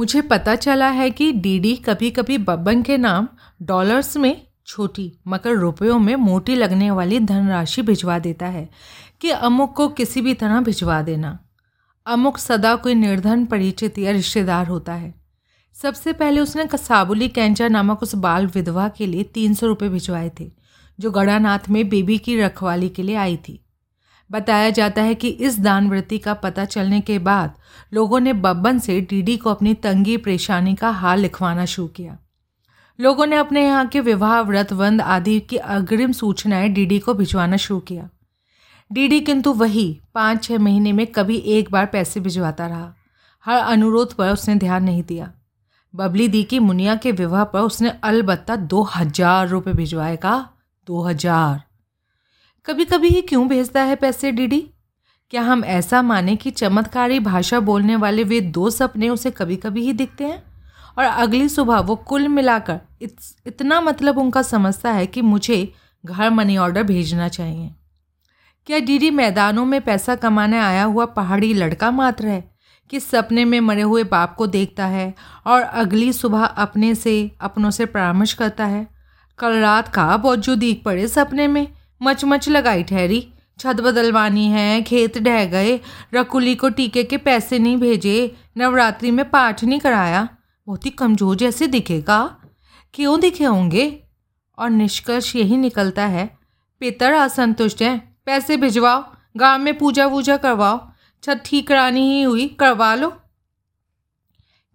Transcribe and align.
मुझे 0.00 0.20
पता 0.20 0.54
चला 0.56 0.88
है 0.88 1.10
कि 1.10 1.32
डीडी 1.32 1.76
कभी 1.76 2.10
कभी 2.10 2.38
बब्बन 2.38 2.82
के 2.82 2.96
नाम 2.98 3.28
डॉलर्स 3.62 4.16
में 4.16 4.46
छोटी, 4.66 5.12
मगर 5.28 5.56
रुपयों 5.56 5.98
में 5.98 6.14
मोटी 6.16 6.54
लगने 6.54 6.90
वाली 6.90 7.18
धनराशि 7.20 7.82
भिजवा 7.82 8.18
देता 8.18 8.46
है 8.46 8.70
कि 9.20 9.30
अमुक 9.30 9.76
को 9.76 9.88
किसी 9.88 10.20
भी 10.20 10.34
तरह 10.34 10.60
भिजवा 10.60 11.02
देना। 11.02 11.38
अमुक 12.06 12.38
सदा 12.38 12.74
कोई 12.76 12.94
निर्धन, 12.94 13.44
परिचित 13.44 13.98
या 13.98 14.12
रिश्तेदार 14.12 14.66
होता 14.66 14.92
है। 14.92 15.14
सबसे 15.76 16.12
पहले 16.12 16.40
उसने 16.40 16.66
कसाबुली 16.66 17.28
कैंचा 17.28 17.68
नामक 17.68 18.02
उस 18.02 18.14
बाल 18.14 18.46
विधवा 18.46 18.88
के 18.88 19.06
लिए 19.06 19.22
तीन 19.22 19.54
सौ 19.54 19.66
रुपये 19.66 19.88
भिजवाए 19.88 20.30
थे, 20.40 20.50
जो 20.98 21.10
गड़ानाथ 21.10 21.68
में 21.70 21.88
बेबी 21.88 22.18
की 22.18 22.40
रखवाली 22.40 22.88
के 22.88 23.02
लिए 23.02 23.16
आई 23.16 23.36
थी। 23.36 23.64
बताया 24.30 24.70
जाता 24.70 25.02
है 25.02 25.14
कि 25.14 25.28
इस 25.28 25.58
दानवृत्ति 25.60 26.18
का 26.18 26.34
पता 26.34 26.64
चलने 26.64 27.00
के 27.00 27.18
बाद 27.18 27.54
लोगों 27.92 28.20
ने 28.20 28.32
बब्बन 28.32 28.78
से 28.78 29.00
डीडी 29.00 29.36
को 29.36 29.50
अपनी 29.50 29.74
तंगी 29.76 30.16
परेशानी 30.16 30.74
का 30.74 30.90
हाल 30.90 31.20
लिखवाना 31.20 31.64
शुरू 31.64 31.88
किया। 31.88 32.18
लोगों 32.98 33.26
ने 33.26 33.36
अपने 33.36 33.64
यहाँ 33.64 33.86
के 33.86 34.00
विवाह 34.00 34.40
व्रतवंद 34.40 35.00
आदि 35.00 35.38
की 35.40 35.56
अग्रिम 35.56 36.12
सूचनाएँ 36.12 36.68
डीडी 36.68 36.98
को 36.98 37.14
भिजवाना 37.14 37.56
शुरू 37.56 37.80
किया। 37.80 38.08
डीडी 38.90 39.20
किंतु 39.20 39.52
वही 39.52 40.00
पाँच 40.14 40.42
छः 40.44 40.58
महीने 40.58 40.92
में 40.92 41.06
कभी 41.06 41.36
एक 41.48 41.70
बार 41.70 41.86
पैसे 41.86 42.20
भिजवाता 42.20 42.66
रहा। 42.66 42.92
हर 43.44 43.56
अनुरोध 43.56 44.12
पर 44.12 44.32
उसने 44.32 44.54
ध्यान 44.54 44.84
नहीं 44.84 45.02
दिया। 45.02 45.32
बबली 45.94 46.28
दी 46.28 46.42
की 46.44 46.58
मुनिया 46.58 46.94
के 46.96 47.12
विवाह 47.12 47.44
पर 47.44 47.60
उसने 47.60 47.92
अलबत्ता 48.02 48.56
दो 48.56 48.82
हज़ार 48.96 49.48
रुपये 49.48 49.74
भिजवाएगा। 49.74 50.38
दो 50.86 51.02
हज़ार। 51.02 51.62
कभी 52.66 52.84
कभी 52.84 53.08
ही 53.08 53.22
क्यों 53.22 53.48
भेजता 53.48 53.82
है 53.82 53.96
पैसे 53.96 54.32
डीडी? 54.32 54.70
क्या 55.30 55.42
हम 55.42 55.64
ऐसा 55.64 56.02
माने 56.02 56.36
कि 56.36 56.50
चमत्कारी 56.50 57.20
भाषा 57.20 57.60
बोलने 57.60 57.96
वाले 57.96 58.24
वे 58.24 58.40
दो 58.40 58.70
सपने 58.70 59.08
उसे 59.08 59.30
कभी 59.30 59.56
कभी 59.56 59.82
ही 59.82 59.92
दिखते 59.92 60.24
हैं? 60.24 60.42
और 60.98 61.04
अगली 61.04 61.48
सुबह 61.48 61.78
वो 61.78 61.96
कुल 61.96 62.28
मिलाकर 62.28 62.80
इत, 63.02 63.16
इतना 63.46 63.80
मतलब 63.80 64.18
उनका 64.18 64.42
समझता 64.42 64.92
है 64.92 65.06
कि 65.06 65.22
मुझे 65.22 65.74
घर 66.06 66.30
मनी 66.30 66.56
ऑर्डर 66.56 66.82
भेजना 66.82 67.28
चाहिए। 67.28 67.74
क्या 68.66 68.78
डीडी 68.78 69.10
मैदानों 69.10 69.64
में 69.64 69.80
पैसा 69.80 70.14
कमाने 70.14 70.58
आया 70.58 70.84
हुआ 70.84 71.04
पहाड़ी 71.04 71.54
लड़का 71.54 71.90
मात्र 71.90 72.26
है 72.26 72.54
कि 72.90 73.00
सपने 73.00 73.44
में 73.44 73.60
मरे 73.60 73.82
हुए 73.82 74.04
बाप 74.04 74.34
को 74.34 74.46
देखता 74.46 74.86
है 74.86 75.14
और 75.46 75.62
अगली 75.62 76.12
सुबह 76.12 76.44
अपने 76.44 76.94
से 76.94 77.30
अपनों 77.40 77.70
से 77.70 77.86
परामर्श 77.86 78.32
करता 78.32 78.66
है? 78.66 78.88
कल 79.38 79.60
रात 79.60 79.88
का 79.88 80.36
जो 80.36 80.56
दीख 80.56 80.82
पड़े 80.84 81.08
सपने 81.08 81.46
में? 81.46 81.79
मच 82.02 82.24
मच 82.24 82.48
लगाई 82.48 82.82
ठहरी। 82.82 83.28
छत 83.58 83.80
बदलवानी 83.80 84.46
है, 84.46 84.82
खेत 84.82 85.18
ढह 85.18 85.44
गए। 85.44 85.80
रकुली 86.14 86.54
को 86.54 86.68
टीके 86.68 87.04
के 87.04 87.16
पैसे 87.16 87.58
नहीं 87.58 87.76
भेजे, 87.76 88.36
नवरात्रि 88.58 89.10
में 89.10 89.30
पाठ 89.30 89.64
नहीं 89.64 89.80
कराया। 89.80 90.28
बहुत 90.66 90.86
ही 90.86 90.90
कमज़ोर 90.90 91.36
जैसे 91.36 91.66
दिखेगा। 91.66 92.36
क्यों 92.94 93.20
दिखे 93.20 93.44
होंगे? 93.44 94.02
और 94.58 94.70
निष्कर्ष 94.70 95.36
यही 95.36 95.56
निकलता 95.56 96.06
है, 96.06 96.38
पितर 96.80 97.12
असंतुष्ट 97.12 97.82
हैं, 97.82 98.16
पैसे 98.26 98.56
भिजवाओ, 98.56 99.04
गाँव 99.36 99.60
में 99.60 99.78
पूजा 99.78 100.06
वूजा 100.06 100.36
करवाओ। 100.36 100.80
छत 101.22 101.42
ठीक 101.44 101.68
करानी 101.68 102.00
ही 102.00 102.22
हुई, 102.22 102.46
करवा 102.48 102.94
लो। 102.94 103.12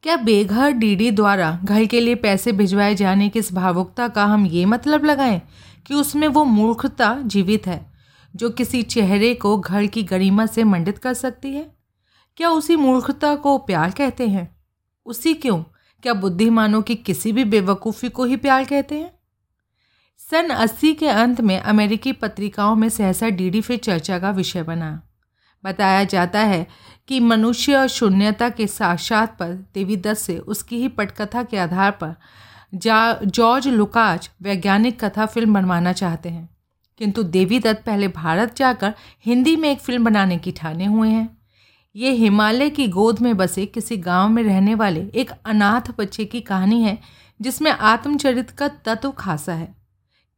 क्या 0.04 0.16
बेघर 0.18 0.72
डीडी 0.72 1.12
द्वारा 1.12 1.60
घर 1.64 1.86
के 1.86 2.00
लिए 2.00 2.16
पैसे 2.16 2.52
भिजवाए 2.52 2.96
जाने 2.96 3.30
की 3.30 3.40
इस 3.40 3.54
भावुकता 3.54 4.08
का 4.08 4.26
हम 4.26 4.46
ये 4.46 4.66
मतलब 4.66 5.06
लगाएँ? 5.06 5.42
कि 5.88 5.94
उसमें 5.94 6.28
वो 6.28 6.44
मूर्खता 6.44 7.20
जीवित 7.22 7.68
है, 7.68 7.92
जो 8.36 8.50
किसी 8.50 8.84
चेहरे 8.84 9.34
को 9.34 9.58
घर 9.58 9.86
की 9.86 10.04
गरिमा 10.04 10.46
से 10.46 10.64
मंडित 10.64 10.98
कर 10.98 11.14
सकती 11.14 11.54
है? 11.54 11.76
क्या 12.38 12.50
उसी 12.50 12.76
मूर्खता 12.76 13.36
को 13.36 13.58
प्यार 13.58 13.92
कहते 13.92 14.28
हैं? 14.28 14.56
उसी 15.06 15.34
क्यों? 15.34 15.64
क्या 16.04 16.14
बुद्धिमानों 16.14 16.82
की 16.82 16.96
किसी 16.96 17.32
भी 17.32 17.44
बेवकूफ़ी 17.44 18.10
को 18.10 18.26
ही 18.26 18.36
प्यार 18.36 18.66
कहते 18.66 18.96
हैं? 18.96 19.20
सन 20.18 20.50
अस्सी 20.50 20.94
के 20.94 21.08
अंत 21.08 21.42
में 21.42 21.60
अमेरिकी 21.60 22.12
पत्रिकाओं 22.12 22.76
में 22.76 22.90
सहसा 22.90 23.30
डीडी 23.30 23.62
फिर 23.62 23.78
चर्चा 23.78 24.20
का 24.20 24.32
विषय 24.32 24.64
बना। 24.64 25.02
बताया 25.66 26.04
जाता 26.04 26.40
है 26.40 26.68
कि 27.08 27.20
मनुष्य 27.20 27.76
और 27.76 27.88
शून्यता 27.88 28.50
के 28.50 28.68
साक्षात 28.68 29.38
पर 29.38 29.50
देवी 29.74 29.98
दत्त 29.98 30.22
से 30.22 30.38
उसकी 30.38 30.78
ही 30.78 30.88
पटकथा 30.88 31.44
के 31.44 31.58
आधार 31.58 31.92
पर 31.92 32.16
जॉर्ज 32.76 33.68
लुकाच 33.68 34.30
वैज्ञानिक 34.42 35.04
कथा 35.04 35.26
फ़िल्म 35.26 35.54
बनवाना 35.54 35.94
चाहते 35.94 36.30
हैं। 36.30 36.50
किंतु 36.98 37.24
देवी 37.24 37.60
दत्त 37.60 37.86
पहले 37.86 38.08
भारत 38.08 38.56
जाकर 38.56 38.94
हिंदी 39.26 39.56
में 39.56 39.70
एक 39.72 39.80
फ़िल्म 39.80 40.04
बनाने 40.04 40.38
की 40.38 40.52
ठाने 40.52 40.86
हुए 40.86 41.10
हैं। 41.10 41.38
ये 41.96 42.12
हिमालय 42.12 42.70
की 42.70 42.88
गोद 42.88 43.20
में 43.20 43.38
बसे 43.38 43.66
किसी 43.66 43.98
गाँव 43.98 44.30
में 44.30 44.44
रहने 44.44 44.76
वाले 44.76 45.12
एक 45.16 45.32
अनाथ 45.46 45.92
बच्चे 45.98 46.26
की 46.26 46.42
कहानी 46.42 46.82
है, 46.84 46.98
जिसमें 47.42 47.72
आत्मचरित 47.72 48.50
का 48.50 48.68
तत्व 48.68 49.12
खासा 49.12 49.54
है। 49.54 49.76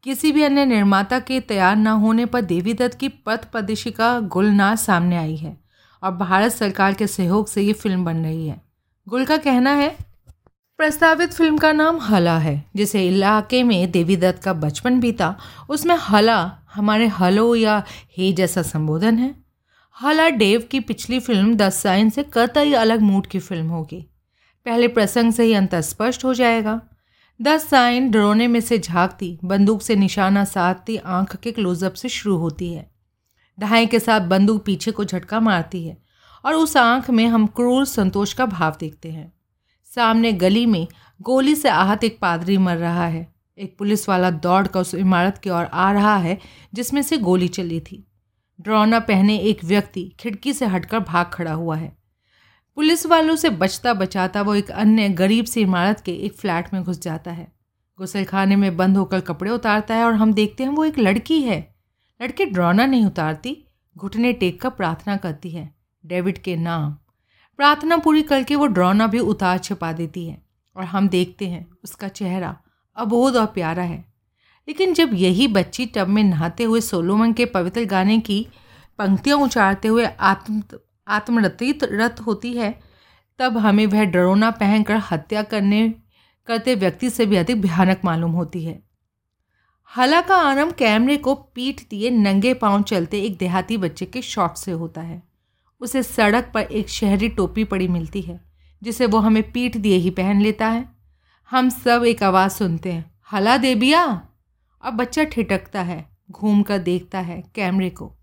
किसी 0.04 0.32
भी 0.32 0.44
अन्य 0.44 0.66
निर्माता 0.66 1.20
के 1.20 1.40
तैयार 1.40 1.76
न 1.76 1.88
होने 1.88 2.26
पर 2.26 2.42
देवी 2.42 2.74
दत्त 2.74 2.98
की 2.98 3.10
पथ 3.10 3.46
प्रदर्शिका 3.46 4.20
गुलनार 4.20 4.76
सामने 4.76 5.18
आई 5.18 5.36
है 5.36 5.58
और 6.04 6.12
भारत 6.12 6.52
सरकार 6.52 6.94
के 6.94 7.08
सहयोग 7.08 7.48
से 7.48 7.62
ये 7.62 7.74
फ़िल्म 7.74 8.06
बन 8.06 8.18
रही 8.18 8.48
है। 8.48 8.62
गुल 9.08 9.26
का 9.26 9.38
कहना 9.38 9.72
है 9.72 10.07
प्रस्तावित 10.80 11.32
फ़िल्म 11.34 11.58
का 11.58 11.72
नाम 11.72 12.00
हला 12.00 12.38
है, 12.38 12.64
जिसे 12.76 13.08
इलाके 13.08 13.64
में 13.64 13.92
देवी 13.92 14.16
दत्त 14.18 14.44
का 14.44 14.54
बचपन 14.54 15.00
बीता 15.00 15.36
उसमें 15.70 15.96
हला 15.96 16.60
हमारे 16.74 17.08
हलो 17.08 17.56
या 17.56 17.84
हे 18.18 18.32
जैसा 18.34 18.62
संबोधन 18.62 19.18
है। 19.18 19.34
हला 20.02 20.30
डेव 20.30 20.68
की 20.72 20.80
पिछली 20.80 21.20
फ़िल्म 21.20 21.56
द 21.56 21.70
साइन 21.70 22.10
से 22.10 22.24
कतई 22.24 22.74
अलग 22.74 23.02
मूड 23.02 23.28
की 23.28 23.40
फ़िल्म 23.40 23.68
होगी। 23.68 24.06
पहले 24.66 24.88
प्रसंग 24.88 25.34
से 25.34 25.44
ही 25.44 25.54
अंतर 25.54 25.82
स्पष्ट 25.82 26.26
हो 26.26 26.34
जाएगा। 26.34 26.82
द 27.42 27.58
साइन 27.58 28.12
ड्रोने 28.12 28.48
में 28.48 28.62
से 28.62 28.80
झांकती, 28.80 29.40
बंदूक 29.46 29.82
से 29.82 29.96
निशाना 29.96 30.44
साधती, 30.46 30.98
आँख 30.98 31.36
के 31.36 31.52
क्लोजअप 31.52 31.94
से 31.94 32.10
शुरू 32.10 32.38
होती 32.38 32.74
है। 32.74 32.92
ढाई 33.60 33.86
के 33.86 34.00
साथ 34.00 34.22
बंदूक 34.22 34.64
पीछे 34.66 34.92
को 34.92 35.06
झटका 35.06 35.40
मारती 35.40 35.88
है, 35.88 35.98
और 36.46 36.54
उस 36.54 36.78
आँख 36.78 37.10
में 37.10 37.28
हम 37.28 37.48
क्रूर 37.48 37.86
संतोष 37.86 38.34
का 38.34 38.46
भाव 38.46 38.78
देखते 38.80 39.12
हैं। 39.12 39.37
सामने 39.98 40.34
गली 40.34 40.66
में 40.66 40.88
गोली 41.22 41.56
से 41.56 41.70
आहत 41.70 42.04
एक 42.04 42.20
पादरी 42.20 42.58
मर 42.58 42.78
रहा 42.78 43.08
है। 43.08 43.34
एक 43.58 43.78
पुलिस 43.78 44.10
वाला 44.10 44.32
दौड़ 44.32 44.68
कर 44.68 44.80
उस 44.80 44.96
इमारत 44.96 45.38
की 45.38 45.50
ओर 45.50 45.66
आ 45.66 45.92
रहा 45.92 46.18
है, 46.18 46.40
जिसमें 46.74 47.02
से 47.02 47.18
गोली 47.18 47.48
चली 47.48 47.80
थी। 47.80 48.08
ड्रौना 48.62 49.00
पहने 49.00 49.38
एक 49.38 49.64
व्यक्ति 49.64 50.14
खिड़की 50.20 50.54
से 50.54 50.66
हटकर 50.66 51.00
भाग 51.00 51.26
खड़ा 51.34 51.54
हुआ 51.54 51.76
है। 51.76 51.98
पुलिस 52.76 53.06
वालों 53.06 53.36
से 53.36 53.50
बचता 53.50 53.94
बचाता 53.94 54.42
वो 54.42 54.56
एक 54.56 54.72
अन्य 54.72 55.10
गरीब 55.10 55.46
सी 55.46 55.62
इमारत 55.62 56.00
के 56.00 56.12
एक 56.14 56.34
फ्लैट 56.34 56.74
में 56.74 56.84
घुस 56.84 57.00
जाता 57.00 57.32
है। 57.32 57.52
गुसलखाने 57.98 58.56
में 58.56 58.78
बंद 58.78 58.98
होकर 58.98 59.20
कपड़े 59.20 59.52
उतारता 59.52 59.96
है 59.96 60.04
और 60.04 60.14
हम 60.14 60.34
देखते 60.34 60.64
हैं 60.64 60.72
वो 60.72 60.86
एक 60.86 61.00
लड़की 61.00 61.42
है। 61.42 61.76
लड़की 62.22 62.46
ड्रौना 62.46 62.86
नहीं 62.86 63.06
उतारती, 63.06 63.66
घुटने 63.98 64.34
टेक 64.34 64.62
कर 64.62 64.70
प्रार्थना 64.70 65.18
करती 65.18 65.50
है। 65.50 65.76
डेविड 66.06 66.38
के 66.38 66.56
नाम। 66.56 66.98
प्रार्थना 67.58 67.98
पूरी 67.98 68.22
करके 68.22 68.56
वो 68.56 68.66
ड्रौना 68.68 69.08
भी 69.08 69.20
उतार 69.20 69.58
छिपा 69.58 69.92
देती 69.92 70.28
है 70.28 70.42
और 70.76 70.84
हम 70.84 71.10
देखते 71.10 71.48
हैं 71.48 71.68
उसका 71.84 72.08
चेहरा 72.08 72.58
अबोध 72.96 73.36
और 73.36 73.46
प्यारा 73.46 73.84
है। 73.84 74.06
लेकिन 74.68 74.94
जब 74.94 75.10
यही 75.14 75.48
बच्ची 75.48 75.86
टब 75.86 76.08
में 76.08 76.24
नहाते 76.24 76.64
हुए 76.64 76.82
सोलोमन 76.82 77.34
के 77.34 77.46
पवित्र 77.46 77.86
गाने 77.86 78.20
की 78.20 78.48
पंक्तियाँ 78.98 79.38
उचारते 79.38 79.88
हुए 79.88 80.06
आत्म 80.06 80.64
आत्मरतित 81.08 81.84
रत 81.84 82.20
होती 82.20 82.54
है, 82.54 82.80
तब 83.40 83.58
हमें 83.58 83.88
वह 83.88 84.04
डरोना 84.04 84.52
पहनकर 84.52 85.02
हत्या 85.12 85.44
करने, 85.44 85.94
करते 86.48 86.76
व्यक्ति 86.76 87.10
से 87.10 87.26
भी 87.26 87.36
अधिक 87.36 87.62
भयानक 87.62 88.02
मालूम 88.06 88.32
होती 88.32 88.64
है। 88.64 88.84
हला 89.98 90.22
का 90.22 90.36
आरंभ 90.36 90.74
कैमरे 90.74 91.18
को 91.18 91.36
पीठ 91.36 91.82
दिए 91.90 92.10
नंगे 92.10 92.54
पाँव 92.54 92.82
चलते 92.82 93.22
एक 93.22 93.38
देहाती 93.38 93.78
बच्चे 93.78 94.06
के 94.06 94.22
शॉट 94.22 94.56
से 94.56 94.72
होता 94.72 95.02
है। 95.02 95.27
उसे 95.82 96.04
सड़क 96.04 96.52
पर 96.54 96.62
एक 96.62 96.90
शहरी 96.90 97.30
टोपी 97.30 97.64
पड़ी 97.64 97.88
मिलती 97.88 98.22
है, 98.22 98.40
जिसे 98.82 99.06
वो 99.06 99.18
हमें 99.18 99.52
पीठ 99.52 99.78
दिए 99.78 99.98
ही 99.98 100.10
पहन 100.10 100.42
लेता 100.42 100.68
है। 100.68 100.90
हम 101.52 101.70
सब 101.70 102.04
एक 102.04 102.24
आवाज़ 102.24 102.52
सुनते 102.52 102.92
हैं, 102.92 103.12
हला 103.32 103.58
देबिया 103.58 104.28
अब 104.84 104.94
बच्चा 104.94 105.24
ठिटकता 105.24 105.82
है, 105.82 106.18
घूम 106.32 106.62
कर 106.64 106.78
देखता 106.78 107.20
है 107.20 107.44
कैमरे 107.56 107.90
को। 107.90 108.14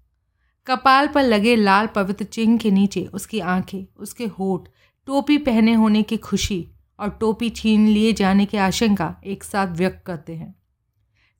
कपाल 0.67 1.09
पर 1.09 1.23
लगे 1.23 1.57
लाल 1.57 1.87
पवित्र 1.87 2.25
चिन्ह 2.25 2.59
के 2.59 2.71
नीचे 2.71 3.05
उसकी 3.05 3.41
आँखें, 3.41 3.85
उसके 3.97 4.27
होठ, 4.27 4.69
टोपी 5.07 5.39
पहने 5.39 5.75
होने 5.75 6.03
की 6.03 6.17
खुशी 6.17 6.67
और 6.99 7.11
टोपी 7.11 7.51
छीन 7.51 7.87
लिए 7.89 8.13
जाने 8.13 8.47
की 8.47 8.57
आशंका 8.57 9.15
एक 9.25 9.45
साथ 9.45 9.67
व्यक्त 9.67 10.05
करते 10.07 10.35
हैं। 10.35 10.55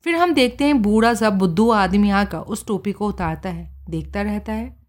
फिर 0.03 0.15
हम 0.15 0.33
देखते 0.33 0.63
हैं 0.63 0.81
बूढ़ा 0.81 1.13
सा 1.13 1.29
बुद्धू 1.29 1.69
आदमी 1.69 2.09
आकर 2.09 2.37
उस 2.37 2.65
टोपी 2.67 2.91
को 2.91 3.07
उतारता 3.07 3.49
है, 3.49 3.85
देखता 3.89 4.21
रहता 4.21 4.53
है। 4.53 4.84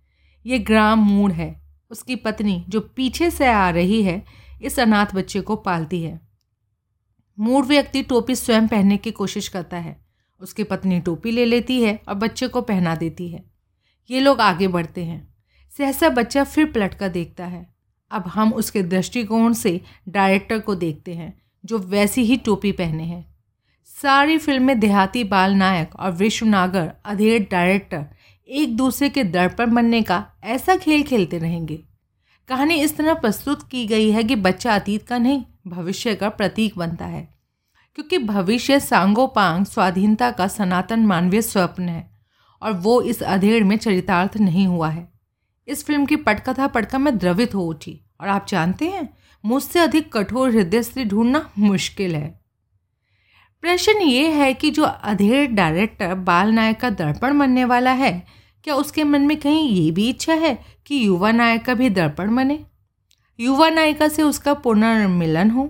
ये 0.47 0.59
ग्राम 0.59 0.99
मूड 0.99 1.33
है। 1.33 1.63
उसकी 1.91 2.17
पत्नी, 2.17 2.65
जो 2.69 2.81
पीछे 2.81 3.31
से 3.31 3.47
आ 3.47 3.71
रही 3.71 4.03
है, 4.03 4.25
इस 4.63 4.81
अनाथ 4.81 5.07
बच्चे 5.15 5.41
को 5.41 5.57
पालती 5.57 6.03
है। 6.03 6.21
मूड 7.39 7.65
व्यक्ति 7.65 8.03
टोपी 8.03 8.35
स्वयं 8.35 8.69
पहनने 8.69 8.97
की 8.97 9.11
कोशिश 9.11 9.49
करता 9.49 9.77
है। 9.77 10.07
उसकी 10.41 10.65
पत्नी 10.65 11.01
टोपी 11.01 11.31
ले 11.31 11.45
लेती 11.45 11.83
है 11.83 12.01
और 12.09 12.15
बच्चे 12.15 12.49
को 12.49 12.61
पहना 12.61 12.95
देती 12.95 13.29
है। 13.29 13.45
ये 14.11 14.21
लोग 14.21 14.41
आगे 14.41 14.69
बढ़ते 14.69 15.05
हैं। 15.05 15.35
सहसा 15.79 16.09
बच्चा 16.09 16.45
फिर 16.45 16.73
पलट 16.73 16.95
कर 16.95 17.09
देखता 17.09 17.47
है। 17.47 17.75
अब 18.11 18.27
हम 18.27 18.53
उसके 18.53 18.83
दृष्टिकोण 18.83 19.53
से 19.53 19.81
डायरेक्टर 20.09 20.59
को 20.59 20.75
देखते 20.75 21.15
हैं, 21.15 21.43
जो 21.65 21.79
वैसी 21.79 22.23
ही 22.23 22.37
टोपी 22.37 22.73
पहने 22.73 23.05
हैं। 23.05 23.37
सारी 24.03 24.39
फ़िल्म 24.39 24.63
में 24.63 24.81
देहाती 24.81 25.25
बाल 25.25 25.55
नायक 25.55 25.97
और 25.97 26.13
विश्वनागर 26.13 26.93
अधेड़ 27.05 27.43
डायरेक्टर 27.51 28.07
एक 28.49 28.77
दूसरे 28.77 29.09
के 29.09 29.25
दर्पण 29.25 29.75
बनने 29.75 30.03
का 30.03 30.27
ऐसा 30.45 30.77
खेल 30.77 31.03
खेलते 31.03 31.39
रहेंगे। 31.39 31.85
कहानी 32.49 32.75
इस 32.75 32.97
तरह 32.97 33.15
प्रस्तुत 33.15 33.71
की 33.71 33.87
गई 33.87 34.11
है 34.11 34.25
कि 34.25 34.37
बच्चा 34.37 34.75
अतीत 34.75 35.09
का 35.09 35.19
नहीं, 35.19 35.45
भविष्य 35.67 36.15
का 36.15 36.29
प्रतीक 36.29 36.79
बनता 36.79 37.05
है। 37.05 37.35
क्योंकि 37.95 38.19
भविष्य 38.19 38.81
सांगोपांग 38.81 39.67
स्वाधीनता 39.67 40.31
का 40.31 40.49
सनातन 40.49 41.01
मानवीय 41.01 41.43
स्वप्न 41.43 41.89
है 41.89 42.11
और 42.63 42.73
वो 42.73 43.03
इस 43.03 43.23
अधेड़ 43.23 43.65
में 43.65 43.77
चरितार्थ 43.77 44.37
नहीं 44.37 44.67
हुआ 44.67 44.89
है। 44.89 45.13
इस 45.69 45.85
फ़िल्म 45.85 46.07
की 46.07 46.17
पटकथा 46.17 46.67
पढ़कर 46.67 46.99
मैं 46.99 47.19
द्रवित 47.19 47.55
हो 47.55 47.65
उठी। 47.65 48.01
और 48.21 48.29
आप 48.29 48.47
जानते 48.49 48.89
हैं, 48.89 49.17
मुझसे 49.45 49.79
अधिक 49.79 50.13
कठोर 50.13 50.51
हृदय 50.51 50.83
स्त्री 50.83 51.05
ढूंढना 51.05 51.51
मुश्किल 51.59 52.17
है। 52.17 52.46
प्रश्न 53.67 54.01
ये 54.01 54.29
है 54.29 54.55
कि 54.55 54.71
जो 54.71 54.83
अधेड़ 54.83 55.51
डायरेक्टर 55.51 56.15
बाल 56.15 56.51
नायक 56.53 56.81
का 56.81 56.91
दर्पण 56.91 57.39
बनने 57.39 57.65
वाला 57.65 57.93
है, 57.93 58.27
क्या 58.65 58.75
उसके 58.75 59.05
मन 59.05 59.23
में 59.23 59.37
कहीं 59.37 59.69
ये 59.69 59.91
भी 59.91 60.09
इच्छा 60.09 60.35
है 60.35 60.59
कि 60.87 61.07
युवा 61.07 61.33
नायक 61.33 61.71
भी 61.71 61.91
दर्पण 61.91 62.37
बने 62.37 62.59
युवा 63.41 63.71
नायिका 63.71 64.09
से 64.09 64.23
उसका 64.23 64.55
पुनर्मिलन 64.55 65.51
हो? 65.51 65.65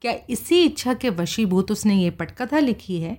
क्या 0.00 0.14
इसी 0.30 0.64
इच्छा 0.64 0.94
के 0.94 1.10
वशीभूत 1.10 1.72
उसने 1.72 1.94
ये 1.94 2.10
पटकथा 2.10 2.58
लिखी 2.58 3.00
है? 3.00 3.18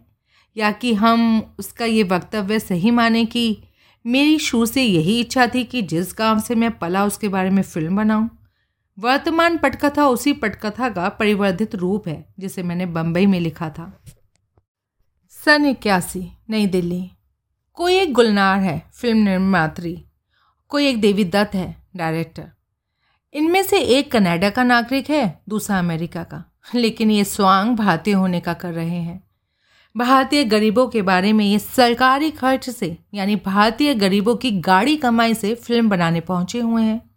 या 0.57 0.71
कि 0.71 0.93
हम 0.93 1.55
उसका 1.59 1.85
ये 1.85 2.03
वक्तव्य 2.03 2.59
सही 2.59 2.91
माने 2.91 3.25
कि 3.25 3.63
मेरी 4.05 4.39
शुरू 4.39 4.65
से 4.65 4.83
यही 4.83 5.19
इच्छा 5.19 5.47
थी 5.47 5.63
कि 5.63 5.81
जिस 5.81 6.15
गाँव 6.17 6.39
से 6.39 6.55
मैं 6.55 6.77
पला 6.77 7.05
उसके 7.05 7.27
बारे 7.27 7.49
में 7.49 7.63
फ़िल्म 7.63 7.95
बनाऊँ? 7.95 8.29
वर्तमान 9.01 9.57
पटकथा 9.57 10.07
उसी 10.07 10.33
पटकथा 10.33 10.89
का 10.89 11.09
परिवर्धित 11.09 11.75
रूप 11.75 12.07
है, 12.07 12.33
जिसे 12.39 12.63
मैंने 12.63 12.85
बम्बई 12.85 13.25
में 13.25 13.39
लिखा 13.39 13.69
था। 13.69 14.03
सन 15.29 15.65
इक्यासी, 15.65 16.31
नई 16.49 16.67
दिल्ली। 16.67 17.11
कोई 17.73 17.95
एक 17.95 18.13
गुलनार 18.13 18.59
है, 18.59 18.91
फ़िल्म 18.93 19.17
निर्मात्री। 19.17 20.05
कोई 20.69 20.87
एक 20.87 21.01
देवी 21.01 21.23
दत्त 21.23 21.55
है, 21.55 21.87
डायरेक्टर। 21.95 22.51
इनमें 23.33 23.63
से 23.63 23.79
एक 23.79 24.11
कनाडा 24.11 24.49
का 24.49 24.63
नागरिक 24.63 25.09
है, 25.09 25.41
दूसरा 25.49 25.79
अमेरिका 25.79 26.23
का। 26.23 26.51
लेकिन 26.75 27.11
ये 27.11 27.23
स्वांग 27.23 27.75
भारतीय 27.75 28.13
होने 28.13 28.39
का 28.39 28.53
कर 28.53 28.73
रहे 28.73 29.01
हैं। 29.01 29.23
भारतीय 29.97 30.43
गरीबों 30.43 30.87
के 30.87 31.01
बारे 31.01 31.33
में 31.33 31.45
ये 31.45 31.59
सरकारी 31.59 32.31
खर्च 32.31 32.69
से, 32.69 32.97
यानी 33.13 33.35
भारतीय 33.35 33.93
गरीबों 33.93 34.35
की 34.35 34.51
गाड़ी 34.51 34.95
कमाई 34.95 35.33
से 35.33 35.55
फ़िल्म 35.55 35.89
बनाने 35.89 36.21
पहुँचे 36.21 36.59
हुए 36.59 36.83
हैं। 36.83 37.10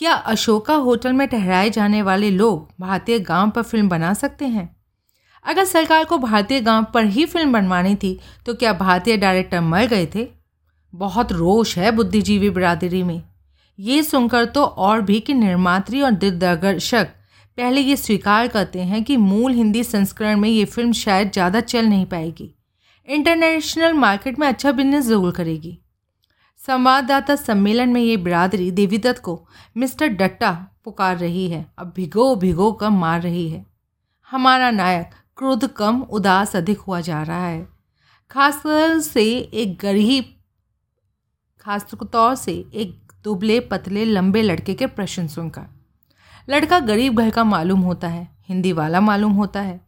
क्या 0.00 0.12
अशोका 0.12 0.74
होटल 0.74 1.12
में 1.12 1.26
ठहराए 1.28 1.70
जाने 1.70 2.00
वाले 2.02 2.30
लोग 2.30 2.68
भारतीय 2.80 3.18
गाँव 3.20 3.50
पर 3.50 3.62
फ़िल्म 3.62 3.88
बना 3.88 4.12
सकते 4.14 4.46
हैं? 4.46 4.68
अगर 5.44 5.64
सरकार 5.64 6.04
को 6.04 6.18
भारतीय 6.18 6.60
गाँव 6.60 6.84
पर 6.94 7.04
ही 7.06 7.24
फ़िल्म 7.26 7.52
बनवानी 7.52 7.94
थी 7.96 8.18
तो 8.46 8.54
क्या 8.54 8.72
भारतीय 8.72 9.16
डायरेक्टर 9.16 9.60
मर 9.60 9.86
गए 9.86 10.06
थे? 10.06 10.26
बहुत 10.92 11.32
रोष 11.32 11.76
है 11.78 11.90
बुद्धिजीवी 11.90 12.50
बिरादरी 12.50 13.02
में। 13.02 13.22
ये 13.78 14.02
सुनकर 14.02 14.44
तो 14.44 14.64
और 14.64 15.00
भी 15.00 15.18
कि 15.20 15.34
निर्मात्री 15.34 16.02
और 16.02 16.10
दिग्दर्शक 16.12 17.08
पहले 17.58 17.80
ये 17.80 17.96
स्वीकार 17.96 18.48
करते 18.48 18.82
हैं 18.82 19.02
कि 19.04 19.16
मूल 19.16 19.52
हिंदी 19.52 19.84
संस्करण 19.84 20.40
में 20.40 20.48
ये 20.48 20.64
फ़िल्म 20.64 20.92
शायद 20.92 21.32
ज़्यादा 21.32 21.60
चल 21.60 21.86
नहीं 21.86 22.06
पाएगी। 22.06 22.50
इंटरनेशनल 23.08 23.92
मार्केट 23.94 24.38
में 24.38 24.46
अच्छा 24.48 24.72
बिज़नेस 24.72 25.04
ज़रूर 25.04 25.32
करेगी। 25.32 25.78
संवाददाता 26.68 27.36
सम्मेलन 27.36 27.88
में 27.88 28.00
ये 28.00 28.16
बिरादरी 28.16 28.70
देवीदत्त 28.70 29.22
को 29.22 29.48
मिस्टर 29.76 30.06
डट्टा 30.06 30.66
पुकार 30.84 31.16
रही 31.16 31.48
है। 31.48 31.72
अब 31.78 31.92
भिगो 31.96 32.36
भिगो 32.36 32.72
कर 32.72 32.88
मार 32.88 33.22
रही 33.22 33.50
है। 33.50 33.66
हमारा 34.30 34.70
नायक 34.70 35.10
क्रोध 35.36 35.74
कम, 35.74 36.00
उदास 36.02 36.56
अधिक 36.56 36.78
हुआ 36.78 37.00
जा 37.00 37.22
रहा 37.22 37.46
है। 37.46 37.68
खासतौर 38.30 39.00
से 39.00 39.24
एक 39.38 39.78
गरीब 39.78 40.24
खास 41.60 41.86
तौर 42.12 42.34
से 42.34 42.66
एक 42.74 43.12
दुबले 43.24 43.60
पतले 43.60 44.04
लंबे 44.04 44.42
लड़के 44.42 44.74
के 44.74 44.86
प्रश्न 44.86 45.26
सुनकर। 45.26 45.62
लड़का 46.48 46.80
गरीब 46.80 47.18
घर 47.18 47.30
का 47.30 47.44
मालूम 47.44 47.80
होता 47.80 48.08
है, 48.08 48.28
हिंदी 48.48 48.72
वाला 48.72 49.00
मालूम 49.00 49.32
होता 49.32 49.60
है। 49.60 49.80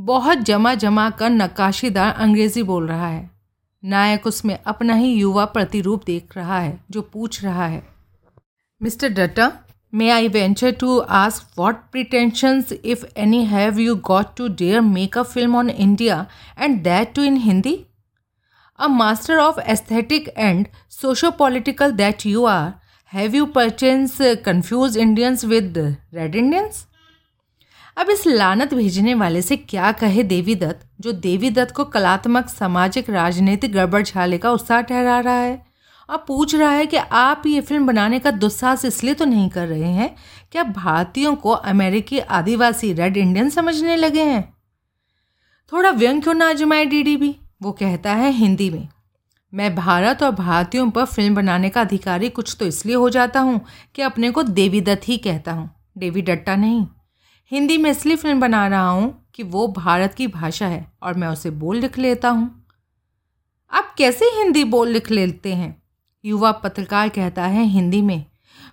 बहुत 0.00 0.38
जमा 0.38 0.74
जमा 0.74 1.10
कर 1.10 1.30
नक्काशीदार 1.30 2.14
अंग्रेज़ी 2.14 2.62
बोल 2.62 2.88
रहा 2.88 3.08
है। 3.08 3.29
नायक 3.82 4.26
उसमें 4.26 4.58
अपना 4.66 4.94
ही 4.94 5.12
युवा 5.12 5.44
प्रतिरूप 5.44 6.04
देख 6.06 6.36
रहा 6.36 6.58
है, 6.60 6.78
जो 6.90 7.02
पूछ 7.02 7.42
रहा 7.44 7.66
है, 7.66 7.82
mister 8.80 9.08
Dutta 9.08 9.52
may 9.94 10.10
I 10.10 10.28
venture 10.28 10.70
to 10.70 10.98
ask 10.98 11.58
what 11.58 11.76
pretensions 11.92 12.72
if 12.72 13.04
any 13.16 13.44
have 13.44 13.78
you 13.78 13.94
got 13.96 14.36
to 14.36 14.48
dare 14.48 14.80
make 14.80 15.18
a 15.18 15.22
film 15.22 15.56
on 15.56 15.70
India 15.70 16.26
and 16.60 16.82
that 16.82 17.14
too 17.14 17.22
in 17.22 17.36
Hindi 17.36 17.78
a 18.78 18.86
master 18.88 19.38
of 19.38 19.60
aesthetic 19.60 20.28
and 20.38 20.66
socio 20.90 21.30
political 21.30 21.92
that 21.92 22.26
you 22.26 22.44
are 22.44 22.72
have 23.12 23.34
you 23.34 23.46
perchance 23.46 24.18
confused 24.44 24.98
Indians 24.98 25.44
with 25.44 25.78
Red 26.14 26.34
Indians 26.34 26.86
अब 28.00 28.10
इस 28.10 28.26
लानत 28.26 28.74
भेजने 28.74 29.14
वाले 29.14 29.42
से 29.42 29.56
क्या 29.56 29.92
कहे 29.92 30.22
देवी 30.22 30.54
दत्त 30.54 30.88
जो 31.00 31.12
देवी 31.12 31.50
दत्त 31.50 31.74
को 31.74 31.84
कलात्मक, 31.84 32.48
सामाजिक, 32.48 33.10
राजनीतिक 33.10 33.72
गड़बड़ 33.72 34.02
झाले 34.02 34.38
का 34.38 34.50
उत्साह 34.50 34.80
ठहरा 34.80 35.20
रहा 35.20 35.34
है? 35.34 35.66
अब 36.08 36.24
पूछ 36.28 36.54
रहा 36.54 36.70
है 36.70 36.86
कि 36.86 36.96
आप 36.96 37.42
ये 37.46 37.60
फ़िल्म 37.60 37.86
बनाने 37.86 38.18
का 38.18 38.30
दुस्साहस 38.30 38.84
इसलिए 38.84 39.14
तो 39.14 39.24
नहीं 39.24 39.48
कर 39.48 39.66
रहे 39.66 39.88
हैं? 39.88 40.16
क्या 40.52 40.62
भारतीयों 40.62 41.34
को 41.34 41.50
अमेरिकी 41.50 42.18
आदिवासी 42.18 42.92
रेड 42.92 43.16
इंडियन 43.16 43.50
समझने 43.50 43.96
लगे 43.96 44.22
हैं? 44.22 44.54
थोड़ा 45.72 45.90
व्यंग 45.90 46.22
क्यों 46.22 46.34
ना 46.34 46.52
डी 46.52 47.16
भी, 47.16 47.36
वो 47.62 47.72
कहता 47.72 48.12
है 48.12 48.30
हिंदी 48.30 48.70
में। 48.70 48.88
मैं 49.54 49.74
भारत 49.74 50.22
और 50.22 50.30
भारतीयों 50.30 50.90
पर 50.90 51.04
फ़िल्म 51.04 51.34
बनाने 51.34 51.68
का 51.68 51.80
अधिकारी 51.80 52.28
कुछ 52.28 52.56
तो 52.60 52.66
इसलिए 52.66 52.96
हो 52.96 53.10
जाता 53.10 53.40
हूँ 53.40 53.60
कि 53.94 54.02
अपने 54.02 54.30
को 54.30 54.42
देवी 54.42 54.80
दत्त 54.80 55.08
ही 55.08 55.18
कहता 55.18 55.52
हूँ। 55.52 55.70
देवी 55.98 56.22
डट्टा 56.22 56.56
नहीं। 56.56 56.86
हिंदी 57.52 57.78
में 57.78 57.90
इसलिए 57.90 58.16
फ़िल्म 58.16 58.40
बना 58.40 58.66
रहा 58.68 58.88
हूँ 58.88 59.26
कि 59.34 59.42
वो 59.42 59.66
भारत 59.68 60.14
की 60.14 60.26
भाषा 60.26 60.66
है 60.66 60.92
और 61.02 61.14
मैं 61.14 61.28
उसे 61.28 61.50
बोल 61.50 61.76
लिख 61.76 61.98
लेता 61.98 62.28
हूँ। 62.28 62.64
आप 63.72 63.94
कैसे 63.98 64.24
हिंदी 64.24 64.64
बोल 64.64 64.88
लिख 64.88 65.10
लेते 65.10 65.54
हैं? 65.54 65.82
युवा 66.24 66.52
पत्रकार 66.52 67.08
कहता 67.08 67.46
है 67.46 67.64
हिंदी 67.64 68.02
में। 68.02 68.24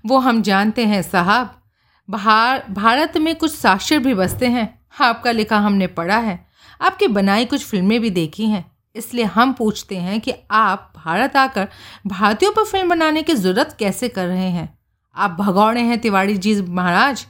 वो 0.05 0.17
हम 0.17 0.41
जानते 0.41 0.85
हैं, 0.85 1.01
साहब। 1.01 1.61
भार 2.09 2.65
भारत 2.69 3.17
में 3.17 3.35
कुछ 3.35 3.51
साक्षर 3.55 3.99
भी 3.99 4.13
बसते 4.13 4.45
हैं। 4.45 4.67
आपका 5.01 5.31
लिखा 5.31 5.57
हमने 5.57 5.87
पढ़ा 5.87 6.17
है। 6.17 6.47
आपकी 6.81 7.07
बनाई 7.07 7.45
कुछ 7.45 7.65
फ़िल्में 7.65 7.99
भी 8.01 8.09
देखी 8.09 8.45
हैं। 8.45 8.65
इसलिए 8.95 9.25
हम 9.25 9.53
पूछते 9.53 9.97
हैं 9.97 10.19
कि 10.21 10.33
आप 10.51 10.93
भारत 10.95 11.35
आकर 11.37 11.67
भारतीयों 12.07 12.51
पर 12.51 12.63
फ़िल्म 12.63 12.89
बनाने 12.89 13.23
की 13.23 13.33
ज़रूरत 13.33 13.75
कैसे 13.79 14.09
कर 14.09 14.27
रहे 14.27 14.49
हैं? 14.49 14.77
आप 15.15 15.31
भगौड़े 15.31 15.81
हैं 15.81 15.99
तिवाड़ी 15.99 16.37
जी 16.37 16.61
महाराज। 16.61 17.27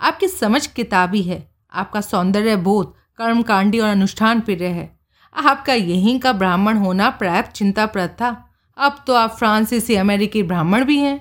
आपकी 0.00 0.28
समझ 0.28 0.66
किताबी 0.66 1.22
है, 1.22 1.48
आपका 1.72 2.00
सौंदर्य 2.00 2.56
बोध 2.56 2.92
कर्मकांडी 3.18 3.78
और 3.78 3.88
अनुष्ठान 3.88 4.40
प्रिय 4.40 4.64
है। 4.64 4.98
आपका 5.34 5.74
यहीं 5.74 6.18
का 6.20 6.32
ब्राह्मण 6.32 6.76
होना 6.76 7.08
पर्याप्त 7.10 7.50
चिंताप्रद 7.50 8.10
था। 8.10 8.28
अब 8.78 9.04
तो 9.06 9.14
आप 9.14 9.30
फ्रांसीसी 9.30 9.94
अमेरिकी 9.94 10.42
ब्राह्मण 10.42 10.84
भी 10.84 10.98
हैं। 10.98 11.20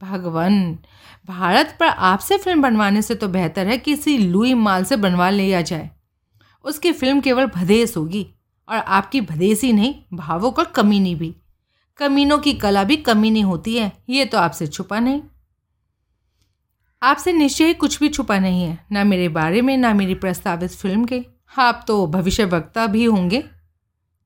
भगवान, 0.00 0.78
भारत 1.26 1.76
पर 1.80 1.86
आपसे 1.86 2.36
फ़िल्म 2.38 2.62
बनवाने 2.62 3.02
से 3.02 3.14
तो 3.14 3.28
बेहतर 3.28 3.66
है 3.66 3.78
किसी 3.78 4.16
लुई 4.18 4.54
माल 4.54 4.84
से 4.84 4.96
बनवा 4.96 5.30
लिया 5.30 5.60
जाए। 5.60 5.90
उसकी 6.64 6.92
फ़िल्म 6.92 7.20
केवल 7.20 7.46
भदेस 7.46 7.96
होगी 7.96 8.26
और 8.68 8.76
आपकी 8.76 9.20
भदेसी 9.20 9.72
नहीं 9.72 9.94
भावों 10.14 10.52
और 10.52 10.64
कमीनी 10.66 11.14
भी। 11.14 11.34
कमीनों 11.98 12.38
की 12.38 12.52
कला 12.52 12.84
भी 12.84 12.96
कमीनी 12.96 13.40
होती 13.40 13.76
है, 13.76 13.92
ये 14.08 14.24
तो 14.24 14.38
आपसे 14.38 14.66
छुपा 14.66 14.98
नहीं। 15.00 15.22
आपसे 17.06 17.32
निश्चय 17.32 17.72
कुछ 17.74 18.00
भी 18.00 18.08
छुपा 18.08 18.38
नहीं 18.38 18.62
है, 18.64 18.78
ना 18.92 19.04
मेरे 19.04 19.28
बारे 19.28 19.62
में, 19.62 19.76
ना 19.76 19.94
मेरी 19.94 20.14
प्रस्तावित 20.14 20.70
फ़िल्म 20.70 21.04
के। 21.04 21.24
आप 21.58 21.84
तो 21.88 22.06
भविष्य 22.06 22.44
वक्ता 22.44 22.86
भी 22.86 23.04
होंगे। 23.04 23.44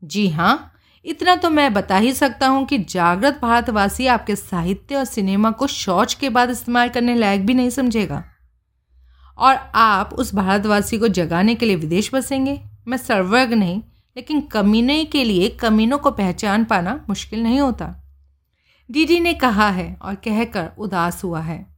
जी 0.05 0.29
हाँ 0.29 0.73
इतना 1.05 1.37
तो 1.37 1.51
मैं 1.51 1.73
बता 1.75 1.97
ही 1.97 2.13
सकता 2.13 2.47
हूँ 2.47 2.65
कि 2.67 2.79
जागृत 2.79 3.39
भारतवासी 3.43 4.07
आपके 4.07 4.37
साहित्य 4.37 4.97
और 4.97 5.05
सिनेमा 5.05 5.51
को 5.51 5.67
शौच 5.67 6.15
के 6.15 6.29
बाद 6.29 6.51
इस्तेमाल 6.51 6.89
करने 6.89 7.15
लायक 7.15 7.47
भी 7.47 7.55
नहीं 7.55 7.71
समझेगा। 7.71 8.25
और 9.39 9.55
आप 9.75 10.15
उस 10.15 10.35
भारतवासी 10.35 10.99
को 10.99 11.09
जगाने 11.09 11.55
के 11.55 11.67
लिए 11.67 11.77
विदेश 11.77 12.15
बसेंगे। 12.15 12.61
मैं 12.89 12.97
सर्वज्ञ 12.97 13.55
नहीं, 13.55 13.83
लेकिन 14.17 14.41
कमीने 14.41 15.05
के 15.05 15.25
लिए 15.25 15.49
कमीनों 15.49 15.99
को 15.99 16.11
पहचान 16.11 16.65
पाना 16.65 17.05
मुश्किल 17.09 17.43
नहीं 17.43 17.61
होता। 17.61 17.95
डीडी 18.91 19.21
ने 19.21 19.35
कहा 19.35 19.69
है 19.71 19.97
और 20.03 20.15
कहकर 20.15 20.71
उदास 20.79 21.25
हुआ 21.25 21.41
है। 21.41 21.70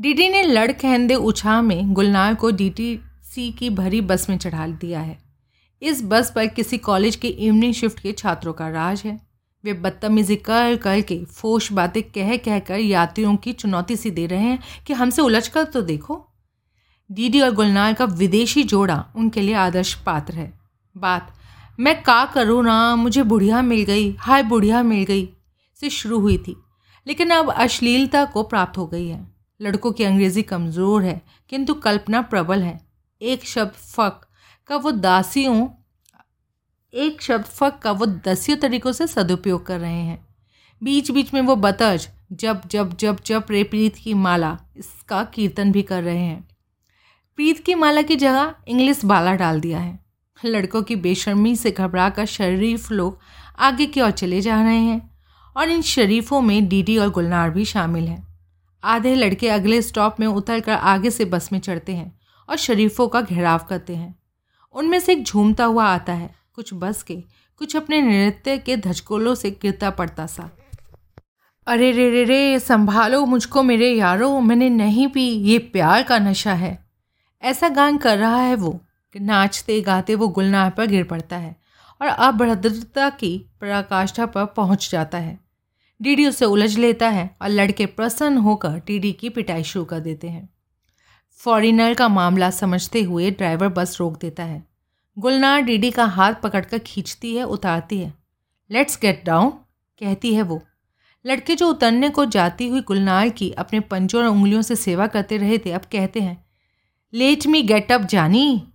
डीडी 0.00 0.28
ने 0.28 0.42
लड़खहंदे 0.42 1.14
उछाह 1.14 1.60
में 1.62 1.92
गुलनार 1.92 2.34
को 2.34 2.50
डीटीसी 2.50 3.50
की 3.52 3.68
भरी 3.70 4.00
बस 4.00 4.28
में 4.30 4.36
चढ़ा 4.38 4.66
दिया 4.66 5.00
है। 5.00 5.18
इस 5.82 6.02
बस 6.02 6.32
पर 6.36 6.46
किसी 6.46 6.76
कॉलेज 6.78 7.16
के 7.16 7.28
इवनिंग 7.28 7.72
शिफ्ट 7.74 7.98
के 8.00 8.12
छात्रों 8.12 8.52
का 8.52 8.68
राज 8.68 9.02
है। 9.04 9.18
वे 9.64 9.72
बदतमीजी 9.72 10.36
कर 10.36 10.76
कर 10.76 11.00
के 11.00 11.18
फोश 11.24 11.70
बातें 11.72 12.02
कह 12.02 12.36
कह 12.36 12.58
कर 12.58 12.78
यात्रियों 12.78 13.34
की 13.36 13.52
चुनौती 13.52 13.96
सी 13.96 14.10
दे 14.10 14.26
रहे 14.26 14.38
हैं 14.40 14.58
कि 14.86 14.92
हमसे 14.92 15.22
उलझ 15.22 15.46
कर 15.48 15.64
तो 15.64 15.82
देखो। 15.82 16.24
डीडी 17.10 17.40
और 17.40 17.50
गुलनार 17.50 17.92
का 17.92 18.04
विदेशी 18.04 18.62
जोड़ा 18.64 19.04
उनके 19.16 19.40
लिए 19.40 19.54
आदर्श 19.56 19.94
पात्र 19.96 20.34
है। 20.34 20.52
बात, 20.96 21.32
मैं 21.78 22.02
का 22.02 22.24
करूँ 22.24 22.62
ना? 22.64 22.96
मुझे 22.96 23.22
बुढ़िया 23.24 23.60
मिल 23.62 23.82
गई। 23.84 24.10
हाय, 24.12 24.42
बुढ़िया 24.42 24.82
मिल 24.82 25.04
गई। 25.04 25.28
से 25.76 25.90
शुरू 25.90 26.20
हुई 26.20 26.38
थी, 26.38 26.56
लेकिन 27.06 27.30
अब 27.30 27.50
अश्लीलता 27.50 28.24
को 28.24 28.42
प्राप्त 28.44 28.78
हो 28.78 28.86
गई 28.86 29.06
है। 29.08 29.39
लड़कों 29.60 29.92
की 29.92 30.04
अंग्रेज़ी 30.04 30.42
कमज़ोर 30.42 31.02
है, 31.02 31.20
किंतु 31.48 31.74
कल्पना 31.76 32.22
प्रबल 32.22 32.62
है। 32.62 32.80
एक 33.20 33.44
शब्द 33.44 33.72
फक 33.72 34.20
का 34.70 34.76
वो 34.76 34.90
दासियों 34.92 35.68
एक 36.94 37.22
शब्द 37.22 37.44
फक 37.46 37.78
का 37.78 37.90
वो 37.92 38.06
दसियों 38.06 38.56
तरीक़ों 38.58 38.92
से 38.92 39.06
सदुपयोग 39.06 39.66
कर 39.66 39.78
रहे 39.80 39.92
हैं। 39.92 40.26
बीच 40.82 41.10
बीच 41.10 41.32
में 41.34 41.40
वो 41.40 41.56
बतज 41.56 42.08
जब 42.32 42.62
जब 42.66 42.96
जब 42.96 43.20
जब 43.26 43.44
रे 43.50 43.62
प्रीत 43.64 43.96
की 43.96 44.14
माला, 44.14 44.56
इसका 44.76 45.22
कीर्तन 45.24 45.72
भी 45.72 45.82
कर 45.82 46.02
रहे 46.02 46.18
हैं। 46.18 46.48
प्रीत 47.38 47.58
की 47.64 47.74
माला 47.74 48.02
की 48.02 48.16
जगह 48.16 48.54
इंग्लिश 48.68 49.04
बाला 49.04 49.34
डाल 49.34 49.60
दिया 49.60 49.78
है। 49.78 49.98
लड़कों 50.38 50.82
की 50.82 50.96
बेशर्मी 50.98 51.54
से 51.56 51.70
घबरा 51.70 52.08
कर 52.10 52.26
शरीफ 52.26 52.90
लोग 52.92 53.18
आगे 53.58 53.86
की 53.86 54.00
ओर 54.00 54.10
चले 54.12 54.40
जा 54.40 54.62
रहे 54.62 54.78
हैं, 54.78 55.10
और 55.56 55.68
इन 55.68 55.82
शरीफों 55.82 56.40
में 56.40 56.68
डीडी 56.68 56.96
और 56.98 57.10
गुलनार 57.10 57.50
भी 57.50 57.64
शामिल 57.64 58.08
हैं। 58.08 58.29
आधे 58.84 59.14
लड़के 59.14 59.48
अगले 59.48 59.82
स्टॉप 59.82 60.16
में 60.20 60.26
उतर 60.26 60.60
कर 60.60 60.72
आगे 60.72 61.10
से 61.10 61.24
बस 61.24 61.52
में 61.52 61.60
चढ़ते 61.60 61.94
हैं 61.94 62.18
और 62.48 62.56
शरीफों 62.56 63.08
का 63.08 63.20
घेराव 63.20 63.58
करते 63.58 63.96
हैं। 63.96 64.18
उनमें 64.72 65.00
से 65.00 65.12
एक 65.12 65.24
झूमता 65.24 65.64
हुआ 65.64 65.84
आता 65.84 66.12
है। 66.12 66.34
कुछ 66.52 66.74
बस 66.74 67.02
के, 67.02 67.16
कुछ 67.56 67.76
अपने 67.76 68.02
नृत्य 68.02 68.58
के 68.58 68.76
धचकोलों 68.76 69.34
से 69.34 69.50
गिरता 69.50 69.90
पड़ता 69.90 70.26
सा। 70.26 70.50
अरे 71.66 71.92
रे 71.92 72.10
रे 72.10 72.24
रे, 72.24 72.60
संभालो 72.60 73.26
मुझको 73.26 73.62
मेरे 73.62 73.92
यारो, 73.92 74.40
मैंने 74.40 74.68
नहीं 74.68 75.08
पी, 75.08 75.22
ये 75.22 75.58
प्यार 75.58 76.02
का 76.02 76.18
नशा 76.18 76.52
है। 76.52 76.90
ऐसा 77.42 77.68
गान 77.68 77.96
कर 77.96 78.18
रहा 78.18 78.40
है 78.40 78.54
वो, 78.54 78.80
कि 79.12 79.20
नाचते 79.20 79.80
गाते 79.80 80.14
वो 80.14 80.28
गुलनार 80.28 80.70
पर 80.70 80.86
गिर 80.86 81.04
पड़ता 81.04 81.36
है 81.36 81.56
और 82.02 82.08
अभद्रता 82.08 83.10
की 83.10 83.50
पराकाष्ठा 83.60 84.26
पर 84.26 84.44
पहुँच 84.44 84.90
जाता 84.92 85.18
है। 85.18 85.39
डीडी 86.02 86.26
उसे 86.26 86.44
उलझ 86.44 86.78
लेता 86.78 87.08
है 87.08 87.36
और 87.42 87.48
लड़के 87.48 87.86
प्रसन्न 87.86 88.38
होकर 88.38 88.82
डीडी 88.86 89.12
की 89.12 89.28
पिटाई 89.28 89.62
शुरू 89.62 89.84
कर 89.84 90.00
देते 90.00 90.28
हैं। 90.28 90.54
फॉरिनर 91.30 91.94
का 91.94 92.08
मामला 92.08 92.50
समझते 92.50 93.02
हुए 93.02 93.30
ड्राइवर 93.30 93.68
बस 93.68 94.00
रोक 94.00 94.20
देता 94.20 94.44
है। 94.44 94.68
गुलनार 95.18 95.60
डीडी 95.62 95.90
का 95.90 96.04
हाथ 96.04 96.34
पकड़कर 96.34 96.78
खींचती 96.78 97.36
है, 97.36 97.42
उतारती 97.42 97.98
है। 97.98 98.14
लेट्स 98.70 98.98
गेट 99.02 99.24
डाउन, 99.24 99.50
कहती 99.98 100.34
है 100.34 100.42
वो। 100.42 100.62
लड़के 101.26 101.54
जो 101.54 101.68
उतरने 101.68 102.10
को 102.10 102.24
जाती 102.24 102.68
हुई 102.68 102.80
गुलनार 102.80 103.28
की 103.28 103.50
अपने 103.50 103.80
पंजों 103.80 104.22
और 104.22 104.28
उंगलियों 104.28 104.62
से 104.62 104.76
सेवा 104.76 105.06
करते 105.06 105.36
रहे 105.36 105.58
थे, 105.58 105.72
अब 105.72 105.80
कहते 105.80 106.20
हैं, 106.20 106.44
लेट 107.14 107.46
मी 107.46 107.62
गेट 107.62 107.92
अप, 107.92 108.00
जानी? 108.00 108.72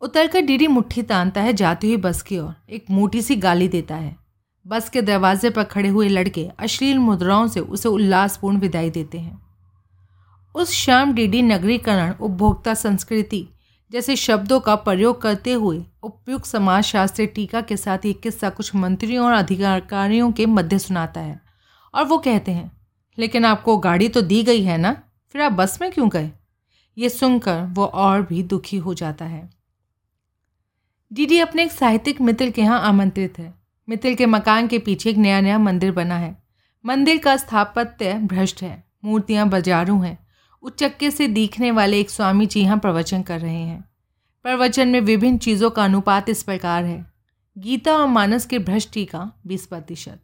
उतरकर 0.00 0.40
डीडी 0.40 0.66
मुट्ठी 0.66 1.02
तानता 1.02 1.40
है, 1.40 1.52
जाती 1.52 1.86
हुई 1.86 1.96
बस 1.96 2.22
की 2.22 2.38
ओर। 2.38 2.54
एक 2.70 2.84
मोटी 2.90 3.22
सी 3.22 3.36
गाली 3.36 3.68
देता 3.68 3.96
है। 3.96 4.21
बस 4.66 4.88
के 4.88 5.02
दरवाजे 5.02 5.50
पर 5.50 5.64
खड़े 5.64 5.88
हुए 5.88 6.08
लड़के 6.08 6.48
अश्लील 6.58 6.98
मुद्राओं 6.98 7.46
से 7.48 7.60
उसे 7.60 7.88
उल्लासपूर्ण 7.88 8.58
विदाई 8.58 8.90
देते 8.90 9.18
हैं। 9.18 9.40
उस 10.54 10.70
शाम 10.70 11.12
डीडी 11.14 11.42
नगरीकरण 11.42 12.12
उपभोक्ता 12.12 12.74
संस्कृति 12.74 13.46
जैसे 13.90 14.16
शब्दों 14.16 14.58
का 14.60 14.74
प्रयोग 14.74 15.20
करते 15.22 15.52
हुए 15.52 15.84
उपयुक्त 16.02 16.44
समाजशास्त्री 16.44 17.26
टीका 17.26 17.60
के 17.60 17.76
साथ 17.76 18.06
एक 18.06 18.20
किस्सा 18.20 18.50
कुछ 18.50 18.74
मंत्रियों 18.74 19.26
और 19.26 19.32
अधिकारियों 19.32 20.30
के 20.32 20.46
मध्य 20.46 20.78
सुनाता 20.78 21.20
है 21.20 21.40
और 21.94 22.04
वो 22.04 22.18
कहते 22.18 22.52
हैं, 22.52 22.70
लेकिन 23.18 23.44
आपको 23.44 23.76
गाड़ी 23.78 24.08
तो 24.08 24.22
दी 24.22 24.42
गई 24.42 24.62
है 24.62 24.76
ना? 24.78 24.92
फिर 25.34 25.42
आप 25.42 25.52
बस 25.52 25.78
में 25.82 25.90
क्यों 25.92 26.08
गए? 26.08 26.30
ये 26.96 27.08
सुनकर 27.08 27.62
वो 27.68 27.84
और 27.84 28.22
भी 28.22 28.42
दुखी 28.42 28.76
हो 28.76 28.94
जाता 28.94 29.24
है। 29.24 29.48
डीडी 31.10 31.38
अपने 31.38 31.64
एक 31.64 31.72
साहित्यिक 31.72 32.20
मित्र 32.20 32.50
के 32.50 32.62
यहाँ 32.62 32.80
आमंत्रित 32.80 33.38
है। 33.38 33.61
मित्र 33.88 34.14
के 34.14 34.26
मकान 34.26 34.68
के 34.68 34.78
पीछे 34.78 35.10
एक 35.10 35.16
नया 35.16 35.40
नया 35.40 35.58
मंदिर 35.58 35.92
बना 35.92 36.18
है। 36.18 36.42
मंदिर 36.86 37.18
का 37.18 37.36
स्थापत्य 37.36 38.14
भ्रष्ट 38.14 38.62
है, 38.62 38.84
मूर्तियाँ 39.04 39.48
बजारू 39.48 40.00
हैं, 40.00 40.26
उच्चक्के 40.62 41.10
से 41.10 41.28
दिखने 41.28 41.70
वाले 41.70 42.00
एक 42.00 42.10
स्वामी 42.10 42.46
जी 42.46 42.60
यहाँ 42.60 42.78
प्रवचन 42.78 43.22
कर 43.22 43.40
रहे 43.40 43.60
हैं। 43.60 43.84
प्रवचन 44.42 44.88
में 44.88 45.00
विभिन्न 45.00 45.38
चीज़ों 45.38 45.70
का 45.70 45.84
अनुपात 45.84 46.28
इस 46.28 46.42
प्रकार 46.42 46.84
है। 46.84 47.12
गीता 47.58 47.96
और 47.96 48.06
मानस 48.06 48.46
के 48.46 48.58
भ्रष्टि 48.58 49.04
का 49.04 49.32
बीस 49.46 49.66
प्रतिशत। 49.66 50.20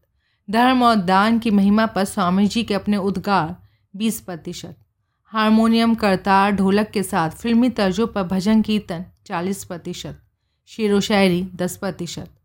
धर्म 0.50 0.82
और 0.82 0.94
दान 0.94 1.38
की 1.38 1.50
महिमा 1.50 1.86
पर 1.86 2.04
स्वामी 2.04 2.46
जी 2.46 2.62
के 2.62 2.74
अपने 2.74 2.96
उद्गार, 2.96 3.56
बीस 3.96 4.20
प्रतिशत। 4.20 4.76
हारमोनियम, 5.24 5.94
करतार, 5.94 6.52
ढोलक 6.52 6.90
के 6.90 7.02
साथ 7.02 7.30
फिल्मी 7.30 7.70
तर्जों 7.70 8.06
पर 8.06 8.22
भजन 8.22 8.62
कीर्तन, 8.62 9.04
चालीस 9.26 9.64
प्रतिशत। 9.64 10.22
शेर 10.66 10.94
व 10.94 11.00
शायरी 11.00 11.42
दस 11.54 11.76
प्रतिशत। 11.76 12.37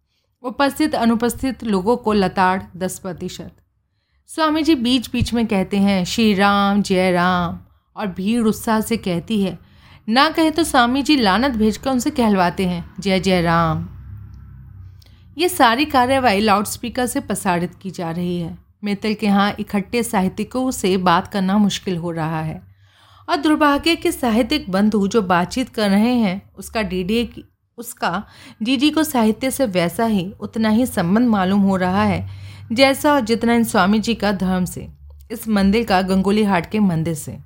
उपस्थित, 0.43 0.95
अनुपस्थित 0.95 1.63
लोगों 1.63 1.95
को 1.97 2.13
लताड़ 2.13 2.62
दस 2.77 2.97
प्रतिशत। 3.00 3.51
स्वामी 4.29 4.63
जी 4.63 4.75
बीच 4.75 5.09
बीच 5.12 5.33
में 5.33 5.45
कहते 5.47 5.77
हैं 5.77 6.03
श्री 6.05 6.33
राम 6.33 6.81
जय 6.81 7.12
राम। 7.12 7.59
और 7.95 8.07
भीड़ 8.07 8.43
उत्साह 8.43 8.81
से 8.81 8.97
कहती 8.97 9.41
है, 9.43 9.57
ना 10.09 10.29
कहे 10.29 10.51
तो 10.51 10.63
स्वामी 10.63 11.01
जी 11.03 11.15
लानत 11.15 11.51
भेजकर 11.51 11.89
उनसे 11.91 12.09
कहलवाते 12.09 12.65
हैं, 12.65 12.93
जय 13.00 13.19
जय 13.19 13.41
राम। 13.41 13.88
ये 15.38 15.50
सारी 15.50 15.85
कार्यवाही 15.85 16.41
लाउडस्पीकर 16.41 17.05
से 17.05 17.19
प्रसारित 17.19 17.75
की 17.75 17.91
जा 17.91 18.12
रही 18.12 18.39
है। 18.39 18.57
मित्तल 18.83 19.13
के 19.13 19.25
यहाँ 19.25 19.55
इकट्ठे 19.59 20.03
साहित्यिकों 20.03 20.71
से 20.71 20.95
बात 20.97 21.27
करना 21.27 21.57
मुश्किल 21.57 21.97
हो 21.97 22.12
रहा 22.12 22.41
है। 22.41 22.62
और 23.29 23.35
दुर्भाग्य 23.35 23.95
के 23.95 24.12
साहित्यिक 24.12 24.69
बंधु 24.69 25.07
जो 25.07 25.21
बातचीत 25.21 25.69
कर 25.69 25.89
रहे 25.89 26.13
हैं, 26.13 26.41
उसका 26.55 26.81
डीडीए 26.81 27.25
उसका 27.77 28.24
डीडी 28.63 28.89
को 28.89 29.03
साहित्य 29.03 29.51
से 29.51 29.65
वैसा 29.68 30.06
ही 30.06 30.32
उतना 30.39 30.70
ही 30.70 30.86
संबंध 30.86 31.27
मालूम 31.27 31.62
हो 31.62 31.75
रहा 31.75 32.03
है, 32.03 32.27
जैसा 32.72 33.13
और 33.13 33.22
जितना 33.22 33.53
इन 33.53 33.63
स्वामी 33.63 34.00
जी 34.00 34.15
का 34.15 34.32
धर्म 34.32 34.65
से, 34.65 34.88
इस 35.32 35.48
मंदिर 35.48 35.86
का 35.86 36.01
गंगोली 36.01 36.44
हाट 36.44 36.70
के 36.72 36.80
मंदिर 36.80 37.13
से। 37.13 37.38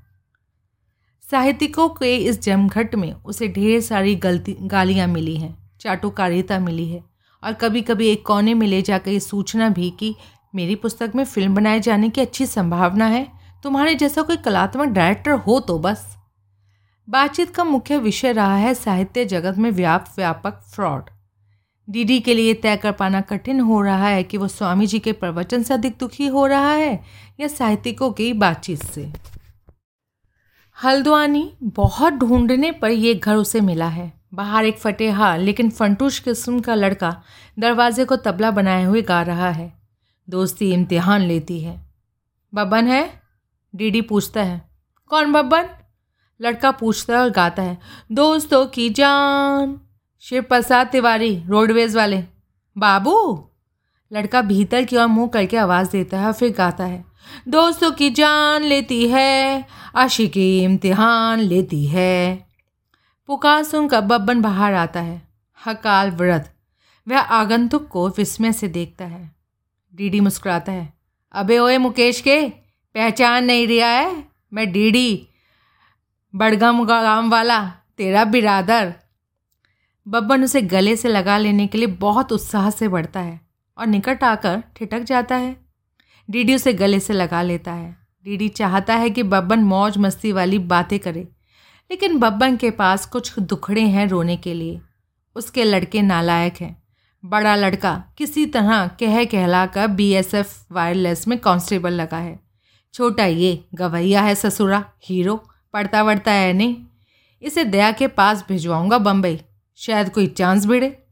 साहित्यिकों 1.23 1.87
के 1.89 2.15
इस 2.15 2.41
जमघट 2.41 2.95
में 2.95 3.11
उसे 3.13 3.47
ढेर 3.47 3.79
सारी 3.81 4.15
गलती, 4.17 4.57
गालियाँ 4.61 5.07
मिली 5.07 5.35
हैं, 5.35 5.55
चाटुकारिता 5.81 6.59
मिली 6.59 6.87
है, 6.87 7.03
और 7.43 7.53
कभी 7.53 7.81
कभी 7.81 8.07
एक 8.07 8.25
कोने 8.25 8.53
में 8.53 8.67
ले 8.67 8.81
जाकर 8.81 9.11
ये 9.11 9.19
सूचना 9.19 9.69
भी 9.69 9.89
कि 9.89 10.15
मेरी 10.55 10.75
पुस्तक 10.75 11.11
में 11.15 11.23
फ़िल्म 11.23 11.55
बनाए 11.55 11.79
जाने 11.79 12.09
की 12.09 12.21
अच्छी 12.21 12.45
संभावना 12.45 13.05
है, 13.05 13.27
तुम्हारे 13.63 13.95
जैसा 13.95 14.21
कोई 14.21 14.37
कलात्मक 14.37 14.87
डायरेक्टर 14.87 15.31
हो 15.31 15.59
तो 15.59 15.79
बस। 15.79 16.16
बातचीत 17.09 17.55
का 17.55 17.63
मुख्य 17.63 17.97
विषय 17.97 18.31
रहा 18.31 18.55
है 18.55 18.73
साहित्य 18.73 19.25
जगत 19.25 19.57
में 19.57 19.71
व्याप्त 19.71 20.11
व्यापक 20.17 20.61
फ्रॉड। 20.61 21.03
डीडी 21.89 22.19
के 22.19 22.33
लिए 22.33 22.53
तय 22.53 22.77
कर 22.77 22.91
पाना 22.91 23.21
कठिन 23.21 23.59
हो 23.59 23.81
रहा 23.81 24.07
है 24.07 24.23
कि 24.23 24.37
वो 24.37 24.47
स्वामी 24.47 24.87
जी 24.87 24.99
के 24.99 25.11
प्रवचन 25.11 25.63
से 25.63 25.73
अधिक 25.73 25.95
दुखी 25.99 26.27
हो 26.27 26.45
रहा 26.45 26.71
है 26.71 27.03
या 27.39 27.47
साहित्यिकों 27.47 28.11
की 28.11 28.33
बातचीत 28.33 28.83
से। 28.83 29.13
हल्द्वानी 30.83 31.53
बहुत 31.63 32.13
ढूँढने 32.13 32.71
पर 32.71 32.89
यह 32.89 33.19
घर 33.23 33.35
उसे 33.35 33.61
मिला 33.61 33.87
है। 33.87 34.13
बाहर 34.33 34.65
एक 34.65 34.77
फटेहार 34.77 35.39
लेकिन 35.39 35.69
फंटूश 35.69 36.19
किस्म 36.19 36.59
का 36.59 36.75
लड़का 36.75 37.23
दरवाजे 37.59 38.05
को 38.05 38.15
तबला 38.15 38.51
बनाए 38.51 38.83
हुए 38.83 39.01
गा 39.01 39.21
रहा 39.21 39.49
है। 39.49 39.73
दोस्ती 40.29 40.73
इम्तिहान 40.73 41.21
लेती 41.21 41.59
है। 41.59 41.89
बब्बन 42.53 42.87
है? 42.87 43.21
डीडी 43.75 44.01
पूछता 44.01 44.43
है। 44.43 44.69
कौन 45.07 45.33
बब्बन? 45.33 45.69
लड़का 46.41 46.71
पूछता 46.71 47.13
है 47.13 47.19
और 47.19 47.29
गाता 47.29 47.63
है, 47.63 47.77
दोस्तों 48.11 48.65
की 48.65 48.89
जान 48.89 49.79
शिव 50.19 50.43
प्रसाद 50.43 50.87
तिवारी, 50.87 51.43
रोडवेज़ 51.47 51.97
वाले। 51.97 52.23
बाबू? 52.77 53.43
लड़का 54.11 54.41
भीतर 54.41 54.83
की 54.83 54.97
ओर 54.97 55.05
मुँह 55.05 55.27
करके 55.27 55.57
आवाज़ 55.57 55.91
देता 55.91 56.19
है 56.19 56.27
और 56.27 56.33
फिर 56.33 56.53
गाता 56.53 56.85
है, 56.85 57.05
दोस्तों 57.47 57.91
की 57.91 58.09
जान 58.09 58.63
लेती 58.63 59.07
है, 59.07 59.65
आशिकी 59.95 60.63
इम्तिहान 60.63 61.39
लेती 61.39 61.85
है। 61.85 62.47
पुकार 63.27 63.63
सुनकर 63.63 64.01
बब्बन 64.01 64.41
बाहर 64.41 64.73
आता 64.73 64.99
है, 64.99 65.21
हकाल 65.65 66.11
व्रत। 66.11 66.53
वह 67.07 67.19
आगंतुक 67.19 67.87
को 67.87 68.07
विस्मय 68.09 68.51
से 68.51 68.67
देखता 68.67 69.05
है। 69.05 69.35
डीडी 69.93 70.19
मुस्कुराता 70.19 70.71
है, 70.71 70.93
अबे 71.33 71.57
ओए 71.59 71.77
मुकेश 71.77 72.21
के, 72.21 72.49
पहचान 72.95 73.45
नहीं 73.45 73.67
रिया 73.67 73.87
है? 73.87 74.23
मैं 74.53 74.71
डीडी 74.71 75.27
बड़गम 76.37 76.83
गाँव 76.85 77.29
वाला, 77.29 77.67
तेरा 77.97 78.23
बिरादर। 78.23 78.93
बब्बन 80.07 80.43
उसे 80.43 80.61
गले 80.61 80.95
से 80.95 81.09
लगा 81.09 81.37
लेने 81.37 81.67
के 81.67 81.77
लिए 81.77 81.87
बहुत 81.87 82.31
उत्साह 82.31 82.69
से 82.69 82.87
बढ़ता 82.87 83.19
है 83.19 83.39
और 83.77 83.87
निकट 83.87 84.23
आकर 84.23 84.63
ठिटक 84.75 84.99
जाता 84.99 85.35
है। 85.35 85.55
डीडी 86.29 86.55
उसे 86.55 86.73
गले 86.73 86.99
से 86.99 87.13
लगा 87.13 87.41
लेता 87.41 87.73
है। 87.73 87.97
डीडी 88.25 88.49
चाहता 88.49 88.95
है 88.95 89.09
कि 89.09 89.23
बब्बन 89.23 89.59
मौज 89.59 89.97
मस्ती 89.97 90.31
वाली 90.31 90.59
बातें 90.59 90.99
करे, 90.99 91.27
लेकिन 91.91 92.19
बब्बन 92.19 92.57
के 92.57 92.71
पास 92.71 93.05
कुछ 93.05 93.39
दुखड़े 93.39 93.81
हैं 93.81 94.07
रोने 94.07 94.37
के 94.37 94.53
लिए। 94.53 94.81
उसके 95.35 95.63
लड़के 95.63 96.01
नालायक 96.01 96.61
हैं। 96.61 96.83
बड़ा 97.25 97.55
लड़का 97.55 98.03
किसी 98.17 98.45
तरह 98.45 98.87
कह 98.87 99.23
कहला 99.25 99.65
कर 99.65 99.87
बीएसएफ 99.87 100.71
वायरलेस 100.71 101.27
में 101.27 101.39
कांस्टेबल 101.39 101.93
लगा 101.93 102.17
है। 102.17 102.39
छोटा 102.93 103.25
ये, 103.25 103.65
गवैया 103.73 104.21
है 104.21 104.35
ससुरा 104.35 104.85
हीरो 105.03 105.43
पढ़ता 105.77 106.03
वढ़ता 106.03 106.31
है, 106.31 106.53
नहीं? 106.53 106.75
इसे 107.41 107.63
दया 107.63 107.91
के 107.91 108.07
पास 108.07 108.45
भिजवाऊँगा 108.49 108.97
बम्बई 108.97 109.41
शायद 109.75 110.09
कोई 110.09 110.27
चांस 110.27 110.65
भिड़े। 110.65 111.03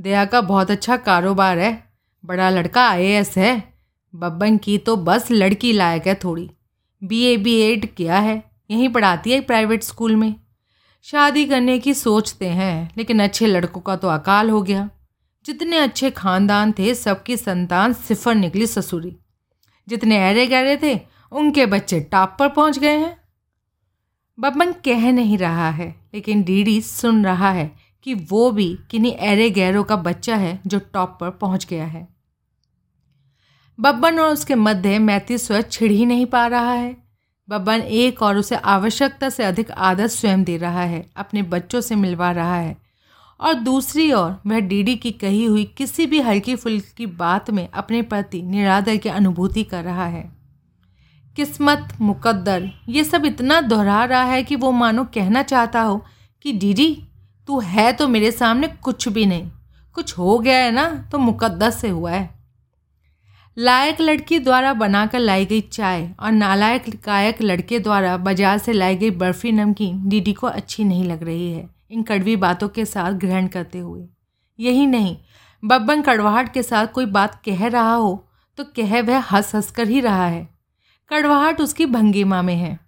दया 0.00 0.24
का 0.24 0.40
बहुत 0.40 0.70
अच्छा 0.70 0.96
कारोबार 0.96 1.58
है। 1.58 1.92
बड़ा 2.24 2.50
लड़का 2.50 2.88
आईएएस 2.88 3.36
है। 3.36 3.74
बब्बन 4.14 4.56
की 4.56 4.78
तो 4.78 4.96
बस 4.96 5.30
लड़की 5.30 5.72
लायक 5.72 6.06
है 6.06 6.14
थोड़ी। 6.14 6.50
बी 7.04 7.24
ए 7.24 7.36
बी 7.36 7.60
एड 7.60 7.94
किया 7.94 8.18
है। 8.18 8.44
यहीं 8.70 8.88
पढ़ाती 8.88 9.30
है 9.30 9.40
प्राइवेट 9.40 9.82
स्कूल 9.82 10.16
में। 10.16 10.34
शादी 11.02 11.46
करने 11.46 11.78
की 11.78 11.94
सोचते 11.94 12.46
हैं, 12.46 12.90
लेकिन 12.96 13.22
अच्छे 13.22 13.46
लड़कों 13.46 13.80
का 13.80 13.96
तो 13.96 14.08
अकाल 14.08 14.50
हो 14.50 14.62
गया। 14.62 14.90
जितने 15.46 15.76
अच्छे 15.76 16.10
खानदान 16.10 16.72
थे, 16.72 16.94
सबकी 16.94 17.36
संतान 17.36 17.92
सिफर 17.92 18.34
निकली 18.34 18.66
ससुरी। 18.66 19.16
जितने 19.88 20.30
अरे 20.30 20.46
गहरे 20.46 20.76
थे, 20.82 21.00
उनके 21.32 21.66
बच्चे 21.66 22.00
टॉप 22.00 22.36
पर 22.38 22.48
पहुँच 22.48 22.78
गए 22.78 22.98
हैं। 22.98 23.19
बब्बन 24.40 24.72
कह 24.72 25.12
नहीं 25.12 25.38
रहा 25.38 25.70
है, 25.70 25.94
लेकिन 26.14 26.42
डीडी 26.42 26.80
सुन 26.80 27.24
रहा 27.24 27.50
है 27.50 27.76
कि 28.02 28.14
वो 28.14 28.50
भी 28.50 28.78
किन्हीं 28.90 29.16
अरे 29.16 29.50
गहरों 29.50 29.84
का 29.84 29.96
बच्चा 29.96 30.36
है 30.36 30.60
जो 30.66 30.78
टॉप 30.78 31.18
पर 31.20 31.30
पहुँच 31.30 31.66
गया 31.66 31.86
है। 31.86 32.08
बब्बन 33.80 34.18
और 34.18 34.32
उसके 34.32 34.54
मध्य 34.54 34.98
मैती 34.98 35.38
स्वर 35.38 35.62
छिड़ 35.62 35.92
ही 35.92 36.06
नहीं 36.06 36.26
पा 36.26 36.46
रहा 36.46 36.72
है। 36.72 36.96
बब्बन 37.48 37.80
एक 37.80 38.22
और 38.22 38.36
उसे 38.36 38.56
आवश्यकता 38.56 39.28
से 39.28 39.44
अधिक 39.44 39.70
आदत 39.70 40.06
स्वयं 40.06 40.44
दे 40.44 40.56
रहा 40.56 40.82
है, 40.82 41.06
अपने 41.16 41.42
बच्चों 41.42 41.80
से 41.80 41.94
मिलवा 41.94 42.30
रहा 42.30 42.56
है। 42.56 42.76
और 43.40 43.54
दूसरी 43.54 44.12
ओर, 44.12 44.40
वह 44.46 44.60
डीडी 44.60 44.96
की 44.96 45.10
कही 45.10 45.44
हुई 45.44 45.64
किसी 45.64 46.06
भी 46.06 46.20
हल्की 46.20 46.56
फुल्की 46.56 47.06
बात 47.06 47.50
में 47.50 47.68
अपने 47.68 48.02
प्रति 48.02 48.42
निरादर 48.42 48.96
की 48.96 49.08
अनुभूति 49.08 49.64
कर 49.64 49.84
रहा 49.84 50.06
है। 50.06 50.39
किस्मत, 51.36 51.88
मुकद्दर, 52.00 52.70
ये 52.88 53.04
सब 53.04 53.24
इतना 53.24 53.60
दोहरा 53.62 54.04
रहा 54.04 54.22
है 54.24 54.42
कि 54.42 54.56
वो 54.56 54.70
मानो 54.72 55.04
कहना 55.14 55.42
चाहता 55.44 55.82
हो 55.82 56.04
कि 56.44 56.52
डीडी 56.54 56.92
तू 57.48 57.60
है 57.60 57.92
तो 57.92 58.08
मेरे 58.08 58.30
सामने 58.32 58.68
कुछ 58.82 59.08
भी 59.08 59.26
नहीं। 59.26 59.50
कुछ 59.96 60.18
हो 60.18 60.38
गया 60.38 60.56
है 60.56 60.70
ना 60.72 60.88
तो 61.12 61.18
मुकद्दर 61.18 61.70
से 61.70 61.88
हुआ 61.88 62.10
है। 62.10 62.28
लायक 63.56 64.00
लड़की 64.00 64.38
द्वारा 64.38 64.72
बनाकर 64.74 65.18
लाई 65.18 65.46
गई 65.46 65.60
चाय 65.62 66.08
और 66.20 66.32
नालायक 66.32 66.88
गायक 67.06 67.42
लड़के 67.42 67.78
द्वारा 67.78 68.16
बाज़ार 68.18 68.58
से 68.58 68.72
लाई 68.72 68.96
गई 68.96 69.10
बर्फ़ी 69.12 69.52
नमकीन 69.52 70.08
डीडी 70.08 70.32
को 70.32 70.46
अच्छी 70.46 70.84
नहीं 70.84 71.04
लग 71.04 71.22
रही 71.22 71.50
है, 71.52 71.68
इन 71.90 72.02
कड़वी 72.02 72.36
बातों 72.38 72.68
के 72.68 72.84
साथ 72.86 73.12
ग्रहण 73.14 73.46
करते 73.48 73.78
हुए। 73.78 74.06
यही 74.58 74.86
नहीं, 74.86 75.16
बब्बन 75.62 76.02
कड़वाहट 76.02 76.52
के 76.52 76.62
साथ 76.62 76.86
कोई 76.86 77.06
बात 77.08 77.40
कह 77.44 77.66
रहा 77.68 77.94
हो 77.94 78.14
तो 78.58 78.64
कह 78.76 79.00
वह 79.02 79.24
हंस 79.26 79.54
हंस 79.54 79.70
कर 79.70 79.88
ही 79.88 80.00
रहा 80.00 80.26
है। 80.26 80.48
कड़वाहट 81.10 81.60
उसकी 81.60 81.86
भंगिमा 81.86 82.42
में 82.42 82.54
है। 82.54 82.78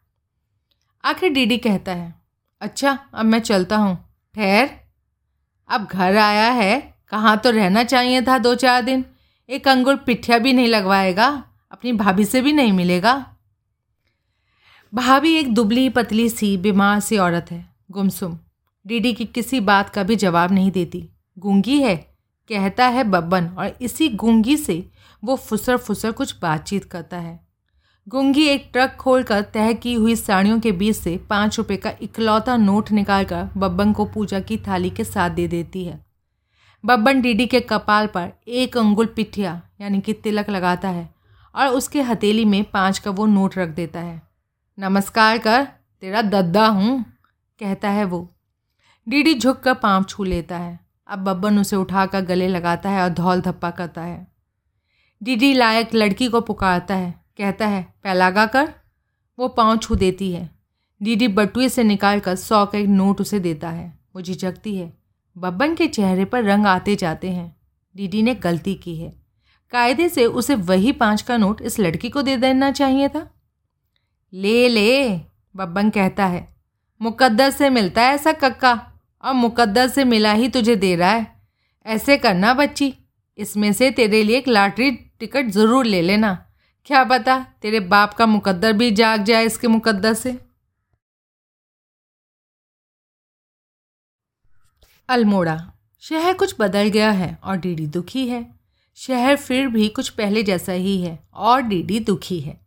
आखिर 1.04 1.32
डीडी 1.32 1.56
कहता 1.58 1.92
है 1.92 2.14
अच्छा 2.60 2.98
अब 3.14 3.24
मैं 3.24 3.40
चलता 3.40 3.76
हूँ। 3.76 3.96
ठहर। 4.34 4.70
अब 5.70 5.86
घर 5.86 6.16
आया 6.16 6.50
है, 6.50 6.80
कहाँ 7.10 7.36
तो 7.36 7.50
रहना 7.50 7.84
चाहिए 7.84 8.22
था 8.22 8.38
दो 8.38 8.54
चार 8.54 8.82
दिन। 8.82 9.04
एक 9.48 9.68
अंगुर 9.68 9.96
पिठिया 9.96 10.38
भी 10.38 10.52
नहीं 10.52 10.68
लगवाएगा, 10.68 11.26
अपनी 11.70 11.92
भाभी 11.92 12.24
से 12.24 12.40
भी 12.40 12.52
नहीं 12.52 12.72
मिलेगा। 12.72 13.14
भाभी 14.92 15.34
एक 15.34 15.52
दुबली 15.54 15.88
पतली 15.88 16.28
सी, 16.28 16.56
बीमार 16.56 17.00
सी 17.00 17.18
औरत 17.18 17.50
है। 17.50 17.66
गुमसुम। 17.90 18.38
डीडी 18.86 19.12
की 19.12 19.24
किसी 19.24 19.60
बात 19.60 19.90
का 19.90 20.02
भी 20.02 20.16
जवाब 20.16 20.52
नहीं 20.52 20.70
देती। 20.70 21.08
गूँगी 21.38 21.80
है, 21.82 21.96
कहता 22.50 22.88
है 22.88 23.04
बब्बन, 23.04 23.46
और 23.48 23.76
इसी 23.80 24.08
गूँगी 24.08 24.56
से 24.56 24.84
वो 25.22 25.36
फुसर 25.36 25.76
फुसर 25.76 26.12
कुछ 26.12 26.38
बातचीत 26.42 26.84
करता 26.84 27.16
है। 27.16 27.51
गूँगी 28.06 28.46
एक 28.46 28.68
ट्रक 28.72 28.96
खोलकर 29.00 29.42
तय 29.42 29.74
की 29.74 29.92
हुई 29.94 30.14
साड़ियों 30.16 30.58
के 30.60 30.72
बीच 30.72 30.96
से 30.96 31.16
पाँच 31.30 31.58
रुपये 31.58 31.76
का 31.76 31.92
इकलौता 32.02 32.56
नोट 32.56 32.90
निकालकर 32.90 33.48
बब्बन 33.56 33.92
को 33.92 34.04
पूजा 34.04 34.40
की 34.40 34.56
थाली 34.58 34.90
के 34.90 35.04
साथ 35.04 35.30
दे 35.30 35.46
देती 35.48 35.84
है। 35.84 35.98
बब्बन 36.84 37.20
डीडी 37.20 37.46
के 37.46 37.60
कपाल 37.60 38.06
पर 38.06 38.30
एक 38.48 38.76
अंगुल 38.76 39.06
पिठिया, 39.06 39.62
यानी 39.80 40.00
कि 40.00 40.12
तिलक 40.12 40.50
लगाता 40.50 40.88
है 40.88 41.08
और 41.54 41.68
उसके 41.68 42.02
हथेली 42.02 42.44
में 42.44 42.64
पाँच 42.64 42.98
का 42.98 43.10
वो 43.10 43.26
नोट 43.26 43.58
रख 43.58 43.68
देता 43.68 44.00
है। 44.00 44.20
नमस्कार 44.78 45.38
कर, 45.38 45.64
तेरा 46.00 46.22
दद्दा 46.22 46.66
हूँ, 46.66 47.04
कहता 47.60 47.90
है 47.90 48.04
वो। 48.04 48.28
डीडी 49.08 49.34
झुक 49.34 49.60
कर 49.60 49.74
पाँव 49.74 50.04
छू 50.04 50.24
लेता 50.24 50.58
है। 50.58 50.78
अब 51.08 51.18
बब्बन 51.18 51.58
उसे 51.58 51.76
उठाकर 51.76 52.20
गले 52.20 52.48
लगाता 52.48 52.90
है 52.90 53.02
और 53.02 53.08
धौल 53.08 53.40
धप्पा 53.40 53.70
करता 53.70 54.02
है। 54.02 54.26
डीडी 55.22 55.54
लायक 55.54 55.94
लड़की 55.94 56.28
को 56.28 56.40
पुकारता 56.40 56.94
है। 56.94 57.21
कहता 57.38 57.66
है 57.66 57.94
पैलागा 58.02 58.46
कर। 58.46 58.72
वो 59.38 59.48
पाँव 59.48 59.76
छू 59.76 59.94
देती 59.94 60.32
है। 60.32 60.50
डीडी 61.02 61.28
बटुए 61.28 61.68
से 61.68 61.84
निकाल 61.84 62.20
कर 62.20 62.36
सौ 62.36 62.66
का 62.66 62.78
एक 62.78 62.88
नोट 62.88 63.20
उसे 63.20 63.40
देता 63.40 63.70
है। 63.70 63.98
वो 64.16 64.22
झिझकती 64.22 64.76
है। 64.76 64.92
बब्बन 65.38 65.74
के 65.74 65.86
चेहरे 65.86 66.24
पर 66.24 66.44
रंग 66.44 66.66
आते 66.66 66.96
जाते 66.96 67.30
हैं। 67.30 67.56
डीडी 67.96 68.22
ने 68.22 68.34
गलती 68.34 68.74
की 68.74 68.96
है। 68.96 69.12
कायदे 69.70 70.08
से 70.08 70.26
उसे 70.26 70.54
वही 70.54 70.92
पाँच 70.92 71.22
का 71.22 71.36
नोट 71.36 71.60
इस 71.62 71.80
लड़की 71.80 72.10
को 72.10 72.22
दे 72.22 72.36
देना 72.36 72.70
चाहिए 72.70 73.08
था। 73.08 73.30
ले 74.34 74.68
ले, 74.68 75.16
बब्बन 75.56 75.90
कहता 75.90 76.26
है। 76.26 76.54
मुकद्दर 77.02 77.50
से 77.50 77.70
मिलता 77.70 78.02
है 78.02 78.14
ऐसा 78.14 78.32
कक्का। 78.32 78.88
और 79.24 79.32
मुकद्दर 79.32 79.88
से 79.88 80.04
मिला 80.04 80.32
ही 80.32 80.48
तुझे 80.48 80.76
दे 80.76 80.96
रहा 80.96 81.10
है। 81.10 81.26
ऐसे 81.86 82.16
करना 82.16 82.54
बच्ची। 82.54 82.94
इसमें 83.38 83.72
से 83.72 83.90
तेरे 83.90 84.22
लिए 84.22 84.38
एक 84.38 84.48
लॉटरी 84.48 84.90
टिकट 84.90 85.46
ज़रूर 85.46 85.86
ले 85.86 86.02
लेना। 86.02 86.46
क्या 86.86 87.04
पता 87.04 87.46
तेरे 87.62 87.80
बाप 87.80 88.14
का 88.14 88.26
मुकद्दर 88.26 88.72
भी 88.72 88.90
जाग 88.90 89.24
जाए 89.24 89.44
इसके 89.44 89.68
मुकद्दर 89.68 90.14
से? 90.14 90.38
अल्मोड़ा, 95.08 95.72
शहर 96.00 96.34
कुछ 96.34 96.54
बदल 96.60 96.88
गया 96.88 97.10
है 97.10 97.38
और 97.44 97.56
डीडी 97.56 97.86
दुखी 97.86 98.28
है। 98.28 98.54
शहर 98.94 99.36
फिर 99.36 99.68
भी 99.68 99.88
कुछ 99.88 100.08
पहले 100.08 100.42
जैसा 100.42 100.72
ही 100.72 101.02
है 101.02 101.18
और 101.34 101.62
डीडी 101.62 102.00
दुखी 102.00 102.40
है। 102.40 102.60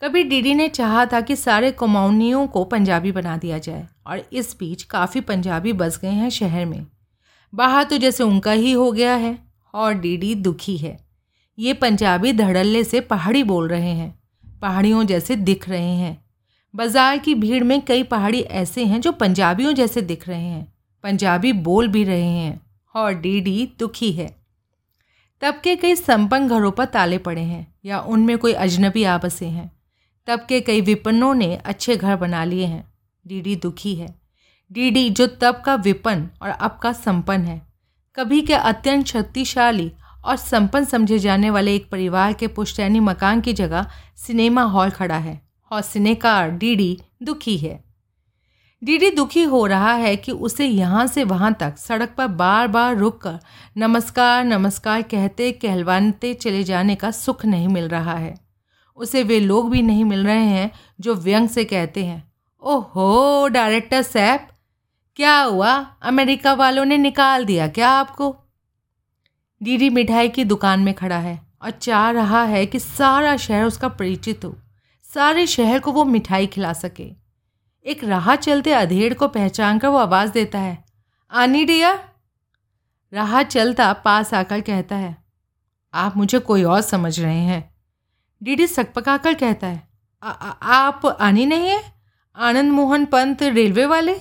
कभी 0.00 0.24
डीडी 0.24 0.54
ने 0.54 0.68
चाहा 0.68 1.06
था 1.06 1.20
कि 1.20 1.36
सारे 1.36 1.72
कुमाऊनियों 1.72 2.46
को 2.46 2.64
पंजाबी 2.64 3.12
बना 3.12 3.36
दिया 3.36 3.58
जाए 3.58 3.88
और 4.06 4.28
इस 4.32 4.56
बीच 4.58 4.82
काफ़ी 4.82 5.20
पंजाबी 5.20 5.72
बस 5.72 5.98
गए 5.98 6.10
हैं 6.10 6.30
शहर 6.30 6.66
में। 6.66 6.86
बाहर 7.54 7.84
तो 7.84 7.98
जैसे 7.98 8.24
उनका 8.24 8.52
ही 8.52 8.72
हो 8.72 8.92
गया 8.92 9.14
है 9.14 9.38
और 9.74 9.94
डीडी 9.94 10.34
दुखी 10.34 10.76
है। 10.76 11.03
ये 11.58 11.72
पंजाबी 11.72 12.32
धड़ल्ले 12.32 12.84
से 12.84 13.00
पहाड़ी 13.00 13.42
बोल 13.42 13.68
रहे 13.68 13.90
हैं। 13.90 14.18
पहाड़ियों 14.62 15.04
जैसे 15.04 15.36
दिख 15.36 15.68
रहे 15.68 15.94
हैं। 15.94 16.24
बाज़ार 16.74 17.18
की 17.18 17.34
भीड़ 17.34 17.64
में 17.64 17.80
कई 17.82 18.02
पहाड़ी 18.02 18.40
ऐसे 18.40 18.84
हैं 18.84 19.00
जो 19.00 19.12
पंजाबियों 19.12 19.72
जैसे 19.72 20.02
दिख 20.02 20.28
रहे 20.28 20.42
हैं। 20.42 20.74
पंजाबी 21.02 21.52
बोल 21.52 21.88
भी 21.88 22.04
रहे 22.04 22.30
हैं। 22.30 22.60
और 22.94 23.14
डीडी 23.14 23.72
दुखी 23.78 24.12
है। 24.12 24.36
तब 25.40 25.60
के 25.64 25.76
कई 25.76 25.94
संपन्न 25.94 26.48
घरों 26.48 26.70
पर 26.70 26.84
ताले 26.84 27.18
पड़े 27.18 27.42
हैं 27.42 27.74
या 27.84 28.00
उनमें 28.00 28.38
कोई 28.38 28.52
अजनबी 28.52 29.04
आ 29.04 29.18
बसे 29.18 29.46
हैं। 29.46 29.72
तब 30.26 30.46
के 30.48 30.60
कई 30.60 30.80
विपन्नों 30.80 31.34
ने 31.34 31.56
अच्छे 31.56 31.96
घर 31.96 32.16
बना 32.16 32.44
लिए 32.44 32.66
हैं। 32.66 32.94
डीडी 33.26 33.56
दुखी 33.56 33.94
है। 33.94 34.14
डीडी 34.72 35.10
जो 35.10 35.26
तब 35.26 35.62
का 35.66 35.74
विपन्न 35.74 36.28
और 36.42 36.48
अब 36.48 36.78
का 36.82 36.92
संपन्न 36.92 37.44
है। 37.44 37.62
कभी 38.16 38.42
के 38.42 38.54
अत्यंत 38.54 39.06
शक्तिशाली 39.06 39.92
और 40.24 40.36
संपन्न 40.36 40.84
समझे 40.84 41.18
जाने 41.18 41.50
वाले 41.50 41.74
एक 41.76 41.90
परिवार 41.90 42.32
के 42.32 42.46
पुश्तैनी 42.46 43.00
मकान 43.00 43.40
की 43.40 43.52
जगह 43.52 43.86
सिनेमा 44.16 44.62
हॉल 44.62 44.90
खड़ा 44.90 45.18
है 45.18 45.40
और 45.72 45.82
सिनेकार 45.82 46.50
डीडी 46.50 46.98
दुखी 47.22 47.56
है। 47.56 47.82
डीडी 48.82 49.10
दुखी 49.10 49.42
हो 49.42 49.66
रहा 49.66 49.92
है 49.92 50.16
कि 50.16 50.32
उसे 50.32 50.66
यहाँ 50.66 51.06
से 51.06 51.24
वहाँ 51.24 51.52
तक 51.60 51.78
सड़क 51.78 52.14
पर 52.18 52.26
बार 52.26 52.68
बार 52.68 52.96
रुक 52.96 53.20
कर 53.22 53.38
नमस्कार 53.76 54.44
नमस्कार 54.44 55.02
कहते 55.02 55.52
कहलवानते 55.52 56.34
चले 56.34 56.64
जाने 56.64 56.94
का 56.94 57.10
सुख 57.10 57.44
नहीं 57.44 57.68
मिल 57.68 57.88
रहा 57.88 58.14
है। 58.14 58.34
उसे 58.98 59.22
वे 59.22 59.40
लोग 59.40 59.70
भी 59.70 59.82
नहीं 59.82 60.04
मिल 60.04 60.26
रहे 60.26 60.44
हैं 60.44 60.70
जो 61.00 61.14
व्यंग 61.14 61.48
से 61.48 61.64
कहते 61.64 62.04
हैं, 62.04 62.32
ओहो, 62.62 63.48
डायरेक्टर 63.48 64.02
सैप 64.02 64.48
क्या 65.16 65.40
हुआ? 65.40 65.74
अमेरिका 66.02 66.52
वालों 66.54 66.84
ने 66.84 66.96
निकाल 66.96 67.44
दिया 67.44 67.68
क्या 67.68 67.90
आपको? 67.90 68.36
डीडी 69.64 69.88
मिठाई 69.90 70.28
की 70.28 70.44
दुकान 70.44 70.80
में 70.80 70.94
खड़ा 70.94 71.18
है 71.18 71.40
और 71.62 71.70
चाह 71.70 72.10
रहा 72.10 72.42
है 72.44 72.66
कि 72.66 72.78
सारा 72.78 73.36
शहर 73.36 73.64
उसका 73.64 73.88
परिचित 73.88 74.44
हो। 74.44 74.56
सारे 75.04 75.46
शहर 75.46 75.78
को 75.78 75.92
वो 75.92 76.04
मिठाई 76.04 76.46
खिला 76.46 76.72
सके। 76.72 77.10
एक 77.86 78.04
राह 78.04 78.34
चलते 78.36 78.72
अधेड़ 78.72 79.14
को 79.14 79.28
पहचान 79.28 79.78
कर 79.78 79.88
वो 79.88 79.98
आवाज़ 79.98 80.32
देता 80.32 80.58
है 80.58 80.84
आनी 81.32 81.64
डिया? 81.64 81.92
राह 83.12 83.42
चलता 83.42 83.92
पास 83.92 84.34
आकर 84.34 84.60
कहता 84.60 84.96
है 84.96 85.16
आप 85.94 86.16
मुझे 86.16 86.38
कोई 86.38 86.62
और 86.62 86.80
समझ 86.80 87.20
रहे 87.20 87.40
हैं। 87.40 87.74
डीडी 88.42 88.66
सकपका 88.66 89.16
कर 89.16 89.34
कहता 89.34 89.66
है 89.66 89.88
आ, 90.22 90.30
आ, 90.30 90.50
आप 90.50 91.06
आनी 91.06 91.46
नहीं 91.46 91.68
है? 91.68 91.82
आनंद 92.36 92.72
मोहन 92.72 93.04
पंत 93.04 93.42
रेलवे 93.42 93.86
वाले? 93.86 94.14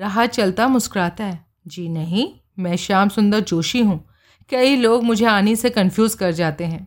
राह 0.00 0.26
चलता 0.26 0.68
मुस्कुराता 0.68 1.24
है 1.24 1.46
जी 1.66 1.88
नहीं 1.88 2.32
मैं 2.58 2.76
श्याम 2.76 3.08
सुंदर 3.08 3.40
जोशी 3.40 3.80
हूँ। 3.80 4.09
कई 4.50 4.76
लोग 4.76 5.04
मुझे 5.04 5.24
आनी 5.26 5.54
से 5.56 5.70
कंफ्यूज 5.70 6.14
कर 6.14 6.32
जाते 6.32 6.64
हैं। 6.64 6.86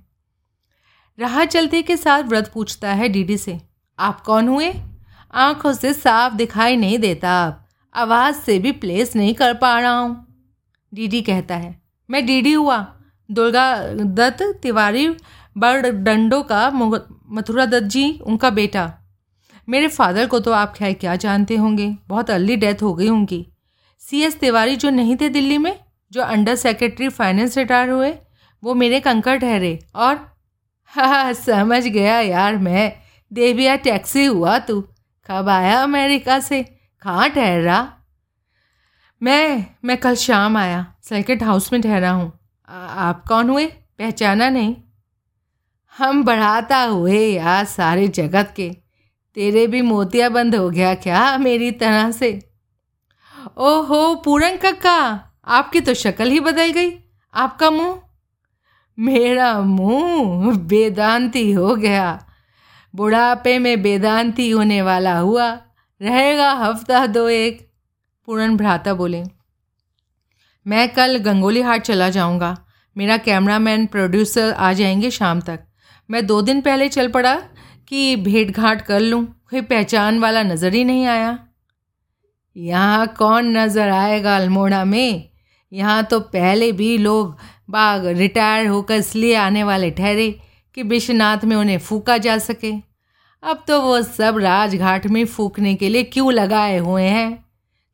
राह 1.17 1.43
चलते 1.45 1.81
के 1.81 1.97
साथ 1.97 2.23
व्रत 2.23 2.51
पूछता 2.53 2.93
है 2.93 3.09
डीडी 3.09 3.37
से, 3.37 3.59
आप 3.99 4.21
कौन 4.21 4.47
हुए? 4.47 4.73
आँखों 5.33 5.73
से 5.73 5.93
साफ़ 5.93 6.33
दिखाई 6.33 6.75
नहीं 6.75 6.97
देता 6.99 7.31
आप। 7.33 7.59
आवाज़ 7.95 8.35
से 8.35 8.57
भी 8.59 8.71
प्लेस 8.71 9.15
नहीं 9.15 9.33
कर 9.33 9.53
पा 9.53 9.79
रहा 9.79 9.97
हूँ। 9.97 10.25
डीडी 10.93 11.21
कहता 11.21 11.55
है, 11.55 11.81
मैं 12.09 12.25
डीडी 12.25 12.53
हुआ। 12.53 12.77
दुर्गा 13.29 13.75
दत्त 13.93 14.43
तिवारी 14.63 15.07
बड़ 15.55 15.87
डंडो 15.87 16.41
का 16.41 16.69
मथुरा 16.71 17.65
दत्त 17.65 17.85
जी, 17.85 18.19
उनका 18.19 18.49
बेटा। 18.49 18.91
मेरे 19.67 19.87
फादर 19.87 20.27
को 20.27 20.39
तो 20.39 20.51
आप 20.51 20.73
खैर 20.73 20.93
क्या 20.93 21.15
जानते 21.15 21.55
होंगे? 21.55 21.87
बहुत 22.07 22.29
अर्ली 22.29 22.55
डेथ 22.55 22.81
हो 22.81 22.93
गई 22.93 23.09
उनकी। 23.09 23.45
सी 24.01 24.21
एस 24.21 24.39
तिवारी 24.39 24.75
जो 24.75 24.89
नहीं 24.89 25.15
थे 25.15 25.29
दिल्ली 25.29 25.57
में 25.57 25.77
जो 26.13 26.21
अंडर 26.21 26.55
सेक्रेटरी 26.55 27.09
फाइनेंस 27.09 27.57
रिटायर 27.57 27.89
हुए, 27.89 28.13
वो 28.63 28.73
मेरे 28.73 28.99
कंकर 28.99 29.37
ठहरे 29.37 29.79
और 29.95 30.19
हाँ 30.85 31.33
समझ 31.33 31.83
गया 31.83 32.19
यार 32.19 32.57
मैं 32.57 32.91
देविया 33.31 33.75
टैक्सी 33.75 34.25
हुआ 34.25 34.57
तू, 34.59 34.81
कब 35.29 35.49
आया 35.49 35.81
अमेरिका 35.83 36.39
से, 36.39 36.63
कहाँ 37.01 37.29
ठहरा 37.29 37.97
मैं 39.21 39.65
मैं 39.85 39.97
कल 39.97 40.15
शाम 40.15 40.57
आया 40.57 40.85
सर्किट 41.03 41.43
हाउस 41.43 41.73
में 41.73 41.81
ठहरा 41.81 42.11
हूँ। 42.11 42.31
आप 42.69 43.23
कौन 43.27 43.49
हुए? 43.49 43.65
पहचाना 43.99 44.49
नहीं। 44.49 44.75
हम 45.97 46.23
बढ़ाता 46.23 46.81
हुए 46.81 47.19
यार 47.27 47.65
सारे 47.65 48.07
जगत 48.07 48.53
के। 48.55 48.69
तेरे 49.37 49.67
भी 49.67 49.81
मोतिया 49.81 50.29
बंद 50.29 50.55
हो 50.55 50.69
गया 50.69 50.93
क्या 50.95 51.37
मेरी 51.37 51.71
तरह 51.71 52.11
से? 52.11 52.31
ओहो, 53.57 54.15
पूरन 54.15 54.57
कक्का 54.57 55.29
आपकी 55.47 55.79
तो 55.81 55.93
शक्ल 55.93 56.29
ही 56.29 56.39
बदल 56.39 56.71
गई। 56.71 56.91
आपका 57.33 57.69
मुँह? 57.69 57.99
मेरा 58.97 59.59
मुँह 59.61 60.57
वेदांती 60.67 61.51
हो 61.51 61.75
गया। 61.75 62.25
बुढ़ापे 62.93 63.57
में 63.59 63.75
वेदांती 63.75 64.49
होने 64.49 64.81
वाला 64.81 65.17
हुआ। 65.17 65.49
रहेगा 66.01 66.51
हफ़्ता 66.53 67.05
दो 67.07 67.27
एक। 67.29 67.67
पूरन 68.27 68.55
भ्राता 68.57 68.93
बोले, 68.93 69.23
मैं 70.65 70.87
कल 70.89 71.17
गंगोली 71.17 71.61
हाट 71.61 71.81
चला 71.81 72.09
जाऊँगा। 72.09 72.55
मेरा 72.95 73.17
कैमरामैन, 73.17 73.85
प्रोड्यूसर 73.85 74.51
आ 74.51 74.71
जाएँगे 74.73 75.11
शाम 75.11 75.41
तक। 75.41 75.59
मैं 76.09 76.25
दो 76.25 76.41
दिन 76.41 76.61
पहले 76.61 76.87
चल 76.89 77.07
पड़ा 77.07 77.35
कि 77.87 78.15
भेंट 78.17 78.51
घाट 78.51 78.81
कर 78.81 78.99
लूँ। 78.99 79.25
कोई 79.49 79.61
पहचान 79.63 80.19
वाला 80.19 80.43
नज़र 80.43 80.73
ही 80.73 80.83
नहीं 80.83 81.05
आया। 81.07 81.37
यहाँ 82.55 83.07
कौन 83.17 83.57
नज़र 83.57 83.89
आएगा 83.89 84.35
अल्मोड़ा 84.37 84.83
में? 84.85 85.29
यहाँ 85.73 86.03
तो 86.03 86.19
पहले 86.19 86.71
भी 86.71 86.97
लोग 86.97 87.37
बाग 87.69 88.05
रिटायर 88.07 88.67
होकर 88.67 88.95
इसलिए 88.95 89.35
आने 89.35 89.63
वाले 89.63 89.91
ठहरे 89.91 90.29
कि 90.73 90.83
विश्वनाथ 90.83 91.43
में 91.43 91.55
उन्हें 91.55 91.77
फूका 91.77 92.17
जा 92.17 92.37
सके। 92.37 92.71
अब 93.43 93.63
तो 93.67 93.81
वो 93.81 94.01
सब 94.01 94.37
राजघाट 94.37 95.07
में 95.07 95.25
फूकने 95.25 95.75
के 95.75 95.89
लिए 95.89 96.03
क्यों 96.03 96.33
लगाए 96.33 96.77
हुए 96.77 97.03
हैं? 97.03 97.45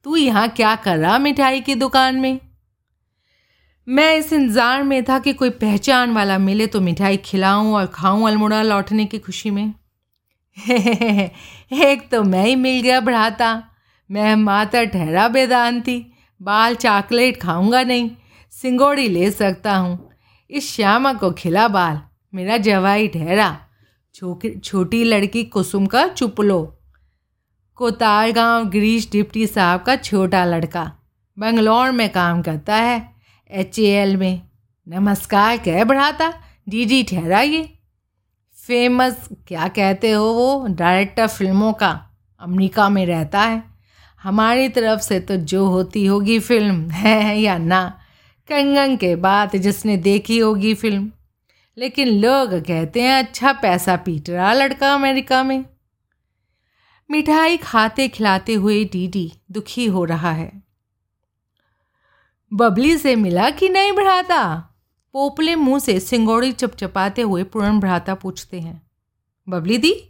तू 0.03 0.15
यहाँ 0.15 0.47
क्या 0.49 0.75
कर 0.75 0.97
रहा 0.97 1.17
मिठाई 1.17 1.61
की 1.61 1.75
दुकान 1.75 2.15
में? 2.15 2.39
मैं 3.87 4.15
इस 4.17 4.33
इंतज़ार 4.33 4.83
में 4.83 5.03
था 5.03 5.19
कि 5.19 5.33
कोई 5.33 5.49
पहचान 5.49 6.13
वाला 6.13 6.37
मिले 6.37 6.67
तो 6.67 6.81
मिठाई 6.81 7.17
खिलाऊं 7.17 7.73
और 7.73 7.85
खाऊं 7.85 8.27
अल्मोड़ा 8.27 8.61
लौटने 8.61 9.05
की 9.05 9.19
खुशी 9.19 9.49
में। 9.51 9.73
एक 10.69 12.07
तो 12.11 12.23
मैं 12.23 12.45
ही 12.45 12.55
मिल 12.55 12.81
गया 12.81 12.99
बढ़ाता। 12.99 13.63
मैं 14.11 14.35
माता 14.35 14.83
ठहरा 14.83 15.27
बेदांती। 15.27 16.05
बाल 16.41 16.75
चॉकलेट 16.75 17.41
खाऊँगा 17.41 17.83
नहीं, 17.83 18.09
सिंगोड़ी 18.53 19.07
ले 19.09 19.31
सकता 19.31 19.75
हूँ। 19.75 20.09
इस 20.49 20.71
श्यामा 20.71 21.13
को 21.13 21.31
खिला 21.31 21.67
बाल, 21.67 21.99
मेरा 22.33 22.57
जवाई 22.57 23.07
ठहरा। 23.07 23.57
छोटी 24.15 25.03
लड़की 25.03 25.43
कुसुम 25.45 25.85
का 25.85 26.07
चुपलो 26.07 26.61
कोतार 27.77 28.31
गाँव 28.31 28.69
गिरीश 28.69 29.09
डिप्टी 29.11 29.45
साहब 29.47 29.81
का 29.81 29.95
छोटा 29.95 30.43
लड़का, 30.45 30.91
बंगलौर 31.37 31.91
में 31.91 32.09
काम 32.09 32.41
करता 32.41 32.75
है, 32.75 33.09
एचएएल 33.51 34.15
में। 34.17 34.41
नमस्कार, 34.87 35.57
कह 35.57 35.83
बढ़ाता 35.83 36.33
जी 36.69 36.85
जी 36.85 37.03
ठहरा 37.03 37.41
ये 37.41 37.63
फ़ेमस, 38.57 39.27
क्या 39.47 39.67
कहते 39.67 40.11
हो 40.11 40.25
वो, 40.25 40.65
डायरेक्टर 40.69 41.27
फ़िल्मों 41.27 41.73
का, 41.73 41.89
अमेरिका 42.41 42.89
में 42.89 43.05
रहता 43.05 43.41
है। 43.41 43.63
हमारी 44.23 44.69
तरफ़ 44.69 45.01
से 45.01 45.19
तो 45.19 45.35
जो 45.35 45.65
होती 45.65 46.05
होगी 46.05 46.39
फ़िल्म, 46.39 46.89
है 46.89 47.39
या 47.39 47.57
ना? 47.57 47.99
कंगन 48.49 48.97
के 48.97 49.15
बाद 49.15 49.55
जिसने 49.55 49.97
देखी 49.97 50.37
होगी 50.37 50.73
फ़िल्म। 50.73 51.11
लेकिन 51.77 52.07
लोग 52.07 52.53
कहते 52.53 53.01
हैं 53.01 53.23
अच्छा 53.23 53.53
पैसा 53.53 53.95
पीट 53.95 54.29
रहा 54.29 54.53
लड़का 54.53 54.93
अमेरिका 54.93 55.43
में। 55.43 55.65
मिठाई 57.11 57.57
खाते 57.57 58.07
खिलाते 58.07 58.53
हुए 58.53 58.85
डीडी 58.85 59.33
दुखी 59.51 59.85
हो 59.85 60.03
रहा 60.03 60.31
है। 60.31 60.63
बबली 62.53 62.97
से 62.97 63.15
मिला 63.15 63.49
कि 63.49 63.69
नहीं 63.69 63.91
भ्राता? 63.91 64.55
पोपले 65.13 65.55
मुँह 65.55 65.79
से 65.79 65.99
सिंगोड़ी 65.99 66.51
चपचपाते 66.51 67.21
हुए 67.21 67.43
पूर्ण 67.43 67.79
भ्राता 67.79 68.15
पूछते 68.15 68.59
हैं। 68.59 68.87
बबली 69.49 69.77
दी? 69.77 70.08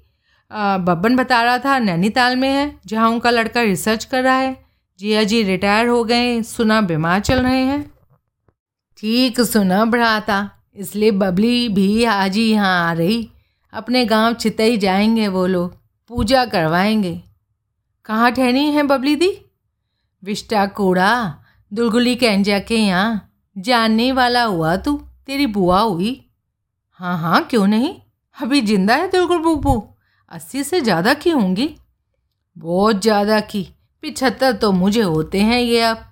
बब्बन 0.52 1.16
बता 1.16 1.42
रहा 1.42 1.58
था, 1.58 1.80
नैनीताल 1.80 2.36
में 2.36 2.50
है, 2.50 2.80
जहाँ 2.86 3.10
उनका 3.10 3.30
लड़का 3.30 3.62
रिसर्च 3.62 4.06
कर 4.06 4.24
रहा 4.24 4.36
है। 4.36 4.66
जिया 5.00 5.24
जी 5.24 5.44
रिटायर 5.44 5.88
हो 5.88 6.04
गए, 6.04 6.42
सुना 6.44 6.82
बीमार 6.82 7.20
चल 7.20 7.40
रहे 7.40 7.62
हैं। 7.62 7.92
ठीक 8.98 9.42
सुना 9.42 9.86
बढ़ाता 9.86 10.50
इसलिए 10.76 11.12
बबली 11.12 11.70
भी 11.70 12.04
आज 12.04 12.36
ही 12.36 12.52
यहाँ 12.52 12.90
आ 12.90 12.94
रही। 12.94 13.30
अपने 13.74 14.06
गाँव 14.06 14.34
चितई 14.34 14.78
जाएँगे 14.78 15.28
वो 15.28 15.46
लोग, 15.48 15.78
पूजा 16.08 16.46
करवाएँगे। 16.46 17.22
कहाँ 18.06 18.32
ठहरी 18.32 18.66
हैं 18.66 18.88
बबली 18.88 19.16
दी? 19.16 19.46
विष्टा 20.24 20.66
कूड़ा, 20.66 21.38
दुलगुली 21.74 22.16
कैंजा 22.16 22.60
के 22.60 22.76
यहाँ। 22.76 23.32
जानने 23.58 24.12
वाला 24.12 24.44
हुआ 24.44 24.76
तू, 24.76 24.98
तेरी 25.26 25.46
बुआ 25.48 25.80
हुई। 25.80 26.30
हाँ 26.92 27.18
हाँ 27.18 27.44
क्यों 27.44 27.68
नहीं? 27.68 27.96
अभी 28.42 28.62
ज़िंदा 28.62 28.96
है 28.96 29.12
दुलगुल 29.12 29.38
बुबू। 29.38 29.96
अस्सी 30.32 30.64
से 30.64 30.80
ज़्यादा 30.82 31.14
की 31.14 31.30
होंगी? 31.30 31.70
बहुत 32.58 33.02
ज़्यादा 33.02 33.40
की। 33.42 33.62
पिछहत्तर 34.04 34.54
तो 34.54 34.72
मुझे 34.72 35.02
होते 35.02 35.40
हैं 35.40 35.60
ये 35.60 35.82
अब। 35.82 36.06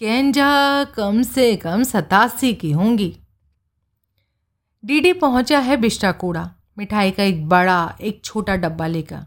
कैंजा 0.00 0.84
कम 0.94 1.22
से 1.22 1.54
कम 1.56 1.82
सतासी 1.82 2.52
की 2.54 2.70
होंगी। 2.72 3.14
डीडी 4.84 5.12
पहुँचा 5.12 5.58
है 5.58 5.76
बिस्टा 5.76 6.12
कूड़ा 6.12 6.50
मिठाई 6.78 7.10
का 7.10 7.22
एक 7.22 7.48
बड़ा, 7.48 7.96
एक 8.00 8.20
छोटा 8.24 8.56
डब्बा 8.56 8.86
लेकर। 8.86 9.26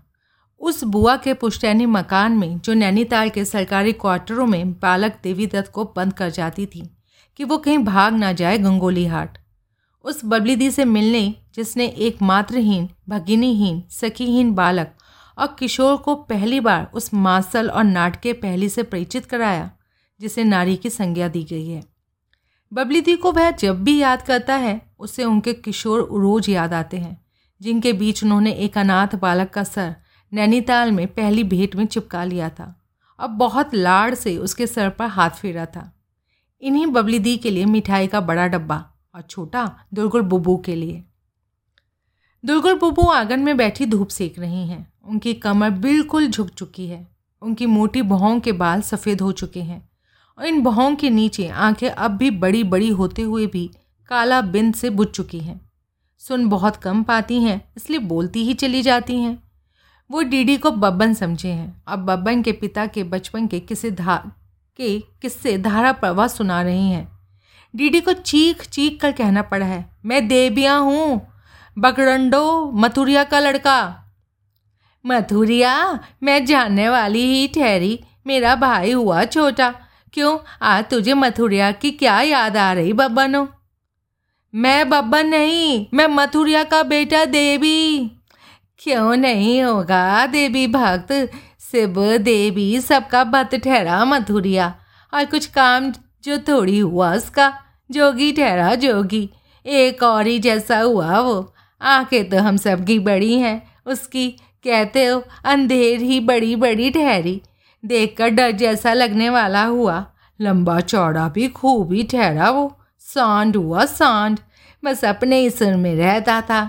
उस 0.61 0.83
बुआ 0.83 1.15
के 1.17 1.33
पुश्तैनी 1.33 1.85
मकान 1.85 2.31
में, 2.31 2.59
जो 2.59 2.73
नैनीताल 2.73 3.29
के 3.29 3.45
सरकारी 3.45 3.93
क्वार्टरों 3.93 4.45
में 4.45 4.71
बालक 4.73 5.19
देवी 5.23 5.47
दत्त 5.47 5.71
को 5.71 5.85
बंद 5.95 6.13
कर 6.13 6.29
जाती 6.29 6.65
थी, 6.65 6.81
कि 7.39 7.43
वो 7.43 7.57
कहीं 7.57 7.77
भाग 7.77 8.13
ना 8.13 8.31
जाए 8.33 8.57
गंगोली 8.57 9.05
हाट 9.05 9.37
उस 10.03 10.21
बबली 10.25 10.55
दी 10.55 10.71
से 10.71 10.85
मिलने 10.85 11.35
जिसने 11.55 11.87
एक 11.87 12.21
मातृहीन 12.21 12.89
भगिनीहीन, 13.09 13.83
सखीहीन 13.89 14.51
बालक 14.51 14.93
और 15.37 15.55
किशोर 15.59 15.97
को 15.97 16.15
पहली 16.15 16.59
बार 16.59 16.91
उस 16.93 17.13
मासल 17.13 17.69
और 17.69 17.83
नाटके 17.83 18.33
पहली 18.33 18.69
से 18.69 18.83
परिचित 18.83 19.25
कराया, 19.25 19.71
जिसे 20.19 20.43
नारी 20.43 20.75
की 20.75 20.89
संज्ञा 20.89 21.27
दी 21.27 21.43
गई 21.43 21.67
है। 21.67 21.83
बबलीदी 22.73 23.15
को 23.15 23.31
वह 23.31 23.51
जब 23.51 23.83
भी 23.83 23.97
याद 23.97 24.21
करता 24.21 24.55
है, 24.55 24.81
उसे 24.99 25.23
उनके 25.23 25.53
किशोर 25.53 25.99
रोज 25.99 26.49
याद 26.49 26.73
आते 26.73 26.97
हैं, 26.97 27.25
जिनके 27.61 27.93
बीच 27.93 28.23
उन्होंने 28.23 28.51
एक 28.51 28.77
अनाथ 28.77 29.15
बालक 29.15 29.49
का 29.49 29.63
सर 29.63 29.95
नैनीताल 30.33 30.91
में 30.91 31.07
पहली 31.07 31.43
भेंट 31.43 31.75
में 31.75 31.85
चिपका 31.85 32.23
लिया 32.23 32.49
था 32.49 32.81
और 33.19 33.27
बहुत 33.27 33.75
लाड़ 33.75 34.13
से 34.15 34.37
उसके 34.37 34.67
सर 34.67 34.89
पर 34.89 35.05
हाथ 35.05 35.29
फेरा 35.29 35.65
था। 35.65 36.01
इन्हीं 36.61 36.87
बबलीदी 36.87 37.37
के 37.37 37.49
लिए 37.49 37.65
मिठाई 37.65 38.07
का 38.07 38.21
बड़ा 38.21 38.47
डब्बा 38.47 38.90
और 39.15 39.21
छोटा 39.21 39.79
दुर्गुल 39.93 40.21
बुबू 40.21 40.57
के 40.57 40.75
लिए। 40.75 41.03
दुर्गुल 42.45 42.77
बुबू 42.79 43.07
आँगन 43.09 43.39
में 43.39 43.57
बैठी 43.57 43.85
धूप 43.85 44.07
सेक 44.07 44.39
रही 44.39 44.67
हैं। 44.67 44.93
उनकी 45.03 45.33
कमर 45.33 45.69
बिल्कुल 45.69 46.27
झुक 46.27 46.49
चुकी 46.49 46.87
है। 46.87 47.07
उनकी 47.41 47.65
मोटी 47.65 48.01
बहों 48.01 48.39
के 48.39 48.51
बाल 48.51 48.81
सफ़ेद 48.81 49.21
हो 49.21 49.31
चुके 49.31 49.61
हैं 49.61 49.89
और 50.37 50.45
इन 50.45 50.61
बहों 50.61 50.95
के 50.95 51.09
नीचे 51.09 51.47
आँखें 51.47 51.89
अब 51.89 52.11
भी 52.11 52.31
बड़ी 52.31 52.63
बड़ी 52.63 52.89
होते 52.89 53.21
हुए 53.21 53.47
भी 53.47 53.69
काला 54.07 54.41
बिंद 54.41 54.73
से 54.73 54.89
बुझ 54.89 55.07
चुकी 55.07 55.39
हैं। 55.39 55.71
सुन 56.17 56.49
बहुत 56.49 56.75
कम 56.75 57.03
पाती 57.03 57.41
हैं, 57.43 57.71
इसलिए 57.77 57.99
बोलती 57.99 58.43
ही 58.45 58.53
चली 58.53 58.81
जाती 58.81 59.17
हैं। 59.17 59.43
वो 60.11 60.21
डीडी 60.21 60.57
को 60.57 60.71
बब्बन 60.71 61.13
समझे 61.13 61.49
हैं। 61.49 61.83
अब 61.87 61.99
बब्बन 61.99 62.41
के 62.41 62.51
पिता 62.51 62.85
के 62.85 63.03
बचपन 63.03 63.47
के 63.47 63.59
किसी 63.59 63.91
धा, 63.91 64.17
के 64.77 64.99
किस्से 64.99 65.57
धारा 65.57 65.91
प्रवाह 65.91 66.27
सुना 66.27 66.61
रही 66.61 66.89
हैं। 66.89 67.20
डीडी 67.75 68.01
को 68.01 68.13
चीख 68.13 68.65
चीख 68.65 69.01
कर 69.01 69.11
कहना 69.11 69.41
पड़ा 69.41 69.65
है। 69.65 69.85
मैं 70.05 70.27
देबिया 70.27 70.75
हूँ। 70.75 71.27
बकरंडो 71.77 72.71
मथुरिया 72.71 73.23
का 73.23 73.39
लड़का। 73.39 73.97
मथुरिया, 75.05 75.99
मैं 76.23 76.45
जानने 76.45 76.89
वाली 76.89 77.21
ही 77.21 77.47
ठहरी। 77.47 77.99
मेरा 78.27 78.55
भाई 78.55 78.91
हुआ 78.91 79.23
छोटा। 79.25 79.73
क्यों? 80.13 80.37
आज 80.61 80.85
तुझे 80.89 81.13
मथुरिया 81.13 81.71
की 81.71 81.91
क्या 81.91 82.21
याद 82.21 82.57
आ 82.57 82.73
रही 82.73 82.93
बब्बनो? 82.93 83.47
मैं 84.55 84.89
बब्बन 84.89 85.27
नहीं, 85.27 85.87
मैं 85.93 86.07
मथुरिया 86.07 86.63
का 86.63 86.83
बेटा 86.83 87.25
देवी 87.25 88.11
क्यों 88.79 89.15
नहीं 89.15 89.61
होगा 89.63 90.25
देवी 90.25 90.67
भक्त? 90.67 91.31
शिव 91.71 92.17
देवी 92.17 92.81
सबका 92.81 93.23
भक्त 93.23 93.55
ठहरा 93.55 94.05
मथुरिया। 94.05 94.75
और 95.13 95.25
कुछ 95.25 95.45
काम 95.45 95.91
जो 96.23 96.37
थोड़ी 96.37 96.79
हुआ 96.79 97.15
उसका, 97.15 97.53
जोगी 97.91 98.31
ठहरा 98.31 98.75
जोगी। 98.75 99.29
एक 99.65 100.03
और 100.03 100.27
ही 100.27 100.39
जैसा 100.39 100.79
हुआ 100.79 101.19
वो। 101.19 101.53
आँखें 101.81 102.29
तो 102.29 102.37
हम 102.37 102.57
सब 102.57 102.85
की 102.85 102.99
बड़ी 102.99 103.39
हैं, 103.39 103.71
उसकी, 103.85 104.29
कहते 104.63 105.05
हो, 105.05 105.23
अंधेर 105.45 105.99
ही 105.99 106.19
बड़ी 106.19 106.55
बड़ी 106.55 106.89
ठहरी। 106.89 107.41
देखकर 107.85 108.29
डर 108.29 108.51
जैसा 108.51 108.93
लगने 108.93 109.29
वाला 109.29 109.63
हुआ। 109.63 110.05
लंबा 110.41 110.79
चौड़ा 110.79 111.29
भी 111.29 111.47
खूब 111.47 111.93
ही 111.93 112.03
ठहरा 112.03 112.49
वो। 112.49 112.79
सांड 112.99 113.55
हुआ 113.55 113.85
सांड। 113.85 114.39
बस 114.83 115.05
अपने 115.05 115.39
ही 115.39 115.49
सुर 115.49 115.75
में 115.75 115.95
रहता 115.95 116.41
था। 116.41 116.65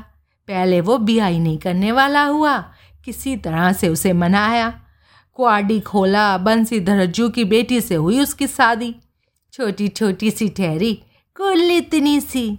पहले 0.49 0.81
वो 0.81 0.99
बियाई 0.99 1.39
नहीं 1.39 1.59
करने 1.59 1.93
वाला 1.93 2.25
हुआ। 2.25 2.59
किसी 3.05 3.37
तरह 3.37 3.73
से 3.73 3.89
उसे 3.89 4.13
मनाया। 4.13 4.69
क्वाडी 5.37 5.81
खोला, 5.81 6.39
बंसी 6.39 6.81
धरज्जू 6.81 7.29
की 7.29 7.45
बेटी 7.45 7.81
से 7.81 7.95
हुई 7.95 8.21
उसकी 8.21 8.47
शादी। 8.47 8.97
छोटी 9.53 9.89
छोटी 9.89 10.31
सी 10.31 10.49
ठहरी 10.49 10.95
कुल 11.37 11.71
इतनी 11.71 12.21
सी। 12.21 12.59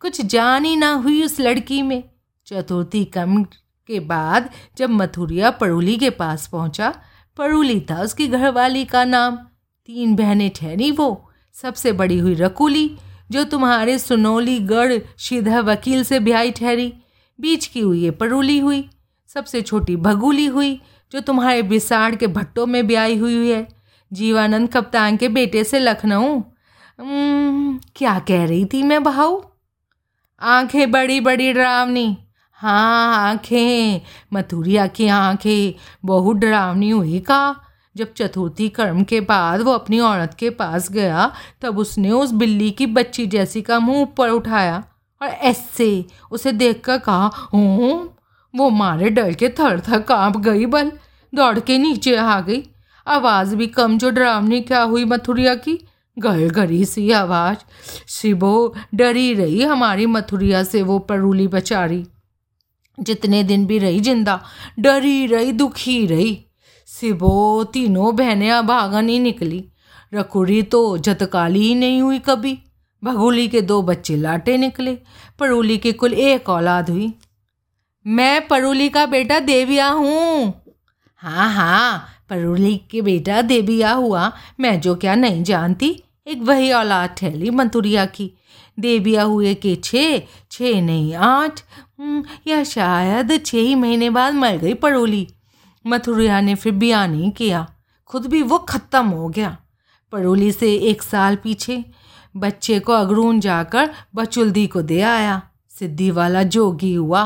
कुछ 0.00 0.20
जान 0.20 0.64
ही 0.64 0.76
ना 0.76 0.92
हुई 0.92 1.22
उस 1.22 1.40
लड़की 1.40 1.82
में। 1.82 2.02
चतुर्थी 2.46 3.04
कम 3.04 3.42
के 3.88 4.00
बाद 4.00 4.50
जब 4.78 4.90
मथुरिया 4.90 5.50
पड़ोली 5.50 5.96
के 5.96 6.10
पास 6.10 6.46
पहुँचा, 6.46 6.94
पड़ोली 7.36 7.80
था 7.80 8.02
उसकी 8.02 8.28
घरवाली 8.28 8.84
का 8.84 9.04
नाम। 9.04 9.36
तीन 9.86 10.14
बहनें 10.16 10.50
ठहरी 10.50 10.90
वो, 10.90 11.30
सबसे 11.52 11.92
बड़ी 11.92 12.18
हुई 12.18 12.34
रकुली, 12.34 12.96
जो 13.30 13.44
तुम्हारे 13.44 13.98
सुनौली 13.98 14.58
गढ़ 14.58 14.92
सीधा 15.18 15.60
वकील 15.60 16.04
से 16.04 16.20
ब्याई 16.20 16.50
ठहरी। 16.50 16.92
बीच 17.40 17.66
की 17.66 17.80
हुई 17.80 18.02
ये 18.02 18.10
परूली 18.10 18.58
हुई, 18.58 18.90
सबसे 19.28 19.62
छोटी 19.62 19.96
भगुली 19.96 20.46
हुई, 20.46 20.80
जो 21.12 21.20
तुम्हारे 21.20 21.62
बिसाड़ 21.62 22.14
के 22.14 22.26
भट्टों 22.26 22.66
में 22.66 22.86
ब्याई 22.86 23.16
हुई 23.16 23.50
है। 23.50 23.73
जीवानंद 24.14 24.68
कप्तान 24.72 25.16
के 25.16 25.28
बेटे 25.28 25.64
से 25.64 25.78
लखनऊ। 25.78 26.40
क्या 27.96 28.18
कह 28.18 28.44
रही 28.46 28.64
थी 28.64 28.82
मैं 28.82 29.02
भाऊ 29.04 29.42
आँखें 30.40 30.90
बड़ी 30.90 31.20
बड़ी 31.20 31.52
डरावनी। 31.52 32.16
हाँ 32.58 33.30
आँखें। 33.30 34.00
मथुरिया 34.32 34.86
की 34.86 35.08
आँखें। 35.08 35.80
बहुत 36.04 36.36
डरावनी 36.36 36.90
हुई 36.90 37.18
का? 37.20 37.56
जब 37.96 38.12
चतुर्थी 38.12 38.68
कर्म 38.68 39.02
के 39.04 39.20
बाद 39.20 39.60
वो 39.60 39.72
अपनी 39.72 39.98
औरत 40.00 40.34
के 40.38 40.50
पास 40.50 40.90
गया, 40.90 41.30
तब 41.62 41.78
उसने 41.78 42.10
उस 42.10 42.32
बिल्ली 42.32 42.70
की 42.70 42.86
बच्ची 42.86 43.26
जैसी 43.26 43.62
का 43.62 43.78
मुँह 43.78 44.00
ऊपर 44.02 44.30
उठाया 44.30 44.82
और 45.22 45.28
ऐसे 45.28 46.04
उसे 46.30 46.52
देखकर 46.52 46.98
कहा 46.98 47.30
हूँ 47.54 48.16
वो 48.54 48.70
मारे 48.70 49.10
डर 49.10 49.32
के 49.34 49.48
थर 49.48 49.80
थर 49.80 50.00
काँप 50.00 50.36
गई 50.36 50.66
बल। 50.66 50.92
दौड़ 51.32 51.58
के 51.60 51.78
नीचे 51.78 52.16
आ 52.16 52.40
गई। 52.40 52.62
आवाज़ 53.06 53.56
भी 53.56 53.66
कम 53.66 53.98
जो 53.98 54.10
डरावनी 54.10 54.60
क्या 54.60 54.82
हुई 54.82 55.04
मथुरिया 55.04 55.54
की? 55.54 55.88
गल 56.18 56.50
गरी 56.50 56.84
सी 56.84 57.10
आवाज़। 57.10 57.58
शिबो 58.08 58.74
डरी 58.94 59.34
रही 59.34 59.62
हमारी 59.62 60.06
मथुरिया 60.06 60.64
से 60.64 60.82
वो 60.82 60.98
परूली 60.98 61.48
बचारी। 61.48 62.06
जितने 63.00 63.42
दिन 63.42 63.66
भी 63.66 63.78
रही 63.78 64.00
ज़िंदा, 64.00 64.40
डरी 64.78 65.26
रही, 65.26 65.52
दुखी 65.52 66.06
रही। 66.06 66.44
सिबो 66.86 67.64
तीनों 67.64 68.16
बहनें 68.16 68.50
आगन 68.50 69.08
ही 69.08 69.18
निकली। 69.18 69.64
रकुड़ी 70.14 70.62
तो 70.62 70.98
जतकाली 70.98 71.62
ही 71.62 71.74
नहीं 71.74 72.02
हुई 72.02 72.18
कभी। 72.18 72.58
भगोली 73.04 73.48
के 73.48 73.60
दो 73.60 73.82
बच्चे 73.82 74.16
लाटे 74.16 74.56
निकले। 74.56 74.98
परूली 75.38 75.78
की 75.78 75.92
कुल 75.92 76.14
एक 76.14 76.48
औलाद 76.48 76.90
हुई। 76.90 77.14
मैं 78.06 78.48
परूली 78.48 78.88
का 78.88 79.06
बेटा 79.06 79.38
देविया 79.40 79.88
हूँ। 79.88 80.54
हाँ 81.16 81.52
हाँ 81.52 82.08
परूली 82.30 82.76
के 82.90 83.02
बेटा 83.02 83.42
देविया 83.42 83.92
हुआ। 83.92 84.32
मैं 84.60 84.80
जो 84.80 84.94
क्या 84.94 85.14
नहीं 85.14 85.42
जानती 85.44 86.02
एक 86.26 86.42
वही 86.42 86.72
औलाद 86.72 87.14
ठहली 87.18 87.50
मंतुरिया 87.50 88.06
की। 88.06 88.30
देविया 88.78 89.22
हुए 89.22 89.54
के 89.54 89.74
छः 89.76 90.22
छः 90.50 90.80
नहीं 90.82 91.14
आठ 91.14 91.60
हम्म, 91.98 92.24
या 92.46 92.62
शायद 92.64 93.40
छः 93.46 93.58
ही 93.58 93.74
महीने 93.74 94.10
बाद 94.10 94.34
मर 94.34 94.56
गई 94.56 94.74
पड़ोली 94.74 95.26
मथुरिया 95.86 96.40
ने 96.40 96.54
फिर 96.54 96.72
बयान 96.72 97.10
नहीं 97.10 97.30
किया। 97.30 97.66
खुद 98.06 98.26
भी 98.26 98.42
वो 98.42 98.58
ख़त्म 98.58 99.06
हो 99.06 99.28
गया। 99.28 99.56
पड़ोली 100.12 100.52
से 100.52 100.74
एक 100.74 101.02
साल 101.02 101.36
पीछे 101.36 101.84
बच्चे 102.36 102.78
को 102.78 102.92
अगरून 102.92 103.40
जाकर 103.40 103.90
बचुल्दी 104.14 104.66
को 104.66 104.82
दे 104.82 105.00
आया। 105.00 105.40
सिद्धि 105.70 106.10
वाला 106.10 106.42
जोगी 106.42 106.94
हुआ। 106.94 107.24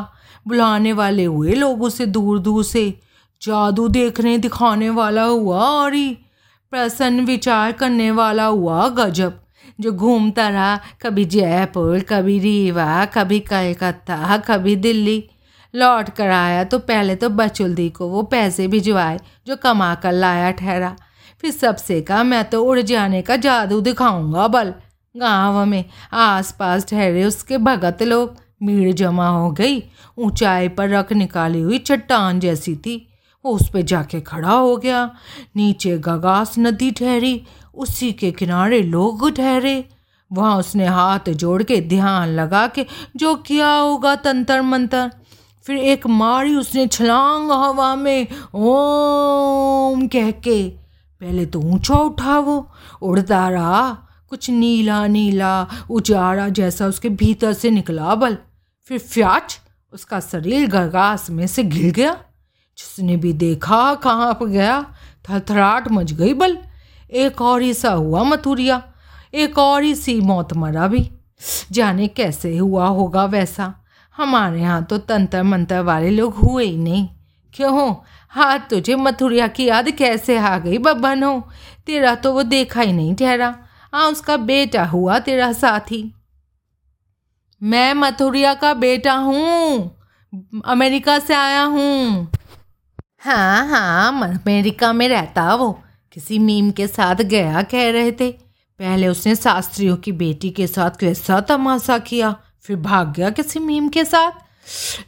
बुलाने 0.48 0.92
वाले 0.92 1.24
हुए 1.24 1.52
लोगों 1.52 1.88
से 1.88 2.06
दूर 2.06 2.38
दूर 2.38 2.64
से। 2.64 3.00
जादू 3.42 3.88
देखने 3.88 4.38
दिखाने 4.38 4.90
वाला 4.90 5.22
हुआ 5.22 5.58
और 5.58 5.94
ही 5.94 6.18
प्रसन्न 6.70 7.24
विचार 7.24 7.72
करने 7.72 8.10
वाला 8.10 8.44
हुआ 8.44 8.88
गजब। 8.88 9.40
जो 9.80 9.92
घूमता 9.92 10.48
रहा, 10.48 10.80
कभी 11.02 11.24
जयपुर, 11.24 12.00
कभी 12.00 12.38
रीवा, 12.38 13.04
कभी 13.04 13.40
कलकत्ता, 13.40 14.36
कभी 14.36 14.76
दिल्ली। 14.76 15.30
लौट 15.74 16.08
कर 16.10 16.28
आया 16.28 16.64
तो 16.64 16.78
पहले 16.78 17.14
तो 17.14 17.28
बचुल्दी 17.28 17.90
को 17.90 18.08
वो 18.08 18.22
पैसे 18.22 18.68
भिजवाए, 18.68 19.20
जो 19.46 19.56
कमा 19.56 19.94
कर 19.94 20.12
लाया 20.12 20.50
ठहरा। 20.50 20.96
फिर 21.40 21.50
सबसे 21.50 22.00
कहा, 22.00 22.22
मैं 22.22 22.44
तो 22.44 22.64
उड़ 22.64 22.80
जाने 22.80 23.22
का 23.22 23.36
जादू 23.36 23.80
दिखाऊँगा, 23.80 24.48
बल। 24.48 24.74
गाँव 25.16 25.64
में 25.66 25.84
आसपास 26.12 26.86
ठहरे 26.86 27.24
उसके 27.24 27.58
भगत 27.58 28.02
लोग। 28.02 28.36
भीड़ 28.62 28.92
जमा 28.92 29.28
हो 29.28 29.50
गई, 29.50 29.82
ऊंचाई 30.18 30.68
पर 30.68 30.88
रख 30.88 31.12
निकाली 31.12 31.60
हुई 31.60 31.78
चट्टान 31.78 32.40
जैसी 32.40 32.76
थी। 32.76 33.07
वो 33.44 33.52
उस 33.52 33.70
पर 33.70 33.82
जाके 33.82 34.20
खड़ा 34.20 34.52
हो 34.52 34.76
गया। 34.76 35.10
नीचे 35.56 35.98
गगास 35.98 36.54
नदी 36.58 36.90
ठहरी, 36.90 37.44
उसी 37.74 38.12
के 38.12 38.30
किनारे 38.30 38.82
लोग 38.82 39.30
ठहरे। 39.30 39.88
वहाँ 40.32 40.56
उसने 40.56 40.86
हाथ 40.86 41.28
जोड़ 41.28 41.62
के 41.62 41.80
ध्यान 41.80 42.28
लगा 42.28 42.66
के, 42.66 42.86
जो 43.16 43.34
किया 43.34 43.70
होगा 43.70 44.14
तंतर 44.14 44.62
मंतर 44.62 45.10
फिर 45.64 45.76
एक 45.76 46.06
मारी 46.06 46.56
उसने 46.56 46.86
छलांग 46.86 47.50
हवा 47.50 47.96
में, 47.96 48.26
ओम 48.54 50.06
कह 50.08 50.30
के। 50.30 50.68
पहले 51.20 51.46
तो 51.46 51.60
ऊँचा 51.60 51.94
उठा 51.94 52.38
वो, 52.38 52.70
उड़ता 53.02 53.48
रहा। 53.48 53.90
कुछ 54.30 54.50
नीला 54.50 55.06
नीला 55.06 55.66
उजाड़ा 55.90 56.48
जैसा 56.48 56.86
उसके 56.86 57.08
भीतर 57.08 57.52
से 57.52 57.70
निकला 57.70 58.14
बल। 58.14 58.36
फिर 58.84 58.98
फ्याच, 58.98 59.60
उसका 59.92 60.20
शरीर 60.20 60.68
गरगास 60.68 61.30
में 61.30 61.46
से 61.46 61.64
गिर 61.64 61.92
गया। 61.92 62.20
जिसने 62.78 63.16
भी 63.16 63.32
देखा 63.32 63.94
कहाँ 63.94 64.32
पर 64.34 64.46
गया, 64.46 64.82
थरथराट 65.28 65.88
मच 65.92 66.12
गई 66.12 66.34
बल। 66.34 66.56
एक 67.12 67.40
और 67.42 67.62
ही 67.62 67.72
सा 67.74 67.90
हुआ 67.90 68.22
मथुरिया, 68.22 68.82
एक 69.34 69.58
और 69.58 69.82
ही 69.82 69.94
सी 69.94 70.20
मौत 70.20 70.52
मरा 70.56 70.86
भी। 70.88 71.08
जाने 71.72 72.06
कैसे 72.08 72.56
हुआ 72.56 72.86
होगा 72.88 73.24
वैसा? 73.24 73.72
हमारे 74.16 74.60
यहाँ 74.60 74.82
तो 74.84 74.98
तंत्र 74.98 75.42
मंत्र 75.42 75.80
वाले 75.80 76.10
लोग 76.10 76.34
हुए 76.34 76.64
ही 76.64 76.76
नहीं। 76.76 77.08
क्यों? 77.54 77.72
हो, 77.72 78.58
तुझे 78.70 78.94
मथुरिया 78.96 79.46
की 79.48 79.64
याद 79.64 79.90
कैसे 79.90 80.36
आ 80.38 80.56
गई 80.58 80.78
बब्बन 80.78 81.22
हो 81.22 81.40
तेरा 81.86 82.14
तो 82.14 82.32
वो 82.32 82.42
देखा 82.42 82.80
ही 82.80 82.92
नहीं 82.92 83.14
ठहरा। 83.16 83.54
हाँ 83.92 84.10
उसका 84.10 84.36
बेटा 84.36 84.84
हुआ 84.84 85.18
तेरा 85.18 85.52
साथी। 85.52 86.02
मैं 87.62 87.92
मथुरिया 87.94 88.54
का 88.54 88.72
बेटा 88.74 89.14
हूँ। 89.14 89.90
अमेरिका 90.66 91.18
से 91.18 91.34
आया 91.34 91.62
हूँ। 91.62 92.28
हाँ 93.20 93.66
हाँ 93.66 94.22
अमेरिका 94.22 94.92
में 94.92 95.08
रहता 95.08 95.54
वो। 95.54 95.82
किसी 96.12 96.38
मीम 96.38 96.70
के 96.70 96.86
साथ 96.86 97.14
गया 97.14 97.62
कह 97.62 97.90
रहे 97.90 98.12
थे। 98.12 98.30
पहले 98.78 99.08
उसने 99.08 99.36
शास्त्रियों 99.36 99.96
की 99.96 100.12
बेटी 100.12 100.50
के 100.50 100.66
साथ 100.66 100.90
कैसा 100.90 101.40
तमाशा 101.40 101.98
किया, 101.98 102.36
फिर 102.62 102.76
भाग 102.76 103.12
गया 103.12 103.30
किसी 103.30 103.58
मीम 103.60 103.88
के 103.88 104.04
साथ। 104.04 104.32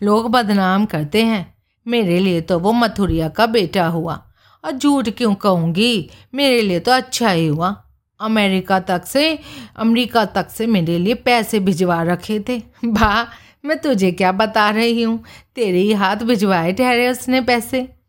लोग 0.02 0.30
बदनाम 0.30 0.86
करते 0.86 1.24
हैं। 1.24 1.54
मेरे 1.88 2.18
लिए 2.18 2.40
तो 2.40 2.58
वो 2.58 2.72
मथुरिया 2.72 3.28
का 3.28 3.46
बेटा 3.46 3.86
हुआ। 3.86 4.26
और 4.64 4.72
झूठ 4.72 5.08
क्यों 5.08 5.34
कहूँगी? 5.34 6.10
मेरे 6.34 6.62
लिए 6.62 6.80
तो 6.80 6.92
अच्छा 6.92 7.30
ही 7.30 7.46
हुआ। 7.46 7.84
अमेरिका 8.20 8.80
तक 8.80 9.06
से, 9.06 9.38
अमेरिका 9.76 10.24
तक 10.24 10.50
से 10.50 10.66
मेरे 10.66 10.98
लिए 10.98 11.14
पैसे 11.14 11.60
भिजवा 11.60 12.02
रखे 12.02 12.44
थे। 12.48 12.58
भा 12.84 13.26
मैं 13.64 13.78
तुझे 13.78 14.12
क्या 14.12 14.32
बता 14.32 14.70
रही 14.70 15.02
हूँ? 15.02 15.24
तेरे 15.54 15.78
ही 15.78 15.92
हाथ 15.92 16.16
भिजवाए 16.16 16.72
ठहरे 16.72 17.08
उसने 17.08 17.40
पैसे। 17.40 17.99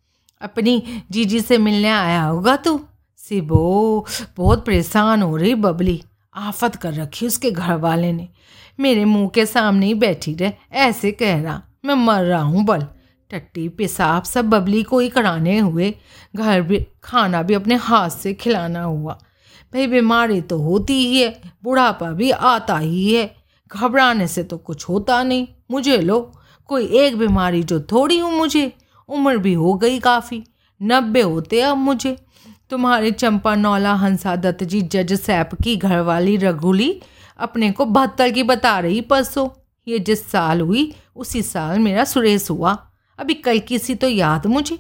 अपनी 0.42 1.04
जीजी 1.12 1.42
से 1.42 1.58
मिलने 1.58 1.90
आया 1.90 2.24
होगा 2.24 2.56
तू? 2.56 2.80
सिबो, 3.18 4.06
बहुत 4.38 4.66
परेशान 4.66 5.22
हो 5.22 5.38
रही 5.38 5.56
बबली। 5.56 6.02
आफत 6.36 6.76
कर 6.76 6.94
रखी 6.94 7.28
उसके 7.28 7.52
घर 7.52 7.76
वाले 7.76 8.14
ने। 8.14 8.30
मेरे 8.80 9.06
मुँह 9.06 9.30
के 9.30 9.46
सामने 9.46 9.86
ही 9.86 9.94
बैठी 9.94 10.34
रहे, 10.34 10.52
ऐसे 10.72 11.12
कह 11.12 11.42
रहा, 11.42 11.62
मैं 11.86 11.96
मर 11.96 12.24
रहा 12.24 12.42
हूँ, 12.42 12.66
बल। 12.66 12.88
टट्टी 13.32 13.70
पेशाब 13.70 14.24
सब 14.24 14.50
बबली 14.50 14.84
को 14.84 15.00
ही 15.00 15.10
कराने 15.10 15.60
हुए 15.60 15.94
घर 16.36 16.62
भी, 16.62 16.88
खाना 17.04 17.42
भी 17.44 17.54
अपने 17.54 17.76
हाथ 17.76 18.10
से 18.10 18.34
खिलाना 18.34 18.84
हुआ। 18.84 19.14
भाई, 19.74 19.88
बीमारी 19.88 20.42
तो 20.42 20.58
होती 20.60 20.94
ही 20.94 21.22
है, 21.22 21.42
बुढ़ापा 21.64 22.12
भी 22.12 22.32
आता 22.32 22.78
ही 22.78 23.14
है। 23.14 23.36
घबराने 23.76 24.28
से 24.28 24.44
तो 24.44 24.58
कुछ 24.58 24.90
होता 24.90 25.24
नहीं। 25.24 25.48
मुझे 25.72 25.98
लो, 25.98 26.34
कोई 26.66 26.86
एक 26.86 27.18
बीमारी 27.18 27.64
जो 27.64 27.80
थोड़ी 27.80 28.18
हूँ 28.18 28.38
मुझे। 28.38 28.72
उम्र 29.08 29.38
भी 29.38 29.54
हो 29.54 29.74
गई 29.74 30.00
काफ़ी, 30.00 30.44
नब्बे 30.82 31.22
होते 31.22 31.62
अब 31.62 31.78
मुझे। 31.78 32.18
तुम्हारे 32.70 33.12
चंपा 33.12 33.56
नौला 33.56 33.94
हंसा 33.94 34.36
दत्त 34.36 34.64
जी 34.64 34.82
जज 34.82 35.14
सैप 35.14 35.50
की 35.64 35.76
घरवाली 35.76 36.38
रघुली 36.38 37.02
अपने 37.40 37.72
को 37.72 37.86
बहत्तर 37.86 38.32
की 38.32 38.44
बता 38.44 38.80
रही 38.80 39.02
परसों। 39.02 39.50
ये 39.88 40.00
जिस 40.00 40.32
साल 40.32 40.62
हुई, 40.62 40.94
उसी 41.16 41.42
साल 41.42 41.80
मेरा 41.80 42.04
सुरेश 42.04 42.50
हुआ। 42.50 42.90
अभी 43.20 43.34
कल 43.34 43.60
की 43.60 43.80
सी 43.80 43.96
तो 43.96 44.10
याद 44.10 44.48
मुझे। 44.48 44.78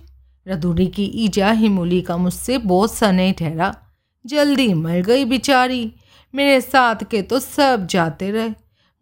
रधुरी 0.47 0.87
की 0.87 1.05
ईजा 1.05 1.51
हिमोली 1.51 2.01
का 2.01 2.17
मुझसे 2.17 2.57
बहुत 2.57 2.93
सने 2.93 3.31
ठहरा। 3.31 3.75
जल्दी 4.25 4.73
मर 4.73 5.01
गई 5.01 5.25
बेचारी। 5.25 5.93
मेरे 6.35 6.61
साथ 6.61 6.95
के 6.95 7.21
तो 7.21 7.39
सब 7.39 7.87
जाते 7.87 8.31
रहे। 8.31 8.49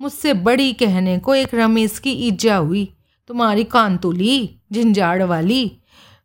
मुझसे 0.02 0.34
बड़ी 0.34 0.74
कहने 0.74 1.20
को 1.20 1.36
एक 1.36 1.50
रमेश 1.54 2.00
की 2.00 2.12
ईजा 2.12 2.56
हुई। 2.58 2.94
तुम्हारी 3.30 3.64
कांतुली, 3.64 4.60
झंझाड़ 4.74 5.24
वाली, 5.24 5.72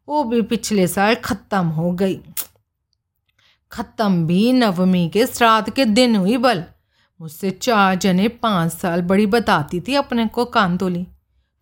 वो 0.08 0.22
भी 0.24 0.42
पिछले 0.42 0.86
साल 0.86 1.14
ख़त्म 1.14 1.66
हो 1.66 1.90
गई। 1.92 2.18
ख़त्म 3.72 4.26
भी 4.26 4.52
नवमी 4.52 5.08
के 5.08 5.26
श्राद्ध 5.26 5.70
के 5.70 5.84
दिन 5.84 6.14
हुई 6.16 6.36
बल। 6.36 6.62
मुझसे 7.20 7.50
चार 7.50 7.94
जने 7.94 8.28
पाँच 8.28 8.72
साल 8.72 9.02
बड़ी 9.02 9.26
बताती 9.26 9.80
थी 9.80 9.94
अपने 9.94 10.26
को 10.26 10.44
कांतोली। 10.44 11.06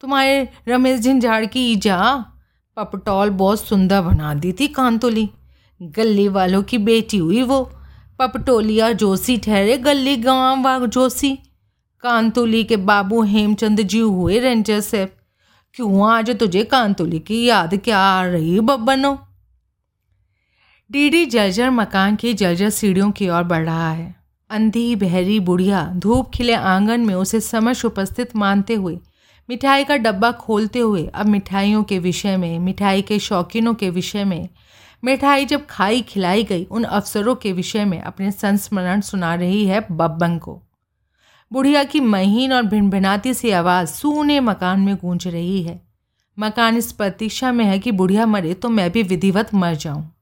तुम्हारे 0.00 0.48
रमेश 0.68 1.00
झंझाड़ 1.00 1.44
की 1.46 1.72
ईजा 1.72 1.98
पपटौल 2.76 3.30
बहुत 3.30 3.60
सुंदर 3.60 4.00
बना 4.00 4.34
दी 4.34 4.52
थी 4.52 4.68
कांतोली। 4.68 5.28
गली 5.80 6.28
वालों 6.28 6.62
की 6.62 6.78
बेटी 6.78 7.18
हुई 7.18 7.42
वो, 7.42 7.62
पपटोलिया 8.18 8.92
जोशी 8.92 9.36
ठहरे 9.36 9.76
गली 9.78 10.16
गाँव 10.16 10.86
जोशी। 10.86 11.34
कांतोली 12.04 12.62
के 12.64 12.76
बाबू 12.76 13.22
हेमचंद 13.22 13.80
जी 13.80 14.00
हुए 14.00 14.38
रेंजर 14.38 14.80
से 14.80 15.04
क्यों 15.74 16.10
आज 16.10 16.30
तुझे 16.30 16.64
कांतोली 16.64 17.18
की 17.18 17.44
याद 17.44 17.74
क्या 17.74 17.98
आ 17.98 18.24
रही 18.24 18.60
बब्बनो? 18.60 19.18
डीडी 20.90 21.26
जर्जर 21.26 21.70
मकान 21.70 22.16
की 22.16 22.34
जर्जर 22.34 22.70
सीढ़ियों 22.70 23.10
की 23.10 23.28
ओर 23.28 23.42
बढ़ 23.42 23.64
रहा 23.64 23.90
है। 23.92 24.14
अंधी 24.50 24.96
बहरी 24.96 25.40
बुढ़िया 25.40 25.92
धूप 25.94 26.30
खिले 26.34 26.54
आँगन 26.54 27.00
में 27.00 27.14
उसे 27.14 27.40
समझ 27.40 27.84
उपस्थित 27.84 28.36
मानते 28.36 28.74
हुए, 28.74 28.98
मिठाई 29.48 29.84
का 29.84 29.96
डब्बा 29.96 30.32
खोलते 30.32 30.78
हुए, 30.78 31.06
अब 31.06 31.26
मिठाइयों 31.26 31.82
के 31.82 31.98
विषय 31.98 32.36
में, 32.36 32.58
मिठाई 32.58 33.02
के 33.02 33.18
शौकीनों 33.18 33.74
के 33.74 33.90
विषय 33.90 34.24
में, 34.24 34.48
मिठाई 35.04 35.44
जब 35.44 35.66
खाई 35.66 36.02
खिलाई 36.02 36.44
गई, 36.44 36.64
उन 36.64 36.84
अवसरों 36.84 37.34
के 37.34 37.52
विषय 37.52 37.84
में 37.84 38.00
अपने 38.00 38.30
संस्मरण 38.30 39.00
सुना 39.00 39.34
रही 39.34 39.66
है 39.66 39.86
बब्बन 39.92 40.38
को। 40.38 40.62
बुढ़िया 41.52 41.84
की 41.84 42.00
महीन 42.00 42.52
और 42.52 42.62
भिनभिनाती 42.62 43.34
सी 43.34 43.50
आवाज़ 43.50 43.88
सूने 43.88 44.40
मकान 44.40 44.80
में 44.80 44.94
गूंज 44.96 45.26
रही 45.28 45.62
है। 45.62 45.80
मकान 46.38 46.76
इस 46.76 46.92
प्रतीक्षा 46.92 47.52
में 47.52 47.64
है 47.64 47.78
कि 47.78 47.92
बुढ़िया 47.92 48.26
मरे 48.26 48.54
तो 48.54 48.68
मैं 48.68 48.90
भी 48.90 49.02
विधिवत 49.02 49.54
मर 49.54 49.74
जाऊँ। 49.74 50.14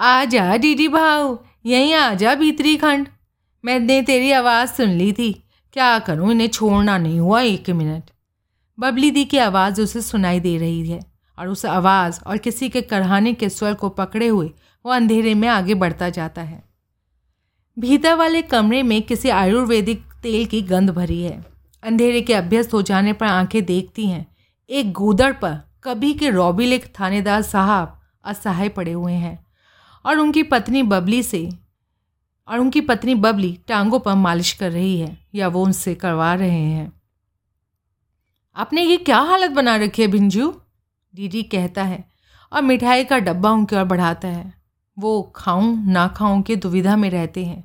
आ 0.00 0.24
जा 0.24 0.56
दीदी 0.56 0.88
भाव 0.88 1.38
यहीं 1.66 1.94
आ 1.94 2.14
जा 2.14 2.34
भीतरी 2.34 2.76
खंड। 2.76 3.08
मैंने 3.64 4.02
तेरी 4.02 4.32
आवाज़ 4.32 4.70
सुन 4.70 4.88
ली 4.88 5.12
थी। 5.12 5.32
क्या 5.72 5.98
करूँ, 5.98 6.30
इन्हें 6.30 6.48
छोड़ना 6.48 6.98
नहीं 6.98 7.20
हुआ 7.20 7.40
एक 7.40 7.70
मिनट। 7.70 8.10
बबली 8.78 9.10
दी 9.10 9.24
की 9.24 9.38
आवाज़ 9.38 9.80
उसे 9.82 10.00
सुनाई 10.00 10.40
दे 10.40 10.56
रही 10.58 10.88
है 10.88 11.00
और 11.38 11.48
उस 11.48 11.66
आवाज़ 11.66 12.20
और 12.26 12.36
किसी 12.36 12.68
के 12.68 12.82
करहाने 12.82 13.34
के 13.34 13.48
स्वर 13.48 13.74
को 13.74 13.88
पकड़े 13.88 14.28
हुए 14.28 14.50
वो 14.84 14.92
अंधेरे 14.92 15.34
में 15.34 15.48
आगे 15.48 15.74
बढ़ता 15.74 16.08
जाता 16.08 16.42
है। 16.42 16.69
भीतर 17.76 18.14
वाले 18.14 18.42
कमरे 18.42 18.82
में 18.82 19.02
किसी 19.02 19.28
आयुर्वेदिक 19.28 20.02
तेल 20.22 20.46
की 20.46 20.62
गंध 20.62 20.90
भरी 20.90 21.22
है। 21.22 21.44
अंधेरे 21.82 22.20
के 22.20 22.34
अभ्यस्त 22.34 22.72
हो 22.74 22.82
जाने 22.82 23.12
पर 23.12 23.26
आँखें 23.26 23.64
देखती 23.64 24.06
हैं। 24.06 24.26
एक 24.70 24.92
गूदड़ 24.92 25.32
पर 25.32 25.56
कभी 25.84 26.12
के 26.14 26.30
रॉबिलिक 26.30 26.86
थानेदार 27.00 27.42
साहब 27.42 28.00
असहाय 28.24 28.68
पड़े 28.68 28.92
हुए 28.92 29.12
हैं 29.12 29.46
और 30.04 30.18
उनकी 30.18 30.42
पत्नी 30.42 30.82
बबली 30.82 31.22
से, 31.22 31.48
और 32.48 32.58
उनकी 32.58 32.80
पत्नी 32.80 33.14
बबली 33.14 33.58
टांगों 33.68 34.00
पर 34.00 34.14
मालिश 34.14 34.52
कर 34.52 34.70
रही 34.72 35.00
है 35.00 35.16
या 35.34 35.48
वो 35.48 35.64
उनसे 35.64 35.94
करवा 35.94 36.34
रहे 36.34 36.50
हैं। 36.50 36.92
आपने 38.56 38.82
ये 38.82 38.96
क्या 38.96 39.18
हालत 39.18 39.50
बना 39.50 39.76
रखी 39.76 40.02
है 40.02 40.08
भिंजू? 40.08 40.54
दीदी 41.14 41.42
कहता 41.42 41.82
है 41.82 42.04
और 42.52 42.62
मिठाई 42.62 43.04
का 43.04 43.18
डब्बा 43.18 43.50
उनकी 43.50 43.76
ओर 43.76 43.84
बढ़ाता 43.84 44.28
है। 44.28 44.59
वो 45.00 45.22
खाऊं, 45.36 45.76
ना 45.86 46.06
खाऊं 46.08 46.42
के 46.42 46.56
दुविधा 46.56 46.96
में 46.96 47.08
रहते 47.10 47.44
हैं। 47.44 47.64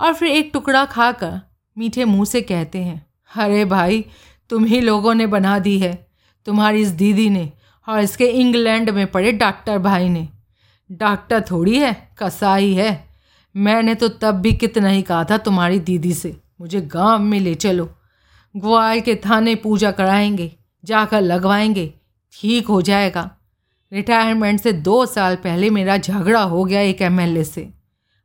और 0.00 0.14
फिर 0.14 0.28
एक 0.28 0.50
टुकड़ा 0.52 0.84
खाकर 0.84 1.40
मीठे 1.76 2.04
मुँह 2.04 2.24
से 2.24 2.40
कहते 2.40 2.78
हैं, 2.78 3.06
अरे 3.30 3.64
भाई 3.64 4.04
तुम 4.50 4.64
ही 4.64 4.80
लोगों 4.80 5.14
ने 5.14 5.26
बना 5.26 5.58
दी 5.58 5.78
है। 5.78 5.94
तुम्हारी 6.46 6.80
इस 6.82 6.88
दीदी 6.88 7.28
ने 7.30 7.50
और 7.86 8.00
इसके 8.00 8.26
इंग्लैंड 8.32 8.90
में 8.90 9.06
पड़े 9.06 9.32
डॉक्टर 9.32 9.78
भाई 9.78 10.08
ने। 10.08 10.28
डॉक्टर 10.90 11.40
थोड़ी 11.40 11.78
है 11.78 11.92
कसाई 12.18 12.72
है। 12.74 13.04
मैंने 13.54 13.94
तो 13.94 14.08
तब 14.08 14.34
भी 14.34 14.52
कितना 14.52 14.88
ही 14.88 15.02
कहा 15.02 15.24
था 15.24 15.38
तुम्हारी 15.38 15.78
दीदी 15.78 16.12
से, 16.14 16.36
मुझे 16.60 16.80
गाँव 16.80 17.18
में 17.18 17.38
ले 17.40 17.54
चलो। 17.54 17.88
ग्वाल 18.54 19.00
के 19.00 19.14
थाने 19.16 19.54
पूजा 19.54 19.90
कराएँगे, 19.90 20.52
जाकर 20.84 21.20
लगवाएँगे, 21.20 21.92
ठीक 22.32 22.68
हो 22.68 22.80
जाएगा। 22.82 23.30
रिटायरमेंट 23.92 24.60
से 24.60 24.72
दो 24.72 25.06
साल 25.06 25.36
पहले 25.36 25.70
मेरा 25.70 25.96
झगड़ा 25.96 26.42
हो 26.42 26.64
गया 26.64 26.80
एक 26.80 27.02
एमएलए 27.02 27.44
से। 27.44 27.70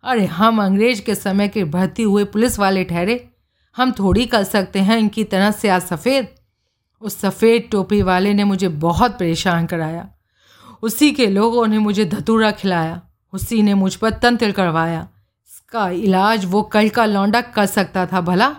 अरे 0.04 0.26
हम 0.26 0.63
अंग्रेज़ 0.63 1.02
के 1.02 1.15
समय 1.15 1.47
के 1.47 1.63
भर्ती 1.63 2.04
हुए 2.04 2.24
पुलिस 2.24 2.60
वाले 2.60 2.84
ठहरे। 2.84 3.30
हम 3.78 3.91
थोड़ी 3.91 4.26
कर 4.26 4.43
सकते 4.43 4.80
हैं 4.80 4.97
इनकी 4.97 5.24
तरह 5.24 5.52
से 5.52 5.69
आज 5.69 5.82
सफ़ेद। 5.82 6.28
उस 7.02 7.19
सफ़ेद 7.19 7.69
टोपी 7.71 8.02
वाले 8.02 8.34
ने 8.34 8.43
मुझे 8.43 8.67
बहुत 8.67 9.12
परेशान 9.12 9.65
कराया। 9.65 10.10
उसी 10.82 11.12
के 11.12 11.28
लोगों 11.28 11.67
ने 11.67 11.78
मुझे 11.78 12.06
धतूरा 12.06 12.52
खिलाया। 12.52 13.02
उसी 13.34 13.62
ने 13.62 13.74
मुझ 13.74 13.95
पर 13.95 14.10
तंत्र 14.10 14.52
करवाया। 14.52 15.08
इसका 15.47 15.89
इलाज 15.89 16.45
वो 16.45 16.62
कल 16.62 16.89
का 16.89 17.06
लौंडा 17.06 17.41
कर 17.41 17.65
सकता 17.65 18.06
था 18.06 18.21
भला। 18.21 18.56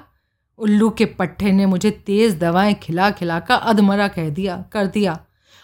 उल्लू 0.59 0.91
के 0.91 1.05
पट्टे 1.05 1.53
ने 1.53 1.67
मुझे 1.67 1.91
तेज़ 1.91 2.39
दवाएँ 2.39 2.75
खिला 2.75 3.11
खिला 3.11 3.41
कर 3.41 3.55
अधमरा 3.55 4.09
कह 4.09 4.29
दिया, 4.31 4.65
कर 4.73 4.87
दिया। 4.87 5.21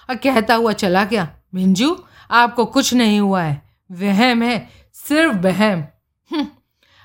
और 0.09 0.17
कहता 0.17 0.55
हुआ 0.55 0.73
चला 0.73 1.05
गया 1.05 1.29
मिंजू 1.55 1.97
आपको 2.31 2.65
कुछ 2.65 2.95
नहीं 2.95 3.21
हुआ 3.21 3.43
है। 3.43 3.63
वहम 3.91 4.43
है 4.43 4.69
सिर्फ़ 4.95 5.37
वहम। 5.37 5.85
हम्म, 6.31 6.47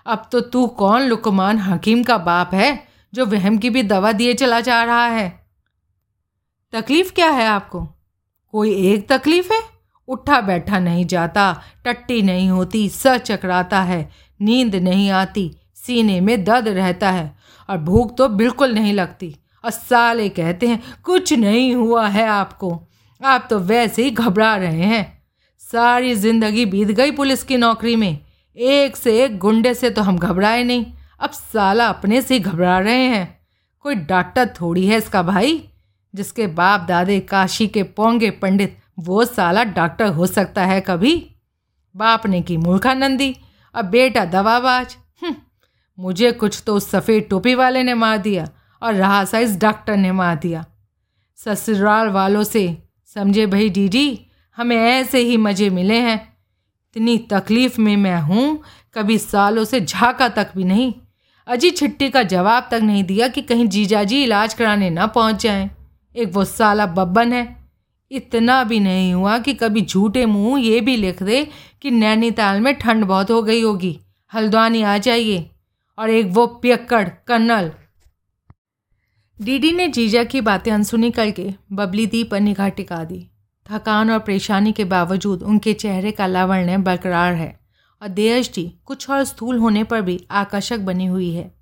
अब 0.05 0.29
तो 0.31 0.39
तू 0.41 0.67
कौन 0.67 1.01
लुकमान 1.01 1.59
हकीम 1.59 2.03
का 2.03 2.17
बाप 2.17 2.53
है 2.53 2.87
जो 3.13 3.25
वहम 3.25 3.57
की 3.57 3.69
भी 3.69 3.83
दवा 3.83 4.11
दिए 4.11 4.33
चला 4.33 4.59
जा 4.59 4.83
रहा 4.83 5.05
है? 5.05 5.27
तकलीफ़ 6.73 7.13
क्या 7.13 7.29
है 7.29 7.47
आपको? 7.47 7.87
कोई 8.53 8.73
एक 8.93 9.07
तकलीफ़ 9.09 9.53
है? 9.53 9.61
उठा 10.07 10.41
बैठा 10.41 10.79
नहीं 10.79 11.05
जाता 11.05 11.61
टट्टी 11.85 12.21
नहीं 12.21 12.49
होती 12.49 12.89
सर 12.89 13.17
चकराता 13.17 13.81
है 13.81 14.09
नींद 14.41 14.75
नहीं 14.75 15.09
आती 15.09 15.51
सीने 15.75 16.19
में 16.21 16.43
दर्द 16.43 16.67
रहता 16.67 17.11
है 17.11 17.35
और 17.69 17.77
भूख 17.77 18.15
तो 18.17 18.27
बिल्कुल 18.29 18.73
नहीं 18.73 18.93
लगती। 18.93 19.35
और 19.65 19.71
साले 19.71 20.29
कहते 20.29 20.67
हैं 20.67 20.81
कुछ 21.03 21.33
नहीं 21.33 21.73
हुआ 21.75 22.07
है 22.07 22.27
आपको। 22.27 22.71
आप 23.23 23.47
तो 23.49 23.59
वैसे 23.59 24.03
ही 24.03 24.11
घबरा 24.11 24.55
रहे 24.55 24.83
हैं। 24.83 25.23
सारी 25.61 26.13
ज़िंदगी 26.15 26.65
बीत 26.65 26.87
गई 26.87 27.11
पुलिस 27.11 27.43
की 27.43 27.57
नौकरी 27.57 27.95
में। 27.95 28.19
एक 28.57 28.95
से 28.95 29.23
एक 29.23 29.37
गुंडे 29.37 29.73
से 29.73 29.89
तो 29.89 30.01
हम 30.01 30.17
घबराए 30.17 30.63
नहीं। 30.63 30.85
अब 31.19 31.29
साला 31.29 31.87
अपने 31.87 32.21
से 32.21 32.33
ही 32.33 32.39
घबरा 32.39 32.79
रहे 32.79 33.05
हैं। 33.07 33.39
कोई 33.79 33.95
डॉक्टर 33.95 34.49
थोड़ी 34.61 34.85
है 34.87 34.97
इसका 34.97 35.23
भाई 35.23 35.63
जिसके 36.13 36.47
बाप 36.47 36.81
दादे 36.81 37.19
काशी 37.19 37.67
के 37.67 37.83
पोंगे 37.83 38.29
पंडित 38.31 38.77
वो 38.99 39.25
साला 39.25 39.63
डॉक्टर 39.63 40.07
हो 40.07 40.25
सकता 40.27 40.65
है 40.65 40.81
कभी? 40.81 41.15
बाप 41.95 42.25
ने 42.27 42.41
की 42.41 42.57
मूर्खानंदी 42.57 43.35
अब 43.75 43.85
बेटा 43.85 44.25
दवाबाज। 44.25 44.95
हम्म, 45.23 45.35
मुझे 45.97 46.31
कुछ 46.31 46.63
तो 46.67 46.75
उस 46.75 46.89
सफ़ेद 46.91 47.27
टोपी 47.29 47.55
वाले 47.55 47.83
ने 47.83 47.93
मार 47.93 48.17
दिया 48.17 48.47
और 48.81 48.93
रहा 48.93 49.23
सा 49.25 49.39
इस 49.39 49.59
डॉक्टर 49.59 49.97
ने 49.97 50.11
मार 50.11 50.35
दिया। 50.35 50.65
ससुराल 51.39 52.09
वालों 52.09 52.43
से 52.43 52.82
समझे 53.15 53.45
भाई 53.45 53.69
डीडी, 53.69 54.19
हमें 54.55 54.77
ऐसे 54.77 55.19
ही 55.19 55.37
मज़े 55.37 55.69
मिले 55.69 55.95
हैं। 55.95 56.37
इतनी 56.95 57.17
तकलीफ़ 57.17 57.81
में 57.81 57.97
मैं 57.97 58.21
हूँ, 58.21 58.63
कभी 58.93 59.17
सालों 59.17 59.63
से 59.63 59.81
झाका 59.81 60.29
तक 60.29 60.51
भी 60.55 60.63
नहीं। 60.63 60.93
अजी 61.47 61.71
छिट्टी 61.71 62.09
का 62.09 62.23
जवाब 62.23 62.67
तक 62.71 62.79
नहीं 62.83 63.03
दिया 63.03 63.27
कि 63.27 63.41
कहीं 63.41 63.67
जीजाजी 63.67 64.23
इलाज 64.23 64.53
कराने 64.53 64.89
ना 64.89 65.07
पहुँच 65.07 65.43
जाएँ। 65.43 65.69
एक 66.15 66.29
वो 66.33 66.45
साला 66.45 66.85
बब्बन 66.85 67.33
है। 67.33 67.63
इतना 68.11 68.63
भी 68.63 68.79
नहीं 68.79 69.13
हुआ 69.13 69.37
कि 69.37 69.53
कभी 69.53 69.81
झूठे 69.81 70.25
मुँह 70.25 70.61
ये 70.61 70.81
भी 70.81 70.95
लिख 70.97 71.23
दे 71.23 71.47
कि 71.81 71.91
नैनीताल 71.91 72.61
में 72.61 72.73
ठंड 72.73 73.05
बहुत 73.05 73.31
हो 73.31 73.41
गई 73.41 73.61
होगी। 73.61 73.99
हल्द्वानी 74.33 74.81
आ 74.81 74.97
जाइए। 74.97 75.49
और 75.97 76.09
एक 76.09 76.27
वो 76.27 76.47
पियक्कड़ 76.47 77.09
कर्नल 77.27 77.71
डीडी 79.41 79.71
ने 79.71 79.87
जीजा 79.87 80.23
की 80.23 80.41
बातें 80.41 80.71
अनसुनी 80.71 81.11
करके 81.11 81.53
बबली 81.71 82.05
दी 82.05 82.23
पर 82.23 82.39
निगाह 82.39 82.69
टिका 82.69 83.03
दी। 83.03 83.27
थकान 83.71 84.11
और 84.11 84.19
परेशानी 84.19 84.71
के 84.71 84.83
बावजूद 84.83 85.43
उनके 85.43 85.73
चेहरे 85.73 86.11
का 86.11 86.27
लावण्य 86.27 86.77
बरकरार 86.77 87.33
है 87.33 87.59
और 88.01 88.07
देयष्टि 88.07 88.73
कुछ 88.85 89.09
और 89.09 89.23
स्थूल 89.23 89.57
होने 89.57 89.83
पर 89.83 90.01
भी 90.01 90.27
आकर्षक 90.31 90.79
बनी 90.79 91.05
हुई 91.05 91.31
है। 91.31 91.55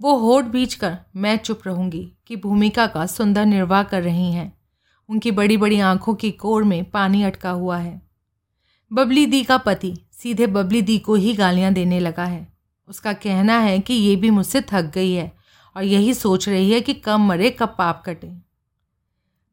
वो 0.00 0.16
होठ 0.16 0.44
बीच 0.44 0.74
कर 0.74 0.96
मैं 1.16 1.36
चुप 1.38 1.60
रहूँगी 1.66 2.12
कि 2.26 2.36
भूमिका 2.36 2.86
का 2.86 3.06
सुंदर 3.06 3.46
निर्वाह 3.46 3.82
कर 3.82 4.02
रही 4.02 4.32
हैं। 4.32 4.58
उनकी 5.08 5.30
बड़ी 5.30 5.56
बड़ी 5.56 5.80
आँखों 5.80 6.14
की 6.14 6.30
कोर 6.30 6.64
में 6.64 6.90
पानी 6.90 7.22
अटका 7.22 7.50
हुआ 7.50 7.78
है। 7.78 8.02
बबली 8.92 9.26
दी 9.26 9.42
का 9.42 9.58
पति 9.58 9.96
सीधे 10.12 10.46
बबली 10.46 10.82
दी 10.82 10.98
को 10.98 11.14
ही 11.14 11.34
गालियाँ 11.34 11.72
देने 11.72 12.00
लगा 12.00 12.24
है। 12.24 12.52
उसका 12.88 13.12
कहना 13.12 13.58
है 13.58 13.78
कि 13.78 13.94
ये 13.94 14.16
भी 14.16 14.30
मुझसे 14.30 14.60
थक 14.60 14.90
गई 14.94 15.12
है। 15.12 15.37
और 15.78 15.84
यही 15.84 16.14
सोच 16.14 16.48
रही 16.48 16.70
है 16.70 16.80
कि 16.80 16.94
कब 16.94 17.18
मरे, 17.18 17.50
कब 17.50 17.74
पाप 17.78 18.02
कटे। 18.06 18.32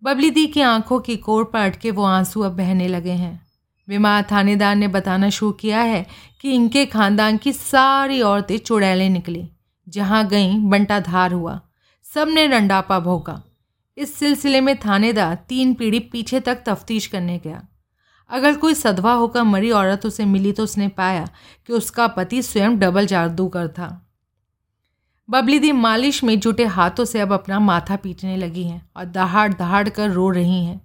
बबली 0.03 0.30
दी 0.30 0.47
की 0.47 0.61
आँखों 0.61 0.99
की 0.99 1.17
कोर 1.17 1.43
पर 1.43 1.59
अटके 1.59 1.91
वो 1.91 2.03
आँसू 2.03 2.41
अब 2.41 2.51
बहने 2.51 2.88
लगे 2.88 3.11
हैं। 3.11 3.47
विमा 3.88 4.21
थानेदार 4.21 4.76
ने 4.76 4.88
बताना 4.88 5.30
शुरू 5.30 5.51
किया 5.51 5.82
है 5.82 6.05
कि 6.41 6.51
इनके 6.51 6.86
खानदान 6.86 7.38
की 7.38 7.53
सारी 7.53 8.21
औरतें 8.21 8.57
चुड़ैलें 8.57 9.09
निकली, 9.09 9.49
जहाँ 9.88 10.28
गईं 10.28 10.69
बंटाधार 10.69 11.32
हुआ। 11.32 11.61
सबने 12.03 12.47
रंडापा 12.47 12.99
भोगा 12.99 13.43
इस 13.97 14.15
सिलसिले 14.15 14.61
में 14.61 14.76
थानेदार 14.78 15.36
तीन 15.49 15.73
पीढ़ी 15.73 15.99
पीछे 15.99 16.39
तक 16.39 16.63
तफ्तीश 16.65 17.07
करने 17.07 17.38
गया। 17.43 17.67
अगर 18.30 18.55
कोई 18.55 18.73
सदवा 18.73 19.13
होकर 19.13 19.43
मरी 19.43 19.71
औरत 19.71 20.05
उसे 20.05 20.26
मिली 20.26 20.51
तो 20.51 20.63
उसने 20.63 20.88
पाया 20.88 21.30
कि 21.67 21.73
उसका 21.73 22.07
पति 22.07 22.41
स्वयं 22.41 22.80
डबल 22.80 23.05
जादूगर 23.05 23.67
था। 23.67 24.05
बबली 25.30 25.59
दी 25.59 25.71
मालिश 25.71 26.23
में 26.23 26.39
जुटे 26.39 26.65
हाथों 26.65 27.05
से 27.05 27.19
अब 27.19 27.34
अपना 27.34 27.59
माथा 27.59 27.95
पीटने 27.95 28.38
लगी 28.38 28.63
हैं 28.63 28.89
और 28.97 29.05
दहाड़ 29.05 29.53
दहाड़ 29.53 29.89
कर 29.89 30.09
रो 30.09 30.30
रही 30.30 30.65
हैं। 30.65 30.82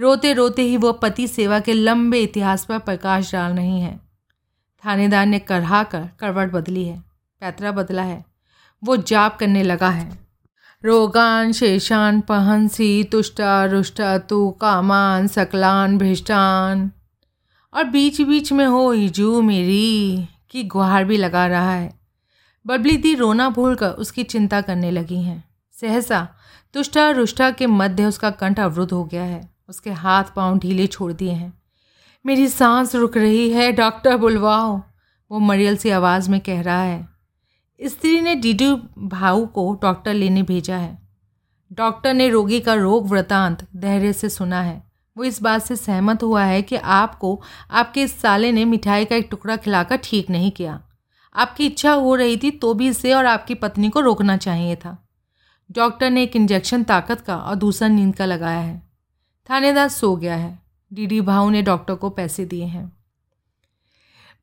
रोते 0.00 0.32
रोते 0.32 0.62
ही 0.62 0.76
वह 0.76 0.92
पति 0.92 1.28
सेवा 1.28 1.60
के 1.60 1.72
लंबे 1.72 2.20
इतिहास 2.20 2.64
पर 2.64 2.78
प्रकाश 2.78 3.32
डाल 3.32 3.52
रही 3.52 3.80
हैं। 3.80 4.00
थानेदार 4.84 5.26
ने 5.26 5.38
करहा 5.38 5.82
कर 5.82 6.08
करवट 6.20 6.52
बदली 6.52 6.84
है, 6.84 6.98
पैतरा 7.40 7.72
बदला 7.72 8.02
है, 8.02 8.24
वो 8.84 8.96
जाप 8.96 9.36
करने 9.38 9.62
लगा 9.62 9.90
है। 9.90 10.18
रोगान 10.84 11.52
शेषान 11.52 12.20
पहंसी 12.20 13.04
तुष्टा 13.04 13.64
रुष्टा 13.64 14.18
तू 14.18 14.50
कामान 14.50 15.26
सकलान 15.26 15.98
भिष्टान। 15.98 16.90
और 17.74 17.84
बीच 17.84 18.20
बीच 18.20 18.52
में 18.52 18.66
हो 18.66 18.90
हिजू 18.92 19.42
मेरी, 19.42 20.28
की 20.50 20.64
गुहार 20.64 21.04
भी 21.04 21.16
लगा 21.16 21.46
रहा 21.46 21.72
है। 21.72 22.03
बबली 22.66 22.96
दी 22.96 23.14
रोना 23.14 23.48
भूलकर 23.48 23.88
उसकी 23.88 24.24
चिंता 24.24 24.60
करने 24.60 24.90
लगी 24.90 25.22
हैं। 25.22 25.44
सहसा, 25.72 26.28
तुष्टा 26.74 27.10
रुष्टा 27.10 27.50
के 27.50 27.66
मध्य 27.66 28.06
उसका 28.06 28.30
कंठ 28.30 28.60
अवरुद्ध 28.60 28.92
हो 28.92 29.04
गया 29.04 29.22
है। 29.22 29.54
उसके 29.68 29.90
हाथ 29.90 30.24
पाँव 30.36 30.58
ढीले 30.58 30.86
छोड़ 30.86 31.12
दिए 31.12 31.32
हैं। 31.32 31.62
मेरी 32.26 32.48
सांस 32.48 32.94
रुक 32.94 33.16
रही 33.16 33.50
है, 33.50 33.72
डॉक्टर 33.72 34.16
बुलवाओ। 34.16 34.82
वो 35.30 35.38
मरियल 35.38 35.76
सी 35.76 35.90
आवाज़ 35.90 36.30
में 36.30 36.40
कह 36.40 36.60
रहा 36.60 36.82
है। 36.82 37.08
स्त्री 37.84 38.20
ने 38.20 38.34
डीडू 38.34 38.76
भाऊ 38.98 39.46
को 39.46 39.78
डॉक्टर 39.82 40.14
लेने 40.14 40.42
भेजा 40.42 40.76
है। 40.76 41.08
डॉक्टर 41.72 42.14
ने 42.14 42.28
रोगी 42.28 42.60
का 42.60 42.74
रोग 42.74 43.08
वृतांत 43.08 43.68
धैर्य 43.76 44.12
से 44.12 44.28
सुना 44.28 44.62
है। 44.62 44.90
वो 45.16 45.24
इस 45.24 45.42
बात 45.42 45.62
से 45.62 45.76
सहमत 45.76 46.22
हुआ 46.22 46.44
है 46.44 46.62
कि 46.62 46.76
आपको, 46.76 47.42
आपके 47.70 48.02
इस 48.02 48.20
साले 48.20 48.52
ने 48.52 48.64
मिठाई 48.64 49.04
का 49.04 49.16
एक 49.16 49.28
टुकड़ा 49.30 49.56
खिलाकर 49.56 49.96
ठीक 49.96 50.30
नहीं 50.30 50.50
किया। 50.50 50.82
आपकी 51.36 51.66
इच्छा 51.66 51.92
हो 51.92 52.14
रही 52.14 52.36
थी 52.36 52.50
तो 52.50 52.74
भी 52.74 52.88
इसे 52.88 53.12
और 53.12 53.26
आपकी 53.26 53.54
पत्नी 53.54 53.88
को 53.88 54.00
रोकना 54.00 54.36
चाहिए 54.36 54.76
था। 54.76 55.08
डॉक्टर 55.72 56.10
ने 56.10 56.22
एक 56.22 56.36
इंजेक्शन 56.36 56.82
ताकत 56.82 57.20
का 57.20 57.36
और 57.36 57.54
दूसरा 57.54 57.88
नींद 57.88 58.16
का 58.16 58.24
लगाया 58.24 58.60
है। 58.60 58.82
थानेदार 59.50 59.88
सो 59.88 60.16
गया 60.16 60.36
है। 60.36 60.58
डीडी 60.92 61.20
भाऊ 61.20 61.50
ने 61.50 61.62
डॉक्टर 61.62 61.94
को 61.94 62.10
पैसे 62.10 62.44
दिए 62.44 62.64
हैं। 62.64 62.92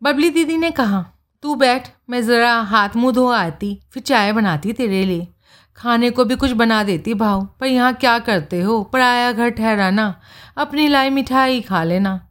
बबली 0.03 0.29
दीदी 0.29 0.57
ने 0.57 0.71
कहा, 0.71 1.05
तू 1.41 1.55
बैठ, 1.55 1.87
मैं 2.09 2.21
ज़रा 2.21 2.53
हाथ 2.53 2.89
मुँह 2.95 3.13
धो 3.13 3.27
आती, 3.27 3.81
फिर 3.91 4.03
चाय 4.03 4.33
बनाती 4.33 4.73
तेरे 4.73 5.05
लिए। 5.05 5.27
खाने 5.75 6.09
को 6.09 6.25
भी 6.25 6.35
कुछ 6.35 6.51
बना 6.51 6.83
देती 6.83 7.13
भाऊ, 7.13 7.45
पर 7.45 7.65
यहाँ 7.65 7.93
क्या 7.93 8.19
करते 8.19 8.61
हो? 8.61 8.83
पराया 8.83 9.31
घर 9.31 9.49
ठहराना, 9.49 10.21
अपनी 10.57 10.87
लाई 10.87 11.09
मिठाई 11.09 11.61
खा 11.61 11.83
लेना। 11.83 12.27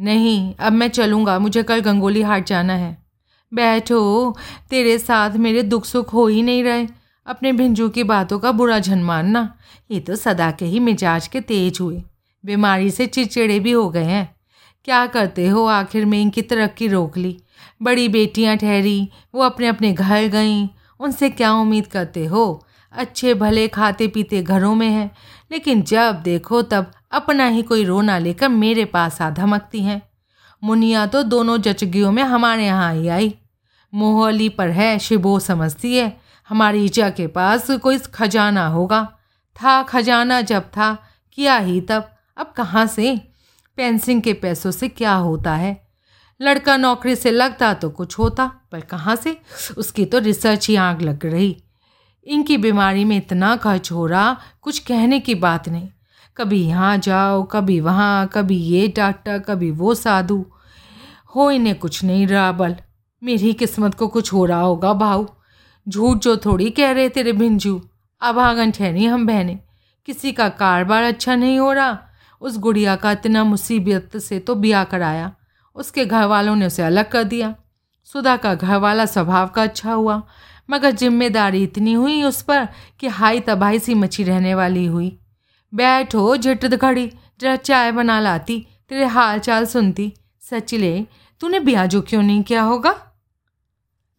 नहीं, 0.00 0.54
अब 0.54 0.72
मैं 0.72 0.88
चलूँगा, 0.88 1.38
मुझे 1.38 1.62
कल 1.62 1.80
गंगोली 1.80 2.22
हाट 2.22 2.46
जाना 2.46 2.72
है। 2.72 3.07
बैठो। 3.54 4.36
तेरे 4.70 4.98
साथ 4.98 5.30
मेरे 5.30 5.62
दुख 5.62 5.84
सुख 5.84 6.12
हो 6.12 6.26
ही 6.26 6.42
नहीं 6.42 6.64
रहे। 6.64 6.86
अपने 7.26 7.52
भिंजू 7.52 7.88
की 7.88 8.04
बातों 8.04 8.38
का 8.38 8.52
बुरा 8.52 8.78
झन 8.78 9.02
मानना। 9.02 9.54
ये 9.90 10.00
तो 10.00 10.16
सदा 10.16 10.50
के 10.50 10.64
ही 10.64 10.80
मिजाज 10.80 11.26
के 11.28 11.40
तेज 11.40 11.78
हुए। 11.80 12.02
बीमारी 12.44 12.90
से 12.90 13.06
चिड़चिड़े 13.06 13.60
भी 13.60 13.72
हो 13.72 13.90
गए 13.90 14.04
हैं। 14.04 14.36
क्या 14.84 15.06
करते 15.06 15.48
हो? 15.48 15.64
आखिर 15.64 16.04
में 16.04 16.22
इनकी 16.22 16.42
तरक्की 16.42 16.88
रोक 16.88 17.16
ली। 17.18 17.36
बड़ी 17.82 18.08
बेटियाँ 18.08 18.56
ठहरी, 18.56 19.08
वो 19.34 19.42
अपने 19.42 19.66
अपने 19.66 19.92
घर 19.92 20.28
गईं। 20.28 20.68
उनसे 21.00 21.30
क्या 21.30 21.52
उम्मीद 21.52 21.86
करते 21.86 22.26
हो? 22.26 22.66
अच्छे 22.92 23.34
भले 23.34 23.68
खाते 23.68 24.08
पीते 24.08 24.42
घरों 24.42 24.74
में 24.74 24.88
हैं, 24.88 25.10
लेकिन 25.52 25.82
जब 25.82 26.20
देखो 26.24 26.62
तब 26.62 26.90
अपना 27.10 27.46
ही 27.46 27.62
कोई 27.62 27.84
रोना 27.84 28.18
लेकर 28.18 28.48
मेरे 28.48 28.84
पास 28.84 29.22
आ 29.22 29.30
धमकती 29.30 29.80
हैं। 29.80 30.07
मुनिया 30.64 31.06
तो 31.06 31.22
दोनों 31.22 31.58
जचगियों 31.58 32.12
में 32.12 32.22
हमारे 32.22 32.66
यहाँ 32.66 32.94
ही 32.94 33.08
आई। 33.08 33.34
मोहली 33.94 34.48
पर 34.48 34.68
है 34.68 34.98
शिबो 34.98 35.38
समझती 35.38 35.96
है। 35.96 36.20
हमारी 36.48 36.84
ईचा 36.84 37.10
के 37.10 37.26
पास 37.26 37.70
कोई 37.70 37.98
खजाना 37.98 38.66
होगा। 38.66 39.18
था 39.62 39.82
खजाना 39.82 40.40
जब 40.40 40.62
था, 40.62 40.98
किया 41.32 41.56
ही 41.56 41.80
तब। 41.80 42.10
अब 42.36 42.54
कहाँ 42.56 42.86
से? 42.86 43.32
पेंसिंग 43.76 44.22
के 44.22 44.32
पैसों 44.32 44.70
से 44.70 44.88
क्या 44.88 45.14
होता 45.14 45.54
है? 45.54 45.88
लड़का 46.40 46.76
नौकरी 46.76 47.16
से 47.16 47.30
लगता 47.30 47.74
तो 47.74 47.90
कुछ 47.90 48.18
होता, 48.18 48.46
पर 48.72 48.80
कहाँ 48.80 49.16
से? 49.16 49.40
उसकी 49.78 50.04
तो 50.04 50.18
रिसर्च 50.18 50.68
ही 50.68 50.76
आग 50.76 51.02
लग 51.02 51.26
रही। 51.26 51.62
इनकी 52.24 52.56
बीमारी 52.56 53.04
में 53.04 53.16
इतना 53.16 53.56
खर्च 53.56 53.92
हो 53.92 54.06
रहा, 54.06 54.40
कुछ 54.62 54.78
कहने 54.78 55.20
की 55.20 55.34
बात 55.34 55.68
नहीं। 55.68 55.88
कभी 56.38 56.60
यहाँ 56.62 56.96
जाओ, 56.98 57.42
कभी 57.42 57.80
वहाँ, 57.80 58.26
कभी 58.26 58.56
ये 58.56 58.88
डॉक्टर 58.88 59.38
कभी 59.38 59.70
वो 59.70 59.94
साधु। 59.94 60.44
हो 61.34 61.50
इन्हें 61.50 61.78
कुछ 61.78 62.04
नहीं 62.04 62.26
रहा 62.26 62.52
बल। 62.52 62.76
मेरी 63.22 63.52
किस्मत 63.52 63.94
को 63.94 64.08
कुछ 64.08 64.32
हो 64.32 64.44
रहा 64.44 64.60
होगा 64.60 64.92
भाऊ। 64.92 65.26
झूठ 65.86 66.18
जो 66.18 66.36
थोड़ी 66.36 66.70
कह 66.70 66.90
रहे 66.90 67.08
तेरे 67.08 67.32
भिंजू। 67.32 67.80
अब 68.22 68.38
आँगन 68.38 68.70
ठहरी 68.70 69.04
हम 69.04 69.26
बहने। 69.26 69.58
किसी 70.06 70.32
का 70.32 70.48
कारोबार 70.48 71.02
अच्छा 71.02 71.34
नहीं 71.34 71.58
हो 71.58 71.72
रहा। 71.72 71.98
उस 72.40 72.58
गुड़िया 72.58 72.96
का 72.96 73.12
इतना 73.12 73.44
मुसीबत 73.44 74.16
से 74.16 74.38
तो 74.38 74.54
ब्याह 74.54 74.84
कराया। 74.84 75.32
उसके 75.76 76.04
घर 76.04 76.24
वालों 76.24 76.56
ने 76.56 76.66
उसे 76.66 76.82
अलग 76.82 77.08
कर 77.08 77.24
दिया। 77.24 77.54
सुधा 78.04 78.36
का 78.36 78.54
घर 78.54 78.76
वाला 78.76 79.06
स्वभाव 79.06 79.48
का 79.48 79.62
अच्छा 79.62 79.92
हुआ। 79.92 80.22
मगर 80.70 80.90
ज़िम्मेदारी 80.90 81.62
इतनी 81.62 81.92
हुई 81.92 82.22
उस 82.22 82.42
पर 82.42 82.68
कि 83.00 83.08
हाई 83.08 83.40
तबाही 83.40 83.78
सी 83.78 83.94
मची 83.94 84.24
रहने 84.24 84.54
वाली 84.54 84.86
हुई। 84.86 85.18
बैठो 85.74 86.36
झट 86.36 86.64
घड़ी 86.64 87.12
जरा 87.40 87.56
चाय 87.56 87.92
बना 87.92 88.20
लाती, 88.20 88.66
तेरे 88.88 89.04
हाल 89.04 89.38
चाल 89.38 89.66
सुनती। 89.66 90.12
सचिले 90.40 91.06
तूने 91.40 91.60
ब्याजो 91.60 92.00
क्यों 92.00 92.22
नहीं 92.22 92.42
किया 92.42 92.62
होगा? 92.62 93.04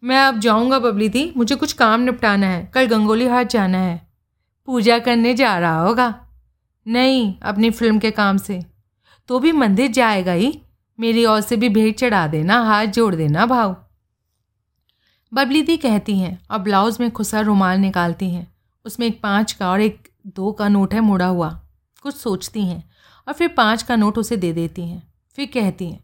मैं 0.04 0.20
अब 0.20 0.40
जाऊँगा 0.40 0.80
बबली 0.80 1.10
थी 1.10 1.34
मुझे 1.38 1.56
कुछ 1.56 1.74
काम 1.74 2.02
निपटाना 2.02 2.48
है, 2.48 2.72
कल 2.74 2.86
गंगोली 2.86 3.28
हाट 3.28 3.50
जाना 3.50 3.78
है। 3.78 4.08
पूजा 4.66 5.00
करने 5.00 5.34
जा 5.34 5.60
रहा 5.60 5.82
होगा। 5.82 6.28
नहीं, 6.88 7.36
अपनी 7.44 7.72
फ़िल्म 7.72 8.00
के 8.00 8.12
काम 8.12 8.38
से। 8.38 8.66
तो 9.28 9.40
भी 9.40 9.52
मंदिर 9.52 9.92
जाएगा 9.92 10.32
ही। 10.32 10.62
मेरी 11.00 11.26
ओर 11.26 11.42
से 11.42 11.58
भी 11.58 11.70
भेंट 11.70 11.96
चढ़ा 11.96 12.28
देना, 12.28 12.62
हाथ 12.62 12.86
जोड़ 12.86 13.16
देना 13.16 13.46
भाव। 13.46 13.86
बबली 15.34 15.62
दी 15.62 15.78
कहती 15.78 16.20
हैं, 16.20 16.42
और 16.52 16.58
ब्लाउज 16.58 16.98
में 17.00 17.12
खुसा 17.12 17.40
रुमाल 17.40 17.80
निकालती 17.80 18.30
हैं। 18.30 18.56
उसमें 18.86 19.08
एक 19.08 19.22
पाँच 19.22 19.52
का 19.52 19.72
और 19.72 19.82
एक 19.82 20.09
दो 20.36 20.52
का 20.52 20.68
नोट 20.68 20.94
है, 20.94 21.00
मुड़ा 21.00 21.26
हुआ। 21.26 21.62
कुछ 22.02 22.16
सोचती 22.16 22.66
हैं 22.66 22.90
और 23.28 23.34
फिर 23.34 23.48
पाँच 23.48 23.84
का 23.84 23.96
नोट 23.96 24.18
उसे 24.18 24.38
दे 24.38 24.54
देती 24.54 24.82
हैं। 24.82 25.14
फिर 25.36 25.50
कहती 25.54 25.90
हैं, 25.90 26.04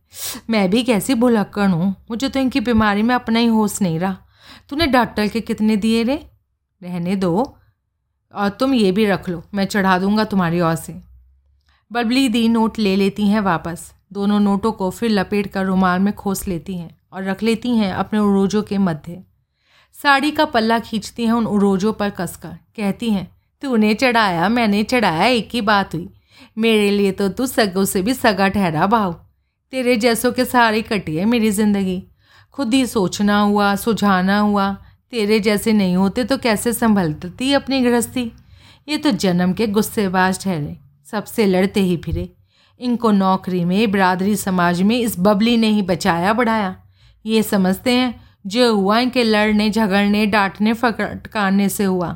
मैं 0.50 0.70
भी 0.70 0.84
कैसी 0.84 1.16
भुलक्कड़ 1.16 1.70
हूँ? 1.70 1.96
मुझे 2.12 2.30
तो 2.30 2.40
इनकी 2.40 2.60
बीमारी 2.60 3.02
में 3.02 3.16
अपना 3.16 3.40
ही 3.40 3.46
होश 3.46 3.82
नहीं 3.82 4.00
रहा। 4.00 4.18
तूने 4.70 4.88
डॉक्टर 4.88 5.28
के 5.28 5.42
कितने 5.42 5.78
दिए 5.78 6.04
रे? 6.04 6.30
रहने 6.84 7.16
दो। 7.16 7.58
और 8.34 8.50
तुम 8.50 8.74
ये 8.74 8.92
भी 8.92 9.06
रख 9.06 9.30
लो, 9.30 9.44
मैं 9.54 9.66
चढ़ा 9.66 10.00
दूँगा 10.00 10.24
तुम्हारी 10.24 10.62
ओर 10.62 10.76
से। 10.76 11.02
बबली 11.92 12.30
दी 12.30 12.50
नोट 12.50 12.80
ले 12.80 12.96
लेती 12.96 13.28
हैं 13.28 13.40
वापस। 13.40 13.94
दोनों 14.14 14.40
नोटों 14.40 14.72
को 14.72 14.90
फिर 14.90 15.12
लपेट 15.12 15.48
कर 15.48 15.66
रुमाल 15.66 16.00
में 16.00 16.14
खोस 16.14 16.48
लेती 16.48 16.78
हैं 16.78 16.98
और 17.14 17.24
रख 17.24 17.44
लेती 17.44 17.78
हैं 17.78 17.94
अपने 17.94 18.20
उरोजों 18.20 18.64
के 18.64 18.78
मध्य। 18.78 19.24
साड़ी 19.94 20.32
का 20.32 20.46
पल्ला 20.46 20.80
खींचती 20.80 21.26
हैं 21.26 21.32
उन 21.32 21.48
उरोजों 21.48 21.94
पर 21.94 22.10
कसकर। 22.10 22.50
कहती 22.50 23.10
हैं 23.10 23.35
तूने 23.66 23.94
चढ़ाया, 23.94 24.48
मैंने 24.50 24.84
चढ़ाया, 24.84 25.26
एक 25.26 25.50
ही 25.54 25.62
बात 25.62 25.94
हुई। 25.96 26.08
मेरे 26.58 26.90
लिए 26.92 27.12
तो 27.12 27.28
तू 27.30 27.46
सगों 27.48 27.84
से 27.86 28.02
भी 28.02 28.14
सगा 28.14 28.48
ठहरा 28.48 28.88
भाव। 28.88 29.14
तेरे 29.74 29.96
जैसों 29.98 30.32
के 30.32 30.44
सहारे 30.46 30.82
कटी 30.82 31.16
है 31.16 31.26
मेरी 31.26 31.50
ज़िंदगी। 31.52 32.04
खुद 32.54 32.74
ही 32.74 32.86
सोचना 32.86 33.40
हुआ, 33.40 33.76
सुझाना 33.76 34.38
हुआ, 34.40 34.72
तेरे 35.12 35.40
जैसे 35.40 35.74
नहीं 35.74 35.96
होते 35.96 36.24
तो 36.24 36.38
कैसे 36.38 36.74
संभलती 36.74 37.52
अपनी 37.54 37.82
गृहस्थी? 37.82 38.32
ये 38.88 38.98
तो 38.98 39.12
जन्म 39.12 39.54
के 39.54 39.68
गुस्सेबाज 39.68 40.44
ठहरे, 40.44 40.76
सबसे 41.08 41.46
लड़ते 41.46 41.82
ही 41.82 41.98
फिरे। 41.98 42.30
इनको 42.80 43.12
नौकरी 43.12 43.64
में, 43.66 43.92
बरादरी 43.92 44.36
समाज 44.36 44.82
में 44.82 44.98
इस 45.00 45.16
बबली 45.20 45.56
ने 45.58 45.68
ही 45.68 45.82
बचाया, 45.82 46.34
बढ़ाया। 46.34 46.76
ये 47.26 47.42
समझते 47.44 47.92
हैं, 47.92 48.14
जो 48.46 48.74
हुआ 48.76 49.00
इनके 49.00 49.24
लड़ने, 49.24 49.70
झगड़ने, 49.70 50.26
डांटने 50.26 50.74
फटकारने 50.74 51.70
से 51.70 51.84
हुआ। 51.84 52.16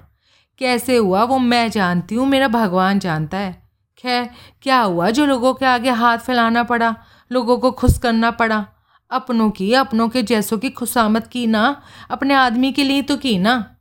कैसे 0.59 0.97
हुआ 0.97 1.23
वो 1.23 1.37
मैं 1.37 1.71
जानती 1.71 2.15
हूँ, 2.15 2.27
मेरा 2.27 2.47
भगवान 2.47 2.99
जानता 2.99 3.37
है। 3.37 3.69
खैर, 3.97 4.29
क्या 4.61 4.81
हुआ 4.81 5.09
जो 5.09 5.25
लोगों 5.25 5.53
के 5.53 5.65
आगे 5.65 5.89
हाथ 5.89 6.17
फैलाना 6.17 6.63
पड़ा, 6.63 6.95
लोगों 7.31 7.57
को 7.57 7.71
खुश 7.71 7.97
करना 7.97 8.31
पड़ा? 8.31 8.65
अपनों 9.11 9.49
की, 9.49 9.73
अपनों 9.73 10.09
के 10.09 10.23
जैसों 10.23 10.57
की 10.57 10.69
खुशामद 10.69 11.27
की 11.27 11.47
ना? 11.47 11.81
अपने 12.09 12.33
आदमी 12.33 12.71
के 12.71 12.83
लिए 12.83 13.01
तो 13.01 13.17
की 13.17 13.37
ना? 13.37 13.75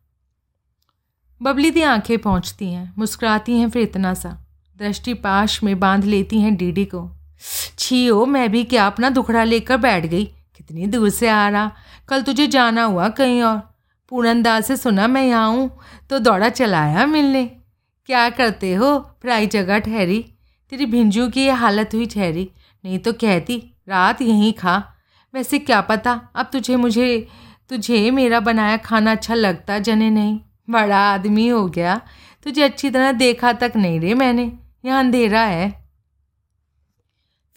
बबली 1.43 1.71
दी 1.71 1.83
आँखें 1.83 2.19
पहुँचती 2.19 2.73
हैं, 2.73 2.95
मुस्कुराती 2.99 3.59
हैं 3.59 3.71
फिर 3.71 3.83
इतना 3.83 4.15
सा। 4.15 4.47
दृष्टि 4.79 5.15
पाश 5.15 5.63
में 5.63 5.81
बाँध 5.81 6.05
लेती 6.05 6.41
हैं 6.41 6.57
डीडी 6.57 6.85
को। 6.85 7.11
छी 7.79 8.07
हो 8.07 8.27
मैं 8.27 8.53
भी 8.53 8.65
क्या 8.65 8.87
अपना 8.87 9.11
दुखड़ा 9.11 9.45
लेकर 9.45 9.77
बैठ 9.77 10.07
गई? 10.07 10.25
कितनी 10.25 10.87
दूर 10.87 11.11
से 11.11 11.29
आ 11.29 11.49
रहा? 11.49 11.73
कल 12.09 12.23
तुझे 12.23 12.47
जाना 12.47 12.85
हुआ 12.85 13.09
कहीं 13.09 13.43
और। 13.43 13.78
पूरनदास 14.09 14.67
से 14.67 14.77
सुना 14.77 15.07
मैं 15.07 15.27
यहाँ 15.27 15.49
हूँ 15.49 15.71
तो 16.11 16.19
दौड़ा 16.19 16.49
चलाया 16.49 17.07
मिलने। 17.07 17.45
क्या 18.07 18.29
करते 18.31 18.75
हो? 18.75 18.99
प्राई 18.99 19.47
जगह 19.47 19.79
ठहरी। 19.79 20.21
तेरी 20.71 20.87
भिंजू 20.87 21.29
की 21.29 21.41
ये 21.41 21.51
हालत 21.51 21.91
हुई 21.95 22.07
ठहरी। 22.07 22.51
नहीं 22.85 22.99
तो 22.99 23.13
कहती, 23.13 23.57
रात 23.89 24.23
यहीं 24.23 24.53
खा। 24.53 24.77
वैसे 25.35 25.59
क्या 25.59 25.81
पता, 25.81 26.13
अब 26.37 26.51
तुझे 26.53 26.77
मुझे, 26.77 27.29
तुझे 27.69 28.11
मेरा 28.11 28.41
बनाया 28.41 28.77
खाना 28.77 29.13
अच्छा 29.13 29.35
लगता 29.35 29.79
जने 29.79 30.11
नहीं। 30.11 30.41
बड़ा 30.71 30.99
आदमी 30.99 31.49
हो 31.49 31.67
गया। 31.69 32.01
तुझे 32.43 32.63
अच्छी 32.63 32.91
तरह 32.91 33.13
देखा 33.13 33.53
तक 33.53 33.73
नहीं 33.77 34.01
रे 34.01 34.15
मैंने। 34.15 34.53
यहाँ 34.85 35.01
अंधेरा 35.01 35.41
है। 35.41 35.89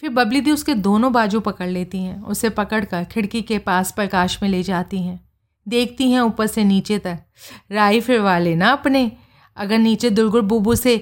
फिर 0.00 0.10
बबली 0.10 0.40
दी 0.40 0.50
उसके 0.50 0.74
दोनों 0.74 1.12
बाजू 1.12 1.40
पकड़ 1.40 1.68
लेती 1.68 2.02
हैं। 2.02 2.22
उसे 2.22 2.48
पकड़कर 2.50 3.04
खिड़की 3.04 3.42
के 3.42 3.58
पास 3.58 3.92
प्रकाश 3.92 4.38
में 4.42 4.48
ले 4.50 4.62
जाती 4.62 5.02
हैं। 5.02 5.31
देखती 5.66 6.10
हैं 6.10 6.20
ऊपर 6.20 6.46
से 6.46 6.64
नीचे 6.64 6.98
तक। 6.98 7.18
राई 7.72 8.00
फिरवा 8.00 8.38
लेना 8.38 8.70
अपने। 8.72 9.10
अगर 9.56 9.78
नीचे 9.78 10.10
दुलगुड़ 10.10 10.42
बुबू 10.44 10.74
से 10.74 10.96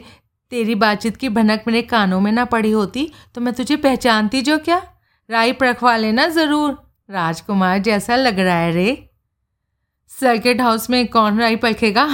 तेरी 0.53 0.75
बातचीत 0.75 1.17
की 1.17 1.29
भनक 1.29 1.65
मेरे 1.67 1.83
कानों 1.83 2.21
में 2.21 2.31
ना 2.33 2.45
पड़ी 2.45 2.71
होती 2.71 3.11
तो 3.35 3.41
मैं 3.41 3.55
तुझे 3.55 3.77
पहचानती 3.77 4.41
जो 4.43 4.59
क्या? 4.59 4.83
राई 5.31 5.53
परखवा 5.53 5.97
लेना 5.97 6.27
ज़रूर। 6.29 6.77
राजकुमार 7.11 7.79
जैसा 7.79 8.17
लग 8.17 8.39
रहा 8.39 8.57
है 8.57 8.73
रे। 8.73 9.11
सर्किट 10.11 10.61
हाउस 10.61 10.89
में 10.91 11.07
कौन 11.09 11.39
राई 11.41 11.57
परखेगा? 11.57 12.09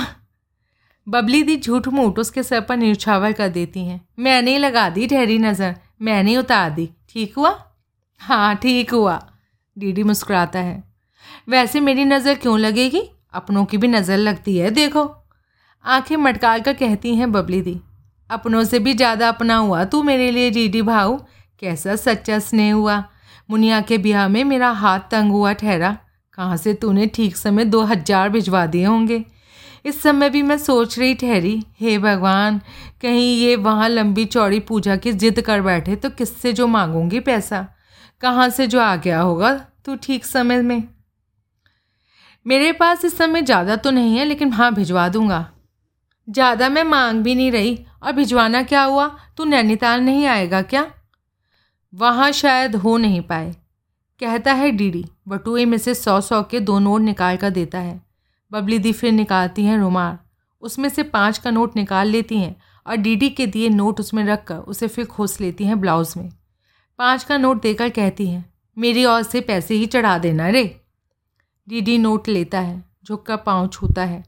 बबली 1.06 1.42
दी 1.42 1.56
झूठ 1.56 1.88
मूठ 1.88 2.18
उसके 2.18 2.42
सर 2.42 2.60
पर 2.60 2.76
निछावर 2.76 3.32
कर 3.32 3.48
देती 3.48 3.84
हैं। 3.84 4.00
मैंने 4.18 4.50
ही 4.50 4.58
लगा 4.58 4.88
दी 4.88 5.06
ठहरी 5.06 5.38
नज़र। 5.38 5.74
मैंने 6.02 6.30
ही 6.30 6.36
उतार 6.36 6.70
दी। 6.70 6.88
ठीक 7.08 7.36
हुआ? 7.36 7.58
हाँ 8.20 8.54
ठीक 8.56 8.90
हुआ। 8.90 9.20
डीडी 9.76 10.02
मुस्कुराता 10.02 10.58
है। 10.58 10.82
वैसे 11.48 11.80
मेरी 11.80 12.04
नज़र 12.04 12.34
क्यों 12.34 12.58
लगेगी? 12.58 13.02
अपनों 13.34 13.64
की 13.64 13.78
भी 13.78 13.88
नज़र 13.88 14.16
लगती 14.16 14.56
है, 14.56 14.70
देखो। 14.70 15.10
आँखें 15.84 16.16
मटकाल 16.16 16.60
कर 16.60 16.72
कहती 16.72 17.14
हैं 17.16 17.30
बबली 17.32 17.60
दी। 17.62 17.80
अपनों 18.30 18.62
से 18.64 18.78
भी 18.78 18.94
ज़्यादा 18.94 19.28
अपना 19.28 19.56
हुआ 19.56 19.84
तू 19.84 20.02
मेरे 20.02 20.30
लिए 20.30 20.50
डीडी 20.50 20.82
भाऊ। 20.82 21.16
कैसा 21.62 21.96
सच्चा 21.96 22.38
स्नेह 22.38 22.72
हुआ। 22.74 23.02
मुनिया 23.50 23.80
के 23.80 23.98
ब्याह 23.98 24.26
में 24.28 24.42
मेरा 24.44 24.70
हाथ 24.70 25.00
तंग 25.10 25.32
हुआ, 25.32 25.52
ठहरा। 25.52 25.96
कहाँ 26.34 26.56
से 26.56 26.74
तूने 26.74 27.06
ठीक 27.06 27.36
समय 27.36 27.64
दो 27.64 27.82
हज़ार 27.82 28.28
भिजवा 28.28 28.64
दिए 28.66 28.84
होंगे? 28.84 29.24
इस 29.84 30.02
समय 30.02 30.30
भी 30.30 30.42
मैं 30.42 30.56
सोच 30.58 30.98
रही 30.98 31.14
ठहरी। 31.14 31.62
हे 31.80 31.96
भगवान, 31.98 32.60
कहीं 33.02 33.36
ये 33.38 33.54
वहाँ 33.58 33.88
लंबी 33.88 34.24
चौड़ी 34.24 34.60
पूजा 34.62 34.96
की 34.96 35.12
जिद 35.14 35.40
कर 35.40 35.60
बैठे 35.60 35.96
तो 35.96 36.10
किससे 36.10 36.52
जो 36.52 36.66
मांगूँगी 36.66 37.20
पैसा? 37.20 37.66
कहाँ 38.22 38.48
से 38.48 38.66
जो 38.66 38.80
आ 38.80 38.94
गया 38.96 39.20
होगा 39.20 39.54
तू 39.84 39.96
ठीक 39.96 40.24
समय 40.24 40.62
में? 40.62 40.82
मेरे 42.46 42.72
पास 42.72 43.04
इस 43.04 43.16
समय 43.18 43.42
ज़्यादा 43.42 43.76
तो 43.76 43.90
नहीं 43.90 44.16
है, 44.16 44.24
लेकिन 44.24 44.52
हाँ 44.52 44.72
भिजवा 44.74 45.08
दूँगा। 45.08 45.46
ज़्यादा 46.28 46.68
मैं 46.68 46.84
मांग 46.84 47.22
भी 47.22 47.34
नहीं 47.34 47.50
रही। 47.52 47.78
और 48.02 48.12
भिजवाना 48.12 48.62
क्या 48.62 48.82
हुआ? 48.82 49.06
तू 49.36 49.44
नैनीताल 49.44 50.00
नहीं 50.00 50.26
आएगा 50.26 50.60
क्या? 50.62 50.86
वहाँ 51.92 52.30
शायद 52.32 52.74
हो 52.76 52.96
नहीं 52.96 53.20
पाए। 53.20 53.50
कहता 54.20 54.52
है 54.52 54.70
डीडी। 54.70 55.04
बटुए 55.28 55.64
में 55.64 55.76
से 55.78 55.94
सौ 55.94 56.20
सौ 56.20 56.42
के 56.42 56.60
दो 56.60 56.78
नोट 56.78 57.00
निकाल 57.00 57.36
कर 57.36 57.50
देता 57.50 57.78
है। 57.78 58.00
बबली 58.52 58.78
दी 58.78 58.92
फिर 58.92 59.12
निकालती 59.12 59.64
हैं 59.64 59.78
रुमाल। 59.78 60.16
उसमें 60.62 60.88
से 60.88 61.02
पाँच 61.02 61.38
का 61.38 61.50
नोट 61.50 61.76
निकाल 61.76 62.08
लेती 62.08 62.38
हैं 62.38 62.54
और 62.86 62.96
डीडी 62.96 63.28
के 63.30 63.46
दिए 63.46 63.68
नोट 63.68 64.00
उसमें 64.00 64.24
रख 64.24 64.44
कर 64.44 64.56
उसे 64.56 64.88
फिर 64.88 65.04
खोस 65.06 65.40
लेती 65.40 65.64
हैं 65.64 65.80
ब्लाउज़ 65.80 66.18
में। 66.18 66.28
पाँच 66.98 67.24
का 67.24 67.36
नोट 67.38 67.62
देकर 67.62 67.88
कहती 67.90 68.26
हैं, 68.26 68.44
मेरी 68.76 69.04
ओर 69.04 69.22
से 69.22 69.40
पैसे 69.40 69.74
ही 69.74 69.86
चढ़ा 69.86 70.16
देना 70.18 70.48
रे। 70.48 70.64
डीडी 71.68 71.98
नोट 71.98 72.28
लेता 72.28 72.60
है 72.60 72.84
झुक 73.08 73.26
कर 73.26 73.36
पाँव 73.36 73.68
छूता 73.68 74.04
है। 74.04 74.24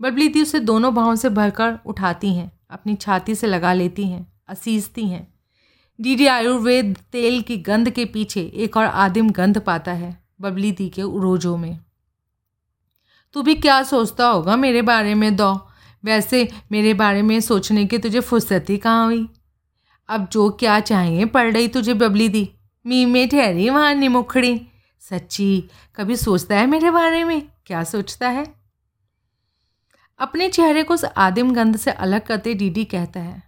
बबली 0.00 0.28
दी 0.28 0.42
उसे 0.42 0.60
दोनों 0.60 0.94
भावों 0.94 1.14
से 1.14 1.28
भरकर 1.28 1.78
उठाती 1.86 2.34
हैं, 2.34 2.52
अपनी 2.70 2.94
छाती 2.94 3.34
से 3.34 3.46
लगा 3.46 3.72
लेती 3.72 4.04
हैं, 4.04 4.32
असीजती 4.48 5.04
हैं। 5.04 5.34
डीडी 6.00 6.26
आयुर्वेद 6.26 6.96
तेल 7.12 7.40
की 7.42 7.56
गंध 7.56 7.90
के 7.90 8.04
पीछे 8.04 8.40
एक 8.54 8.76
और 8.76 8.84
आदिम 8.84 9.30
गंध 9.30 9.58
पाता 9.58 9.92
है 9.92 10.24
बबली 10.40 10.72
दी 10.72 10.88
के 10.88 11.02
उरोजों 11.02 11.56
में। 11.56 11.78
तू 13.32 13.42
भी 13.42 13.54
क्या 13.54 13.82
सोचता 13.82 14.28
होगा 14.28 14.56
मेरे 14.56 14.82
बारे 14.82 15.14
में, 15.14 15.36
दो? 15.36 15.68
वैसे 16.04 16.48
मेरे 16.72 16.94
बारे 16.94 17.22
में 17.22 17.40
सोचने 17.40 17.86
की 17.86 17.98
तुझे 17.98 18.20
फुर्सत 18.20 18.66
कहाँ 18.70 19.04
हुई? 19.06 19.28
अब 20.08 20.28
जो 20.32 20.50
क्या 20.50 20.80
चाहिए 20.80 21.24
पढ़ 21.24 21.52
रही 21.52 21.68
तुझे 21.68 21.94
बबली 21.94 22.28
दी 22.28 22.50
मी 22.86 23.04
में 23.06 23.28
ठहरी 23.28 23.70
वहाँ 23.70 23.94
निमुखड़ी। 23.94 24.60
सच्ची, 25.02 25.68
कभी 25.96 26.16
सोचता 26.16 26.56
है 26.56 26.66
मेरे 26.66 26.90
बारे 26.90 27.22
में? 27.24 27.42
क्या 27.66 27.82
सोचता 27.84 28.28
है? 28.28 28.44
अपने 30.20 30.48
चेहरे 30.48 30.82
को 30.82 30.94
उस 30.94 31.04
आदिम 31.04 31.52
गंध 31.54 31.76
से 31.76 31.90
अलग 31.90 32.26
करते 32.26 32.54
डीडी 32.54 32.84
कहता 32.84 33.20
है, 33.20 33.42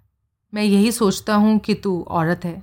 मैं 0.52 0.62
यही 0.62 0.92
सोचता 0.92 1.34
हूँ 1.34 1.58
कि 1.58 1.74
तू 1.74 2.00
औरत 2.10 2.44
है। 2.44 2.60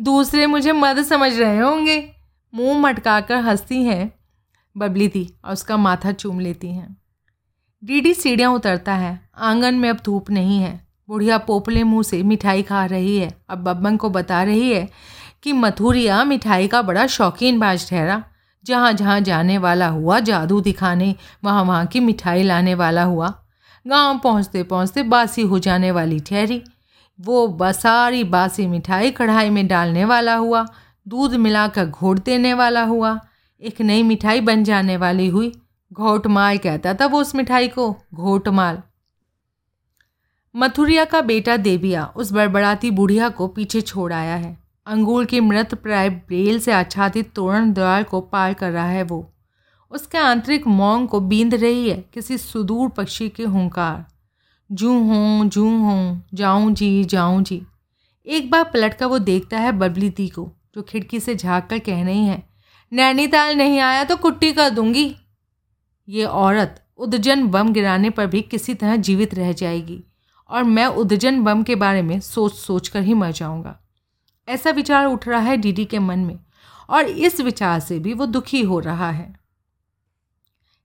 दूसरे 0.00 0.46
मुझे 0.46 0.72
मर्द 0.72 1.02
समझ 1.04 1.32
रहे 1.32 1.58
होंगे। 1.58 1.98
मुँह 2.52 2.78
मटकाकर 2.80 3.36
हंसती 3.36 3.82
हैं, 3.82 4.12
बबली 4.76 5.08
थी 5.08 5.28
और 5.44 5.52
उसका 5.52 5.76
माथा 5.76 6.12
चूम 6.12 6.40
लेती 6.40 6.68
हैं। 6.68 6.96
डीडी 7.82 8.14
सीढ़ियाँ 8.14 8.52
उतरता 8.52 8.94
है, 8.94 9.20
आँगन 9.36 9.74
में 9.74 9.88
अब 9.88 10.00
धूप 10.04 10.30
नहीं 10.30 10.58
है। 10.60 10.80
बुढ़िया 11.08 11.38
पोपले 11.38 11.82
मुँह 11.82 12.02
से 12.02 12.22
मिठाई 12.22 12.62
खा 12.62 12.84
रही 12.86 13.16
है, 13.18 13.34
अब 13.48 13.58
बब्बन 13.58 13.96
को 13.96 14.10
बता 14.10 14.42
रही 14.42 14.72
है 14.72 14.88
कि 15.44 15.52
मथुरिया 15.52 16.24
मिठाई 16.24 16.68
का 16.68 16.82
बड़ा 16.82 17.06
शौकीन 17.06 17.58
बाज 17.58 17.90
ठहरा। 17.90 18.24
जहाँ 18.64 18.92
जहाँ 18.92 19.20
जाने 19.20 19.58
वाला 19.58 19.88
हुआ, 19.88 20.20
जादू 20.20 20.60
दिखाने, 20.60 21.14
वहाँ 21.44 21.64
वहाँ 21.64 21.86
की 21.86 22.00
मिठाई 22.00 22.42
लाने 22.42 22.74
वाला 22.74 23.02
हुआ। 23.02 23.42
गाँव 23.86 24.18
पहुँचते 24.18 24.62
पहुँचते 24.62 25.02
बासी 25.02 25.42
हो 25.42 25.58
जाने 25.58 25.90
वाली 25.90 26.20
ठहरी। 26.20 26.62
वो 27.20 27.48
बसारी 27.48 28.24
बासी 28.24 28.66
मिठाई 28.66 29.10
कढ़ाई 29.10 29.50
में 29.50 29.66
डालने 29.66 30.04
वाला 30.04 30.34
हुआ, 30.34 30.66
दूध 31.08 31.34
मिलाकर 31.34 31.86
घोट 31.86 32.24
देने 32.24 32.54
वाला 32.54 32.82
हुआ। 32.82 33.20
एक 33.60 33.80
नई 33.80 34.02
मिठाई 34.02 34.40
बन 34.40 34.64
जाने 34.64 34.96
वाली 34.96 35.28
हुई। 35.28 35.52
घोट 35.92 36.26
माल 36.26 36.58
कहता 36.58 36.94
था 36.94 37.06
वो 37.06 37.20
उस 37.20 37.34
मिठाई 37.34 37.68
को 37.68 37.96
घोट 38.14 38.48
माल 38.48 38.82
मथुरिया 40.56 41.04
का 41.04 41.20
बेटा 41.20 41.56
देविया 41.56 42.12
उस 42.16 42.32
बड़बड़ाती 42.32 42.90
बुढ़िया 42.90 43.28
को 43.28 43.48
पीछे 43.48 43.80
छोड़ 43.80 44.12
आया 44.12 44.34
है। 44.34 44.63
अंगूर 44.86 45.24
की 45.24 45.40
मृत 45.40 45.74
प्राय 45.74 46.08
ब्रेल 46.10 46.58
से 46.60 46.72
आच्छादित 46.72 47.32
तोरण 47.34 47.72
द्वार 47.72 48.02
को 48.02 48.20
पार 48.22 48.54
कर 48.54 48.70
रहा 48.70 48.86
है 48.86 49.02
वो। 49.02 49.26
उसके 49.92 50.18
आंतरिक 50.18 50.66
मौंग 50.66 51.06
को 51.08 51.20
बींद 51.20 51.54
रही 51.54 51.88
है 51.88 51.96
किसी 52.14 52.38
सुदूर 52.38 52.88
पक्षी 52.88 53.28
के 53.28 53.44
हुंकार। 53.44 54.04
जू 54.70 54.90
हूँ 54.90 55.48
जू 55.48 55.64
हूँ, 55.64 56.24
जाऊँ 56.34 56.72
जी 56.72 57.04
जाऊँ 57.04 57.42
जी। 57.42 57.60
एक 58.26 58.50
बार 58.50 58.64
पलट 58.64 58.94
कर 58.94 59.06
वो 59.06 59.18
देखता 59.18 59.58
है 59.58 59.72
बबली 59.72 60.08
दी 60.08 60.28
को, 60.28 60.48
जो 60.74 60.82
खिड़की 60.82 61.20
से 61.20 61.34
झाँक 61.34 61.66
कर 61.66 61.78
कह 61.78 62.04
रही 62.04 62.24
है, 62.26 62.42
नैनीताल 62.92 63.56
नहीं 63.56 63.78
आया 63.80 64.04
तो 64.04 64.16
कुट्टी 64.16 64.52
कर 64.52 64.70
दूँगी। 64.70 65.14
ये 66.08 66.24
औरत 66.24 66.80
उदजन 66.98 67.46
बम 67.48 67.72
गिराने 67.72 68.10
पर 68.10 68.26
भी 68.26 68.42
किसी 68.42 68.74
तरह 68.74 68.96
जीवित 68.98 69.34
रह 69.34 69.52
जाएगी, 69.52 70.02
और 70.50 70.64
मैं 70.64 70.86
उदजन 70.86 71.42
बम 71.44 71.62
के 71.62 71.74
बारे 71.76 72.02
में 72.02 72.18
सोच 72.20 72.52
सोच 72.52 72.88
कर 72.88 73.02
ही 73.02 73.14
मर 73.14 73.32
जाऊँगा। 73.32 73.78
ऐसा 74.48 74.70
विचार 74.70 75.06
उठ 75.06 75.28
रहा 75.28 75.40
है 75.40 75.56
डीडी 75.56 75.84
के 75.84 75.98
मन 75.98 76.18
में, 76.18 76.38
और 76.90 77.04
इस 77.04 77.40
विचार 77.40 77.80
से 77.80 77.98
भी 77.98 78.12
वो 78.14 78.26
दुखी 78.26 78.62
हो 78.62 78.78
रहा 78.78 79.10
है। 79.10 79.32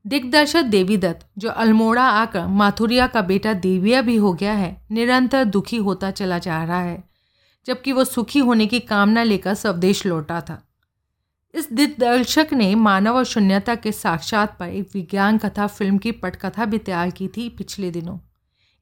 दिग्दर्शक 0.05 0.64
देवीदत्त 0.64 1.28
जो 1.38 1.49
अल्मोड़ा 1.49 2.03
आकर 2.03 2.45
माथुरिया 2.47 3.07
का 3.07 3.22
बेटा 3.22 3.53
देविया 3.53 4.01
भी 4.01 4.16
हो 4.16 4.34
गया 4.34 4.53
है, 4.53 4.86
निरंतर 4.91 5.43
दुखी 5.43 5.78
होता 5.78 6.12
चला 6.12 6.39
जा 6.39 6.64
रहा 6.64 6.82
है, 6.82 7.03
जबकि 7.66 7.91
वो 7.91 8.03
सुखी 8.03 8.39
होने 8.39 8.68
की 8.68 8.80
कामना 8.80 9.24
लेकर 9.24 9.53
स्वदेश 9.53 10.05
लौटा 10.05 10.41
था। 10.41 10.62
इस 11.53 11.72
दिग्दर्शक 11.74 12.47
ने 12.53 12.74
मानव 12.76 13.16
और 13.16 13.24
शून्यता 13.24 13.76
के 13.76 13.91
साक्षात 13.91 14.57
पर 14.60 14.68
एक 14.68 14.89
विज्ञान 14.93 15.38
कथा, 15.38 15.68
फ़िल्म 15.68 15.97
की 15.97 16.12
पटकथा 16.12 16.66
भी 16.66 16.78
तैयार 16.78 17.10
की 17.10 17.28
थी 17.28 17.49
पिछले 17.49 17.91
दिनों। 17.91 18.18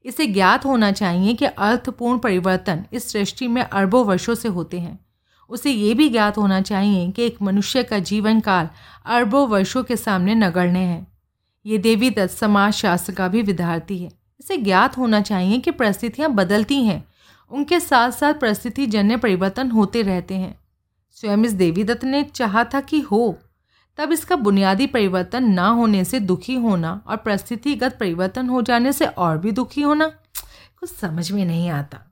इसे 0.04 0.26
ज्ञात 0.26 0.64
होना 0.64 0.92
चाहिए 0.92 1.34
कि 1.34 1.44
अर्थपूर्ण 1.44 2.18
परिवर्तन 2.18 2.84
इस 2.92 3.12
सृष्टि 3.12 3.48
में 3.48 3.62
अरबों 3.62 4.04
वर्षों 4.04 4.34
से 4.34 4.48
होते 4.48 4.80
हैं। 4.80 4.98
उसे 5.48 5.70
ये 5.70 5.94
भी 5.94 6.08
ज्ञात 6.08 6.38
होना 6.38 6.60
चाहिए 6.60 7.10
कि 7.10 7.22
एक 7.22 7.42
मनुष्य 7.42 7.82
का 7.82 7.98
जीवन 7.98 8.40
काल 8.40 8.68
अरबों 9.06 9.48
वर्षों 9.48 9.84
के 9.84 9.96
सामने 9.96 10.34
नगण्य 10.34 10.78
है। 10.78 11.06
ये 11.66 11.78
देवी 11.78 12.10
दत्त 12.10 12.34
समाज 12.34 12.72
शास्त्र 12.72 13.12
का 13.12 13.28
भी 13.28 13.42
विद्यार्थी 13.42 13.98
है। 13.98 14.10
इसे 14.40 14.56
ज्ञात 14.56 14.98
होना 14.98 15.20
चाहिए 15.20 15.58
कि 15.58 15.70
परिस्थितियाँ 15.70 16.30
बदलती 16.30 16.84
हैं। 16.84 17.04
उनके 17.50 17.80
साथ 17.80 18.10
साथ 18.10 18.34
परिस्थिति 18.34 18.86
जन्य 18.86 19.16
परिवर्तन 19.16 19.70
होते 19.70 20.02
रहते 20.02 20.34
हैं। 20.34 20.58
स्वयं 21.12 21.44
इस 21.44 21.52
देवी 21.52 21.84
दत्त 21.84 22.04
ने 22.04 22.22
चाहा 22.22 22.64
था 22.64 22.80
कि 22.80 23.00
हो। 23.00 23.38
तब 23.98 24.12
इसका 24.12 24.36
बुनियादी 24.36 24.86
परिवर्तन 24.86 25.44
ना 25.44 25.68
होने 25.68 26.04
से 26.04 26.20
दुखी 26.20 26.54
होना 26.54 27.00
और 27.06 27.16
परिस्थितिगत 27.16 27.96
परिवर्तन 28.00 28.48
हो 28.48 28.62
जाने 28.62 28.92
से 28.92 29.06
और 29.06 29.38
भी 29.38 29.52
दुखी 29.52 29.82
होना, 29.82 30.06
कुछ 30.80 30.90
समझ 30.90 31.30
में 31.32 31.44
नहीं 31.44 31.68
आता। 31.70 32.04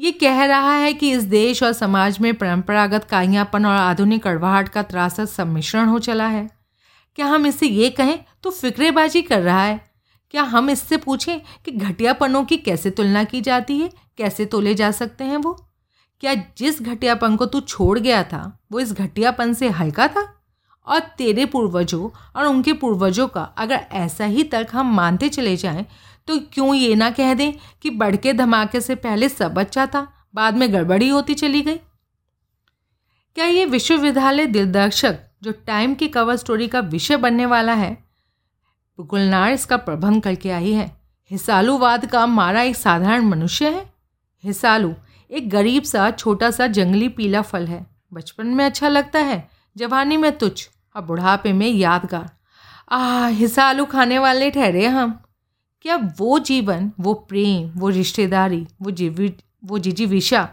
ये 0.00 0.12
कह 0.12 0.44
रहा 0.44 0.72
है 0.72 0.92
कि 0.92 1.10
इस 1.12 1.22
देश 1.22 1.62
और 1.62 1.72
समाज 1.72 2.18
में 2.20 2.34
परंपरागत 2.34 3.04
काइयापन 3.04 3.66
और 3.66 3.76
आधुनिक 3.76 4.22
कड़वाहट 4.22 4.68
का 4.68 4.82
त्रासद 4.82 5.24
सम्मिश्रण 5.24 5.88
हो 5.88 5.98
चला 5.98 6.26
है। 6.26 6.48
क्या 7.18 7.26
हम 7.26 7.46
इससे 7.46 7.66
ये 7.66 7.90
कहें 7.90 8.18
तो 8.42 8.50
फिक्रेबाजी 8.50 9.22
कर 9.22 9.40
रहा 9.42 9.62
है। 9.62 9.80
क्या 10.30 10.42
हम 10.42 10.70
इससे 10.70 10.96
पूछें 10.96 11.40
कि 11.64 11.70
घटियापनों 11.70 12.44
की 12.44 12.56
कैसे 12.56 12.90
तुलना 12.90 13.24
की 13.24 13.40
जाती 13.40 13.78
है, 13.78 13.90
कैसे 14.18 14.44
तोले 14.46 14.74
जा 14.74 14.90
सकते 14.90 15.24
हैं 15.24 15.36
वो? 15.36 15.52
क्या 16.22 16.34
जिस 16.58 16.82
घटियापन 16.82 17.36
को 17.36 17.46
तू 17.46 17.60
छोड़ 17.60 17.98
गया 17.98 18.22
था, 18.22 18.58
वो 18.72 18.80
इस 18.80 18.92
घटियापन 18.92 19.52
से 19.54 19.68
हल्का 19.68 20.08
था? 20.08 20.22
और 20.86 21.00
तेरे 21.18 21.44
पूर्वजों 21.46 22.08
और 22.36 22.46
उनके 22.46 22.72
पूर्वजों 22.72 23.28
का 23.28 23.42
अगर 23.42 23.86
ऐसा 23.92 24.24
ही 24.24 24.44
तर्क 24.44 24.68
हम 24.72 24.94
मानते 24.94 25.28
चले 25.28 25.56
जाएँ 25.56 25.86
तो 26.28 26.38
क्यों 26.52 26.74
ये 26.74 26.94
ना 26.94 27.10
कह 27.10 27.34
दें 27.34 27.52
कि 27.82 27.90
बड़के 27.90 28.32
धमाके 28.32 28.80
से 28.80 28.94
पहले 28.94 29.28
सब 29.28 29.58
अच्छा 29.58 29.86
था, 29.86 30.06
बाद 30.34 30.56
में 30.56 30.72
गड़बड़ी 30.72 31.08
होती 31.08 31.34
चली 31.34 31.62
गई? 31.62 31.76
क्या 33.36 33.44
ये 33.44 33.64
विश्वविद्यालय 33.64 34.46
दिग्दर्शक, 34.46 35.18
जो 35.42 35.52
टाइम 35.66 35.94
की 35.94 36.08
कवर 36.08 36.36
स्टोरी 36.36 36.68
का 36.68 36.80
विषय 36.80 37.16
बनने 37.16 37.46
वाला 37.46 37.74
है, 37.74 37.96
गुलनार 38.98 39.52
इसका 39.52 39.76
प्रबंध 39.76 40.22
करके 40.22 40.50
आई 40.50 40.72
है? 40.72 40.90
हिसालूवाद 41.30 42.06
का 42.06 42.26
मारा 42.26 42.62
एक 42.62 42.76
साधारण 42.76 43.24
मनुष्य 43.24 43.68
है? 43.68 43.92
हिसालू, 44.44 44.94
एक 45.30 45.50
गरीब 45.50 45.82
सा, 45.82 46.10
छोटा 46.10 46.50
सा, 46.50 46.66
जंगली 46.66 47.08
पीला 47.08 47.42
फल 47.42 47.66
है। 47.66 47.86
बचपन 48.12 48.46
में 48.46 48.64
अच्छा 48.64 48.88
लगता 48.88 49.18
है 49.18 49.49
जवानी 49.76 50.16
में 50.16 50.38
तुच्छ 50.38 50.68
और 50.96 51.02
बुढ़ापे 51.02 51.52
में 51.52 51.68
यादगार। 51.68 52.30
आ 52.90 53.26
हिसालू 53.26 53.84
खाने 53.84 54.18
वाले 54.18 54.50
ठहरे 54.50 54.86
हम। 54.86 55.22
क्या 55.82 55.96
वो 56.18 56.38
जीवन, 56.38 56.92
वो 57.00 57.14
प्रेम, 57.14 57.70
वो 57.80 57.88
रिश्तेदारी, 57.88 58.66
वो 58.82 58.90
जीवी, 58.90 59.34
वो 59.64 59.78
जिजीविशा 59.78 60.48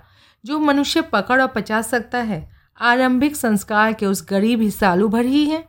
जो 0.46 0.60
मनुष्य 0.60 1.02
पकड़ 1.02 1.42
और 1.42 1.48
पचा 1.48 1.82
सकता 1.82 2.18
है, 2.18 2.52
आरंभिक 2.82 3.36
संस्कार 3.36 3.94
के 3.94 4.06
उस 4.06 4.26
गरीब 4.30 4.62
हिसालू 4.62 5.08
भर 5.08 5.26
ही 5.26 5.46
है? 5.46 5.68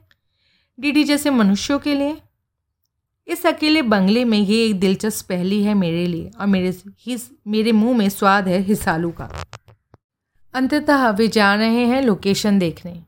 डीडी 0.80 1.05
जैसे 1.05 1.30
मनुष्यों 1.30 1.78
के 1.78 1.94
लिए? 1.94 2.22
इस 3.26 3.46
अकेले 3.46 3.82
बंगले 3.82 4.24
में 4.24 4.38
ये 4.38 4.66
एक 4.66 4.80
दिलचस्प 4.80 5.28
पहली 5.28 5.62
है 5.62 5.74
मेरे 5.74 6.07
लिए, 6.07 6.30
और 6.40 6.46
मेरे 6.46 6.82
ही 7.01 7.18
मेरे 7.46 7.72
मुँह 7.72 7.99
में 7.99 8.09
स्वाद 8.09 8.49
है 8.49 8.59
हिसालू 8.59 9.11
का। 9.11 9.30
अंततः 10.55 11.11
वे 11.11 11.28
जा 11.28 11.55
रहे 11.55 11.86
हैं 11.86 12.03
लोकेशन 12.03 12.59
देखने। 12.59 13.05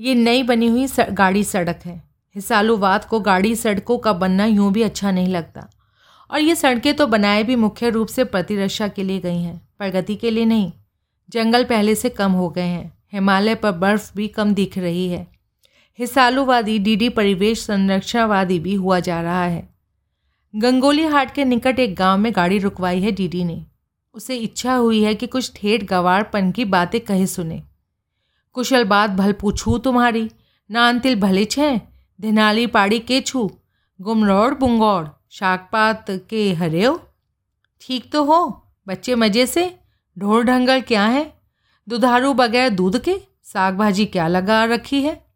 ये 0.00 0.14
नई 0.14 0.42
बनी 0.42 0.66
हुई 0.66 0.86
गाड़ी 1.10 1.44
सड़क 1.44 1.80
है। 1.84 2.02
हिसालुवाद 2.34 3.04
को 3.04 3.20
गाड़ी 3.20 3.54
सड़कों 3.56 3.98
का 3.98 4.12
बनना 4.12 4.44
यूँ 4.44 4.72
भी 4.72 4.82
अच्छा 4.82 5.10
नहीं 5.10 5.28
लगता। 5.28 5.70
और 6.30 6.40
ये 6.40 6.54
सड़कें 6.54 6.94
तो 6.96 7.06
बनाए 7.06 7.42
भी 7.42 7.56
मुख्य 7.56 7.90
रूप 7.90 8.08
से 8.08 8.24
प्रतिरक्षा 8.24 8.88
के 8.88 9.02
लिए 9.02 9.20
गई 9.20 9.42
हैं, 9.42 9.68
प्रगति 9.78 10.16
के 10.16 10.30
लिए 10.30 10.44
नहीं। 10.44 10.72
जंगल 11.28 11.64
पहले 11.64 11.94
से 11.94 12.08
कम 12.08 12.32
हो 12.32 12.48
गए 12.50 12.62
हैं, 12.62 12.98
हिमालय 13.12 13.54
पर 13.54 13.72
बर्फ़ 13.72 14.12
भी 14.16 14.28
कम 14.28 14.54
दिख 14.54 14.78
रही 14.78 15.08
है। 15.08 15.26
हिसालूवादी 15.98 16.78
डीडी 16.78 17.08
परिवेश 17.08 17.60
संरक्षणवादी 17.60 18.58
भी 18.58 18.74
हुआ 18.74 19.00
जा 19.00 19.20
रहा 19.20 19.44
है। 19.44 19.68
गंगोली 20.56 21.04
हाट 21.04 21.34
के 21.34 21.44
निकट 21.44 21.78
एक 21.78 21.94
गाँव 21.94 22.18
में 22.18 22.32
गाड़ी 22.36 22.58
रुकवाई 22.58 23.00
है 23.00 23.12
डीडी 23.12 23.44
ने। 23.44 23.64
उसे 24.14 24.36
इच्छा 24.36 24.74
हुई 24.74 25.02
है 25.02 25.14
कि 25.14 25.26
कुछ 25.26 25.52
ठेठ 25.56 25.84
गवारपन 25.84 26.50
की 26.52 26.64
बातें 26.64 27.00
कहे 27.00 27.26
सुने। 27.26 27.62
कुशल 28.52 28.84
बात 28.84 29.10
भल 29.10 29.32
पूछू 29.32 29.78
तुम्हारी? 29.78 30.30
नानतिल 30.70 31.20
भले 31.20 31.44
छे? 31.44 31.80
धिनाली 32.20 32.66
पाड़ी 32.66 32.98
के 32.98 33.20
छू? 33.20 33.50
गुमरौड़ 34.00 34.54
बुंगौड़ 34.54 35.08
शाकपात 35.30 36.06
के 36.10 36.52
हरेओ? 36.52 37.00
ठीक 37.80 38.12
तो 38.12 38.24
हो, 38.24 38.66
बच्चे 38.88 39.14
मज़े 39.14 39.46
से? 39.46 39.78
ढोर 40.18 40.44
ढंगल 40.44 40.80
क्या 40.80 41.06
है? 41.06 41.40
दुधारू 41.88 42.34
बगैर 42.34 42.70
दूध 42.70 43.02
के? 43.02 43.20
साग 43.42 43.76
भाजी 43.76 44.06
क्या 44.06 44.28
लगा 44.28 44.64
रखी 44.64 45.02
है? 45.02 45.26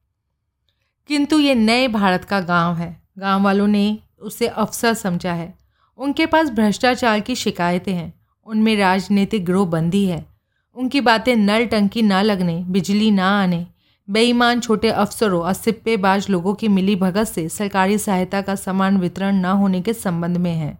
किंतु 1.07 1.39
ये 1.39 1.55
नए 1.55 1.89
भारत 1.89 2.25
का 2.25 2.41
गाँव 2.41 2.77
है। 2.77 3.03
गाँव 3.19 3.43
वालों 3.43 3.67
ने 3.67 3.99
उसे 4.21 4.47
अफसर 4.47 4.95
समझा 4.95 5.33
है। 5.33 5.59
उनके 5.99 6.27
पास 6.27 6.51
भ्रष्टाचार 6.51 7.21
की 7.21 7.35
शिकायतें 7.35 7.95
हैं। 7.95 8.21
उनमें 8.47 8.77
राजनीतिक 8.77 9.51
बंदी 9.51 10.07
है। 10.07 10.34
उनकी 10.77 11.01
बातें 11.01 11.37
नल 11.37 11.67
टंकी 11.67 12.03
ना 12.03 12.23
लगने, 12.23 12.65
बिजली 12.69 13.11
ना 13.11 13.43
आने। 13.43 13.67
बेईमान 14.11 14.61
छोटे 14.61 14.89
अफसरों 14.89 15.43
और 15.43 15.53
सिप्पेबाज 15.53 16.31
लोगों 16.31 16.55
की 16.55 16.69
मिली 16.69 16.97
भगत 16.97 17.25
से 17.25 17.49
सरकारी 17.49 17.99
सहायता 17.99 18.43
का 18.43 18.55
समान 18.55 18.97
वितरण 18.97 19.35
न 19.35 19.45
होने 19.45 19.83
के 19.83 19.93
संबंध 19.93 20.37
में 20.37 20.55
है। 20.55 20.79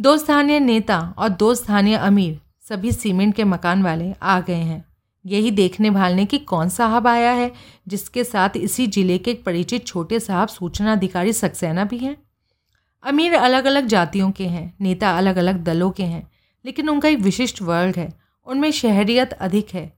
दो 0.00 0.16
स्थानीय 0.16 0.60
नेता 0.60 1.14
और 1.18 1.28
दो 1.28 1.54
स्थानीय 1.54 1.96
अमीर, 1.96 2.40
सभी 2.68 2.92
सीमेंट 2.92 3.34
के 3.34 3.44
मकान 3.44 3.82
वाले 3.82 4.14
आ 4.22 4.40
गए 4.40 4.54
हैं। 4.54 4.84
यही 5.26 5.50
देखने 5.50 5.90
भालने 5.90 6.24
की 6.24 6.38
कौन 6.38 6.68
साहब 6.68 7.06
आया 7.06 7.32
है, 7.32 7.52
जिसके 7.88 8.24
साथ 8.24 8.56
इसी 8.56 8.86
ज़िले 8.86 9.18
के 9.18 9.30
एक 9.30 9.44
परिचित 9.44 9.86
छोटे 9.86 10.20
साहब 10.20 10.48
सूचना 10.48 10.92
अधिकारी 10.92 11.32
सक्सेना 11.32 11.84
भी 11.84 11.98
हैं? 11.98 12.16
अमीर 13.04 13.34
अलग 13.34 13.64
अलग 13.64 13.86
जातियों 13.86 14.30
के 14.30 14.46
हैं, 14.46 14.74
नेता 14.80 15.18
अलग 15.18 15.36
अलग 15.36 15.62
दलों 15.64 15.90
के 15.90 16.02
हैं। 16.02 16.31
लेकिन 16.64 16.88
उनका 16.88 17.08
एक 17.08 17.18
विशिष्ट 17.18 17.62
वर्ग 17.62 17.96
है। 17.96 18.12
उनमें 18.46 18.70
शहरियत 18.70 19.32
अधिक 19.32 19.70
है। 19.74 19.92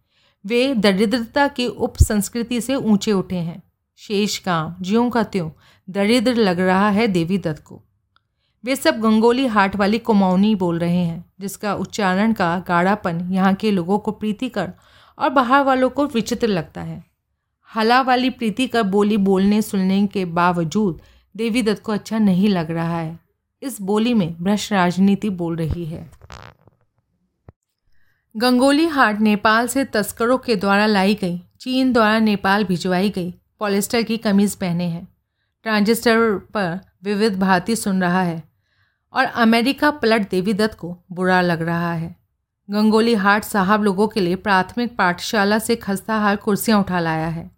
वे 0.47 0.75
दरिद्रता 0.75 1.49
की 1.49 1.67
उप 1.67 1.97
संस्कृति 1.97 2.61
से 2.61 2.75
ऊँचे 2.75 3.13
उठे 3.13 3.37
हैं। 3.37 3.63
शेष 3.97 4.45
गाँव 4.45 4.77
ज्यों 4.81 5.11
का 5.11 5.23
त्यों, 5.23 5.51
दरिद्र 5.91 6.35
लग 6.35 6.61
रहा 6.61 6.91
है 6.91 7.09
देवी 7.09 7.39
दत्त 7.39 7.63
को। 7.63 7.83
वे 8.65 8.77
सब 8.77 9.01
गंगोली 9.01 9.47
हाट 9.47 9.77
वाली 9.77 9.99
कुमाऊनी 9.99 10.55
बोल 10.55 10.79
रहे 10.79 11.05
हैं, 11.05 11.25
जिसका 11.41 11.75
उच्चारण 11.75 12.33
का 12.33 12.65
गाढ़ापन 12.69 13.29
यहाँ 13.31 13.55
के 13.55 13.71
लोगों 13.71 13.99
को 13.99 14.11
प्रीतिकर 14.11 14.73
और 15.19 15.31
बाहर 15.31 15.65
वालों 15.65 15.91
को 15.91 16.07
विचित्र 16.07 16.47
लगता 16.47 16.83
है। 16.83 17.05
हला 17.75 18.01
वाली 18.01 18.31
प्रीतिकर 18.31 18.83
बोली 18.83 19.17
बोलने 19.17 19.63
सुनने 19.63 20.07
के 20.07 20.25
बावजूद 20.25 21.01
देवी 21.37 21.63
दत्त 21.63 21.83
को 21.83 21.93
अच्छा 21.93 22.19
नहीं 22.19 22.49
लग 22.49 22.71
रहा 22.71 22.99
है। 23.01 23.19
इस 23.63 23.81
बोली 23.81 24.15
में 24.15 24.43
भ्रष्ट 24.43 24.73
राजनीति 24.73 25.31
बोल 25.31 25.57
रही 25.57 25.85
है। 25.85 26.11
गंगोली 28.37 28.87
हाट 28.87 29.21
नेपाल 29.21 29.67
से 29.69 29.85
तस्करों 29.85 30.39
के 30.39 30.57
द्वारा 30.57 30.87
लाई 30.87 31.15
गई, 31.15 31.39
चीन 31.61 31.93
द्वारा 31.93 32.19
नेपाल 32.19 32.65
भिजवाई 32.65 33.11
गई, 33.11 33.35
पॉलिस्टर 33.59 34.03
की 34.03 34.17
कमीज़ 34.17 34.57
पहने 34.57 34.85
हैं। 34.85 35.07
ट्रांजिस्टर 35.63 36.39
पर 36.55 36.81
विविध 37.03 37.39
भारती 37.39 37.77
सुन 37.77 38.01
रहा 38.01 38.23
है 38.23 38.43
और 39.13 39.25
अमेरिका 39.25 39.91
पलट 39.91 40.31
देवी 40.31 40.55
दत्त 40.55 40.79
को 40.79 40.97
बुरा 41.13 41.41
लग 41.41 41.63
रहा 41.63 41.93
है। 41.93 42.17
गंगोली 42.71 43.15
हाट 43.15 43.45
साहब 43.45 43.83
लोगों 43.83 44.09
के 44.09 44.21
लिए 44.21 44.37
प्राथमिक 44.37 44.97
पाठशाला 44.97 45.59
से 45.59 45.77
खस्ता 45.77 46.17
हाल 46.17 46.37
कुर्सियाँ 46.37 46.81
उठा 46.81 47.01
लाया 47.01 47.29
है। 47.29 47.51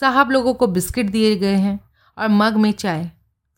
साहब 0.00 0.30
लोगों 0.30 0.54
को 0.54 0.66
बिस्किट 0.66 1.10
दिए 1.10 1.36
गए 1.36 1.56
हैं 1.56 1.78
और 2.18 2.28
मग 2.28 2.56
में 2.56 2.72
चाय। 2.72 3.10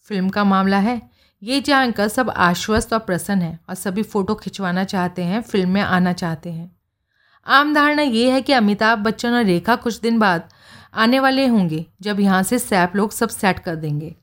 फ़िल्म 0.02 0.28
का 0.28 0.44
मामला 0.44 0.78
है 0.78 1.00
ये 1.42 1.60
जानकर 1.60 2.08
सब 2.08 2.30
आश्वस्त 2.30 2.92
और 2.92 2.98
प्रसन्न 2.98 3.42
हैं 3.42 3.58
और 3.68 3.74
सभी 3.74 4.02
फ़ोटो 4.02 4.34
खिंचवाना 4.34 4.84
चाहते 4.84 5.22
हैं, 5.22 5.40
फ़िल्म 5.40 5.70
में 5.70 5.80
आना 5.80 6.12
चाहते 6.12 6.50
हैं। 6.50 6.70
आम 7.46 7.74
धारणा 7.74 8.02
ये 8.02 8.30
है 8.30 8.40
कि 8.42 8.52
अमिताभ 8.52 8.98
बच्चन 8.98 9.34
और 9.34 9.44
रेखा 9.44 9.76
कुछ 9.76 10.00
दिन 10.00 10.18
बाद 10.18 10.48
आने 10.94 11.20
वाले 11.20 11.46
होंगे, 11.46 11.84
जब 12.02 12.20
यहाँ 12.20 12.42
से 12.42 12.58
सैप 12.58 12.96
लोग 12.96 13.12
सब 13.12 13.28
सेट 13.28 13.58
कर 13.58 13.76
देंगे। 13.76 14.14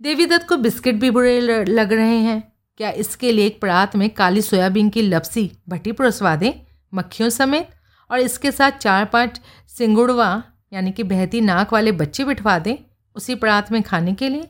देवी 0.00 0.26
दत्त 0.26 0.48
को 0.48 0.56
बिस्किट 0.56 0.94
भी 0.94 1.10
बुरे 1.10 1.40
लग 1.64 1.92
रहे 1.92 2.18
हैं। 2.18 2.42
क्या 2.80 2.90
इसके 2.90 3.32
लिए 3.32 3.46
एक 3.46 3.60
परात 3.60 3.96
में 3.96 4.08
काली 4.10 4.42
सोयाबीन 4.42 4.90
की 4.90 5.02
लपसी, 5.02 5.50
भट्टी 5.68 5.92
परोसवा 5.92 6.34
दें? 6.36 6.52
मक्खियों 6.92 7.30
समेत? 7.30 7.68
और 8.10 8.18
इसके 8.18 8.50
साथ 8.52 8.70
चार 8.72 9.04
पाँच 9.04 9.40
सिंगुड़वा, 9.68 10.42
यानी 10.72 10.92
कि 10.92 11.02
बहती 11.02 11.40
नाक 11.40 11.72
वाले 11.72 11.92
बच्चे 11.92 12.24
बिठवा 12.24 12.58
दें 12.58 12.76
उसी 13.16 13.34
परात 13.34 13.72
में 13.72 13.82
खाने 13.82 14.12
के 14.12 14.28
लिए? 14.28 14.48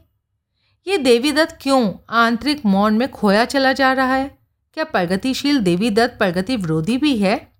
ये 0.88 0.98
देवी 0.98 1.32
दत्त 1.32 1.58
क्यों 1.60 1.92
आंतरिक 2.10 2.66
मौन 2.66 2.98
में 2.98 3.10
खोया 3.10 3.44
चला 3.44 3.72
जा 3.72 3.92
रहा 3.92 4.14
है? 4.14 4.38
क्या 4.74 4.84
प्रगतिशील 4.84 5.60
देवी 5.60 5.90
दत्त 5.90 6.18
प्रगति 6.18 6.56
विरोधी 6.56 6.96
भी 6.98 7.16
है? 7.16 7.52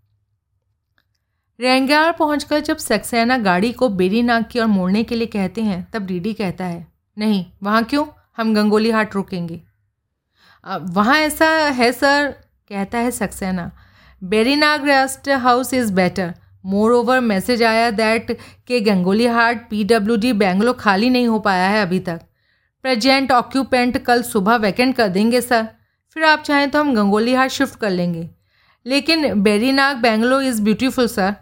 रेंगार 1.61 2.13
पहुंचकर 2.13 2.61
जब 2.61 2.77
सक्सेना 2.77 3.39
गाड़ी 3.39 3.73
को 3.73 3.89
बेरी 3.89 4.23
नाक 4.23 4.49
की 4.49 4.61
ओर 4.61 4.67
मोड़ने 4.67 5.03
के 5.05 5.15
लिए 5.15 5.27
कहते 5.27 5.63
हैं, 5.63 5.89
तब 5.93 6.07
डीडी 6.07 6.33
कहता 6.33 6.65
है, 6.65 6.87
नहीं, 7.19 7.45
वहाँ 7.63 7.85
क्यों? 7.85 8.07
हम 8.37 8.55
गंगोली 8.55 8.91
हाट 8.91 9.15
रुकेंगे। 9.15 9.61
वहाँ 10.67 11.19
ऐसा 11.19 11.49
है, 11.49 11.93
सर, 11.93 12.35
कहता 12.69 12.99
है 12.99 13.11
Saxena. 13.11 13.71
Berinag 14.25 14.89
rest 14.89 15.29
house 15.29 15.75
is 15.75 15.93
better. 15.93 16.35
Moreover 16.93 17.21
message 17.21 17.63
आया 17.63 17.91
दैट 17.91 18.39
के 18.67 18.81
Gangolihat 19.27 19.59
P 19.71 19.85
W 19.85 20.17
D 20.17 20.33
bungalow 20.33 20.73
खाली 20.73 21.11
नहीं 21.11 21.27
हो 21.27 21.39
पाया 21.39 21.69
है 21.69 21.83
अभी 21.83 22.01
तक। 22.01 22.21
प्रेजेंट 22.83 23.33
ऑक्यूपेंट 23.33 23.99
कल 23.99 24.23
सुबह 24.23 24.57
वैकेंट 24.57 24.97
कर 24.97 25.09
देंगे, 25.09 25.41
सर। 25.41 25.69
फिर 26.15 26.25
आप 26.25 26.43
चाहें 26.43 26.71
तो 26.71 26.81
हम 26.81 26.95
गंगोली 26.95 27.35
हार्ट 27.35 27.53
शिफ्ट 27.53 27.79
कर 27.79 27.91
लेंगे। 27.91 28.31
लेकिन 28.87 29.43
Berinag 29.43 29.97
bungalow 29.97 30.41
is 30.41 30.63
beautiful, 30.63 31.07
sir. 31.07 31.35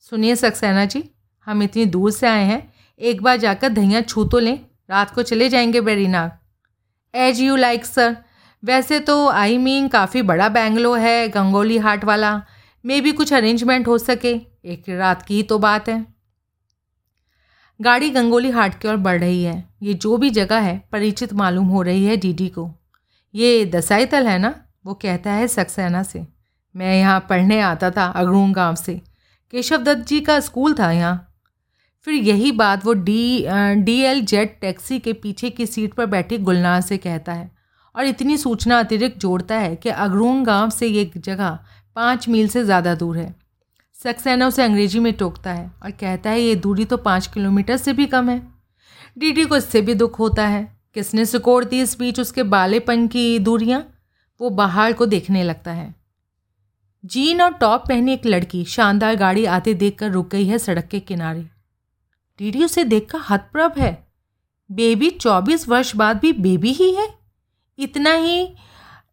सुनिए 0.00 0.36
सक्सेना 0.36 0.84
जी, 0.84 1.10
हम 1.44 1.62
इतनी 1.62 1.84
दूर 1.84 2.10
से 2.10 2.26
आए 2.26 2.44
हैं। 2.44 2.74
एक 3.00 3.22
बार 3.22 3.36
जाकर 3.36 3.68
धैया 3.68 4.00
छू 4.00 4.24
तो 4.24 4.38
लें। 4.38 4.58
रात 4.90 5.10
को 5.10 5.22
चले 5.22 5.48
जाएँगे 5.48 5.80
Berinag 5.80 6.32
as 7.14 7.40
you 7.40 7.56
like 7.56 7.86
sir 7.86 8.16
वैसे 8.64 9.00
तो 9.00 9.28
आई 9.28 9.58
मीन 9.58 9.88
काफ़ी 9.88 10.22
बड़ा 10.22 10.48
बैंगलो 10.48 10.94
है, 10.94 11.28
गंगोली 11.28 11.78
हाट 11.78 12.04
वाला। 12.04 12.42
मे 12.86 13.00
भी 13.00 13.12
कुछ 13.12 13.32
अरेंजमेंट 13.32 13.88
हो 13.88 13.98
सके। 13.98 14.32
एक 14.64 14.88
रात 14.88 15.22
की 15.22 15.34
ही 15.34 15.42
तो 15.42 15.58
बात 15.58 15.88
है। 15.88 16.15
गाड़ी 17.80 18.08
गंगोली 18.10 18.50
हाट 18.50 18.78
की 18.80 18.88
ओर 18.88 18.96
बढ़ 18.96 19.18
रही 19.20 19.42
है। 19.44 19.62
ये 19.82 19.94
जो 19.94 20.16
भी 20.16 20.30
जगह 20.30 20.58
है, 20.58 20.82
परिचित 20.92 21.32
मालूम 21.32 21.66
हो 21.66 21.82
रही 21.82 22.04
है 22.04 22.16
डीडी 22.16 22.48
को। 22.48 22.70
ये 23.34 23.64
दसाई 23.66 24.06
तल 24.06 24.26
है 24.26 24.38
ना? 24.38 24.54
वो 24.86 24.94
कहता 24.94 25.32
है 25.32 25.48
सक्सेना 25.48 26.02
से। 26.02 26.26
मैं 26.74 26.98
यहाँ 26.98 27.26
पढ़ने 27.30 27.60
आता 27.60 27.90
था 27.90 28.04
अगरूंग 28.06 28.54
गाँव 28.54 28.74
से। 28.74 29.00
केशव 29.52 29.82
दत्त 29.82 30.06
जी 30.08 30.20
का 30.20 30.38
स्कूल 30.40 30.74
था 30.74 30.90
यहाँ। 30.92 31.22
फिर 32.06 32.14
यही 32.14 32.50
बात 32.52 32.84
वो 32.84 32.92
D 32.94 33.46
D 33.76 34.00
L 34.00 34.24
jet 34.24 34.58
taxi 34.60 34.98
के 34.98 35.12
पीछे 35.12 35.50
की 35.50 35.66
सीट 35.66 35.94
पर 35.94 36.06
बैठी 36.06 36.38
गुलनार 36.38 36.80
से 36.80 36.96
कहता 36.98 37.32
है। 37.32 37.50
और 37.94 38.04
इतनी 38.04 38.36
सूचना 38.36 38.78
अतिरिक्त 38.78 39.18
जोड़ता 39.18 39.58
है 39.58 39.74
कि 39.76 39.88
अगरूंग 39.88 40.44
गाँव 40.46 40.70
से 40.70 40.86
ये 40.86 41.10
जगह 41.16 41.58
पाँच 41.96 42.28
मील 42.28 42.48
से 42.48 42.64
ज़्यादा 42.64 42.94
दूर 42.94 43.18
है। 43.18 43.34
सक्सेना 44.02 44.46
उसे 44.46 44.62
अंग्रेज़ी 44.62 44.98
में 44.98 45.12
टोकता 45.12 45.52
है 45.52 45.72
और 45.82 45.90
कहता 45.90 46.30
है, 46.30 46.40
ये 46.40 46.54
दूरी 46.54 46.84
तो 46.84 46.96
पाँच 46.96 47.26
किलोमीटर 47.26 47.76
से 47.76 47.92
भी 47.92 48.06
कम 48.06 48.30
है। 48.30 48.48
डीडी 49.18 49.44
को 49.44 49.56
इससे 49.56 49.82
भी 49.82 49.94
दुख 49.94 50.18
होता 50.18 50.46
है। 50.46 50.76
किसने 50.94 51.26
सिकोड़ 51.26 51.64
दी 51.64 51.80
इस 51.80 51.98
बीच 51.98 52.20
उसके 52.20 52.42
बालेपन 52.42 53.06
की 53.06 53.38
दूरियाँ? 53.38 53.92
वो 54.40 54.50
बाहर 54.50 54.92
को 54.92 55.06
देखने 55.06 55.42
लगता 55.42 55.72
है। 55.72 55.94
जीन 57.04 57.42
और 57.42 57.52
टॉप 57.52 57.84
पहनी 57.88 58.12
एक 58.12 58.26
लड़की 58.26 58.64
शानदार 58.64 59.16
गाड़ी 59.16 59.44
आते 59.44 59.74
देखकर 59.74 60.10
रुक 60.10 60.28
गई 60.28 60.46
है 60.46 60.58
सड़क 60.58 60.84
के 60.84 61.00
किनारे। 61.00 61.42
डीडी 62.38 62.64
उसे 62.64 62.84
देखकर 62.84 63.18
हतप्रभ 63.30 63.78
है। 63.78 64.06
बेबी 64.72 65.10
चौबीस 65.10 65.68
वर्ष 65.68 65.96
बाद 65.96 66.18
भी 66.18 66.32
बेबी 66.32 66.72
ही 66.72 66.94
है। 66.94 67.14
इतना 67.78 68.12
ही 68.12 68.54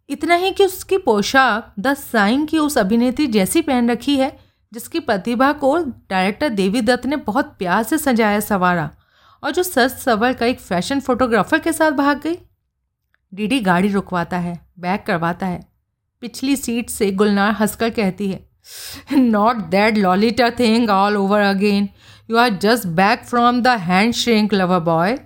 इतना 0.09 0.35
ही 0.35 0.51
कि 0.51 0.65
उसकी 0.65 0.97
पोशाक, 0.97 1.73
द 1.79 1.93
साइन 1.93 2.45
की 2.45 2.57
उस 2.57 2.77
अभिनेत्री 2.77 3.27
जैसी 3.27 3.61
पहन 3.61 3.91
रखी 3.91 4.17
है 4.17 4.42
जिसकी 4.73 4.99
प्रतिभा 4.99 5.51
को 5.53 5.77
डायरेक्टर 6.09 6.49
देवी 6.49 6.81
दत्त 6.81 7.05
ने 7.05 7.15
बहुत 7.15 7.55
प्यार 7.59 7.83
से 7.83 7.97
सजाया 7.97 8.39
सवारा 8.39 8.89
और 9.43 9.51
जो 9.51 9.63
सच 9.63 9.91
सवर 9.91 10.33
का 10.33 10.45
एक 10.45 10.59
फ़ैशन 10.59 10.99
फोटोग्राफर 10.99 11.59
के 11.59 11.73
साथ 11.73 11.91
भाग 11.91 12.21
गई। 12.21 12.37
डीडी 13.33 13.59
गाड़ी 13.59 13.89
रुकवाता 13.89 14.37
है 14.37 14.59
बैक 14.79 15.03
करवाता 15.07 15.45
है। 15.45 15.61
पिछली 16.21 16.55
सीट 16.55 16.89
से 16.89 17.11
गुलनार 17.11 17.51
हंसकर 17.51 17.89
कहती 17.89 18.29
है 18.29 18.47
not 19.13 19.55
that 19.69 19.97
Lolita 19.97 20.49
thing 20.49 20.89
all 20.89 21.17
over 21.17 21.41
again 21.41 21.89
you 22.29 22.37
are 22.37 22.49
just 22.57 22.87
back 22.95 23.23
from 23.25 23.61
the 23.61 23.67
hand 23.67 24.13
shrink 24.13 24.53
lover 24.53 24.79
boy 24.79 25.17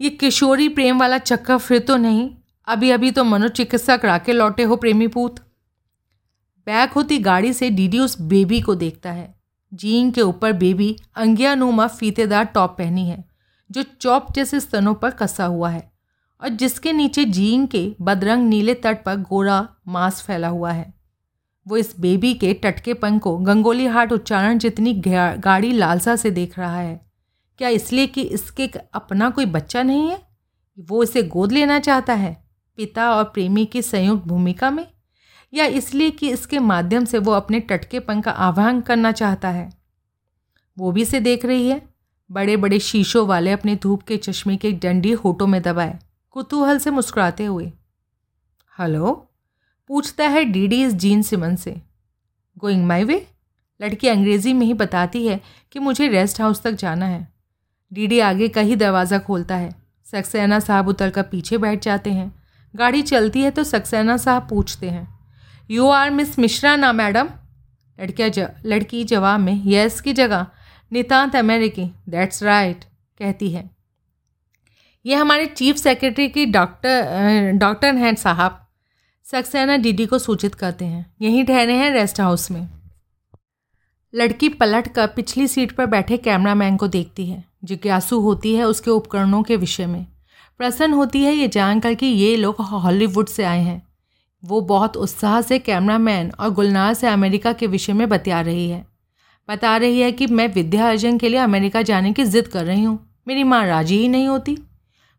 ये 0.00 0.10
किशोरी 0.10 0.68
प्रेम 0.68 1.00
वाला 1.00 1.18
चक्कर 1.18 1.58
फिर 1.58 1.78
तो 1.78 1.96
नहीं। 1.96 2.30
अभी 2.68 2.90
अभी 2.90 3.10
तो 3.10 3.24
मनोचिकित्सा 3.24 3.96
करा 3.96 4.18
के 4.18 4.32
लौटे 4.32 4.62
हो 4.62 4.76
प्रेमी 4.76 5.06
पूत। 5.08 5.45
बैक 6.66 6.92
होती 6.92 7.18
गाड़ी 7.18 7.52
से 7.52 7.70
डीडी 7.70 7.98
उस 7.98 8.20
बेबी 8.20 8.60
को 8.60 8.74
देखता 8.74 9.12
है। 9.12 9.34
जीन 9.72 10.10
के 10.10 10.20
ऊपर 10.20 10.52
बेबी 10.52 10.96
अंगियानुमा 11.16 11.86
फीतेदार 11.86 12.44
टॉप 12.44 12.76
पहनी 12.78 13.08
है, 13.08 13.24
जो 13.70 13.82
चौप 14.00 14.32
जैसे 14.32 14.60
स्तनों 14.60 14.94
पर 14.94 15.10
कसा 15.10 15.44
हुआ 15.44 15.70
है, 15.70 15.90
और 16.42 16.48
जिसके 16.48 16.92
नीचे 16.92 17.24
जीन 17.24 17.66
के 17.66 17.90
बदरंग 18.00 18.48
नीले 18.48 18.74
तट 18.74 19.04
पर 19.04 19.16
गोरा 19.20 19.66
मांस 19.88 20.22
फैला 20.22 20.48
हुआ 20.48 20.72
है। 20.72 20.94
वो 21.66 21.76
इस 21.76 21.94
बेबी 22.00 22.32
के 22.34 22.52
टटकेपन 22.54 23.18
को 23.18 23.36
गंगोली 23.38 23.86
हाट 23.86 24.12
उच्चारण 24.12 24.58
जितनी 24.58 24.94
गाड़ी 25.04 25.72
लालसा 25.72 26.16
से 26.16 26.30
देख 26.30 26.58
रहा 26.58 26.80
है। 26.80 27.00
क्या 27.58 27.68
इसलिए 27.68 28.06
कि 28.06 28.22
इसके 28.22 28.66
अपना 28.94 29.30
कोई 29.30 29.46
बच्चा 29.46 29.82
नहीं 29.82 30.08
है? 30.08 30.20
वो 30.78 31.02
इसे 31.02 31.22
गोद 31.22 31.52
लेना 31.52 31.78
चाहता 31.78 32.14
है, 32.14 32.36
पिता 32.78 33.10
और 33.12 33.24
प्रेमी 33.24 33.64
की 33.66 33.82
संयुक्त 33.82 34.26
भूमिका 34.26 34.70
में? 34.70 34.86
या 35.54 35.64
इसलिए 35.64 36.10
कि 36.10 36.30
इसके 36.30 36.58
माध्यम 36.58 37.04
से 37.04 37.18
वो 37.18 37.32
अपने 37.32 37.60
टटकेपन 37.60 38.20
का 38.20 38.30
आह्वान 38.30 38.80
करना 38.80 39.12
चाहता 39.12 39.48
है। 39.48 39.70
वो 40.78 40.92
भी 40.92 41.02
इसे 41.02 41.20
देख 41.20 41.44
रही 41.44 41.68
है। 41.68 41.82
बड़े 42.30 42.56
बड़े 42.56 42.78
शीशों 42.78 43.26
वाले 43.26 43.52
अपने 43.52 43.76
धूप 43.76 44.02
के 44.02 44.16
चश्मे 44.16 44.56
के 44.56 44.72
डंडी 44.72 45.12
होठों 45.12 45.46
में 45.46 45.62
दबाए, 45.62 45.98
कुतूहल 46.30 46.78
से 46.78 46.90
मुस्कुराते 46.90 47.44
हुए। 47.44 47.72
हेलो? 48.78 49.30
पूछता 49.88 50.28
है 50.28 50.44
डीडी 50.44 50.82
इस 50.84 50.92
जीन 50.92 51.22
सिमन 51.22 51.56
से। 51.56 51.76
Going 52.58 52.86
my 52.86 53.04
way? 53.04 53.26
लड़की 53.82 54.08
अंग्रेज़ी 54.08 54.52
में 54.52 54.66
ही 54.66 54.74
बताती 54.74 55.26
है 55.26 55.40
कि 55.72 55.78
मुझे 55.78 56.08
रेस्ट 56.08 56.40
हाउस 56.40 56.62
तक 56.62 56.72
जाना 56.72 57.06
है। 57.06 57.32
डीडी 57.92 58.18
आगे 58.20 58.48
का 58.48 58.60
ही 58.60 58.76
दरवाज़ा 58.76 59.18
खोलता 59.18 59.56
है। 59.56 59.74
सक्सेना 60.04 60.60
साहब 60.60 60.88
उतर 60.88 61.10
कर 61.10 61.22
पीछे 61.22 61.58
बैठ 61.58 61.82
जाते 61.82 62.10
हैं। 62.10 62.42
गाड़ी 62.74 63.02
चलती 63.02 63.42
है 63.42 63.50
तो 63.50 63.64
सक्सेना 63.64 64.16
साहब 64.16 64.48
पूछते 64.48 64.90
हैं। 64.90 65.15
यू 65.70 65.88
आर 65.88 66.10
मिस 66.10 66.38
मिश्रा 66.38 66.76
ना 66.76 66.92
मैडम 66.92 67.28
लड़किया 68.00 68.28
ज, 68.28 68.38
लड़की 68.66 69.04
जवाब 69.04 69.40
में 69.40 69.62
यस 69.66 70.00
की 70.00 70.12
जगह। 70.12 70.46
नितांत 70.92 71.36
अमेरिकी। 71.36 71.90
दैट्स 72.08 72.42
राइट 72.42 72.84
कहती 73.18 73.50
है। 73.50 73.70
ये 75.06 75.14
हमारे 75.14 75.46
चीफ 75.46 75.76
सेक्रेटरी 75.76 76.28
की 76.28 76.46
डॉक्टर 76.46 77.52
डॉक्टर 77.52 77.94
हैं 77.94 78.14
साहब। 78.14 78.66
सक्सेना 79.24 79.76
डीडी 79.76 80.06
को 80.06 80.18
सूचित 80.18 80.54
करते 80.54 80.84
हैं। 80.84 81.14
यहीं 81.20 81.44
ठहरे 81.44 81.74
हैं 81.74 81.90
रेस्ट 81.90 82.20
हाउस 82.20 82.50
में। 82.50 82.68
लड़की 84.14 84.48
पलट 84.48 84.88
कर 84.88 85.06
पिछली 85.06 85.48
सीट 85.48 85.72
पर 85.72 85.86
बैठे 85.86 86.16
कैमरामैन 86.16 86.76
को 86.76 86.88
देखती 86.88 87.26
है। 87.26 87.44
जिज्ञासु 87.64 88.20
होती 88.20 88.54
है 88.54 88.64
उसके 88.64 88.90
उपकरणों 88.90 89.42
के 89.42 89.56
विषय 89.56 89.86
में। 89.86 90.06
प्रसन्न 90.58 90.94
होती 90.94 91.22
है 91.22 91.34
ये 91.34 91.48
जानकर 91.48 91.94
कि 91.94 92.06
ये 92.06 92.36
लोग 92.36 92.56
हॉलीवुड 92.56 93.28
से 93.28 93.44
आए 93.44 93.60
हैं। 93.60 93.85
वो 94.46 94.60
बहुत 94.60 94.96
उत्साह 94.96 95.40
से 95.40 95.58
कैमरामैन 95.58 96.30
और 96.30 96.50
गुलनार 96.50 96.94
से 96.94 97.06
अमेरिका 97.06 97.52
के 97.52 97.66
विषय 97.66 97.92
में 97.92 98.08
बता 98.08 98.40
रही 98.40 98.68
है। 98.68 98.84
बता 99.48 99.76
रही 99.76 100.00
है 100.00 100.10
कि 100.12 100.26
मैं 100.26 100.48
विद्या 100.54 100.88
अर्जन 100.88 101.18
के 101.18 101.28
लिए 101.28 101.40
अमेरिका 101.40 101.82
जाने 101.82 102.12
की 102.12 102.24
ज़िद 102.24 102.48
कर 102.48 102.64
रही 102.64 102.82
हूँ। 102.82 102.98
मेरी 103.28 103.44
माँ 103.44 103.64
राज़ी 103.66 103.98
ही 103.98 104.08
नहीं 104.08 104.28
होती। 104.28 104.56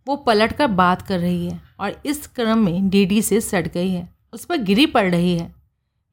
वो 0.07 0.15
पलट 0.15 0.51
कर 0.51 0.67
बात 0.67 1.01
कर 1.01 1.19
रही 1.19 1.45
है 1.47 1.59
और 1.79 2.01
इस 2.05 2.27
क्रम 2.27 2.57
में 2.57 2.89
डीडी 2.89 3.21
से 3.21 3.41
सट 3.41 3.67
गई 3.73 3.89
है। 3.89 4.07
उस 4.33 4.45
पर 4.45 4.57
गिरी 4.57 4.85
पड़ 4.85 5.09
रही 5.11 5.37
है। 5.37 5.53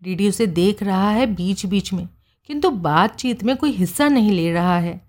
डीडी 0.03 0.29
उसे 0.29 0.47
देख 0.47 0.83
रहा 0.83 1.11
है 1.11 1.27
बीच 1.27 1.65
बीच 1.67 1.93
में, 1.93 2.09
किंतु 2.49 2.71
बातचीत 2.71 3.45
में 3.45 3.57
कोई 3.57 3.71
हिस्सा 3.71 4.09
नहीं 4.09 4.31
ले 4.31 4.53
रहा 4.53 4.79
है। 4.79 5.01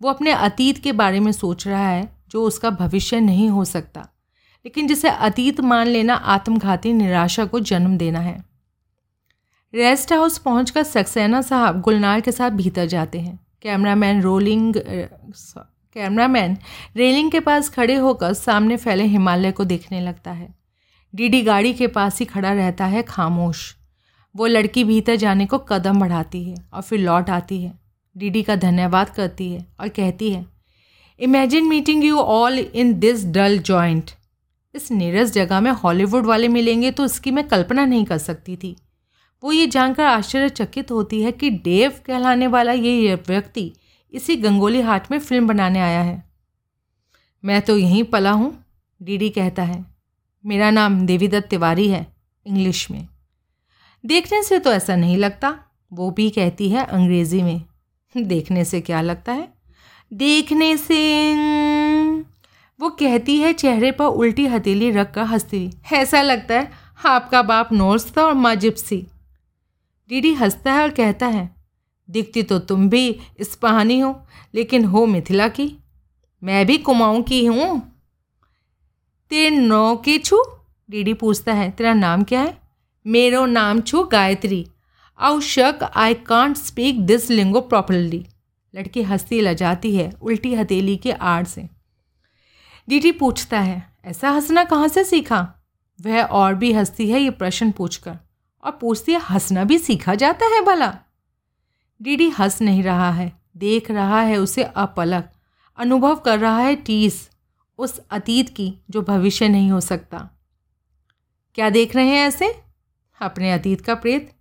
वो 0.00 0.10
अपने 0.10 0.32
अतीत 0.32 0.78
के 0.78 0.92
बारे 0.92 1.20
में 1.20 1.32
सोच 1.32 1.66
रहा 1.66 1.88
है, 1.88 2.08
जो 2.30 2.42
उसका 2.42 2.70
भविष्य 2.70 3.20
नहीं 3.20 3.48
हो 3.48 3.64
सकता। 3.64 4.06
लेकिन 4.66 4.86
जिसे 4.86 5.08
अतीत 5.08 5.60
मान 5.60 5.86
लेना, 5.86 6.14
आत्मघाती 6.14 6.92
निराशा 6.92 7.44
को 7.44 7.60
जन्म 7.60 7.96
देना 7.98 8.20
है। 8.20 8.44
रेस्ट 9.74 10.12
हाउस 10.12 10.38
पहुंचकर 10.38 10.82
सक्सेना 10.82 11.42
साहब 11.42 11.80
गुलनार 11.80 12.20
के 12.20 12.32
साथ 12.32 12.50
भीतर 12.50 12.86
जाते 12.86 13.20
हैं। 13.20 13.38
कैमरामैन 13.62 14.22
रोलिंग 14.22 14.74
कैमरामैन 14.76 16.56
रेलिंग 16.96 17.30
के 17.32 17.40
पास 17.40 17.68
खड़े 17.68 17.94
होकर 17.94 18.32
सामने 18.32 18.76
फैले 18.76 19.04
हिमालय 19.04 19.52
को 19.52 19.64
देखने 19.64 20.00
लगता 20.00 20.30
है। 20.30 20.54
डीडी 21.14 21.42
गाड़ी 21.42 21.72
के 21.74 21.86
पास 21.86 22.18
ही 22.20 22.26
खड़ा 22.26 22.52
रहता 22.52 22.86
है 22.86 23.02
खामोश। 23.02 23.74
वो 24.34 24.46
लड़की 24.46 24.84
भीतर 24.84 25.16
जाने 25.16 25.46
को 25.46 25.58
कदम 25.58 26.00
बढ़ाती 26.00 26.44
है 26.44 26.56
और 26.72 26.82
फिर 26.82 27.00
लौट 27.00 27.30
आती 27.30 27.62
है। 27.62 27.78
डीडी 28.16 28.42
का 28.42 28.56
धन्यवाद 28.56 29.10
करती 29.10 29.52
है 29.52 29.66
और 29.80 29.88
कहती 29.88 30.30
है 30.30 30.46
imagine 31.20 31.68
meeting 31.68 32.04
you 32.04 32.18
all 32.18 32.58
in 32.58 32.98
this 32.98 33.26
dull 33.26 33.58
joint 33.58 34.10
इस 34.76 34.90
नीरस 34.90 35.32
जगह 35.32 35.60
में 35.60 35.70
हॉलीवुड 35.72 36.26
वाले 36.26 36.48
मिलेंगे 36.48 36.90
तो 36.90 37.04
इसकी 37.04 37.30
मैं 37.30 37.46
कल्पना 37.48 37.84
नहीं 37.84 38.04
कर 38.04 38.18
सकती 38.18 38.56
थी। 38.56 38.76
वो 39.42 39.52
ये 39.52 39.66
जानकर 39.66 40.04
आश्चर्यचकित 40.04 40.90
होती 40.90 41.22
है 41.22 41.32
कि 41.32 41.50
डेव 41.50 42.00
कहलाने 42.06 42.46
वाला 42.46 42.72
ये 42.72 43.14
व्यक्ति 43.28 43.72
इसी 44.12 44.36
गंगोली 44.36 44.80
हाट 44.80 45.10
में 45.10 45.18
फ़िल्म 45.18 45.46
बनाने 45.46 45.80
आया 45.80 46.00
है। 46.02 46.22
मैं 47.44 47.60
तो 47.62 47.76
यहीं 47.78 48.04
पला 48.04 48.30
हूँ, 48.30 48.52
डीडी 49.00 49.28
कहता 49.30 49.62
है। 49.62 49.84
मेरा 50.44 50.70
नाम 50.70 51.00
देवीदत्त 51.06 51.48
तिवारी 51.48 51.88
है, 51.88 52.06
इंग्लिश 52.46 52.90
में। 52.90 53.06
देखने 54.04 54.42
से 54.42 54.58
तो 54.58 54.72
ऐसा 54.72 54.96
नहीं 54.96 55.16
लगता, 55.16 55.54
वो 55.92 56.10
भी 56.10 56.28
कहती 56.30 56.68
है 56.68 56.84
अंग्रेज़ी 56.84 57.42
में। 57.42 57.62
देखने 58.14 58.64
से 58.64 58.80
क्या 58.80 59.00
लगता 59.00 59.32
है? 59.32 59.48
देखने 60.12 60.76
से 60.76 60.96
वो 62.80 62.88
कहती 62.90 63.36
है 63.36 63.52
चेहरे 63.52 63.90
पर 63.92 64.04
उल्टी 64.04 64.46
हथेली 64.46 64.90
रख 64.90 65.12
कर 65.14 65.24
हंसती। 65.24 65.64
हुई 65.66 65.98
ऐसा 65.98 66.22
लगता 66.22 66.54
है 66.54 66.70
आपका 67.06 67.42
बाप 67.42 67.72
नोर्स 67.72 68.10
था 68.16 68.24
और 68.24 68.34
माँ 68.34 68.54
जिप्सी 68.54 69.06
डीडी 70.10 70.32
हंसता 70.34 70.72
है 70.72 70.82
और 70.82 70.90
कहता 70.90 71.26
है, 71.26 71.48
दिखती 72.08 72.42
तो 72.42 72.58
तुम 72.58 72.88
भी 72.88 73.08
इस्पाहानी 73.40 73.98
हो, 73.98 74.14
लेकिन 74.54 74.84
हो 74.84 75.04
मिथिला 75.06 75.48
की। 75.48 75.72
मैं 76.42 76.66
भी 76.66 76.76
कुमाऊँ 76.78 77.22
की 77.22 77.44
हूँ। 77.46 77.80
तेरे 79.30 79.50
नौ 79.50 79.96
के 79.96 80.18
छू? 80.18 80.42
डीडी 80.88 81.14
पूछता 81.14 81.52
है, 81.52 81.70
तेरा 81.70 81.94
नाम 81.94 82.22
क्या 82.22 82.40
है? 82.40 82.56
मेरो 83.06 83.44
नाम 83.46 83.80
छू 83.80 84.02
Gayatri. 84.04 84.66
Aw 85.18 85.40
shucks 85.40 85.90
I 85.94 86.14
can't 86.26 86.56
speak 86.56 87.00
this 87.06 87.30
lingo 87.30 87.60
properly 87.62 88.24
लड़की 88.74 89.02
हंसती 89.02 89.40
लजाती 89.40 89.94
है, 89.96 90.12
उल्टी 90.22 90.54
हथेली 90.54 90.96
के 90.96 91.12
आड़ 91.12 91.44
से। 91.44 91.68
डीडी 92.88 93.12
पूछता 93.12 93.60
है 93.60 93.96
ऐसा 94.04 94.30
हंसना 94.30 94.64
कहाँ 94.64 94.88
से 94.88 95.04
सीखा? 95.04 95.54
वह 96.00 96.22
और 96.22 96.54
भी 96.54 96.72
हंसती 96.72 97.10
है 97.10 97.20
ये 97.20 97.30
प्रश्न 97.30 97.70
पूछकर। 97.70 98.18
और 98.64 98.70
पूछती 98.70 99.12
है 99.12 99.18
हंसना 99.18 99.64
भी 99.64 99.78
सीखा 99.78 100.14
जाता 100.14 100.46
है 100.46 100.64
भला? 100.64 100.98
डीडी 102.02 102.28
हंस 102.28 102.62
नहीं 102.62 102.82
रहा 102.82 103.10
है 103.10 103.32
देख 103.56 103.90
रहा 103.90 104.20
है 104.20 104.36
उसे 104.36 104.62
अपलक 104.62 105.30
अनुभव 105.76 106.16
कर 106.16 106.38
रहा 106.38 106.58
है 106.58 106.76
टीस 106.76 107.30
उस 107.78 108.00
अतीत 108.10 108.48
की 108.56 108.74
जो 108.90 109.02
भविष्य 109.02 109.48
नहीं 109.48 109.70
हो 109.70 109.80
सकता। 109.80 110.30
क्या 111.54 111.70
देख 111.70 111.96
रहे 111.96 112.06
हैं 112.06 112.28
ऐसे? 112.28 112.60
अपने 113.20 113.52
अतीत 113.52 113.80
का 113.80 113.94
प्रेत। 113.94 114.32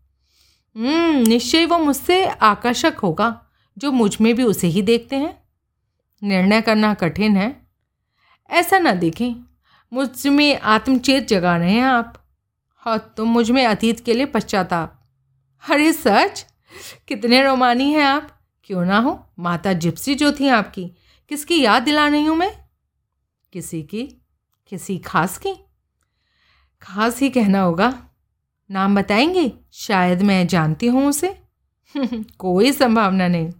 हम्म, 0.77 1.27
निश्चय 1.27 1.65
वो 1.65 1.79
मुझसे 1.79 2.25
आकर्षक 2.25 2.93
होगा 3.03 3.45
जो 3.77 3.91
मुझमें 3.91 4.35
भी 4.35 4.43
उसे 4.43 4.67
ही 4.67 4.81
देखते 4.81 5.15
हैं। 5.15 5.43
निर्णय 6.23 6.61
करना 6.61 6.93
कठिन 6.93 7.37
है 7.37 7.64
ऐसा 8.49 8.79
ना 8.79 8.91
देखें। 8.91 9.45
मुझमें 9.93 10.59
आत्मचेत 10.59 11.27
जगा 11.27 11.57
रहे 11.57 11.71
हैं 11.71 11.83
आप। 11.83 12.25
और 12.87 12.97
तुम 12.97 13.29
मुझमें 13.29 13.65
अतीत 13.65 13.99
के 13.99 14.13
लिए 14.13 14.25
पश्चाताप। 14.25 15.09
अरे 15.71 15.93
सच? 15.93 16.45
कितने 17.07 17.43
रोमानी 17.43 17.91
हैं 17.91 18.03
आप। 18.03 18.39
क्यों 18.63 18.85
ना 18.85 18.99
हो? 18.99 19.29
माता 19.39 19.73
जिप्सी 19.73 20.15
जो 20.15 20.31
थी 20.31 20.47
आपकी। 20.47 20.91
किसकी 21.29 21.61
याद 21.61 21.83
दिला 21.83 22.07
रही 22.07 22.25
हूँ 22.25 22.37
मैं? 22.37 22.53
किसी 23.53 23.83
की? 23.83 24.03
किसी 24.67 24.97
खास 24.97 25.37
की? 25.37 25.55
खास 26.81 27.21
ही 27.21 27.29
कहना 27.29 27.61
होगा। 27.61 28.07
नाम 28.71 28.95
बताएँगे? 28.95 29.51
शायद 29.73 30.21
मैं 30.21 30.47
जानती 30.47 30.87
हूँ 30.87 31.07
उसे। 31.07 31.43
कोई 32.37 32.71
संभावना 32.71 33.27
नहीं। 33.27 33.51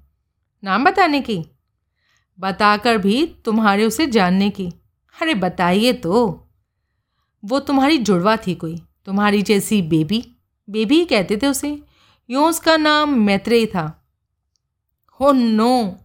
नाम 0.63 0.83
बताने 0.83 1.21
की? 1.21 1.45
बताकर 2.39 2.97
भी 2.97 3.36
तुम्हारे 3.45 3.86
उसे 3.86 4.07
जानने 4.07 4.49
की। 4.49 4.67
अरे 5.21 5.33
बताइए 5.33 5.93
तो। 5.93 6.47
वो 7.45 7.59
तुम्हारी 7.59 7.97
जुड़वा 7.97 8.38
थी 8.38 8.55
कोई, 8.55 8.77
तुम्हारी 9.05 9.41
जैसी 9.41 9.81
बेबी। 9.81 10.23
बेबी 10.69 10.95
ही 10.95 11.05
कहते 11.05 11.38
थे 11.38 11.47
उसे। 11.47 11.83
यूँ 12.29 12.45
उसका 12.45 12.77
नाम 12.77 13.19
मैत्रेय 13.19 13.65
था। 13.65 14.07
हो 15.19 15.31
नो, 15.31 15.97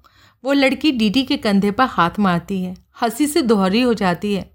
वो 0.44 0.52
लड़की 0.52 0.92
डीडी 0.92 1.22
के 1.22 1.36
कंधे 1.36 1.70
पर 1.70 1.84
हाथ 1.84 2.10
मारती 2.18 2.62
है, 2.62 2.76
हँसी 3.02 3.26
से 3.26 3.42
दोहरी 3.42 3.80
हो 3.80 3.94
जाती 3.94 4.34
है। 4.34 4.50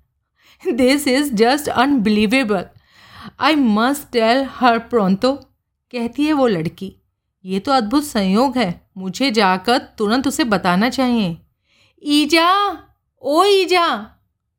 This 0.71 1.07
is 1.07 1.33
just 1.33 1.67
unbelievable 1.67 2.65
I 3.39 3.55
must 3.55 4.11
tell 4.11 4.47
her 4.49 4.79
pronto 4.79 5.33
कहती 5.91 6.25
है 6.25 6.33
वो 6.33 6.47
लड़की। 6.47 6.95
ये 7.45 7.59
तो 7.59 7.71
अद्भुत 7.71 8.03
संयोग 8.03 8.57
है, 8.57 8.89
मुझे 8.97 9.31
जाकर 9.31 9.77
तुरंत 9.77 10.27
उसे 10.27 10.43
बताना 10.43 10.89
चाहिए। 10.89 11.37
ईजा, 12.05 12.49
ओ 13.23 13.43
ईजा। 13.43 13.85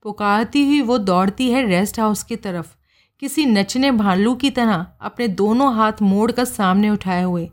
पुकारती 0.05 0.65
हुई 0.65 0.81
वो 0.81 0.97
दौड़ती 0.99 1.51
है 1.51 1.67
रेस्ट 1.67 2.01
हाउस 2.01 2.23
की 2.23 2.37
तरफ़, 2.37 2.75
किसी 3.23 3.45
नचने 3.47 3.91
भालू 3.91 4.35
की 4.35 4.51
तरह 4.51 4.87
अपने 5.01 5.29
दोनों 5.29 5.75
हाथ 5.75 6.03
मोड़ 6.03 6.31
कर 6.33 6.45
सामने 6.45 6.91
उठाए 6.91 7.23
हुए, 7.23 7.49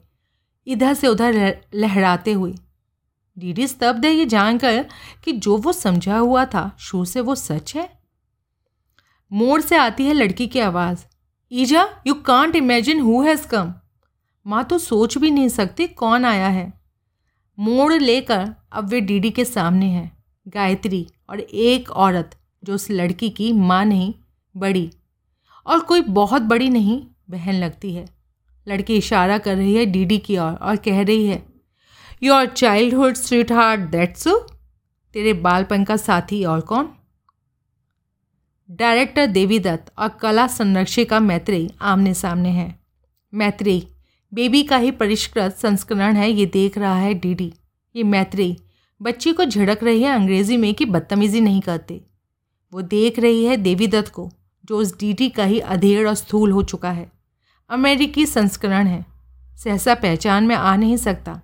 इधर 0.68 0.94
से 0.94 1.08
उधर 1.08 1.58
लहराते 1.76 2.34
हुए। 2.34 2.54
डीडी 3.38 3.68
स्तब्ध 3.68 4.06
है 4.06 4.14
ये 4.14 4.26
जानकर 4.26 4.86
कि 5.24 5.32
जो 5.32 5.58
वो 5.58 5.72
समझा 5.72 6.18
हुआ 6.18 6.46
था 6.46 6.76
शू 6.80 7.04
से 7.06 7.22
वो 7.22 7.36
सच 7.36 7.76
है? 7.76 7.90
मोड़ 9.32 9.62
से 9.62 9.76
आती 9.76 10.06
है 10.06 10.14
लड़की 10.14 10.48
की 10.48 10.60
आवाज़, 10.60 11.06
ईजा 11.52 11.88
you 12.08 12.14
can't 12.14 12.56
imagine 12.56 13.02
who 13.02 13.22
has 13.24 13.48
come 13.48 13.74
माँ 14.46 14.64
तो 14.64 14.78
सोच 14.78 15.18
भी 15.18 15.32
नहीं 15.32 15.50
सकती 15.50 15.88
कौन 15.88 16.26
आया 16.26 16.48
है। 16.48 16.72
मोड़ 17.58 17.94
लेकर 17.94 18.54
अब 18.74 18.88
वे 18.88 19.02
डीडी 19.02 19.30
के 19.32 19.46
सामने 19.46 19.86
है 19.86 20.12
गायत्री 20.48 21.08
और 21.30 21.40
एक 21.40 21.90
औरत 21.90 22.36
जो 22.64 22.76
उस 22.76 22.90
लड़की 22.92 23.30
की 23.30 23.52
माँ 23.54 23.86
नहीं 23.86 24.14
बड़ी। 24.56 24.92
और 25.66 25.80
कोई 25.80 26.02
बहुत 26.02 26.42
बड़ी 26.42 26.70
नहीं 26.70 27.06
बहन 27.30 27.54
लगती 27.54 27.94
है। 27.94 28.06
लड़की 28.68 28.98
इशारा 28.98 29.38
कर 29.38 29.56
रही 29.56 29.76
है 29.76 29.86
डीडी 29.86 30.18
की 30.18 30.38
ओर 30.38 30.44
और, 30.44 30.56
और 30.56 30.76
कह 30.76 31.02
रही 31.02 31.26
है 31.28 31.46
your 32.24 32.46
childhood 32.46 33.14
sweet 33.14 33.52
heart 33.52 33.82
that's 33.82 34.28
तेरे 35.16 35.34
बालपन 35.34 35.84
का 35.84 35.98
साथी 35.98 36.44
और 36.44 36.62
कौन? 36.62 36.90
डायरेक्टर 38.72 39.26
देवी 39.28 39.60
दत्त 39.60 39.94
और 40.00 40.10
कला 40.10 40.48
संरक्षिका 40.48 41.20
मैत्रेयी 41.20 41.70
आमने 41.82 42.14
सामने 42.14 42.50
हैं। 42.50 42.80
मैत्रेयी 43.34 43.88
बेबी 44.34 44.64
का 44.64 44.78
ही 44.78 44.92
परिष्कृत 44.92 45.54
संस्करण 45.54 46.16
है 46.16 46.32
ये 46.32 46.46
देख 46.46 46.78
रहा 46.78 46.96
है 46.96 47.14
डीडी। 47.14 47.54
ये 47.96 48.04
मैत्रेयी 48.04 48.58
बच्ची 49.04 49.34
को 49.34 49.46
झिड़क 49.46 49.84
रही 49.84 50.04
है 50.04 50.16
अंग्रेज़ी 50.16 50.58
में 50.58 50.74
कि 50.74 50.86
बदतमीज़ी 50.86 51.42
नहीं 51.42 51.62
करते। 51.62 52.02
वो 52.74 52.82
देख 52.82 53.20
रही 53.20 53.46
है 53.46 53.58
देवी 53.58 53.88
दत्त 53.88 54.12
को, 54.12 54.32
जो 54.66 54.78
उस 54.78 55.00
डीडी 55.00 55.30
का 55.30 55.44
ही 55.44 55.60
अधेड़ 55.60 56.08
और 56.08 56.14
स्थूल 56.14 56.52
हो 56.52 56.64
चुका 56.64 56.92
है। 56.92 57.12
अमेरिकी 57.70 58.26
संस्करण 58.26 58.88
है। 58.88 59.06
सहसा 59.56 59.96
पहचान 59.96 60.44
में 60.44 60.56
आ 60.56 60.76
नहीं 60.76 60.98
सकता। 60.98 61.42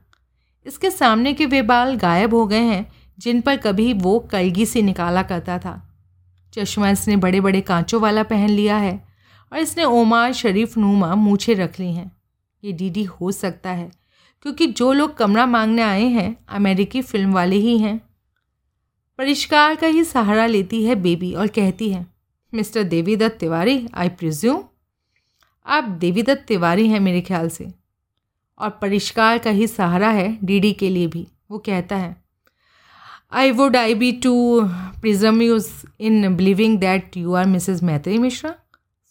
इसके 0.66 0.92
सामने 0.92 1.34
के 1.34 1.46
वे 1.46 1.62
बाल 1.62 1.96
गायब 1.96 2.34
हो 2.34 2.48
गए 2.48 2.62
हैं, 2.62 2.92
जिन 3.20 3.42
पर 3.42 3.58
कभी 3.58 3.94
वो 3.94 4.20
कलगी 4.20 4.66
से 4.66 4.82
निकाला 4.82 5.24
करता 5.24 5.60
था। 5.60 5.98
चश्मा 6.54 6.90
इसने 6.90 7.16
बड़े 7.16 7.42
बड़े 7.42 7.62
कांचों 7.62 8.02
वाला 8.02 8.24
पहन 8.24 8.50
लिया 8.50 8.78
है 8.78 9.08
और 9.54 9.60
इसने 9.60 9.84
ओमार 9.84 10.34
शरीफ 10.34 10.78
नुमा 10.78 11.16
मूछे 11.16 11.54
रख 11.54 11.80
ली 11.80 11.94
हैं। 11.94 12.12
ये 12.64 12.72
डीडी 12.72 13.04
हो 13.04 13.32
सकता 13.32 13.70
है 13.70 13.99
क्योंकि 14.46 14.68
जो 14.68 14.92
लोग 14.94 15.18
कमरा 15.18 15.46
मांगने 15.46 15.82
आए 15.82 16.06
हैं, 16.06 16.36
अमेरिकी 16.50 17.02
फ़िल्म 17.02 17.34
वाले 17.34 17.56
ही 17.56 17.78
हैं। 17.78 18.00
परिष्कार 19.20 19.76
का 19.76 19.88
ही 19.88 20.04
सहारा 20.04 20.46
लेती 20.46 20.84
है 20.84 20.96
बेबी 20.96 21.34
और 21.34 21.48
कहती 21.50 21.90
है, 21.90 22.06
mister 22.54 22.84
Devidatt 22.86 23.38
Tiwari 23.40 23.86
I 23.94 24.10
presume 24.10 24.64
आप 25.66 25.84
देवीदत्त 26.00 26.46
तिवारी 26.48 26.88
हैं 26.90 27.00
मेरे 27.00 27.22
ख्याल 27.22 27.50
से। 27.50 27.72
और 28.60 28.70
परिष्कार 28.82 29.38
का 29.38 29.50
ही 29.50 29.68
सहारा 29.68 30.10
है 30.10 30.38
डीडी 30.44 30.72
के 30.74 30.90
लिए 30.90 31.08
भी, 31.08 31.28
वो 31.52 31.58
कहता 31.58 31.96
है 31.96 32.16
I 33.32 33.52
would 33.52 33.76
I 33.76 33.94
be 33.96 34.12
too 34.14 34.62
presumptuous 35.42 35.70
in 36.00 36.36
believing 36.36 36.78
that 36.80 37.18
you 37.18 37.34
are 37.34 37.46
Mrs 37.46 37.84
Maitri 37.84 38.18
Mishra 38.18 38.54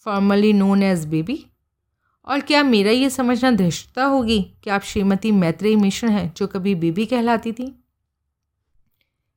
formerly 0.06 0.52
known 0.52 0.82
as 0.82 1.04
baby 1.06 1.44
और 2.28 2.40
क्या 2.40 2.62
मेरा 2.62 2.90
ये 2.90 3.10
समझना 3.10 3.50
धृष्टता 3.50 4.04
होगी 4.04 4.52
कि 4.64 4.70
आप 4.70 4.82
श्रीमती 4.82 5.32
मैत्रेयी 5.32 5.76
मिश्र 5.76 6.08
हैं 6.08 6.34
जो 6.36 6.46
कभी 6.46 6.74
बीबी 6.74 7.06
कहलाती 7.06 7.52
थी? 7.52 7.84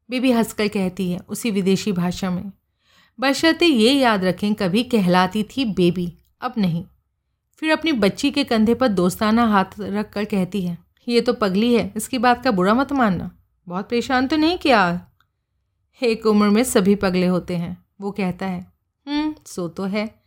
बीबी 0.10 0.32
हंसकर 0.32 0.68
कहती 0.68 1.12
है 1.12 1.20
उसी 1.30 1.52
विदेशी 1.52 1.92
भाषा 1.92 2.32
में 2.32 2.52
बशर्ते 3.20 3.66
ये 3.66 3.94
याद 3.94 4.24
रखें 4.24 4.54
कभी 4.54 4.84
कहलाती 4.84 5.44
थी 5.44 5.66
बेबी 5.66 6.14
अब 6.42 6.54
नहीं। 6.58 6.86
फिर 7.56 7.72
अपनी 7.72 7.92
बच्ची 7.92 8.32
के 8.32 8.44
कंधे 8.44 8.74
पर 8.74 8.88
दोस्ताना 8.88 9.46
हाथ 9.46 9.80
रख 9.80 10.14
कर 10.14 10.26
कहती 10.26 10.62
है 10.62 10.78
ये 11.08 11.22
तो 11.22 11.34
पगली 11.34 11.74
है 11.74 11.94
इसकी 11.98 12.18
बात 12.18 12.44
का 12.44 12.52
बुरा 12.52 12.74
मत 12.74 12.92
मानना। 12.92 13.32
बहुत 13.68 13.90
परेशान 13.90 14.28
तो 14.28 14.38
नहीं 14.38 14.58
किया? 14.58 15.08
एक 16.04 16.26
उम्र 16.26 16.50
में 16.50 16.64
सभी 16.64 16.96
पगले 16.96 17.26
होते 17.26 17.58
हैं 17.58 17.86
वो 18.02 18.12
कहता 18.12 18.46
है। 18.46 18.72
हम्म, 19.08 19.36
सो 19.46 19.68
तो 19.68 19.84
है। 19.84 20.21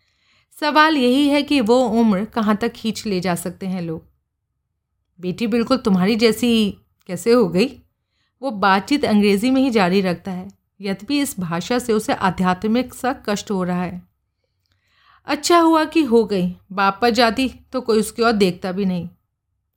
सवाल 0.61 0.97
यही 0.97 1.29
है 1.29 1.43
कि 1.43 1.61
वो 1.61 1.81
उम्र 1.81 2.25
कहाँ 2.25 2.57
तक 2.57 2.73
खींच 2.73 3.07
ले 3.07 3.21
जा 3.21 3.35
सकते 3.35 3.67
हैं 3.67 3.83
लोग? 3.83 4.03
बेटी 5.21 5.47
बिल्कुल 5.47 5.77
तुम्हारी 5.77 6.17
जैसी 6.17 6.71
कैसे 7.07 7.33
हो 7.33 7.49
गई? 7.49 7.67
वो 8.43 8.51
बातचीत 8.51 9.05
अंग्रेज़ी 9.05 9.51
में 9.51 9.63
ही 9.63 9.71
जारी 9.71 10.01
रखता 10.01 10.31
है, 10.31 10.49
यद्यपि 10.81 11.21
इस 11.21 11.41
भाषा 11.41 11.79
से 11.79 11.93
उसे 11.93 12.15
आध्यात्मिक 12.15 12.95
सा 12.95 13.13
कष्ट 13.27 13.51
हो 13.51 13.65
रहा 13.65 13.83
है। 13.83 14.03
अच्छा 15.27 15.59
हुआ 15.59 15.85
कि 15.85 16.03
हो 16.03 16.25
गई, 16.25 16.57
बाप 16.73 16.99
पर 17.03 17.11
जाती 17.11 17.49
तो 17.73 17.81
कोई 17.81 17.99
उसकी 17.99 18.23
ओर 18.23 18.33
देखता 18.33 18.73
भी 18.73 18.85
नहीं। 18.85 19.09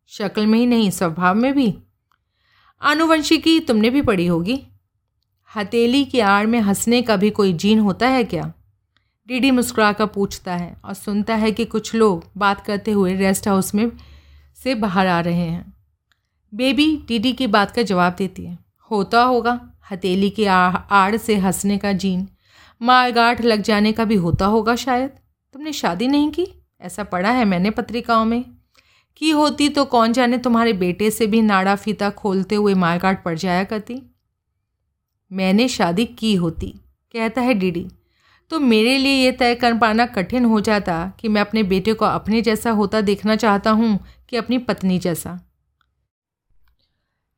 शक्ल 0.08 0.46
में 0.46 0.60
ही 0.60 0.66
नहीं, 0.66 0.90
स्वभाव 0.92 1.36
में 1.36 1.54
भी। 1.54 1.74
आनुवंशिकी 2.82 3.60
तुमने 3.60 3.90
भी 3.90 4.02
पढ़ी 4.02 4.28
होगी। 4.28 4.62
हथेली 5.56 6.06
की 6.06 6.20
आड़ 6.20 6.46
में 6.48 6.60
हंसने 6.60 7.02
का 7.02 7.16
भी 7.16 7.30
कोई 7.30 7.54
जीन 7.54 7.80
होता 7.80 8.08
है 8.08 8.24
क्या? 8.24 8.54
डीडी 9.28 9.52
मुस्कुरा 9.52 9.92
कर 9.94 10.06
पूछता 10.06 10.56
है 10.56 10.78
और 10.86 10.94
सुनता 10.94 11.36
है 11.36 11.52
कि 11.52 11.66
कुछ 11.66 11.96
लोग 11.96 12.26
बात 12.38 12.66
करते 12.66 12.92
हुए 12.92 13.16
रेस्ट 13.16 13.48
हाउस 13.48 13.76
में 13.76 13.92
से 14.64 14.76
बाहर 14.76 15.08
आ 15.08 15.20
रहे 15.20 15.42
हैं। 15.42 15.74
बेबी 16.54 17.06
डीडी 17.08 17.34
की 17.34 17.48
बात 17.48 17.72
का 17.72 17.82
जवाब 17.82 18.16
देती 18.18 18.46
है। 18.46 18.58
होता 18.92 19.24
होगा। 19.24 19.74
हथेली 19.92 20.30
की 20.30 20.46
आड़ 20.46 21.18
से 21.18 21.36
हंसने 21.36 21.78
का 21.78 21.92
जीन। 21.94 22.28
मारगाठ 22.82 23.42
लग 23.42 23.62
जाने 23.62 23.92
का 23.92 24.06
भी 24.06 24.16
होता 24.16 24.46
होगा 24.46 24.76
शायद। 24.76 25.10
तुमने 25.54 25.74
शादी 25.74 26.08
नहीं 26.08 26.32
की? 26.32 26.48
ऐसा 26.82 27.04
पढ़ा 27.04 27.32
है 27.32 27.46
मैंने 27.46 27.70
पत्रिकाओं 27.70 28.26
में। 28.26 28.46
की 29.18 29.30
होती 29.30 29.70
तो 29.70 29.86
कौन 29.86 30.14
जाने 30.14 30.38
तुम्हारे 30.38 30.74
बेटे 30.74 31.12
से 31.12 31.28
भी 31.28 31.42
नाड़ा 31.42 31.76
फीता 31.76 32.10
खोलते 32.10 32.56
हुए 32.56 32.74
मारकाट 32.74 33.24
पड़ 33.24 33.38
जाया 33.38 33.64
करती। 33.64 34.02
मैंने 35.32 35.68
शादी 35.68 36.06
की 36.06 36.36
होती, 36.36 36.68
कहता 37.14 37.42
है 37.42 37.54
डीडी 37.54 37.88
तो 38.50 38.60
मेरे 38.60 38.98
लिए 38.98 39.14
ये 39.14 39.32
तय 39.32 39.56
कर 39.56 39.78
पाना 39.78 40.06
कठिन 40.06 40.46
हो 40.46 40.60
जाता 40.62 41.14
कि 41.20 41.28
मैं 41.28 41.42
अपने 41.42 41.64
बेटे 41.64 41.94
को 41.94 42.06
अपने 42.06 42.42
जैसा 42.42 42.72
होता 42.72 43.02
देखना 43.02 43.36
चाहता 43.36 43.72
हूँ 43.72 44.00
कि 44.30 44.38
अपनी 44.38 44.58
पत्नी 44.58 45.00
जैसा। 45.00 45.40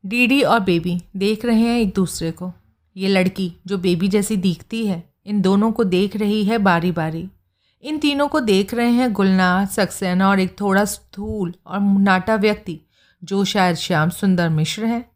डीडी 0.05 0.41
और 0.41 0.59
बेबी 0.59 1.01
देख 1.15 1.45
रहे 1.45 1.61
हैं 1.61 1.79
एक 1.79 1.93
दूसरे 1.95 2.31
को। 2.31 2.53
ये 2.97 3.07
लड़की 3.07 3.55
जो 3.67 3.77
बेबी 3.77 4.07
जैसी 4.07 4.37
दिखती 4.37 4.87
है, 4.87 5.13
इन 5.25 5.41
दोनों 5.41 5.71
को 5.71 5.83
देख 5.83 6.15
रही 6.15 6.45
है 6.45 6.57
बारी 6.57 6.91
बारी 6.91 7.29
इन 7.83 7.97
तीनों 7.97 8.27
को 8.27 8.39
देख 8.39 8.73
रहे 8.73 8.89
हैं 8.89 9.13
गुलनार, 9.13 9.65
सक्सेना 9.65 10.29
और 10.29 10.39
एक 10.39 10.61
थोड़ा 10.61 10.85
स्थूल 10.85 11.53
और 11.65 11.79
नाटा 11.79 12.35
व्यक्ति, 12.35 12.79
जो 13.23 13.45
शायद 13.45 13.75
श्याम 13.75 14.09
सुंदर 14.09 14.49
मिश्र 14.49 14.85
है। 14.85 15.08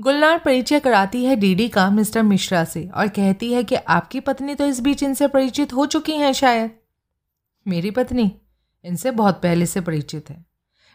गुलनार 0.00 0.38
परिचय 0.38 0.80
कराती 0.80 1.24
है 1.24 1.36
डीडी 1.36 1.68
का 1.68 1.90
मिस्टर 1.90 2.22
मिश्रा 2.22 2.64
से 2.64 2.88
और 2.88 3.08
कहती 3.08 3.52
है 3.52 3.62
कि 3.64 3.74
आपकी 3.74 4.20
पत्नी 4.20 4.54
तो 4.54 4.66
इस 4.66 4.80
बीच 4.80 5.02
इनसे 5.02 5.28
परिचित 5.28 5.72
हो 5.72 5.86
चुकी 5.86 6.12
हैं 6.12 6.32
शायद। 6.32 6.70
मेरी 7.66 7.90
पत्नी? 7.90 8.30
इनसे 8.84 9.10
बहुत 9.10 9.40
पहले 9.42 9.66
से 9.66 9.80
परिचित 9.80 10.30
है। 10.30 10.44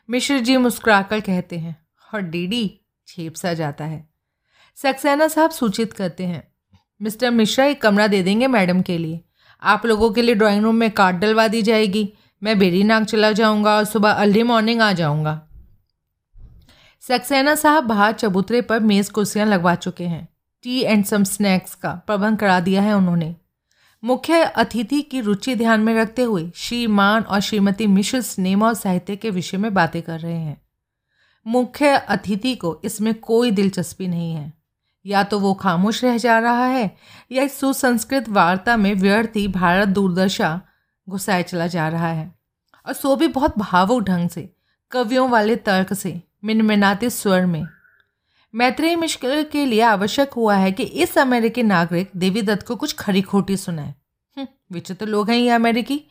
मिश्र 0.10 0.40
जी 0.40 0.58
मुस्कुराकर 0.58 1.20
कहते 1.20 1.58
हैं, 1.58 1.76
और 2.14 2.22
डीडी? 2.22 2.80
छेप 3.08 3.34
सा 3.34 3.54
जाता 3.54 3.86
है। 3.86 4.10
सक्सेना 4.78 5.28
साहब 5.28 5.52
सूचित 5.52 5.94
करते 5.94 6.24
हैं, 6.24 6.48
मिस्टर 7.02 7.32
मिश्रा 7.32 7.66
एक 7.66 7.82
कमरा 7.82 8.08
दे 8.08 8.24
देंगे 8.24 8.48
मैडम 8.48 8.82
के 8.82 8.98
लिए। 8.98 9.22
आप 9.62 9.86
लोगों 9.86 10.12
के 10.12 10.22
लिए 10.22 10.36
ड्राइंग 10.36 10.64
रूम 10.64 10.76
में 10.76 10.90
कार्ड 10.92 11.18
डलवा 11.18 11.48
दी 11.48 11.62
जाएगी। 11.62 12.12
मैं 12.44 12.60
बेरी 12.60 12.84
नाग 12.84 13.06
चला 13.06 13.32
जाऊँगा 13.32 13.76
और 13.78 13.84
सुबह 13.84 14.12
अर्ली 14.12 14.44
मॉर्निंग 14.44 14.82
आ 14.82 14.92
जाऊँगा। 14.94 15.49
सक्सेना 17.02 17.56
साहब 17.56 17.84
बाहर 17.84 18.12
चबूतरे 18.12 18.62
पर 18.62 18.80
मेज़ 18.80 19.12
कुर्सियाँ 19.12 19.46
लगवा 19.48 19.76
चुके 19.76 20.04
हैं। 20.04 20.28
टी 20.64 20.82
एंड 20.82 21.06
सम 21.06 21.24
स्नैक्स 21.24 21.76
का 21.76 21.94
प्रबंध 22.08 22.40
करा 22.40 22.60
दिया 22.60 22.82
है 22.82 22.94
उन्होंने। 22.94 23.36
मुख्य 24.04 24.42
अतिथि 24.42 25.02
की 25.02 25.22
रुचि 25.22 25.56
ध्यान 25.56 25.82
में 25.82 25.94
रखते 25.94 26.22
हुए 26.22 26.52
श्रीमान 26.56 27.24
और 27.24 27.40
श्रीमती 27.40 27.88
मिश्र 27.88 28.22
सिनेमा 28.22 28.68
और 28.68 28.74
साहित्य 28.74 29.16
के 29.16 29.30
विषय 29.30 29.58
में 29.58 29.74
बातें 29.74 30.02
कर 30.02 30.20
रहे 30.20 30.38
हैं। 30.38 30.62
मुख्य 31.48 31.90
अतिथि 31.90 32.56
को 32.56 32.82
इसमें 32.84 33.14
कोई 33.14 33.52
दिलचस्पी 33.52 34.08
नहीं 34.08 34.34
है। 34.34 34.54
या 35.06 35.24
तो 35.24 35.40
वो 35.40 35.54
खामोश 35.54 36.04
रह 36.04 36.18
जा 36.18 36.40
रहा 36.40 36.66
है, 36.66 36.96
या 37.32 37.44
इस 37.44 37.60
सुसंस्कृत 37.60 38.30
वार्ता 38.30 38.78
में 38.78 38.94
व्यर्थ 38.96 39.36
ही 39.36 39.48
भारत 39.48 39.88
दूरदर्शा 39.88 40.62
घुसाए 41.10 41.44
चला 41.44 41.68
जा 41.68 41.88
रहा 41.90 42.08
है। 42.08 42.36
और 42.88 42.94
सो 42.94 43.16
भी 43.16 43.28
बहुत 43.28 43.58
भावुक 43.58 44.04
ढंग 44.04 44.30
से, 44.30 44.54
कवियों 44.92 45.30
वाले 45.30 45.56
तर्क 45.56 45.94
से 45.94 46.22
मिनमिनाते 46.44 47.10
स्वर 47.10 47.46
में। 47.46 47.68
मैत्रेय 48.56 48.96
मिश्र 48.96 49.44
के 49.44 49.66
लिए 49.66 49.82
आवश्यक 49.82 50.34
हुआ 50.34 50.56
है 50.56 50.72
कि 50.72 50.84
इस 50.84 51.18
अमेरिकी 51.18 51.64
नागरिक 51.64 52.12
देवी 52.16 52.42
दत्त 52.42 52.68
को 52.68 52.76
कुछ 52.76 52.94
खरी 52.94 53.22
खोटी 53.22 53.58
सुनाए। 53.58 53.96
हम्म, 54.38 54.48
विचित्र 54.72 55.06
लोग 55.06 55.30
हैं 55.30 55.38
ये 55.38 55.50
अमेरिकी 55.50 56.04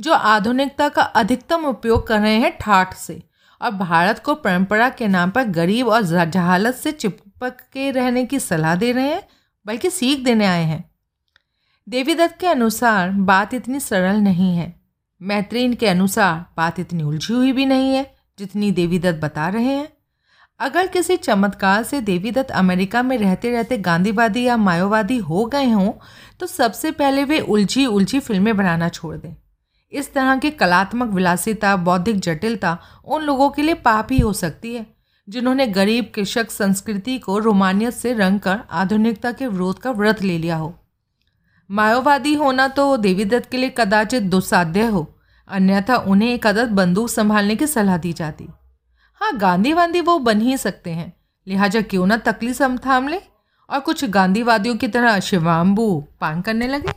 जो 0.00 0.12
आधुनिकता 0.12 0.88
का 0.88 1.02
अधिकतम 1.02 1.64
उपयोग 1.64 2.06
कर 2.06 2.20
रहे 2.20 2.34
हैं 2.34 2.58
ठाठ 2.58 2.94
से 2.94 3.22
और 3.62 3.70
भारत 3.70 4.18
को 4.18 4.34
परंपरा 4.34 4.88
के 4.88 5.08
नाम 5.08 5.30
पर 5.30 5.44
गरीब 5.44 5.88
और 5.88 6.02
जहालत 6.26 6.74
से 6.74 6.92
चिपक 6.92 7.56
के 7.72 7.90
रहने 7.90 8.26
की 8.26 8.40
सलाह 8.40 8.74
दे 8.74 8.92
रहे 8.92 9.08
हैं 9.08 9.22
बल्कि 9.66 9.90
सीख 9.90 10.24
देने 10.24 10.46
आए 10.46 10.64
हैं। 10.64 10.90
देवी 11.88 12.14
दत्त 12.14 12.38
के 12.40 12.46
अनुसार 12.46 13.10
बात 13.10 13.54
इतनी 13.54 13.80
सरल 13.80 14.16
नहीं 14.16 14.56
है। 14.56 14.80
मैत्रीन 15.22 15.74
के 15.74 15.86
अनुसार 15.86 16.46
बात 16.56 16.80
इतनी 16.80 17.02
उलझी 17.02 17.34
हुई 17.34 17.52
भी 17.52 17.66
नहीं 17.66 17.94
है। 17.94 18.15
जितनी 18.38 18.70
देवीदत्त 18.70 19.20
बता 19.20 19.48
रहे 19.48 19.64
हैं। 19.64 19.88
अगर 20.60 20.86
किसी 20.86 21.16
चमत्कार 21.16 21.82
से 21.82 22.00
देवीदत्त 22.00 22.50
अमेरिका 22.50 23.02
में 23.02 23.16
रहते 23.18 23.50
रहते 23.50 23.78
गांधीवादी 23.78 24.42
या 24.42 24.56
मायोवादी 24.56 25.16
हो 25.18 25.44
गए 25.44 25.70
हों 25.70 25.92
तो 26.40 26.46
सबसे 26.46 26.90
पहले 26.90 27.24
वे 27.24 27.40
उलझी 27.40 27.86
उलझी 27.86 28.20
फ़िल्में 28.20 28.56
बनाना 28.56 28.88
छोड़ 28.88 29.16
दें। 29.16 29.34
इस 29.92 30.12
तरह 30.14 30.36
की 30.36 30.50
कलात्मक 30.50 31.10
विलासिता, 31.10 31.76
बौद्धिक 31.76 32.20
जटिलता 32.20 32.78
उन 33.04 33.22
लोगों 33.22 33.50
के 33.50 33.62
लिए 33.62 33.74
पाप 33.74 34.08
ही 34.12 34.18
हो 34.18 34.32
सकती 34.32 34.74
है, 34.74 34.86
जिन्होंने 35.28 35.66
गरीब 35.66 36.10
कृषक 36.14 36.50
संस्कृति 36.50 37.18
को 37.18 37.38
रोमानियत 37.38 37.94
से 37.94 38.12
रंग 38.12 38.40
कर 38.40 38.60
आधुनिकता 38.70 39.32
के 39.32 39.46
विरोध 39.46 39.78
का 39.78 39.90
व्रत 39.90 40.22
ले 40.22 40.38
लिया 40.38 40.56
हो। 40.56 40.74
मायोवादी 41.70 42.34
होना 42.34 42.68
तो 42.68 42.96
देवीदत्त 42.96 43.50
के 43.50 43.56
लिए 43.56 43.74
कदाचित 43.78 44.22
दुस्साध्य 44.24 44.86
हो। 44.86 45.06
अन्यथा 45.48 45.96
उन्हें 45.96 46.34
एक 46.34 46.46
अदद 46.46 46.68
बंदूक 46.68 47.08
संभालने 47.08 47.56
की 47.56 47.66
सलाह 47.66 47.96
दी 47.96 48.12
जाती। 48.12 48.48
हाँ 49.14 49.36
गांधी 49.38 49.72
वांधी 49.72 50.00
वो 50.00 50.18
बन 50.18 50.40
ही 50.40 50.56
सकते 50.56 50.90
हैं। 50.90 51.16
लिहाजा 51.46 51.80
क्यों 51.80 52.06
ना 52.06 52.16
तकली 52.16 52.54
थाम 52.86 53.08
ले 53.08 53.20
और 53.70 53.80
कुछ 53.80 54.04
गांधीवादियों 54.04 54.76
की 54.76 54.88
तरह 54.88 55.20
शिवाम्बू 55.20 56.04
पान 56.20 56.40
करने 56.40 56.68
लगे। 56.68 56.92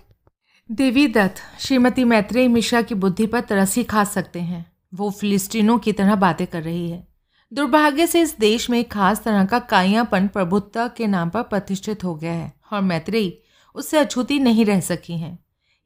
देवी 0.71 1.07
दत्त, 1.07 1.35
श्रीमती 1.59 2.03
मैत्रेय 2.03 2.47
मिश्रा 2.47 2.81
की 2.81 2.95
बुद्धि 2.95 3.25
पर 3.25 3.41
तरसी 3.41 3.83
खा 3.83 4.03
सकते 4.03 4.39
हैं। 4.39 4.71
वो 4.93 5.09
फिलिस्तीनों 5.11 5.79
की 5.79 5.91
तरह 5.91 6.15
बातें 6.15 6.47
कर 6.47 6.63
रही 6.63 6.89
है। 6.89 7.07
दुर्भाग्य 7.53 8.07
से 8.07 8.21
इस 8.21 8.39
देश 8.39 8.69
में 8.69 8.79
एक 8.79 8.91
खास 8.91 9.23
तरह 9.23 9.45
का 9.45 9.59
कायापन 9.59 10.27
प्रभुत्ता 10.27 10.87
के 10.87 11.07
नाम 11.07 11.29
पर 11.29 11.41
प्रतिष्ठित 11.41 12.03
हो 12.03 12.15
गया 12.15 12.33
है 12.33 12.53
और 12.73 12.81
मैत्रेयी 12.81 13.39
उससे 13.75 13.97
अछूती 13.97 14.39
नहीं 14.39 14.65
रह 14.65 14.79
सकी 14.79 15.17
हैं। 15.17 15.39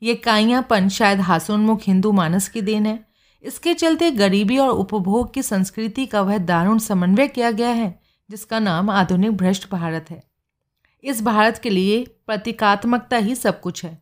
ये 0.04 0.16
काइयापन 0.16 0.90
शायद 0.90 1.20
हासोन्मुख 1.20 1.82
हिंदू 1.88 2.12
मानस 2.12 2.48
की 2.50 2.62
देन 2.62 2.86
है। 2.86 3.00
इसके 3.44 3.74
चलते 3.74 4.12
गरीबी 4.12 4.58
और 4.58 4.70
उपभोग 4.70 5.34
की 5.34 5.42
संस्कृति 5.42 6.06
का 6.06 6.22
वह 6.22 6.38
दारुण 6.38 6.78
समन्वय 6.78 7.28
किया 7.28 7.52
गया 7.52 7.70
है, 7.70 8.00
जिसका 8.30 8.60
नाम 8.60 8.90
आधुनिक 8.90 9.32
भ्रष्ट 9.32 9.70
भारत 9.72 10.06
है। 10.10 10.24
इस 11.04 11.22
भारत 11.22 11.58
के 11.58 11.70
लिए 11.70 12.04
प्रतीकात्मकता 12.28 13.18
ही 13.18 13.36
सब 13.36 13.62
कुछ 13.62 13.84
है। 13.86 14.02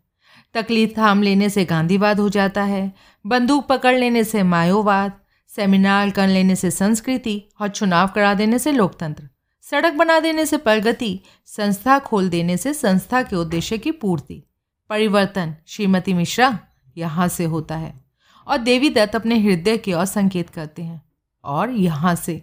तकलीफ़ 0.54 0.92
थाम 0.98 1.22
लेने 1.24 1.50
से 1.50 1.66
गांधीवाद 1.66 2.20
हो 2.20 2.30
जाता 2.30 2.64
है, 2.64 2.94
बंदूक 3.26 3.68
पकड़ 3.68 3.96
लेने 3.96 4.24
से 4.24 4.44
मायोवाद 4.44 5.14
सेमिनार 5.50 6.10
कर 6.10 6.28
लेने 6.28 6.56
से 6.56 6.72
संस्कृति 6.72 7.42
और 7.62 7.68
चुनाव 7.68 8.08
करा 8.08 8.34
देने 8.34 8.60
से 8.60 8.72
लोकतंत्र, 8.72 9.30
सड़क 9.62 9.94
बना 9.94 10.20
देने 10.20 10.46
से 10.46 10.58
प्रगति, 10.58 11.20
संस्था 11.46 12.00
खोल 12.00 12.30
देने 12.30 12.58
से 12.58 12.74
संस्था 12.74 13.24
के 13.24 13.36
उद्देश्य 13.36 13.78
की 13.78 13.92
पूर्ति। 13.92 14.44
परिवर्तन, 14.92 15.56
श्रीमती 15.68 16.14
मिश्रा, 16.14 16.60
यहाँ 16.98 17.28
से 17.28 17.44
होता 17.44 17.76
है। 17.76 18.06
और 18.48 18.58
देवी 18.58 18.90
दत्त 18.90 19.16
अपने 19.16 19.40
हृदय 19.40 19.78
की 19.78 19.94
ओर 19.94 20.06
संकेत 20.06 20.50
करते 20.50 20.82
हैं, 20.82 21.02
और 21.44 21.70
यहाँ 21.70 22.16
से। 22.16 22.42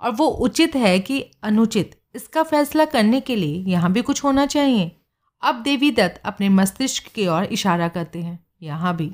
और 0.00 0.10
वो 0.10 0.26
उचित 0.26 0.76
है 0.76 1.00
कि 1.00 1.20
अनुचित, 1.42 2.00
इसका 2.14 2.42
फैसला 2.42 2.84
करने 2.84 3.20
के 3.20 3.36
लिए 3.36 3.64
यहाँ 3.64 3.92
भी 3.92 4.02
कुछ 4.02 4.24
होना 4.24 4.46
चाहिए। 4.46 4.96
अब 5.42 5.54
देवी 5.54 5.90
दत्त 5.90 6.20
अपने 6.24 6.48
मस्तिष्क 6.48 7.04
की 7.06 7.26
ओर 7.26 7.44
इशारा 7.44 7.88
करते 7.88 8.18
हैं, 8.18 8.46
यहाँ 8.62 8.96
भी। 8.96 9.10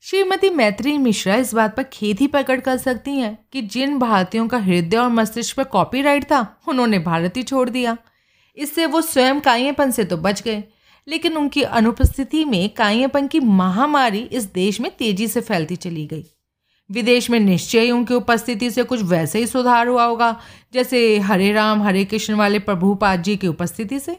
श्रीमती 0.00 0.50
मैत्री 0.50 0.98
मिश्रा 0.98 1.34
इस 1.34 1.54
बात 1.54 1.76
पर 1.76 1.82
खेद 1.82 2.18
ही 2.18 2.26
प्रकट 2.26 2.60
कर 2.60 2.76
सकती 2.76 3.10
हैं 3.10 3.38
कि 3.52 3.62
जिन 3.62 3.98
भारतीयों 3.98 4.48
का 4.48 4.58
हृदय 4.58 4.96
और 4.96 5.08
मस्तिष्क 5.08 5.56
पर 5.56 5.64
कॉपीराइट 5.64 6.24
था, 6.24 6.60
उन्होंने 6.68 6.98
भारत 6.98 7.36
ही 7.36 7.42
छोड़ 7.42 7.70
दिया। 7.70 7.96
इससे 8.56 8.86
वो 8.86 9.00
स्वयं 9.00 9.40
काइएपन 9.40 9.90
से 9.90 10.04
तो 10.04 10.16
बच 10.16 10.42
गए। 10.42 10.64
लेकिन 11.08 11.36
उनकी 11.36 11.62
अनुपस्थिति 11.62 12.44
में 12.44 12.68
काइयापन 12.70 13.26
की 13.26 13.40
महामारी 13.40 14.18
इस 14.18 14.44
देश 14.44 14.80
में 14.80 14.96
तेज़ी 14.96 15.28
से 15.28 15.40
फैलती 15.40 15.76
चली 15.76 16.06
गई। 16.06 16.24
विदेश 16.90 17.30
में 17.30 17.40
निश्चय 17.40 17.90
उनकी 17.90 18.14
उपस्थिति 18.14 18.70
से 18.70 18.82
कुछ 18.82 19.02
वैसे 19.02 19.38
ही 19.38 19.46
सुधार 19.46 19.88
हुआ 19.88 20.04
होगा, 20.04 20.40
जैसे 20.72 21.18
हरे 21.18 21.52
राम, 21.52 21.82
हरे 21.82 22.04
कृष्ण 22.04 22.34
वाले 22.34 22.58
प्रभुपाद 22.58 23.22
जी 23.22 23.36
की 23.36 23.46
उपस्थिति 23.46 24.00
से। 24.00 24.18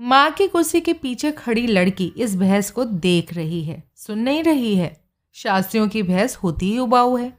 माँ 0.00 0.30
की 0.30 0.48
कुर्सी 0.48 0.80
के 0.80 0.92
पीछे 0.92 1.32
खड़ी 1.32 1.66
लड़की 1.66 2.12
इस 2.16 2.34
बहस 2.34 2.70
को 2.70 2.84
देख 2.84 3.34
रही 3.34 3.64
है, 3.64 3.84
सुन 3.96 4.18
नहीं 4.18 4.42
रही 4.42 4.76
है। 4.76 5.04
शास्त्रियों 5.32 5.88
की 5.88 6.02
बहस 6.02 6.36
होती 6.36 6.70
ही 6.70 6.78
उबाऊ 6.78 7.16
है। 7.16 7.38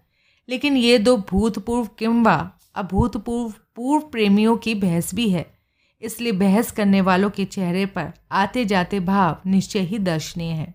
लेकिन 0.49 0.77
ये 0.77 0.97
दो 0.97 1.17
भूतपूर्व 1.17 1.89
किम्बा 1.99 2.51
अभूतपूर्व 2.75 3.53
पूर्व 3.75 4.05
प्रेमियों 4.05 4.57
की 4.57 4.75
बहस 4.75 5.15
भी 5.15 5.29
है। 5.29 5.54
इसलिए 6.01 6.31
बहस 6.31 6.71
करने 6.71 7.01
वालों 7.01 7.29
के 7.29 7.45
चेहरे 7.45 7.85
पर 7.87 8.11
आते 8.31 8.65
जाते 8.65 8.99
भाव 8.99 9.41
निश्चय 9.47 9.79
ही 9.81 9.99
दर्शनीय 9.99 10.51
है। 10.51 10.73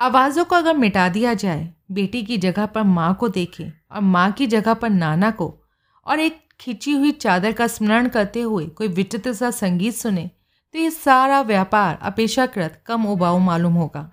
आवाज़ों 0.00 0.44
को 0.44 0.56
अगर 0.56 0.76
मिटा 0.76 1.08
दिया 1.08 1.34
जाए, 1.34 1.68
बेटी 1.92 2.22
की 2.22 2.38
जगह 2.38 2.66
पर 2.66 2.82
माँ 2.82 3.14
को 3.14 3.28
देखें 3.28 3.70
और 3.92 4.00
माँ 4.00 4.30
की 4.32 4.46
जगह 4.46 4.74
पर 4.74 4.90
नाना 4.90 5.30
को 5.30 5.54
और 6.06 6.20
एक 6.20 6.40
खिंची 6.60 6.92
हुई 6.92 7.10
चादर 7.12 7.52
का 7.52 7.66
स्मरण 7.66 8.08
करते 8.08 8.40
हुए 8.40 8.66
कोई 8.66 8.88
विचित्र 8.88 9.32
सा 9.32 9.50
संगीत 9.50 9.94
सुने 9.94 10.30
तो 10.74 10.78
ये 10.78 10.90
सारा 10.90 11.40
व्यापार 11.42 11.98
अपेक्षाकृत 12.02 12.80
कम 12.86 13.06
उबाऊ 13.06 13.38
मालूम 13.38 13.74
होगा। 13.74 14.10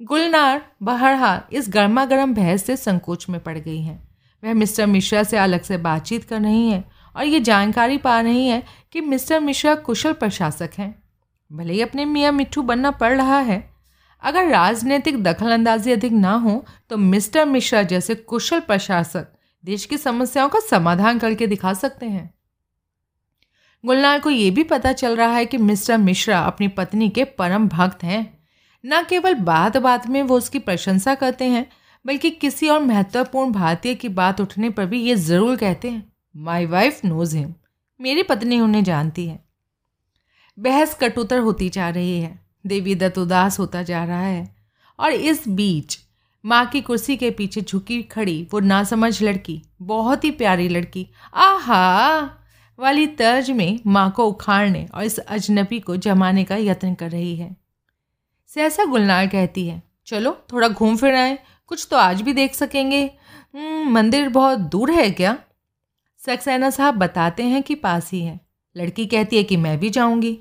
गुलनार 0.00 0.62
बहरहाल 0.82 1.40
इस 1.52 1.68
गर्मा 1.68 2.04
गर्म 2.04 2.34
बहस 2.34 2.64
से 2.64 2.76
संकोच 2.76 3.28
में 3.28 3.40
पड़ 3.40 3.58
गई 3.58 3.80
हैं। 3.80 4.02
वह 4.42 4.54
मिस्टर 4.54 4.86
मिश्रा 4.86 5.22
से 5.22 5.36
अलग 5.36 5.62
से 5.62 5.76
बातचीत 5.78 6.24
कर 6.24 6.40
रही 6.40 6.68
हैं 6.68 6.84
और 7.16 7.24
ये 7.24 7.40
जानकारी 7.42 7.96
पा 7.98 8.20
रही 8.20 8.46
है 8.46 8.62
कि 8.92 9.00
मिस्टर 9.02 9.40
मिश्रा 9.40 9.74
कुशल 9.76 10.12
प्रशासक 10.14 10.70
हैं। 10.78 10.94
भले 11.50 11.72
ही 11.72 11.80
अपने 11.80 12.04
मियाँ 12.04 12.32
मिट्ठू 12.32 12.62
बनना 12.62 12.90
पड़ 12.92 13.12
रहा 13.12 13.38
है, 13.40 13.62
अगर 14.22 14.46
राजनीतिक 14.48 15.22
दखलंदाजी 15.22 15.92
अधिक 15.92 16.12
ना 16.12 16.32
हो 16.34 16.64
तो 16.90 16.96
मिस्टर 16.98 17.44
मिश्रा 17.46 17.82
जैसे 17.84 18.14
कुशल 18.14 18.60
प्रशासक 18.62 19.26
देश 19.64 19.84
की 19.86 19.96
समस्याओं 19.98 20.48
का 20.48 20.60
समाधान 20.60 21.18
करके 21.18 21.46
दिखा 21.46 21.72
सकते 21.74 22.06
हैं। 22.06 22.32
गुलनार 23.84 24.20
को 24.20 24.30
यह 24.30 24.50
भी 24.50 24.62
पता 24.64 24.92
चल 24.94 25.16
रहा 25.16 25.34
है 25.34 25.44
कि 25.46 25.58
मिस्टर 25.58 25.98
मिश्रा 25.98 26.38
अपनी 26.40 26.68
पत्नी 26.70 27.08
के 27.10 27.24
परम 27.38 27.68
भक्त 27.68 28.02
हैं। 28.04 28.22
न 28.84 29.02
केवल 29.02 29.34
बात 29.36 29.76
बात 29.78 30.06
में 30.06 30.22
वो 30.22 30.36
उसकी 30.36 30.58
प्रशंसा 30.60 31.14
करते 31.14 31.44
हैं, 31.46 31.66
बल्कि 32.04 32.30
किसी 32.32 32.68
और 32.68 32.80
महत्वपूर्ण 32.82 33.52
भारतीय 33.52 33.94
की 33.94 34.08
बात 34.10 34.40
उठने 34.40 34.70
पर 34.70 34.86
भी 34.86 35.00
ये 35.00 35.14
ज़रूर 35.16 35.56
कहते 35.56 35.90
हैं। 35.90 36.12
माई 36.36 36.66
वाइफ 36.66 37.04
नोज़ 37.04 37.36
हिम 37.36 37.54
मेरी 38.00 38.22
पत्नी 38.22 38.60
उन्हें 38.60 38.84
जानती 38.84 39.26
है। 39.26 39.44
बहस 40.58 40.94
कटुतर 40.94 41.38
होती 41.38 41.68
जा 41.68 41.88
रही 41.90 42.20
है। 42.20 42.46
देवी 42.66 42.94
दत्त 42.94 43.18
उदास 43.18 43.58
होता 43.58 43.82
जा 43.82 44.04
रहा 44.04 44.20
है। 44.20 44.56
और 44.98 45.10
इस 45.10 45.48
बीच 45.48 45.98
माँ 46.44 46.66
की 46.66 46.80
कुर्सी 46.80 47.16
के 47.16 47.30
पीछे 47.30 47.60
झुकी 47.60 48.02
खड़ी 48.02 48.48
वो 48.52 48.60
नासमझ 48.60 49.22
लड़की 49.22 49.62
बहुत 49.82 50.24
ही 50.24 50.30
प्यारी 50.30 50.68
लड़की 50.68 51.06
आहा! 51.34 52.20
वाली 52.78 53.06
तर्ज 53.06 53.50
में 53.50 53.80
माँ 53.86 54.10
को 54.10 54.26
उखाड़ने 54.26 54.86
और 54.94 55.04
इस 55.04 55.18
अजनबी 55.18 55.80
को 55.80 55.96
जमाने 55.96 56.44
का 56.44 56.56
यत्न 56.56 56.94
कर 56.94 57.10
रही 57.10 57.36
है। 57.36 57.56
सहसा 58.46 58.84
गुलनार 58.84 59.26
कहती 59.26 59.66
है 59.66 59.82
चलो 60.06 60.38
थोड़ा 60.52 60.68
घूम 60.68 60.96
फिर 60.96 61.14
आए। 61.14 61.38
कुछ 61.66 61.88
तो 61.90 61.96
आज 61.96 62.22
भी 62.22 62.32
देख 62.32 62.54
सकेंगे। 62.54 63.10
हम्म, 63.54 63.90
मंदिर 63.92 64.28
बहुत 64.28 64.58
दूर 64.58 64.90
है 64.90 65.10
क्या? 65.10 65.38
सक्सेना 66.26 66.70
साहब 66.70 66.94
बताते 66.94 67.42
हैं 67.42 67.62
कि 67.62 67.74
पास 67.74 68.10
ही 68.12 68.20
है। 68.20 68.40
लड़की 68.76 69.06
कहती 69.06 69.36
है 69.36 69.44
कि 69.44 69.56
मैं 69.56 69.78
भी 69.80 69.90
जाऊँगी। 69.90 70.38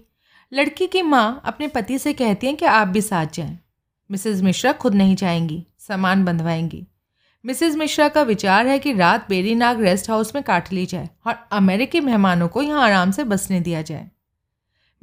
लड़की 0.54 0.88
की 0.88 1.02
माँ 1.02 1.42
अपने 1.46 1.68
पति 1.68 1.98
से 2.00 2.14
कहती 2.14 2.48
हैं 2.48 2.56
कि 2.56 2.66
आप 2.66 2.88
भी 2.88 3.02
साथ 3.02 3.26
जाएँ। 3.34 3.60
मिसेस 4.12 4.42
मिश्रा 4.42 4.74
खुद 4.74 4.96
नहीं 4.96 5.16
जाएँगी, 5.16 5.68
सामान 5.80 6.26
बंधवाएँगी। 6.26 6.88
मिसेस 7.46 7.76
मिश्रा 7.76 8.08
का 8.08 8.22
विचार 8.22 8.68
है 8.68 8.80
कि 8.80 8.94
रात 8.94 9.30
बेरीनाग 9.30 9.82
रेस्ट 9.82 10.10
हाउस 10.10 10.36
में 10.36 10.44
काट 10.44 10.74
ली 10.74 10.86
जाए 10.86 11.10
और 11.28 11.36
अमेरिकी 11.52 12.00
मेहमानों 12.00 12.48
को 12.48 12.62
यहाँ 12.62 12.84
आराम 12.84 13.12
से 13.12 13.24
बसने 13.24 13.60
दिया 13.60 13.82
जाए। 13.82 14.12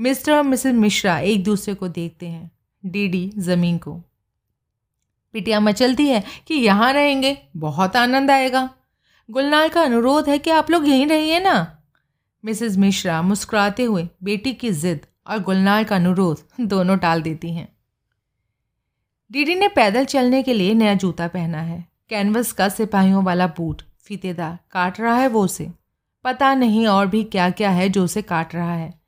मिस्टर 0.00 0.32
और 0.32 0.42
मिसेस 0.42 0.74
मिश्रा 0.74 1.18
एक 1.18 1.44
दूसरे 1.44 1.74
को 1.74 1.88
देखते 1.88 2.26
हैं, 2.26 2.50
डीडी 2.86 3.32
ज़मीन 3.38 3.78
को। 3.78 4.02
पिटिया 5.32 5.60
मचलती 5.60 6.08
है 6.08 6.24
कि 6.46 6.54
यहाँ 6.54 6.92
रहेंगे, 6.92 7.38
बहुत 7.56 7.96
आनंद 7.96 8.30
आएगा। 8.30 8.70
गुलनार 9.30 9.68
का 9.68 9.82
अनुरोध 9.82 10.28
है 10.28 10.38
कि 10.38 10.50
आप 10.50 10.70
लोग 10.70 10.88
यहीं 10.88 11.06
रहिए 11.06 11.40
ना। 11.40 11.82
मिसेस 12.44 12.76
मिश्रा 12.76 13.22
मुस्कुराते 13.22 13.84
हुए 13.84 14.08
बेटी 14.22 14.52
की 14.52 14.70
जिद 14.70 15.00
और 15.26 15.38
गुलनार 15.38 15.84
का 15.84 15.96
अनुरोध 15.96 16.42
दोनों 16.60 16.98
टाल 16.98 17.22
देती 17.22 17.54
हैं। 17.54 17.76
डीडी 19.32 19.54
ने 19.54 19.68
पैदल 19.68 20.04
चलने 20.04 20.42
के 20.42 20.54
लिए 20.54 20.74
नया 20.74 20.94
जूता 20.94 21.28
पहना 21.28 21.60
है। 21.60 21.88
कैनवस 22.08 22.52
का 22.52 22.68
सिपाहियों 22.68 23.24
वाला 23.24 23.46
बूट 23.46 23.82
फीतेदार 24.02 24.58
काट 24.70 25.00
रहा 25.00 25.16
है 25.16 25.28
वो 25.28 25.44
उसे। 25.44 25.70
पता 26.24 26.54
नहीं 26.54 26.86
और 26.86 27.06
भी 27.06 27.24
क्या 27.24 27.50
क्या 27.50 27.70
है 27.70 27.88
जो 27.88 28.04
उसे 28.04 28.22
काट 28.22 28.54
रहा 28.54 28.74
है। 28.74 29.00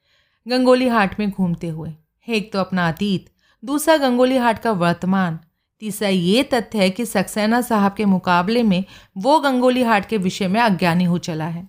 गंगोली 0.48 0.88
हाट 0.88 1.20
में 1.20 1.30
घूमते 1.30 1.68
हुए। 1.68 1.94
एक 2.28 2.52
तो 2.52 2.58
अपना 2.58 2.88
अतीत, 2.88 3.30
दूसरा 3.64 3.96
गंगोली 3.96 4.36
हाट 4.36 4.58
का 4.58 4.72
वर्तमान। 4.72 5.38
तीसरा 5.82 6.08
ये 6.08 6.42
तथ्य 6.42 6.78
है 6.78 6.90
कि 6.90 7.06
सक्सेना 7.06 7.60
साहब 7.60 7.94
के 7.94 8.04
मुकाबले 8.04 8.62
में 8.62 8.84
वो 9.16 9.40
गंगोली 9.40 9.82
हाट 9.82 10.08
के 10.08 10.16
विषय 10.16 10.48
में 10.48 10.60
अज्ञानी 10.60 11.04
हो 11.04 11.18
चला 11.18 11.46
है। 11.46 11.68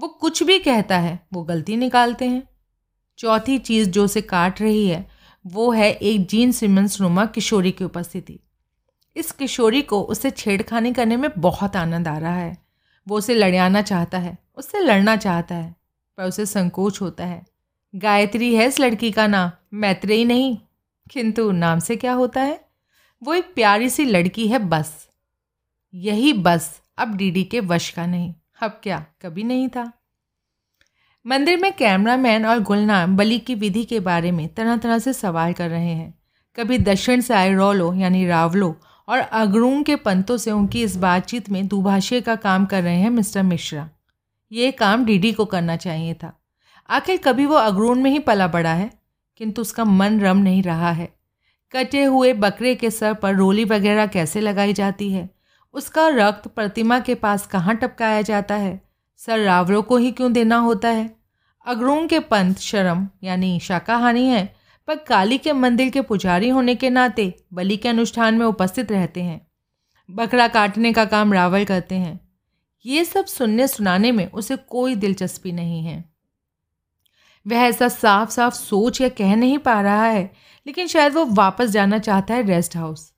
वो 0.00 0.08
कुछ 0.08 0.42
भी 0.42 0.58
कहता 0.58 0.98
है, 0.98 1.26
वो 1.32 1.42
गलती 1.42 1.76
निकालते 1.76 2.24
हैं। 2.24 2.48
चौथी 3.18 3.58
चीज़ 3.58 3.90
जो 3.90 4.04
उसे 4.04 4.20
काट 4.20 4.60
रही 4.60 4.88
है, 4.88 5.08
वो 5.46 5.72
है 5.72 5.92
एक 5.92 6.26
जीन 6.26 6.52
सिमंस 6.52 7.00
नुमा 7.00 7.26
किशोरी 7.26 7.72
की 7.72 7.84
उपस्थिति। 7.84 8.40
इस 9.16 9.32
किशोरी 9.32 9.82
को 9.82 10.02
उसे 10.02 10.30
छेड़खानी 10.30 10.92
करने 10.92 11.16
में 11.16 11.30
बहुत 11.38 11.76
आनंद 11.76 12.08
आ 12.08 12.18
रहा 12.18 12.36
है। 12.36 12.58
वो 13.08 13.18
उसे 13.18 13.34
लड़ियाना 13.34 13.82
चाहता 13.82 14.18
है, 14.18 14.38
उससे 14.56 14.78
लड़ना 14.78 15.16
चाहता 15.16 15.54
है, 15.54 15.76
पर 16.16 16.24
उसे 16.24 16.46
संकोच 16.46 17.00
होता 17.00 17.26
है। 17.26 17.46
गायत्री 17.94 18.54
है 18.54 18.66
इस 18.66 18.80
लड़की 18.80 19.10
का 19.10 19.26
नाम, 19.26 19.50
मैत्रेयी 19.74 20.24
नहीं, 20.24 20.58
किंतु 21.10 21.50
नाम 21.50 21.78
से 21.78 21.96
क्या 21.96 22.12
होता 22.12 22.40
है? 22.40 22.63
वो 23.22 23.34
एक 23.34 23.54
प्यारी 23.54 23.90
सी 23.90 24.04
लड़की 24.04 24.48
है, 24.48 24.58
बस। 24.58 25.08
यही 25.94 26.32
बस 26.32 26.82
अब 26.98 27.16
डीडी 27.16 27.44
के 27.44 27.60
वश 27.60 27.90
का 27.90 28.06
नहीं। 28.06 28.34
अब 28.62 28.80
क्या? 28.82 29.06
कभी 29.22 29.42
नहीं 29.42 29.68
था। 29.68 29.92
मंदिर 31.26 31.58
में 31.58 31.72
कैमरामैन 31.72 32.46
और 32.46 32.60
गुलनार 32.60 33.06
बलि 33.06 33.38
की 33.38 33.54
विधि 33.54 33.84
के 33.84 34.00
बारे 34.00 34.32
में 34.32 34.54
तरह 34.54 34.76
तरह 34.76 34.98
से 34.98 35.12
सवाल 35.12 35.52
कर 35.52 35.68
रहे 35.68 35.92
हैं। 35.92 36.14
कभी 36.56 36.78
दक्षिण 36.78 37.20
से 37.20 37.34
आए 37.34 37.54
रोलो, 37.54 37.94
यानी 37.94 38.26
रावलो, 38.26 38.80
और 39.08 39.18
अगरूंग 39.18 39.84
के 39.84 39.96
पंतों 39.96 40.36
से 40.36 40.50
उनकी 40.50 40.82
इस 40.82 40.96
बातचीत 40.96 41.50
में 41.50 41.66
दुभाषे 41.66 42.20
का 42.20 42.36
काम 42.36 42.66
कर 42.66 42.82
रहे 42.82 43.00
हैं 43.00 43.10
मिस्टर 43.10 43.42
मिश्रा। 43.42 43.90
ये 44.52 44.70
काम 44.72 45.04
डीडी 45.04 45.32
को 45.32 45.44
करना 45.44 45.76
चाहिए 45.76 46.14
था। 46.14 46.40
आखिर 46.90 47.16
कभी 47.16 47.46
वो 47.46 47.54
अगरून 47.54 48.02
में 48.02 48.10
ही 48.10 48.18
पला 48.18 48.48
बड़ा 48.48 48.74
है? 48.74 48.90
किंतु 49.36 49.62
उसका 49.62 49.84
मन 49.84 50.20
रम 50.20 50.36
नहीं 50.36 50.62
रहा 50.62 50.92
है। 50.92 51.13
कटे 51.74 52.04
हुए 52.04 52.32
बकरे 52.32 52.74
के 52.74 52.90
सर 52.90 53.14
पर 53.14 53.34
रोली 53.34 53.64
वगैरह 53.64 54.06
कैसे 54.06 54.40
लगाई 54.40 54.72
जाती 54.72 55.12
है? 55.12 55.30
उसका 55.74 56.08
रक्त 56.08 56.48
प्रतिमा 56.48 56.98
के 56.98 57.14
पास 57.14 57.46
कहाँ 57.46 57.76
टपकाया 57.76 58.22
जाता 58.22 58.54
है? 58.54 58.82
सर 59.16 59.38
रावरों 59.38 59.82
को 59.82 59.96
ही 59.96 60.12
क्यों 60.12 60.32
देना 60.32 60.56
होता 60.56 60.88
है? 60.88 61.16
अगरूंग 61.66 62.08
के 62.08 62.18
पंथ 62.20 62.54
शर्म 62.54 63.08
यानी 63.22 63.60
शाकाहानी 63.60 64.26
है, 64.26 64.54
पर 64.86 64.96
काली 64.96 65.38
के 65.38 65.52
मंदिर 65.52 65.90
के 65.90 66.00
पुजारी 66.00 66.48
होने 66.48 66.74
के 66.74 66.90
नाते 66.90 67.34
बलि 67.52 67.76
के 67.76 67.88
अनुष्ठान 67.88 68.34
में 68.34 68.46
उपस्थित 68.46 68.92
रहते 68.92 69.22
हैं। 69.22 69.46
बकरा 70.10 70.48
काटने 70.48 70.92
का 70.92 71.04
काम 71.04 71.32
रावल 71.32 71.64
करते 71.64 71.94
हैं। 71.94 72.28
ये 72.86 73.04
सब 73.04 73.24
सुनने 73.24 73.68
सुनाने 73.68 74.12
में 74.12 74.30
उसे 74.30 74.56
कोई 74.56 74.94
दिलचस्पी 74.94 75.52
नहीं 75.52 75.82
है। 75.82 76.13
वह 77.46 77.56
ऐसा 77.56 77.88
साफ़ 77.88 78.30
साफ़ 78.30 78.54
सोच 78.54 79.00
या 79.00 79.08
कह 79.08 79.36
नहीं 79.36 79.58
पा 79.58 79.80
रहा 79.80 80.04
है, 80.04 80.32
लेकिन 80.66 80.86
शायद 80.86 81.12
वो 81.12 81.24
वापस 81.24 81.70
जाना 81.70 81.98
चाहता 81.98 82.34
है 82.34 82.42
रेस्ट 82.42 82.76
हाउस। 82.76 83.12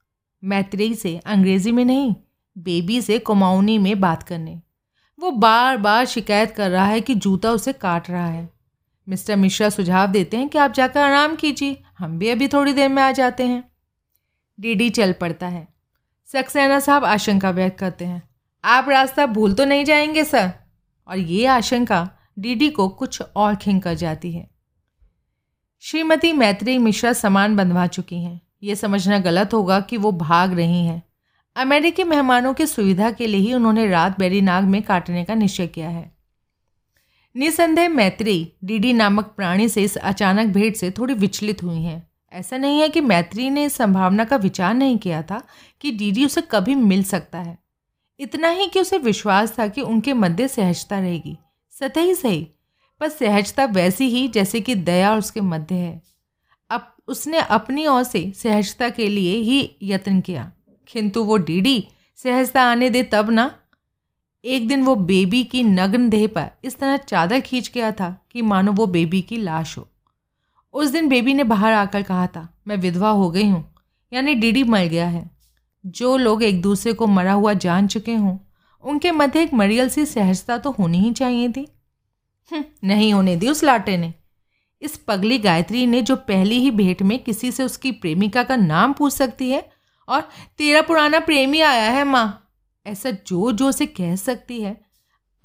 मैत्रेयी 0.44 0.94
से, 0.94 1.20
अंग्रेज़ी 1.26 1.72
में 1.72 1.84
नहीं, 1.84 2.14
बेबी 2.58 3.02
से 3.02 3.18
कुमाऊनी 3.18 3.78
में 3.78 4.00
बात 4.00 4.22
करने। 4.22 4.62
वो 5.20 5.30
बार 5.30 5.76
बार 5.76 6.04
शिकायत 6.04 6.50
कर 6.50 6.70
रहा 6.70 6.86
है 6.86 7.00
कि 7.00 7.14
जूता 7.14 7.50
उसे 7.50 7.72
काट 7.72 8.10
रहा 8.10 8.26
है। 8.26 8.50
मिस्टर 9.08 9.36
मिश्रा 9.36 9.68
सुझाव 9.68 10.06
देते 10.06 10.36
हैं 10.36 10.48
कि 10.48 10.58
आप 10.58 10.72
जाकर 10.72 11.00
आराम 11.00 11.36
कीजिए, 11.36 11.82
हम 11.98 12.18
भी 12.18 12.28
अभी 12.28 12.48
थोड़ी 12.48 12.72
देर 12.72 12.88
में 12.88 13.02
आ 13.02 13.12
जाते 13.12 13.46
हैं। 13.46 13.70
डीडी 14.60 14.90
चल 14.90 15.12
पड़ता 15.12 15.48
है। 15.48 15.68
सक्सेना 16.26 16.80
साहब 16.80 17.04
आशंका 17.04 17.50
व्यक्त 17.50 17.78
करते 17.78 18.04
हैं। 18.04 18.28
आप 18.64 18.88
रास्ता 18.88 19.26
भूल 19.26 19.54
तो 19.54 19.64
नहीं 19.64 19.84
जाएँगे, 19.84 20.24
सर? 20.24 20.52
और 21.08 21.18
ये 21.18 21.46
आशंका 21.46 22.10
डीडी 22.38 22.70
को 22.70 22.88
कुछ 22.88 23.22
और 23.36 23.56
खिंग 23.56 23.82
कर 23.82 23.94
जाती 23.94 24.32
है। 24.32 24.50
श्रीमती 25.80 26.32
मैत्री 26.32 26.78
मिश्रा 26.78 27.12
सामान 27.12 27.56
बंधवा 27.56 27.86
चुकी 27.86 28.16
हैं। 28.16 28.40
ये 28.62 28.76
समझना 28.76 29.18
गलत 29.18 29.54
होगा 29.54 29.80
कि 29.80 29.96
वो 29.96 30.12
भाग 30.12 30.52
रही 30.52 30.86
हैं। 30.86 31.02
अमेरिकी 31.56 32.04
मेहमानों 32.04 32.54
की 32.54 32.66
सुविधा 32.66 33.10
के 33.10 33.26
लिए 33.26 33.40
ही 33.40 33.54
उन्होंने 33.54 33.86
रात 33.86 34.18
बेरीनाग 34.18 34.64
में 34.64 34.82
काटने 34.82 35.24
का 35.24 35.34
निश्चय 35.34 35.66
किया 35.66 35.88
है। 35.88 36.16
निसंदेह 37.36 37.88
मैत्री, 37.88 38.52
डीडी 38.64 38.92
नामक 38.92 39.24
प्राणी 39.24 39.68
से 39.68 39.82
इस 39.82 39.96
अचानक 39.96 40.54
भेंट 40.54 40.76
से 40.76 40.90
थोड़ी 40.90 41.14
विचलित 41.14 41.62
हुई 41.62 41.82
हैं। 41.82 42.10
ऐसा 42.32 42.56
नहीं 42.56 42.80
है 42.80 42.88
कि 42.88 43.00
मैत्री 43.00 43.50
ने 43.50 43.64
इस 43.64 43.72
संभावना 43.72 44.24
का 44.24 44.36
विचार 44.36 44.74
नहीं 44.74 44.98
किया 44.98 45.22
था 45.22 45.42
कि 45.80 45.92
डीडी 45.92 46.26
उसे 46.26 46.40
कभी 46.40 46.74
मिल 46.74 47.02
सकता 47.02 47.38
है। 47.38 47.58
इतना 48.20 48.48
ही 48.48 48.66
कि 48.66 48.80
उसे 48.80 48.98
विश्वास 48.98 49.58
था 49.58 49.68
कि 49.68 49.80
उनके 49.80 50.12
मध्य 50.12 50.48
सहजता 50.48 50.98
रहेगी। 50.98 51.38
सतही 51.80 52.14
सही, 52.14 52.46
पर 53.00 53.08
सहजता 53.08 53.64
वैसी 53.64 54.04
ही 54.04 54.28
जैसे 54.28 54.60
कि 54.60 54.74
दया 54.74 55.14
उसके 55.16 55.40
मध्य 55.40 55.74
है। 55.74 56.02
अब 56.70 56.94
उसने 57.08 57.38
अपनी 57.38 57.86
ओर 57.86 58.02
से 58.02 58.32
सहजता 58.36 58.88
के 58.88 59.08
लिए 59.08 59.36
ही 59.36 59.76
यत्न 59.82 60.20
किया। 60.20 60.52
किंतु 60.88 61.24
वो 61.24 61.36
डीडी 61.36 61.88
सहजता 62.16 62.62
आने 62.62 62.90
दे 62.90 63.02
तब 63.02 63.30
ना। 63.30 63.50
एक 64.44 64.68
दिन 64.68 64.82
वो 64.82 64.94
बेबी 64.94 65.44
की 65.44 65.62
नग्न 65.62 66.08
देह 66.08 66.26
पर 66.26 66.50
इस 66.64 66.78
तरह 66.78 66.96
चादर 66.96 67.40
खींच 67.40 67.70
गया 67.74 67.92
था 67.92 68.26
कि 68.30 68.42
मानो 68.42 68.72
वो 68.72 68.86
बेबी 68.86 69.22
की 69.22 69.36
लाश 69.36 69.78
हो। 69.78 69.88
उस 70.74 70.90
दिन 70.90 71.08
बेबी 71.08 71.34
ने 71.34 71.44
बाहर 71.44 71.72
आकर 71.72 72.02
कहा 72.02 72.26
था, 72.26 72.48
मैं 72.68 72.76
विधवा 72.76 73.10
हो 73.10 73.30
गई 73.30 73.48
हूँ, 73.48 73.74
यानी 74.12 74.34
डीडी 74.34 74.62
मर 74.62 74.84
गया 74.84 75.08
है। 75.08 75.30
जो 75.86 76.16
लोग 76.16 76.42
एक 76.42 76.62
दूसरे 76.62 76.92
को 76.92 77.06
मरा 77.06 77.32
हुआ 77.32 77.52
जान 77.52 77.86
चुके 77.86 78.14
हों 78.14 78.38
उनके 78.86 79.10
मध्य 79.12 79.42
एक 79.42 79.54
मरियल 79.54 79.88
सी 79.88 80.06
सहजता 80.06 80.58
तो 80.58 80.70
होनी 80.70 80.98
ही 80.98 81.12
चाहिए 81.12 81.48
थी। 81.48 81.68
हम्म, 82.52 82.64
नहीं 82.84 83.14
होने 83.14 83.36
दी 83.36 83.48
उस 83.48 83.64
लाटे 83.64 83.96
ने। 83.96 84.14
इस 84.82 84.96
पगली 84.96 85.38
गायत्री 85.38 85.86
ने 85.86 86.02
जो 86.02 86.16
पहली 86.16 86.58
ही 86.58 86.70
भेंट 86.70 87.02
में 87.02 87.18
किसी 87.18 87.52
से 87.52 87.64
उसकी 87.64 87.92
प्रेमिका 87.92 88.42
का 88.42 88.56
नाम 88.56 88.92
पूछ 88.92 89.12
सकती 89.12 89.50
है 89.50 89.70
और 90.08 90.20
तेरा 90.58 90.82
पुराना 90.82 91.20
प्रेमी 91.20 91.60
आया 91.60 91.90
है 91.90 92.04
माँ 92.04 92.50
ऐसा 92.86 93.10
जो 93.10 93.52
जो 93.52 93.72
से 93.72 93.86
कह 93.86 94.16
सकती 94.16 94.60
है 94.60 94.80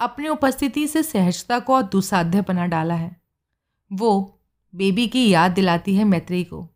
अपनी 0.00 0.28
उपस्थिति 0.28 0.86
से 0.88 1.02
सहजता 1.02 1.58
को 1.58 1.74
और 1.74 1.82
दुसाध्य 1.82 2.40
बना 2.40 2.66
डाला 2.66 2.94
है। 2.94 3.16
वो 3.92 4.40
बेबी 4.74 5.06
की 5.08 5.28
याद 5.28 5.50
दिलाती 5.50 5.94
है 5.94 6.04
मैत्री 6.04 6.44
को। 6.44 6.68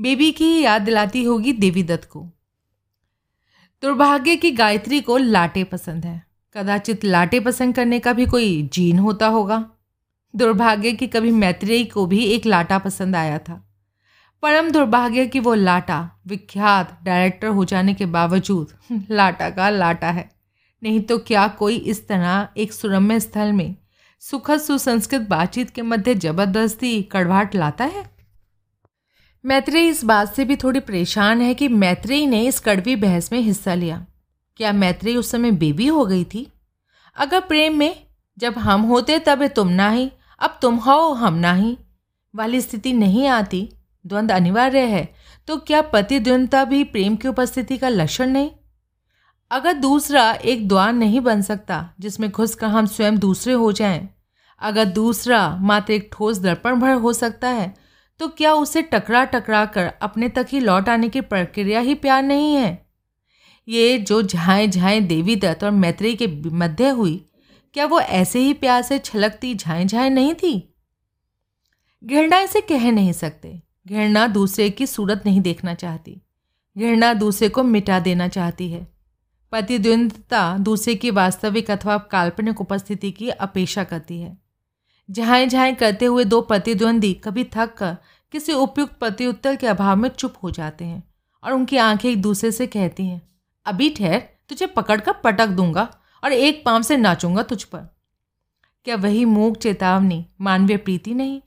बेबी 0.00 0.32
की 0.32 0.60
याद 0.60 0.82
दिलाती 0.82 1.24
होगी 1.24 1.52
देवी 1.52 1.82
दत्त 1.82 2.04
को। 2.04 2.28
दुर्भाग्य 3.82 4.36
की 4.36 4.50
गायत्री 4.50 5.00
को 5.00 5.16
लाटे 5.16 5.64
पसंद 5.64 6.04
है। 6.04 6.26
कदाचित 6.54 7.04
लाटे 7.04 7.40
पसंद 7.40 7.74
करने 7.74 7.98
का 7.98 8.12
भी 8.12 8.26
कोई 8.26 8.70
जीन 8.72 8.98
होता 8.98 9.26
होगा। 9.26 9.70
दुर्भाग्य 10.36 10.92
की 10.92 11.06
कभी 11.06 11.30
मैत्रेयी 11.30 11.84
को 11.84 12.06
भी 12.06 12.24
एक 12.24 12.46
लाटा 12.46 12.78
पसंद 12.78 13.16
आया 13.16 13.38
था। 13.38 13.74
परम 14.42 14.70
दुर्भाग्य 14.70 15.26
की 15.26 15.40
वो 15.40 15.54
लाटा, 15.54 16.10
विख्यात 16.26 16.98
डायरेक्टर 17.02 17.46
हो 17.46 17.64
जाने 17.64 17.94
के 17.94 18.06
बावजूद 18.06 18.68
लाटा 19.10 19.50
का 19.50 19.70
लाटा 19.70 20.10
है। 20.10 20.30
नहीं 20.82 21.00
तो 21.00 21.18
क्या 21.18 21.48
कोई 21.48 21.76
इस 21.76 22.08
तरह 22.08 22.48
एक 22.56 22.72
सुरम्य 22.72 23.20
स्थल 23.20 23.52
में 23.52 23.76
सुखद 24.20 24.58
सुसंस्कृत 24.58 25.20
बातचीत 25.20 25.70
के 25.70 25.82
मध्य 25.82 26.14
ज़बरदस्ती 26.14 27.02
कड़वाहट 27.02 27.54
लाता 27.54 27.84
है? 27.84 28.11
मैत्रेयी 29.44 29.88
इस 29.88 30.04
बात 30.04 30.34
से 30.34 30.44
भी 30.44 30.56
थोड़ी 30.56 30.80
परेशान 30.80 31.40
है 31.40 31.54
कि 31.54 31.68
मैत्रेयी 31.68 32.26
ने 32.26 32.42
इस 32.46 32.60
कड़वी 32.60 32.96
बहस 32.96 33.32
में 33.32 33.40
हिस्सा 33.40 33.74
लिया। 33.74 34.06
क्या 34.56 34.72
मैत्रेयी 34.72 35.16
उस 35.16 35.30
समय 35.30 35.50
बेबी 35.50 35.86
हो 35.86 36.04
गई 36.06 36.24
थी? 36.24 36.46
अगर 37.16 37.40
प्रेम 37.40 37.76
में 37.76 37.94
जब 38.38 38.58
हम 38.58 38.82
होते 38.82 39.18
तब 39.18 39.46
तुम 39.46 39.68
ना 39.68 39.90
ही 39.90 40.10
अब 40.40 40.58
तुम 40.62 40.76
हो 40.76 41.12
हम 41.12 41.34
ना 41.34 41.52
ही 41.52 41.76
वाली 42.34 42.60
स्थिति 42.60 42.92
नहीं 42.92 43.26
आती 43.26 43.68
द्वंद्व 44.06 44.34
अनिवार्य 44.34 44.80
है 44.80 45.08
तो 45.48 45.56
क्या 45.56 45.82
पति 45.82 46.18
द्वंद्वता 46.20 46.64
भी 46.64 46.84
प्रेम 46.84 47.16
की 47.16 47.28
उपस्थिति 47.28 47.78
का 47.78 47.88
लक्षण 47.88 48.26
नहीं? 48.26 48.50
अगर 49.50 49.72
दूसरा 49.72 50.32
एक 50.32 50.68
द्वार 50.68 50.92
नहीं 50.92 51.20
बन 51.20 51.42
सकता 51.42 51.94
जिसमें 52.00 52.30
घुसकर 52.30 52.66
हम 52.66 52.86
स्वयं 52.86 53.18
दूसरे 53.18 53.52
हो 53.52 53.72
जाएँ, 53.72 54.08
अगर 54.60 54.84
दूसरा 54.84 55.56
मात्र 55.60 55.92
एक 55.92 56.10
ठोस 56.12 56.38
दर्पण 56.38 56.80
भर 56.80 56.94
हो 56.94 57.12
सकता 57.12 57.48
है 57.48 57.81
तो 58.18 58.28
क्या 58.28 58.52
उसे 58.54 58.82
टकरा 58.82 59.24
टकरा 59.24 59.64
कर 59.66 59.86
अपने 59.86 60.28
तक 60.28 60.46
ही 60.52 60.60
लौट 60.60 60.88
आने 60.88 61.08
की 61.08 61.20
प्रक्रिया 61.20 61.80
ही 61.80 61.94
प्यार 61.94 62.22
नहीं 62.22 62.54
है? 62.54 62.86
ये 63.68 63.98
जो 63.98 64.22
झाएँ 64.22 64.68
झाएँ 64.68 65.00
देवी 65.00 65.36
दत्त 65.36 65.64
और 65.64 65.70
मैत्री 65.70 66.14
के 66.14 66.26
मध्य 66.50 66.88
हुई, 66.88 67.26
क्या 67.74 67.86
वो 67.86 68.00
ऐसे 68.00 68.38
ही 68.38 68.52
प्यार 68.52 68.82
से 68.82 68.98
छलकती 68.98 69.54
झाएँ 69.54 69.84
झाएँ 69.84 70.10
नहीं 70.10 70.34
थी? 70.34 70.74
घृणा 72.04 72.40
इसे 72.40 72.60
कह 72.60 72.90
नहीं 72.90 73.12
सकते। 73.12 73.62
घृणा 73.88 74.26
दूसरे 74.26 74.70
की 74.70 74.86
सूरत 74.86 75.22
नहीं 75.26 75.40
देखना 75.40 75.74
चाहती। 75.74 76.22
घृणा 76.78 77.14
दूसरे 77.14 77.48
को 77.48 77.62
मिटा 77.62 78.00
देना 78.00 78.28
चाहती 78.28 78.70
है। 78.70 78.84
प्रतिद्वंदता 79.50 80.58
दूसरे 80.58 80.94
की 80.94 81.10
वास्तविक 81.10 81.70
अथवा 81.70 81.98
काल्पनिक 81.98 82.60
उपस्थिति 82.60 83.10
की 83.10 83.28
अपेक्षा 83.28 83.84
करती 83.84 84.20
है। 84.20 84.41
झाएँ 85.12 85.46
झाएँ 85.46 85.74
करते 85.74 86.04
हुए 86.04 86.24
दो 86.24 86.40
प्रतिद्वंदी 86.40 87.14
कभी 87.14 87.44
थक 87.44 87.74
कर 87.74 87.96
किसी 88.32 88.52
उपयुक्त 88.52 88.92
प्रत्युत्तर 88.92 89.56
के 89.56 89.66
अभाव 89.66 89.96
में 89.96 90.08
चुप 90.08 90.34
हो 90.42 90.50
जाते 90.50 90.84
हैं 90.84 91.02
और 91.44 91.52
उनकी 91.52 91.76
आँखें 91.76 92.10
एक 92.10 92.22
दूसरे 92.22 92.52
से 92.52 92.66
कहती 92.66 93.06
हैं 93.06 93.22
अभी 93.66 93.90
ठहर 93.90 94.18
तुझे 94.48 94.66
पकड़कर 94.66 95.12
पटक 95.12 95.46
दूँगा 95.46 95.96
और 96.24 96.32
एक 96.32 96.64
पाँव 96.64 96.82
से 96.82 96.96
नाचूँगा 96.96 97.42
तुझ 97.42 97.64
पर। 97.64 97.78
क्या 98.84 98.96
वही 98.96 99.24
मूक 99.24 99.56
चेतावनी 99.56 100.26
मानवीय 100.40 100.76
प्रीति 100.76 101.14
नहीं? 101.14 101.40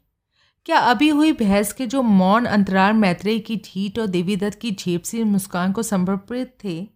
क्या 0.65 0.77
अभी 0.77 1.09
हुई 1.09 1.31
बहस 1.31 1.73
के 1.73 1.87
जो 1.87 2.01
मौन 2.01 2.45
अंतराल 2.45 2.93
मैत्रेय 2.93 3.39
की 3.39 3.55
ढीठ 3.55 3.99
और 3.99 4.07
देवीदत्त 4.07 4.59
की 4.59 4.71
झेप 4.71 5.03
सी 5.03 5.23
मुस्कान 5.23 5.71
को 5.71 5.83
समर्पित 5.83 6.57
थे 6.63 6.87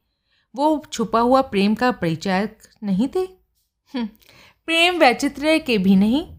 वो 0.56 0.86
छुपा 0.92 1.20
हुआ 1.20 1.42
प्रेम 1.42 1.76
का 1.76 1.92
परिचय 1.92 2.50
नहीं 2.84 3.08
थे? 3.08 3.20
हम्म, 3.94 4.06
प्रेम 4.66 4.98
वैचित्र्य 4.98 5.60
के 5.60 5.78
भी 5.78 5.96
नहीं? 5.96 6.39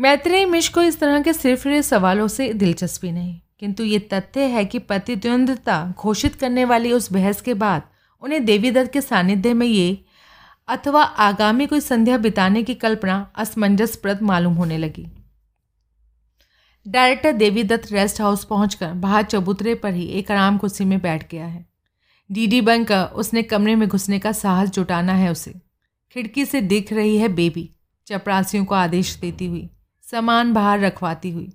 मैत्रेय 0.00 0.46
मिश 0.46 0.68
को 0.68 0.82
इस 0.82 1.00
तरह 1.00 1.22
के 1.22 1.32
सिर्फ़ 1.32 1.68
सवालों 1.80 2.28
से 2.28 2.52
दिलचस्पी 2.52 3.12
नहीं। 3.12 3.40
किंतु 3.60 3.84
ये 3.84 3.98
तथ्य 3.98 4.40
है 4.40 4.64
कि 4.64 4.78
प्रतिद्वंदता 4.78 5.94
घोषित 5.98 6.34
करने 6.34 6.64
वाली 6.64 6.92
उस 6.92 7.12
बहस 7.12 7.40
के 7.40 7.54
बाद 7.54 7.82
उन्हें 8.20 8.44
देवीदत्त 8.44 8.92
के 8.92 9.00
सानिध्य 9.00 9.54
में 9.54 9.66
ये 9.66 10.04
अथवा 10.68 11.02
आगामी 11.02 11.66
कोई 11.66 11.80
संध्या 11.80 12.18
बिताने 12.18 12.62
की 12.62 12.74
कल्पना 12.74 13.30
असमंजसप्रद 13.36 14.22
मालूम 14.22 14.54
होने 14.54 14.78
लगी। 14.78 15.06
डायरेक्टर 16.88 17.32
देवीदत्त 17.32 17.92
रेस्ट 17.92 18.20
हाउस 18.20 18.44
पहुंचकर 18.44 18.92
बाहर 18.92 19.22
चबूतरे 19.22 19.74
पर 19.74 19.94
ही 19.94 20.06
एक 20.06 20.30
आराम 20.30 20.58
कुर्सी 20.58 20.84
में 20.84 21.00
बैठ 21.00 21.30
गया 21.30 21.46
है। 21.46 21.66
डीडी 22.32 22.60
बनकर 22.60 23.04
उसने 23.04 23.42
कमरे 23.42 23.76
में 23.76 23.88
घुसने 23.88 24.18
का 24.18 24.32
साहस 24.32 24.70
जुटाना 24.70 25.12
है 25.12 25.30
उसे। 25.30 25.54
खिड़की 26.12 26.44
से 26.44 26.60
दिख 26.60 26.92
रही 26.92 27.16
है 27.16 27.28
बेबी, 27.28 27.70
चपरासियों 28.06 28.64
को 28.64 28.74
आदेश 28.74 29.14
देती 29.14 29.46
हुई। 29.46 29.70
सामान 30.10 30.52
बाहर 30.52 30.80
रखवाती 30.80 31.30
हुई। 31.30 31.52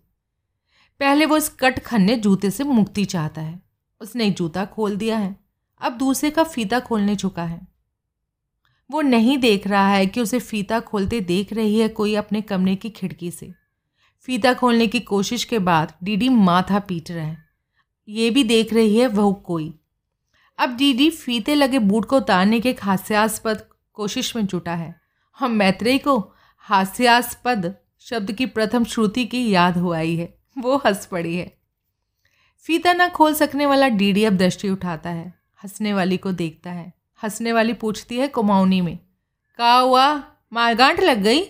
पहले 0.99 1.25
वो 1.25 1.37
इस 1.37 1.49
कट 1.49 1.79
खन्ने 1.79 2.15
जूते 2.15 2.51
से 2.51 2.63
मुक्ति 2.63 3.05
चाहता 3.05 3.41
है। 3.41 3.61
उसने 4.01 4.27
एक 4.27 4.33
जूता 4.33 4.65
खोल 4.65 4.95
दिया 4.95 5.17
है। 5.17 5.35
अब 5.81 5.97
दूसरे 5.97 6.29
का 6.29 6.43
फीता 6.43 6.79
खोलने 6.79 7.15
झुका 7.15 7.43
है। 7.43 7.67
वो 8.91 9.01
नहीं 9.01 9.37
देख 9.37 9.67
रहा 9.67 9.87
है 9.87 10.05
कि 10.05 10.21
उसे 10.21 10.39
फीता 10.39 10.79
खोलते 10.79 11.21
देख 11.21 11.53
रही 11.53 11.79
है 11.79 11.87
कोई 11.87 12.15
अपने 12.15 12.41
कमरे 12.41 12.75
की 12.75 12.89
खिड़की 12.89 13.31
से। 13.31 13.53
फीता 14.21 14.53
खोलने 14.53 14.87
की 14.87 14.99
कोशिश 14.99 15.43
के 15.43 15.59
बाद 15.59 15.93
डीडी 16.03 16.29
माथा 16.29 16.79
पीट 16.79 17.11
रहा 17.11 17.25
है। 17.25 17.45
ये 18.09 18.29
भी 18.29 18.43
देख 18.43 18.73
रही 18.73 18.97
है 18.97 19.07
वह 19.07 19.33
कोई। 19.33 19.79
अब 20.57 20.77
डीडी 20.77 21.09
फीते 21.09 21.55
लगे 21.55 21.79
बूट 21.79 22.05
को 22.05 22.17
उतारने 22.17 22.59
के 22.59 22.69
एक 22.69 22.83
हास्यास्पद 22.83 23.65
कोशिश 23.93 24.35
में 24.35 24.45
जुटा 24.45 24.75
है। 24.75 25.01
हम 25.39 25.51
मैत्रेय 25.51 25.97
को 25.97 26.33
हास्यास्पद 26.57 27.75
शब्द 28.01 28.31
की 28.31 28.45
प्रथम 28.45 28.83
श्रुति 28.83 29.25
की 29.25 29.49
याद 29.49 29.77
हो 29.77 29.93
आई 29.93 30.15
है। 30.15 30.37
वो 30.57 30.77
हंस 30.77 31.05
पड़ी 31.05 31.35
है। 31.35 31.57
फीता 32.57 32.93
ना 32.93 33.07
खोल 33.09 33.33
सकने 33.33 33.65
वाला 33.65 33.87
डीडी 33.87 34.23
अब 34.23 34.33
दृष्टि 34.33 34.69
उठाता 34.69 35.09
है। 35.09 35.33
हंसने 35.63 35.93
वाली 35.93 36.17
को 36.17 36.31
देखता 36.31 36.71
है। 36.71 36.93
हंसने 37.23 37.53
वाली 37.53 37.73
पूछती 37.73 38.17
है 38.17 38.27
कुमाऊनी 38.27 38.81
में, 38.81 38.99
का 39.57 39.73
हुआ? 39.73 40.23
मारगांठ 40.53 40.99
लग 40.99 41.17
गई? 41.17 41.41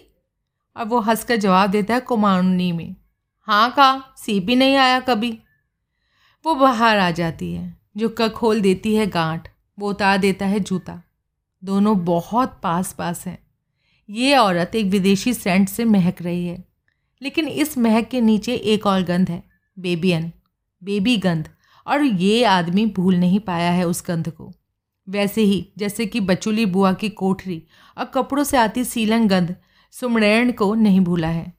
अब 0.76 0.90
वो 0.90 1.00
हंस 1.00 1.24
कर 1.24 1.36
जवाब 1.36 1.70
देता 1.70 1.94
है 1.94 2.00
कुमाऊनी 2.00 2.72
में 2.72 2.96
हाँ 3.40 3.72
का, 3.72 4.14
सीपी 4.18 4.56
नहीं 4.56 4.76
आया 4.76 5.00
कभी। 5.00 5.40
वो 6.46 6.56
बाहर 6.56 6.98
आ 6.98 7.12
जाती 7.12 7.54
है। 7.54 7.78
झुक्का 7.98 8.28
खोल 8.28 8.62
देती 8.62 8.96
है 8.96 9.08
गांठ। 9.08 9.50
वो 9.80 9.90
उतार 9.90 10.18
देता 10.18 10.46
है 10.46 10.60
जूता। 10.60 11.02
दोनों 11.64 12.06
बहुत 12.06 12.60
पास 12.64 12.94
पास 12.94 13.28
हैं। 13.28 13.41
ये 14.12 14.36
औरत 14.36 14.72
एक 14.76 14.86
विदेशी 14.86 15.34
सेंट 15.34 15.70
से 15.70 15.86
महक 15.86 16.22
रही 16.22 16.48
है। 16.48 16.66
लेकिन 17.22 17.48
इस 17.48 17.78
महक 17.78 18.08
के 18.08 18.22
नीचे 18.22 18.56
एक 18.56 18.86
और 18.86 19.04
गंध 19.04 19.30
है, 19.30 19.44
बेबियन, 19.80 20.32
बेबी 20.84 21.18
गंध। 21.18 21.50
और 21.88 22.04
ये 22.04 22.44
आदमी 22.44 22.86
भूल 22.86 23.16
नहीं 23.16 23.40
पाया 23.40 23.72
है 23.72 23.88
उस 23.88 24.04
गंध 24.08 24.30
को। 24.30 24.52
वैसे 25.10 25.42
ही, 25.42 25.74
जैसे 25.78 26.06
कि 26.06 26.20
बचुली 26.20 26.66
बुआ 26.66 26.94
की 26.94 27.10
कोठरी 27.10 27.64
और 27.98 28.06
कपड़ों 28.06 28.44
से 28.44 28.58
आती 28.58 28.84
सीलन 28.84 29.28
गंध 29.28 29.56
सुमरण 29.92 30.52
को 30.52 30.76
नहीं 30.76 31.02
भूला 31.02 31.28
है। 31.28 31.54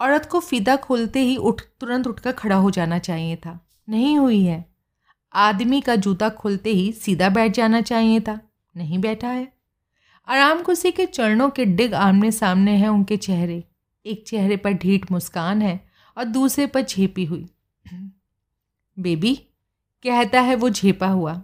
औरत 0.00 0.26
को 0.26 0.40
फिदा 0.40 0.76
खोलते 0.76 1.20
ही 1.20 1.36
उठ, 1.36 1.62
तुरंत 1.80 2.06
उठकर 2.06 2.32
खड़ा 2.32 2.56
हो 2.56 2.70
जाना 2.70 2.98
चाहिए 2.98 3.36
था। 3.36 3.68
नहीं 3.88 4.18
हुई 4.18 4.44
है। 4.44 4.74
आदमी 5.34 5.80
का 5.80 5.96
जूता 5.96 6.28
खोलते 6.28 6.70
ही 6.70 6.92
सीधा 6.92 7.28
बैठ 7.28 7.52
जाना 7.52 7.80
चाहिए 7.80 8.20
था। 8.20 8.40
नहीं 8.76 8.98
बैठा 8.98 9.28
है। 9.28 9.55
आराम 10.28 10.62
कुर्सी 10.62 10.90
के 10.90 11.06
चरणों 11.06 11.50
के 11.50 11.64
डिग 11.64 11.94
आमने 11.94 12.30
सामने 12.32 12.76
हैं 12.76 12.88
उनके 12.88 13.16
चेहरे। 13.16 13.64
एक 14.06 14.24
चेहरे 14.26 14.56
पर 14.56 14.70
ढीठ 14.70 15.12
मुस्कान 15.12 15.62
है 15.62 15.88
और 16.18 16.24
दूसरे 16.24 16.66
पर 16.66 16.80
झेपी 16.80 17.24
हुई। 17.24 17.46
बेबी, 18.98 19.34
कहता 20.04 20.40
है 20.40 20.54
वो 20.54 20.70
झेपा 20.70 21.06
हुआ। 21.06 21.42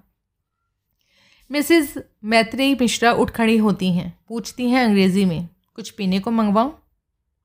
मिसिज 1.50 1.94
मैत्रेयी 2.24 2.74
मिश्रा 2.74 3.12
उठ 3.12 3.30
खड़ी 3.30 3.56
होती 3.56 3.92
हैं, 3.92 4.18
पूछती 4.28 4.70
हैं 4.70 4.84
अंग्रेज़ी 4.84 5.24
में, 5.24 5.48
कुछ 5.74 5.90
पीने 5.90 6.20
को 6.20 6.30
मंगवाऊँ? 6.30 6.78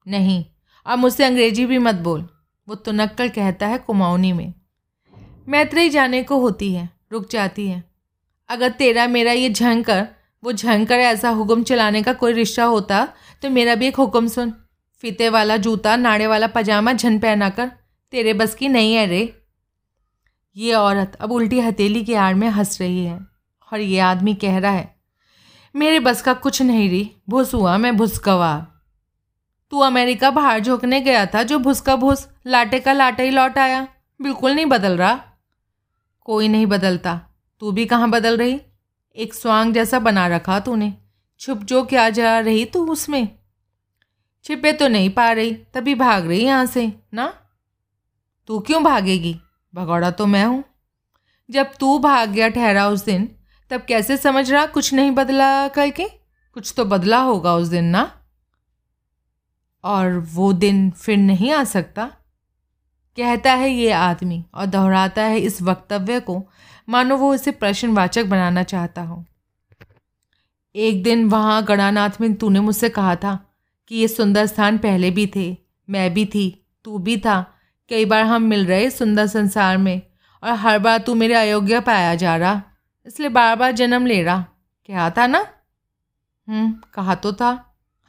नहीं 0.07 0.45
अब 0.85 0.99
मुझसे 0.99 1.23
अंग्रेज़ी 1.23 1.65
भी 1.65 1.77
मत 1.77 1.95
बोल। 1.95 2.27
वो 2.67 2.75
तुनक्कड़ 2.75 3.27
कहता 3.27 3.67
है 3.67 3.77
कुमाऊनी 3.77 4.33
में। 4.33 4.53
मैत्रेई 5.47 5.89
जाने 5.89 6.23
को 6.23 6.39
होती 6.39 6.73
है, 6.73 6.89
रुक 7.11 7.29
जाती 7.29 7.67
है। 7.67 7.83
अगर 8.49 8.69
तेरा 8.69 9.07
मेरा 9.07 9.31
ये 9.31 9.49
झंकर 9.49 10.07
वो 10.43 10.51
झंकर 10.51 10.99
ऐसा 10.99 11.29
हुक्म 11.29 11.63
चलाने 11.63 12.01
का 12.03 12.13
कोई 12.13 12.33
रिश्ता 12.33 12.63
होता 12.65 13.07
तो 13.43 13.49
मेरा 13.49 13.75
भी 13.75 13.87
एक 13.87 13.95
हुक्म 13.95 14.27
सुन। 14.27 14.53
फीते 15.03 15.29
वाला 15.29 15.57
जूता, 15.57 15.95
नाड़े 15.95 16.27
वाला 16.27 16.47
पजामा 16.47 16.93
झन 16.93 17.19
पहना 17.19 17.49
कर 17.49 17.71
तेरे 18.13 18.33
बस 18.33 18.55
की 18.55 18.67
नहीं 18.67 18.93
है 18.93 19.05
रे। 19.05 19.33
ये 20.55 20.73
औरत 20.73 21.17
अब 21.21 21.31
उल्टी 21.31 21.59
हथेली 21.59 22.03
की 22.03 22.13
आड़ 22.15 22.33
में 22.35 22.47
हंस 22.49 22.79
रही 22.81 23.03
है 23.05 23.19
और 23.71 23.79
ये 23.79 23.99
आदमी 24.01 24.33
कह 24.35 24.57
रहा 24.59 24.71
है, 24.71 24.95
मेरे 25.75 25.99
बस 25.99 26.21
का 26.21 26.33
कुछ 26.35 26.61
नहीं 26.61 26.89
रही 26.89 27.11
भूस 27.29 27.53
हुआ 27.53 27.77
मैं 27.77 27.95
भुसकवा। 27.97 28.55
तू 29.71 29.79
अमेरिका 29.79 30.29
बाहर 30.31 30.59
झोंकने 30.59 30.99
गया 31.01 31.25
था, 31.25 31.43
जो 31.43 31.59
भुस 31.59 31.81
का 31.81 31.95
भुस, 31.95 32.27
लाटे 32.47 32.79
का 32.79 32.93
लाटे 32.93 33.23
ही 33.23 33.29
लौट 33.29 33.57
आया। 33.57 33.87
बिल्कुल 34.19 34.51
नहीं 34.51 34.65
बदल 34.65 34.97
रहा। 34.97 35.19
कोई 36.25 36.47
नहीं 36.47 36.65
बदलता। 36.65 37.19
तू 37.61 37.71
भी 37.71 37.85
कहाँ 37.85 38.09
बदल 38.09 38.37
रही? 38.37 38.59
एक 39.15 39.33
स्वांग 39.33 39.73
जैसा 39.73 39.99
बना 39.99 40.27
रखा 40.27 40.59
तूने। 40.59 40.93
छुप 41.39 41.57
जो 41.57 41.83
क्या 41.83 42.09
जा 42.09 42.39
रही 42.39 42.65
तू 42.65 42.91
उसमें। 42.91 43.39
छिपे 44.43 44.73
तो 44.73 44.87
नहीं 44.87 45.09
पा 45.09 45.31
रही, 45.31 45.53
तभी 45.53 45.95
भाग 45.95 46.27
रही 46.27 46.45
यहाँ 46.45 46.65
से, 46.65 46.93
ना? 47.13 47.33
तू 48.47 48.59
क्यों 48.59 48.83
भागेगी? 48.83 49.39
भगौड़ा 49.75 50.11
तो 50.11 50.25
मैं 50.25 50.45
हूँ। 50.45 50.63
जब 51.49 51.71
तू 51.79 51.99
भाग 51.99 52.29
गया 52.29 52.49
ठहरा 52.49 52.87
उस 52.87 53.05
दिन, 53.05 53.35
तब 53.69 53.81
कैसे 53.81 54.17
समझ 54.17 54.51
रहा 54.51 54.65
कुछ 54.65 54.93
नहीं 54.93 55.11
बदला 55.11 55.67
करके? 55.67 56.07
कुछ 56.53 56.73
तो 56.77 56.85
बदला 56.85 57.19
होगा 57.19 57.55
उस 57.55 57.67
दिन, 57.67 57.85
ना? 57.85 58.11
और 59.83 60.19
वो 60.19 60.53
दिन 60.53 60.91
फिर 60.91 61.17
नहीं 61.17 61.51
आ 61.51 61.63
सकता। 61.63 62.05
कहता 63.17 63.53
है 63.53 63.69
ये 63.69 63.91
आदमी 63.91 64.45
और 64.53 64.65
दोहराता 64.65 65.23
है 65.23 65.39
इस 65.39 65.61
वक्तव्य 65.61 66.19
को 66.19 66.49
मानो 66.87 67.17
वो 67.17 67.33
उसे 67.33 67.51
प्रश्नवाचक 67.51 68.25
बनाना 68.25 68.63
चाहता 68.63 69.01
हो। 69.01 69.23
एक 70.75 71.01
दिन 71.03 71.27
वहाँ 71.29 71.63
गणानाथ 71.65 72.21
में 72.21 72.33
तूने 72.33 72.59
मुझसे 72.59 72.89
कहा 72.89 73.15
था 73.15 73.37
कि 73.87 73.95
ये 73.95 74.07
सुंदर 74.07 74.45
स्थान 74.45 74.77
पहले 74.77 75.11
भी 75.11 75.25
थे, 75.35 75.55
मैं 75.87 76.13
भी 76.13 76.25
थी, 76.25 76.49
तू 76.85 76.97
भी 76.97 77.17
था। 77.17 77.45
कई 77.91 78.05
बार 78.05 78.23
हम 78.23 78.43
मिल 78.43 78.65
रहे 78.65 78.89
सुंदर 78.89 79.27
संसार 79.27 79.77
में 79.77 80.01
और 80.43 80.51
हर 80.51 80.79
बार 80.79 80.97
तू 80.97 81.15
मेरे 81.15 81.33
अयोग्य 81.33 81.79
पाया 81.79 82.13
जा 82.15 82.35
रहा, 82.37 82.61
इसलिए 83.05 83.29
बार 83.29 83.55
बार 83.55 83.71
जन्म 83.71 84.05
ले 84.05 84.21
रहा। 84.23 84.45
क्या 84.85 85.09
था 85.09 85.27
ना? 85.27 85.45
हम्म 86.47 86.73
कहा 86.93 87.15
तो 87.15 87.33
था। 87.33 87.49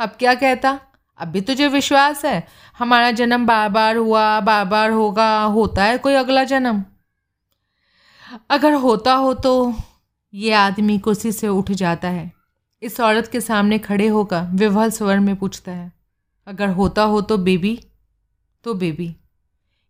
अब 0.01 0.09
क्या 0.09 0.35
कहता? 0.35 0.79
अब 1.21 1.29
भी 1.29 1.41
तुझे 1.41 1.69
विश्वास 1.69 2.25
है? 2.25 2.47
हमारा 2.79 3.11
जन्म 3.11 3.47
बार 3.47 3.69
बार 3.69 3.97
हुआ 3.97 4.41
बार 4.41 4.65
बार 4.65 4.91
होगा, 4.91 5.43
होता 5.43 5.85
है 5.85 5.99
कोई 5.99 6.15
अगला 6.15 6.45
जन्म। 6.45 6.85
अगर 8.51 8.75
होता 8.75 9.13
हो 9.15 9.33
तो 9.35 9.75
ये 10.35 10.53
आदमी 10.53 10.99
कुर्सी 10.99 11.31
से 11.33 11.49
उठ 11.49 11.71
जाता 11.73 12.09
है। 12.09 12.31
इस 12.83 13.01
औरत 13.01 13.27
के 13.27 13.41
सामने 13.41 13.79
खड़े 13.79 14.07
होकर 14.09 14.43
विवल 14.53 14.91
स्वर 14.91 15.21
में 15.21 15.35
पूछता 15.37 15.73
है, 15.73 15.93
अगर 16.47 16.69
होता 16.71 17.03
हो 17.03 17.21
तो 17.21 17.39
बेबी 17.39 17.79
तो 18.65 18.75
बेबी। 18.75 19.15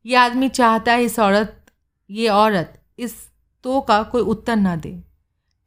ये 0.04 0.16
आदमी 0.16 0.48
चाहता 0.48 0.92
है 0.92 1.04
इस 1.04 1.18
औरत, 1.18 1.64
ये 2.10 2.28
औरत 2.28 2.80
इस 2.98 3.16
तो 3.64 3.80
का 3.80 4.02
कोई 4.02 4.22
उत्तर 4.24 4.56
ना 4.56 4.76
दे। 4.76 4.90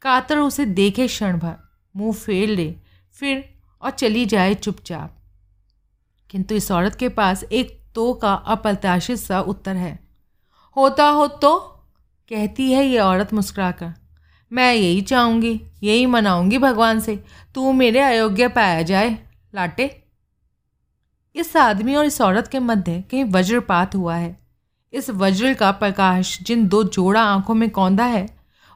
कातर 0.02 0.38
उसे 0.38 0.66
देखे 0.66 1.08
क्षण 1.08 1.38
भर, 1.40 1.56
मुँह 1.96 2.14
फेर 2.14 2.50
ले, 2.50 2.76
फिर 3.18 3.44
और 3.82 3.92
चली 3.92 4.26
जाए 4.26 4.54
चुपचाप। 4.56 5.18
किंतु 6.30 6.56
इस 6.56 6.72
औरत 6.72 6.96
के 6.96 7.10
पास 7.10 7.44
एक 7.44 7.80
तो 7.96 8.14
का 8.14 8.34
अप्रत्याशित 8.34 9.20
सा 9.20 9.42
उत्तर 9.42 9.76
है, 9.76 10.00
होता 10.76 11.08
हो 11.10 11.28
तो 11.28 11.71
कहती 12.32 12.72
है 12.72 12.86
ये 12.86 13.00
औरत 13.00 13.34
मुस्कुराकर, 13.34 13.92
मैं 14.52 14.74
यही 14.74 15.02
चाहूँगी, 15.02 15.62
यही 15.84 16.06
मनाऊँगी 16.06 16.58
भगवान 16.58 17.00
से। 17.00 17.16
तू 17.56 17.72
मेरे 17.72 18.00
अयोग्य 18.00 18.48
पाया 18.48 18.82
जाए, 18.82 19.10
लाटे। 19.54 19.90
इस 21.36 21.56
आदमी 21.58 21.96
और 21.96 22.06
इस 22.06 22.20
औरत 22.22 22.48
के 22.48 22.60
मध्य 22.60 23.04
कहीं 23.12 23.24
वज्रपात 23.24 23.96
हुआ 23.96 24.16
है। 24.16 24.38
इस 24.94 25.10
वज्र 25.10 25.54
का 25.54 25.72
प्रकाश 25.72 26.38
जिन 26.42 26.68
दो 26.68 26.84
जोड़ा 26.84 27.24
आँखों 27.24 27.56
में 27.56 27.70
कौंधा 27.70 28.06
है, 28.06 28.26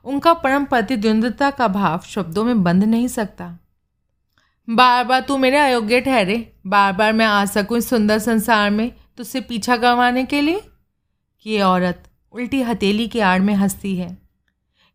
उनका 0.05 0.33
परम 0.33 0.65
प्रतिद्वंदता 0.65 1.49
का 1.49 1.67
भाव 1.67 2.01
शब्दों 2.05 2.43
में 2.43 2.63
बंध 2.63 2.83
नहीं 2.83 3.07
सकता। 3.07 3.47
बार 4.67 5.03
बार 5.03 5.21
तू 5.21 5.37
मेरे 5.37 5.57
अयोग्य 5.57 6.01
ठहरे 6.01 6.37
बार 6.67 6.91
बार 6.93 7.13
मैं 7.13 7.25
आ 7.25 7.45
सकूँ 7.45 7.77
इस 7.77 7.89
सुंदर 7.89 8.19
संसार 8.19 8.69
में 8.69 8.91
तुझसे 9.17 9.41
पीछा 9.41 9.77
करवाने 9.77 10.25
के 10.25 10.41
लिए? 10.41 10.61
ये 11.45 11.61
औरत 11.61 12.03
उल्टी 12.35 12.61
हथेली 12.61 13.07
की 13.07 13.19
आड़ 13.19 13.41
में 13.41 13.53
हंसती 13.53 13.95
है। 13.95 14.17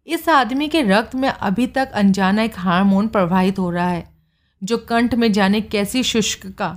इस 0.06 0.28
आदमी 0.28 0.68
के 0.68 0.82
रक्त 0.82 1.14
में 1.14 1.28
अभी 1.28 1.66
तक 1.66 1.92
अनजाना 1.92 2.42
एक 2.42 2.58
हार्मोन 2.58 3.08
प्रवाहित 3.08 3.58
हो 3.58 3.70
रहा 3.70 3.88
है, 3.88 4.04
जो 4.62 4.78
कंठ 4.78 5.14
में 5.14 5.30
जाने 5.32 5.60
कैसी 5.60 6.02
शुष्क 6.02 6.46
का, 6.48 6.76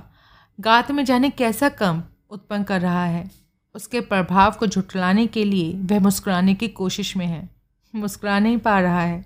गात 0.58 0.90
में 0.90 1.04
जाने 1.04 1.30
कैसा 1.30 1.68
कम 1.68 2.02
उत्पन्न 2.30 2.62
कर 2.62 2.80
रहा 2.80 3.04
है। 3.04 3.30
उसके 3.74 4.00
प्रभाव 4.00 4.54
को 4.58 4.66
झुटलाने 4.66 5.26
के 5.26 5.44
लिए 5.44 5.72
वह 5.84 6.00
मुस्कुराने 6.00 6.54
की 6.54 6.68
कोशिश 6.70 7.16
में 7.16 7.26
है। 7.26 7.48
मुस्कुरा 7.94 8.38
नहीं 8.38 8.58
पा 8.58 8.80
रहा 8.80 9.02
है, 9.02 9.24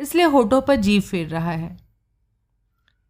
इसलिए 0.00 0.24
होठों 0.26 0.60
पर 0.60 0.76
जीव 0.76 1.00
फेर 1.02 1.28
रहा 1.28 1.50
है। 1.50 1.76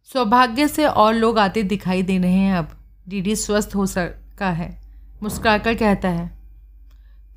सौभाग्य 0.09 0.69
से 0.69 0.87
और 0.87 1.15
लोग 1.15 1.39
आते 1.39 1.63
दिखाई 1.63 2.03
दे 2.03 2.19
रहे 2.19 2.33
हैं 2.33 2.55
अब। 2.55 2.79
डीडी 3.09 3.37
स्वस्थ 3.37 3.75
हो 3.75 3.87
सका 3.89 4.51
है। 4.53 4.73
मुस्कुराकर 5.23 5.75
कहता 5.75 6.09
है 6.09 6.44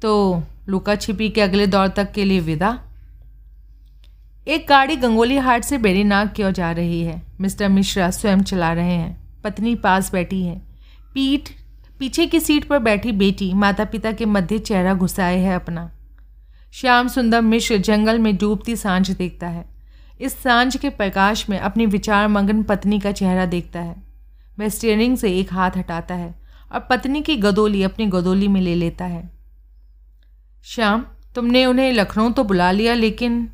तो 0.01 0.43
लुका 0.69 0.95
छिपी 0.95 1.29
के 1.29 1.41
अगले 1.41 1.67
दौर 1.67 1.87
तक 1.87 2.11
के 2.11 2.25
लिए 2.25 2.39
विदा। 2.39 2.83
एक 4.47 4.65
गाड़ी 4.69 4.95
गंगोली 4.95 5.37
हाट 5.37 5.63
से 5.63 5.77
बेरीनाग 5.77 6.29
की 6.29 6.43
ओर 6.43 6.51
जा 6.51 6.71
रही 6.71 7.01
है। 7.01 7.21
मिस्टर 7.41 7.69
मिश्रा 7.69 8.11
स्वयं 8.11 8.41
चला 8.41 8.73
रहे 8.73 8.91
हैं। 8.91 9.41
पत्नी 9.43 9.75
पास 9.75 10.11
बैठी 10.11 10.43
है। 10.43 10.61
पीठ, 11.13 11.49
पीछे 11.99 12.25
की 12.25 12.39
सीट 12.39 12.65
पर 12.65 12.79
बैठी 12.79 13.11
बेटी 13.11 13.53
माता 13.53 13.85
पिता 13.85 14.11
के 14.11 14.25
मध्य 14.25 14.59
चेहरा 14.59 14.93
घुसाए 14.93 15.37
है 15.37 15.55
अपना। 15.55 15.91
श्याम 16.71 17.07
सुंदर 17.07 17.41
मिश्र 17.41 17.77
जंगल 17.77 18.19
में 18.19 18.37
डूबती 18.37 18.75
साँझ 18.75 19.11
देखता 19.11 19.47
है। 19.47 19.65
इस 20.21 20.33
साँझ 20.43 20.77
के 20.77 20.89
प्रकाश 20.89 21.49
में 21.49 21.59
अपनी 21.59 21.85
विचार 21.85 22.27
मगन 22.27 22.63
पत्नी 22.63 22.99
का 22.99 23.11
चेहरा 23.11 23.45
देखता 23.45 23.79
है। 23.79 23.95
वह 24.59 24.69
स्टीयरिंग 24.69 25.17
से 25.17 25.37
एक 25.37 25.53
हाथ 25.53 25.71
हटाता 25.77 26.15
है 26.15 26.35
और 26.73 26.79
पत्नी 26.79 27.21
की 27.21 27.35
गदोली 27.35 27.83
अपनी 27.83 28.05
गदोली 28.05 28.47
में 28.47 28.61
ले 28.61 28.75
लेता 28.75 29.05
है। 29.05 29.36
श्याम, 30.63 31.05
तुमने 31.35 31.65
उन्हें 31.65 31.93
लखनऊ 31.93 32.29
तो 32.29 32.43
बुला 32.43 32.71
लिया, 32.71 32.93
लेकिन 32.93 33.49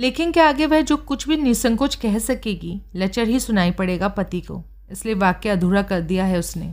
लेकिन 0.00 0.32
के 0.32 0.40
आगे 0.40 0.66
वह 0.66 0.80
जो 0.80 0.96
कुछ 0.96 1.28
भी 1.28 1.36
निसंकोच 1.36 1.94
कह 1.94 2.18
सकेगी, 2.18 2.82
लचर 2.96 3.28
ही 3.28 3.40
सुनाई 3.40 3.70
पड़ेगा 3.70 4.08
पति 4.08 4.40
को। 4.40 4.64
इसलिए 4.90 5.14
वाक्य 5.14 5.48
अधूरा 5.48 5.82
कर 5.82 6.00
दिया 6.00 6.24
है 6.24 6.38
उसने। 6.38 6.66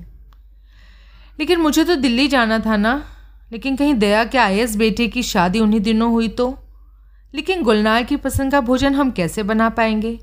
लेकिन 1.40 1.60
मुझे 1.60 1.84
तो 1.84 1.96
दिल्ली 1.96 2.28
जाना 2.28 2.60
था 2.60 2.78
ना, 2.78 3.06
लेकिन 3.52 3.76
कहीं 3.76 3.94
दया 3.94 4.26
के 4.26 4.38
आई 4.38 4.66
बेटे 4.68 5.08
की 5.08 5.24
शादी 5.24 5.60
उन्हीं 5.60 5.80
दिनों 5.80 6.12
हुई 6.12 6.28
तो 6.28 6.60
लेकिन 7.36 7.64
गुलनार 7.64 8.04
की 8.04 8.16
पसंद 8.16 8.52
का 8.52 8.62
भोजन 8.62 8.94
हम 8.94 9.12
कैसे 9.12 9.44
बना 9.44 9.70
पाएँगे? 9.70 10.20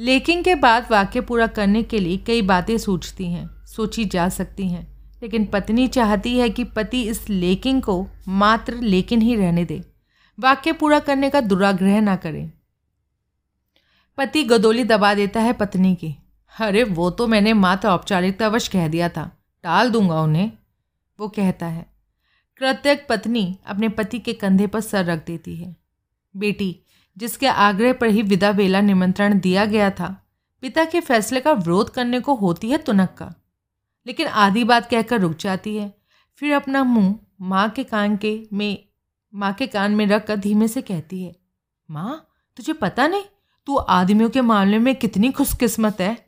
लेकिन 0.00 0.42
के 0.42 0.54
बाद 0.54 0.86
वाक्य 0.90 1.20
पूरा 1.20 1.46
करने 1.46 1.82
के 1.82 1.98
लिए 1.98 2.16
कई 2.16 2.42
बातें 2.42 2.78
सोचती 2.78 3.24
हैं, 3.24 3.50
सोची 3.66 4.04
जा 4.04 4.28
सकती 4.28 4.68
हैं। 4.68 4.91
लेकिन 5.22 5.46
पत्नी 5.46 5.88
चाहती 5.88 6.38
है 6.38 6.50
कि 6.50 6.64
पति 6.64 7.02
इस 7.02 7.30
लेकिन 7.30 7.80
को 7.80 8.08
मात्र 8.28 8.74
लेकिन 8.74 9.22
ही 9.22 9.36
रहने 9.36 9.64
दे। 9.64 9.84
वाक्य 10.40 10.72
पूरा 10.72 10.98
करने 10.98 11.30
का 11.30 11.40
दुराग्रह 11.40 12.00
ना 12.00 12.16
करें। 12.16 12.52
पति 14.18 14.44
गदोली 14.44 14.84
दबा 14.84 15.14
देता 15.14 15.40
है 15.40 15.52
पत्नी 15.52 15.94
की। 15.94 16.16
अरे, 16.60 16.84
वो 16.84 17.10
तो 17.10 17.26
मैंने 17.26 17.52
मात्र 17.52 17.88
औपचारिकतावश 17.88 18.68
कह 18.68 18.88
दिया 18.88 19.08
था। 19.08 19.44
टाल 19.62 19.90
दूँगा 19.90 20.20
उन्हें। 20.20 20.52
वो 21.20 21.28
कहता 21.28 21.66
है 21.66 21.86
कृत्यक 22.58 23.06
पत्नी 23.08 23.58
अपने 23.66 23.88
पति 23.88 24.18
के 24.18 24.32
कंधे 24.32 24.66
पर 24.66 24.80
सर 24.80 25.04
रख 25.04 25.26
देती 25.26 25.56
है। 25.56 25.76
बेटी, 26.36 26.80
जिसके 27.18 27.46
आग्रह 27.46 27.92
पर 27.92 28.06
ही 28.06 28.22
विदा 28.22 28.52
बेला 28.52 28.80
निमंत्रण 28.80 29.40
दिया 29.40 29.64
गया 29.64 29.90
था, 29.90 30.26
पिता 30.60 30.84
के 30.84 31.00
फैसले 31.00 31.40
का 31.40 31.52
विरोध 31.52 31.90
करने 31.90 32.20
को 32.20 32.34
होती 32.34 32.70
है 32.70 32.78
तुनक्का 32.78 33.34
लेकिन 34.06 34.26
आधी 34.26 34.64
बात 34.64 34.90
कहकर 34.90 35.20
रुक 35.20 35.36
जाती 35.36 35.76
है। 35.76 35.94
फिर 36.36 36.54
अपना 36.54 36.84
मुँह 36.84 37.18
माँ 37.40 37.70
के 37.70 37.84
कान 37.84 38.16
के 38.16 38.48
में, 38.52 38.88
माँ 39.34 39.52
के 39.52 39.66
कान 39.66 39.92
में 39.92 40.06
रख 40.06 40.26
कर 40.26 40.36
धीमे 40.36 40.68
से 40.68 40.82
कहती 40.82 41.22
है, 41.22 41.36
माँ, 41.90 42.28
तुझे 42.56 42.72
पता 42.72 43.06
नहीं? 43.06 43.24
तू 43.66 43.76
आदमियों 43.76 44.30
के 44.30 44.40
मामले 44.40 44.78
में 44.78 44.96
कितनी 44.96 45.32
खुशकिस्मत 45.32 46.00
है। 46.00 46.26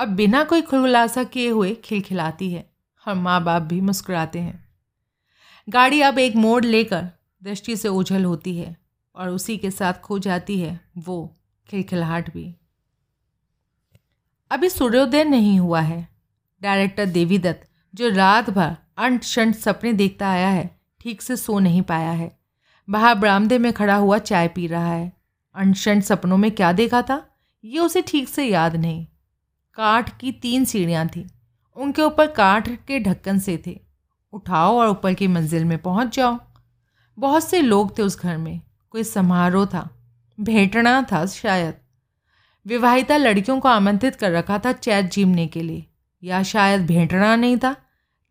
और 0.00 0.06
बिना 0.06 0.44
कोई 0.44 0.62
खुलासा 0.62 1.24
किए 1.24 1.50
हुए 1.50 1.74
खिलखिलाती 1.74 2.50
है। 2.50 2.70
और 3.08 3.14
माँ 3.14 3.44
बाप 3.44 3.62
भी 3.62 3.80
मुस्कुराते 3.80 4.38
हैं। 4.38 4.68
गाड़ी 5.68 6.00
अब 6.00 6.18
एक 6.18 6.36
मोड़ 6.36 6.64
लेकर 6.64 7.08
दृष्टि 7.42 7.76
से 7.76 7.88
ओझल 7.88 8.24
होती 8.24 8.56
है 8.56 8.76
और 9.14 9.28
उसी 9.28 9.56
के 9.56 9.70
साथ 9.70 9.92
खो 9.92 10.18
जाती 10.18 10.60
है 10.60 10.80
वो 10.98 11.36
खिलखिलाहट 11.68 12.34
भी। 12.34 12.56
अभी 14.50 14.68
सूर्योदय 14.68 15.24
नहीं 15.24 15.60
हुआ 15.60 15.80
है। 15.80 16.15
डायरेक्टर 16.66 17.06
देवीदत्त 17.06 17.68
जो 17.94 18.08
रात 18.08 18.50
भर 18.50 18.76
अंट 18.96 19.22
शंट 19.22 19.54
सपने 19.54 19.92
देखता 19.92 20.28
आया 20.28 20.48
है, 20.48 20.80
ठीक 21.00 21.22
से 21.22 21.36
सो 21.36 21.58
नहीं 21.58 21.82
पाया 21.82 22.10
है। 22.10 22.38
बाहर 22.90 23.14
बरामदे 23.14 23.58
में 23.58 23.72
खड़ा 23.72 23.96
हुआ 23.96 24.18
चाय 24.18 24.48
पी 24.48 24.66
रहा 24.66 24.92
है। 24.92 25.12
अनशंट 25.54 26.02
सपनों 26.02 26.36
में 26.36 26.50
क्या 26.50 26.72
देखा 26.72 27.02
था? 27.02 27.38
ये 27.64 27.78
उसे 27.78 28.02
ठीक 28.02 28.28
से 28.28 28.44
याद 28.44 28.76
नहीं। 28.76 29.06
काठ 29.74 30.18
की 30.18 30.32
तीन 30.32 30.64
सीढ़ियाँ 30.64 31.08
थीं। 31.08 31.26
उनके 31.76 32.02
ऊपर 32.02 32.26
काठ 32.26 32.68
के 32.68 33.00
ढक्कन 33.00 33.38
से 33.38 33.62
थे। 33.66 33.80
उठाओ 34.32 34.78
और 34.78 34.88
ऊपर 34.88 35.14
की 35.14 35.28
मंजिल 35.28 35.64
में 35.64 35.78
पहुँच 35.78 36.16
जाओ। 36.16 36.38
बहुत 37.18 37.44
से 37.44 37.60
लोग 37.60 37.98
थे 37.98 38.02
उस 38.02 38.20
घर 38.20 38.36
में। 38.36 38.60
कोई 38.90 39.04
समारोह 39.04 39.66
था। 39.66 39.90
भेंटना 40.40 41.02
था 41.12 41.26
शायद। 41.26 41.74
विवाहिता 42.66 43.16
लड़कियों 43.16 43.60
को 43.60 43.68
आमंत्रित 43.68 44.16
कर 44.16 44.32
रखा 44.32 44.58
था 44.58 44.72
चैत 44.72 45.10
जीमने 45.12 45.46
के 45.46 45.62
लिए। 45.62 45.86
या 46.26 46.42
शायद 46.42 46.86
भेंटना 46.86 47.36
नहीं 47.36 47.56
था, 47.56 47.76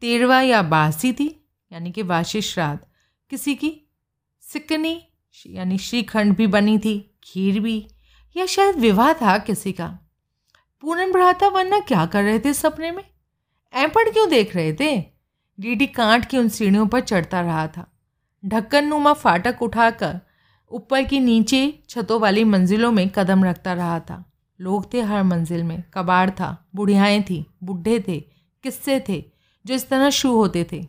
तेरवा 0.02 0.42
या 0.42 0.62
बासी 0.62 1.14
थी, 1.14 1.50
यानी 1.72 1.92
कि 1.92 2.02
वार्षिक 2.02 2.44
श्राद्ध 2.44 2.80
किसी 3.30 3.56
की? 3.56 3.92
सिकनी, 4.42 5.08
यानी 5.48 5.78
श्रीखंड 5.78 6.36
भी 6.36 6.48
बनी 6.48 6.78
थी, 6.78 7.20
खीर 7.24 7.60
भी, 7.60 7.88
या 8.38 8.46
शायद 8.46 8.76
विवाह 8.76 9.14
था 9.14 9.38
किसी 9.38 9.72
का? 9.72 10.00
पूरन 10.82 11.12
बढ़ाता 11.12 11.48
वरना 11.48 11.80
क्या 11.80 12.06
कर 12.06 12.24
रहे 12.24 12.40
थे 12.40 12.54
सपने 12.54 12.92
में? 12.92 13.04
ऐपड़ 13.74 14.10
क्यों 14.10 14.30
देख 14.30 14.56
रहे 14.56 14.74
थे? 14.74 14.98
डीडी 15.60 15.88
कांट 15.88 16.26
की 16.26 16.38
उन 16.38 16.50
सीढ़ियों 16.50 16.88
पर 16.88 17.00
चढ़ता 17.00 17.42
रहा 17.42 17.68
था। 17.68 17.98
ढक्कन 18.46 18.86
नुमा 18.86 19.14
फाटक 19.14 19.62
उठाकर 19.62 20.20
ऊपर 20.72 21.04
की 21.04 21.20
नीचे 21.20 21.84
छतों 21.90 22.20
वाली 22.20 22.44
मंजिलों 22.44 22.92
में 22.92 23.10
कदम 23.10 23.44
रखता 23.44 23.74
रहा 23.74 24.00
था। 24.00 24.32
लोग 24.62 24.94
थे 24.94 25.02
हर 25.02 25.24
मंजिल 25.24 25.64
में। 25.64 25.84
कबाड़ 25.94 26.30
था, 26.30 26.66
बुढ़ियाएँ 26.76 27.22
थी, 27.22 27.46
बुढ़े 27.64 28.00
थे, 28.00 28.20
किस्से 28.64 29.04
थे, 29.10 29.24
जो 29.66 29.74
इस 29.74 29.90
तरह 29.90 30.10
शू 30.10 30.36
होते 30.36 30.68
थे। 30.72 30.88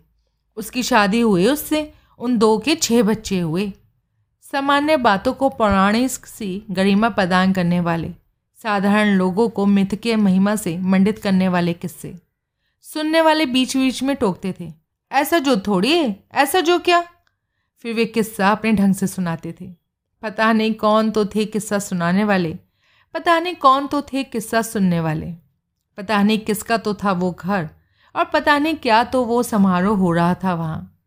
उसकी 0.56 0.82
शादी 0.82 1.20
हुई, 1.20 1.46
उससे 1.46 1.92
उन 2.18 2.38
दो 2.38 2.58
के 2.58 2.74
छः 2.74 3.02
बच्चे 3.02 3.40
हुए। 3.40 3.72
सामान्य 4.42 4.96
बातों 4.96 5.32
को 5.32 5.48
पौराणिक 5.48 6.26
सी 6.26 6.62
गरिमा 6.70 7.08
प्रदान 7.08 7.52
करने 7.52 7.80
वाले, 7.80 8.10
साधारण 8.62 9.08
लोगों 9.08 9.48
को 9.48 9.66
मिथकीय 9.66 10.16
महिमा 10.16 10.56
से 10.56 10.78
मंडित 10.78 11.18
करने 11.18 11.48
वाले 11.48 11.72
किस्से। 11.72 12.14
सुनने 12.82 13.20
वाले 13.20 13.46
बीच 13.46 13.76
बीच 13.76 14.02
में 14.02 14.16
टोकते 14.16 14.54
थे, 14.60 14.72
ऐसा 15.12 15.38
जो 15.38 15.56
थोड़ी 15.56 15.92
है, 15.92 16.24
ऐसा 16.32 16.60
जो 16.60 16.78
क्या? 16.78 17.04
फिर 17.78 17.94
वे 17.94 18.04
किस्सा 18.04 18.50
अपने 18.50 18.72
ढंग 18.72 18.94
से 18.94 19.06
सुनाते 19.06 19.54
थे। 19.60 19.74
पता 20.22 20.52
नहीं 20.52 20.74
कौन 20.74 21.10
तो 21.10 21.24
थे 21.24 21.44
किस्सा 21.44 21.78
सुनाने 21.78 22.24
वाले 22.24 22.58
पता 23.16 23.40
नहीं 23.40 23.54
कौन 23.54 23.86
तो 23.86 24.02
थे 24.02 24.24
किस्सा 24.24 24.62
सुनने 24.62 25.00
वाले। 25.00 25.32
पता 25.96 26.22
नहीं 26.22 26.38
किसका 26.38 26.76
तो 26.76 26.94
था 26.94 27.12
वो 27.12 27.32
घर, 27.32 27.70
और 28.16 28.24
पता 28.24 28.58
नहीं 28.58 28.74
क्या 28.74 29.04
तो 29.04 29.24
वो 29.24 29.42
समारोह 29.42 29.98
हो 29.98 30.12
रहा 30.12 30.34
था 30.34 30.54
वहाँ। 30.54 31.04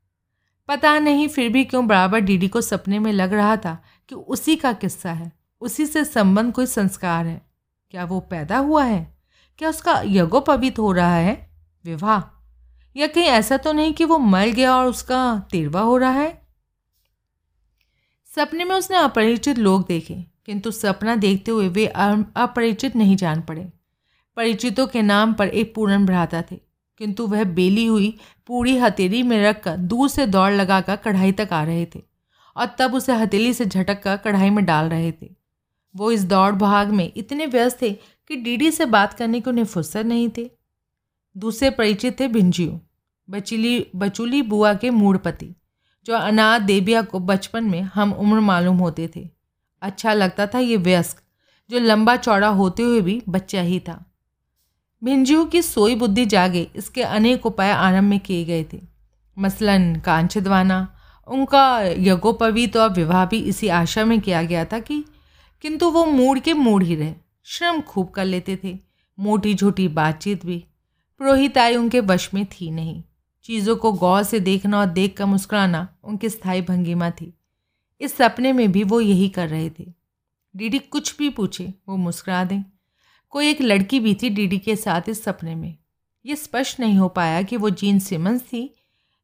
पता 0.68 1.00
नहीं 1.00 1.28
फिर 1.28 1.50
भी 1.50 1.66
क्यों 1.66 1.88
बराबर 1.88 2.20
डीडी 2.20 2.48
को 2.48 2.62
सपने 2.62 3.00
में 3.00 3.12
लग 3.14 3.34
रहा 3.34 3.58
था 3.58 3.84
कि 4.10 4.16
उसी 4.16 4.56
का 4.56 4.74
किस्सा 4.74 5.12
है, 5.12 5.32
उसी 5.62 5.86
से 5.86 6.06
संबंध 6.06 6.54
कोई 6.54 6.66
संस्कार 6.66 7.26
है। 7.26 7.42
क्या 7.92 8.06
वो 8.06 8.20
पैदा 8.20 8.58
हुआ 8.58 8.84
है? 8.84 9.18
क्या 9.58 9.70
उसका 9.70 10.02
यज्ञोपवित 10.06 10.80
हो 10.80 10.92
रहा 10.92 11.16
है? 11.16 11.50
विवाह। 11.86 12.44
या 12.96 13.08
कहीं 13.08 13.26
ऐसा 13.26 13.58
तो 13.58 13.74
नहीं 13.74 13.94
कि 13.94 14.06
वो 14.06 14.18
मर 14.18 14.48
गया 14.48 14.76
और 14.76 14.86
उसका 14.86 15.48
तिरवा 15.52 15.82
हो 15.82 15.98
रहा 15.98 16.12
है? 16.12 16.48
सपने 18.36 18.64
में 18.64 18.76
उसने 18.76 18.98
अपरिचित 18.98 19.58
लोग 19.58 19.86
देखे। 19.88 20.29
किंतु 20.50 20.72
सपना 20.72 21.16
देखते 21.16 21.52
हुए 21.52 21.68
वे 21.70 21.86
अपरिचित 21.86 22.96
नहीं 22.96 23.16
जान 23.16 23.42
पड़े। 23.42 23.68
परिचितों 24.38 24.88
के 24.88 25.02
नाम 25.02 25.34
पर 25.34 25.48
एक 25.48 25.74
पूर्ण 25.76 26.06
भ्राता 26.06 26.42
थे। 26.42 26.60
किंतु 27.00 27.28
वह 27.28 27.44
बेली 27.44 27.86
हुई 27.86 28.18
पूरी 28.48 28.78
हथेली 28.78 29.22
में 29.24 29.44
रखकर 29.44 29.78
दूर 29.78 30.10
से 30.10 30.26
दौड़ 30.28 30.52
लगाकर 30.54 30.96
कढ़ाई 30.96 31.32
तक 31.32 31.50
आ 31.54 31.64
रहे 31.64 31.86
थे 31.86 32.02
और 32.56 32.76
तब 32.80 32.96
उसे 32.96 33.14
हथेली 33.14 33.54
से 33.54 33.66
झटक 33.66 34.02
कर 34.04 34.18
कढ़ाई 34.18 34.50
में 34.50 34.66
डाल 34.66 34.90
रहे 34.90 35.12
थे। 35.12 35.30
वो 35.96 36.12
इस 36.12 36.24
दौड़ 36.24 36.52
भाग 36.56 36.90
में 36.90 37.12
इतने 37.18 37.46
व्यस्त 37.46 37.82
थे 37.82 37.92
कि 38.30 38.36
डीडी 38.36 38.72
से 38.72 38.86
बात 38.86 39.14
करने 39.14 39.42
के 39.42 39.50
उन्हें 39.50 39.66
फुर्सत 39.66 40.06
नहीं 40.06 40.30
थे। 40.38 40.50
दूसरे 41.38 41.70
परिचित 41.70 42.20
थे 42.20 42.28
भिंजियो 42.28 42.80
बचीली, 43.30 43.88
बचूली 43.96 44.42
बुआ 44.42 44.74
के 44.74 44.90
मूढ़पति 44.90 45.56
जो 46.06 46.16
अनाथ 46.16 46.60
देविया 46.60 47.02
को 47.02 47.20
बचपन 47.20 47.64
में 47.64 47.82
हम 47.82 48.14
उम्र 48.14 48.40
मालूम 48.40 48.78
होते 48.78 49.10
थे। 49.16 49.39
अच्छा 49.82 50.14
लगता 50.14 50.48
था 50.48 50.60
ये 50.60 50.78
व्यस्क, 50.78 51.24
जो 51.70 51.80
लंबा 51.80 52.16
चौड़ा 52.16 52.48
होते 52.48 52.84
हुए 52.84 53.02
भी 53.02 53.24
बच्चा 53.30 53.62
ही 53.62 53.80
था। 53.80 54.06
भिंजियों 55.04 55.46
की 55.46 55.62
सोई 55.62 55.96
बुद्धि 55.96 56.26
जागे, 56.26 56.72
इसके 56.76 57.04
अनेक 57.04 57.46
उपाय 57.46 57.72
आरंभ 57.72 58.10
में 58.10 58.20
किए 58.20 58.46
गए 58.46 58.66
थे। 58.74 58.82
मसलन 59.40 59.96
कांछिदवाना 59.96 60.96
उनका 61.28 61.82
यज्ञोपवीत 61.82 62.78
और 62.78 62.90
विवाह 62.90 63.26
भी 63.26 63.40
इसी 63.40 63.68
आशा 63.68 64.06
में 64.06 64.22
किया 64.22 64.44
गया 64.44 64.66
था 64.66 64.80
कि, 64.80 65.06
किंतु 65.62 65.90
वो 65.90 66.06
मूड 66.06 66.40
के 66.40 66.54
मूड 66.54 66.84
ही 66.84 66.96
रहे, 66.96 67.14
श्रम 67.44 67.82
खूब 67.82 68.10
कर 68.10 68.26
लेते 68.26 68.60
थे, 68.64 68.80
मोटी 69.20 69.54
झोटी 69.54 69.88
बातचीत 69.88 70.46
भी। 70.46 70.56
पुरोहित 70.56 71.20
पुरोहिताई 71.20 71.76
उनके 71.76 72.00
वश 72.00 72.34
में 72.34 72.46
थी 72.46 72.72
नहीं। 72.72 73.04
चीज़ों 73.44 73.76
को 73.76 73.92
गौर 73.92 74.24
से 74.24 74.40
देखना 74.40 74.80
और 74.80 74.86
देख 74.86 75.18
कर 75.18 75.26
मुस्कुराना 75.26 75.88
उनकी 76.04 76.30
स्थायी 76.30 76.62
भंगिमा 76.62 77.10
थी। 77.10 77.39
इस 78.02 78.16
सपने 78.16 78.54
में 78.54 78.72
भी 78.72 78.84
वो 78.84 79.02
यही 79.02 79.30
कर 79.30 79.50
रहे 79.50 79.70
थे। 79.70 79.94
डीडी 80.56 80.80
कुछ 80.80 81.18
भी 81.18 81.30
पूछे, 81.30 81.74
वो 81.90 81.98
मुस्करा 81.98 82.44
दें। 82.44 82.64
कोई 83.30 83.50
एक 83.50 83.62
लड़की 83.62 84.00
भी 84.00 84.14
थी 84.14 84.30
डीडी 84.30 84.58
के 84.58 84.76
साथ 84.76 85.10
इस 85.10 85.24
सपने 85.24 85.56
में। 85.56 85.78
ये 86.26 86.36
स्पष्ट 86.36 86.80
नहीं 86.80 86.98
हो 86.98 87.08
पाया 87.08 87.42
कि 87.42 87.58
वो 87.58 87.70
जीन 87.70 88.00
सिमंस 88.00 88.42
थी, 88.42 88.76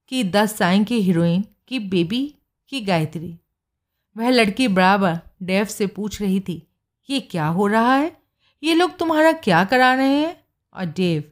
कि 0.08 0.24
दस 0.24 0.56
साइन 0.56 0.84
की 0.84 1.02
हीरोइन, 1.02 1.46
की 1.68 1.80
बेबी, 1.80 2.36
की 2.70 2.82
गायत्री। 2.82 3.40
वह 4.18 4.30
लड़की 4.30 4.68
बराबर 4.68 5.20
डेव 5.44 5.66
से 5.66 5.88
पूछ 5.88 6.22
रही 6.22 6.40
थी, 6.40 6.68
ये 7.10 7.20
क्या 7.20 7.48
हो 7.48 7.68
रहा 7.68 7.96
है? 7.96 8.18
ये 8.64 8.74
लोग 8.74 8.98
तुम्हारा 8.98 9.32
क्या 9.32 9.64
करा 9.64 9.94
रहे 9.94 10.18
हैं? 10.20 10.38
और 10.74 10.86
डेव, 10.86 11.24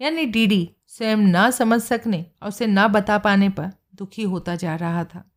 यानी 0.00 0.26
डीडी, 0.26 0.70
स्वयं 0.86 1.16
ना 1.16 1.50
समझ 1.50 1.80
सकने 1.82 2.26
और 2.42 2.48
उसे 2.48 2.66
ना 2.66 2.88
बता 2.88 3.18
पाने 3.18 3.48
पर 3.48 3.70
दुखी 3.94 4.22
होता 4.22 4.56
जा 4.56 4.76
रहा 4.76 5.04
था। 5.04 5.30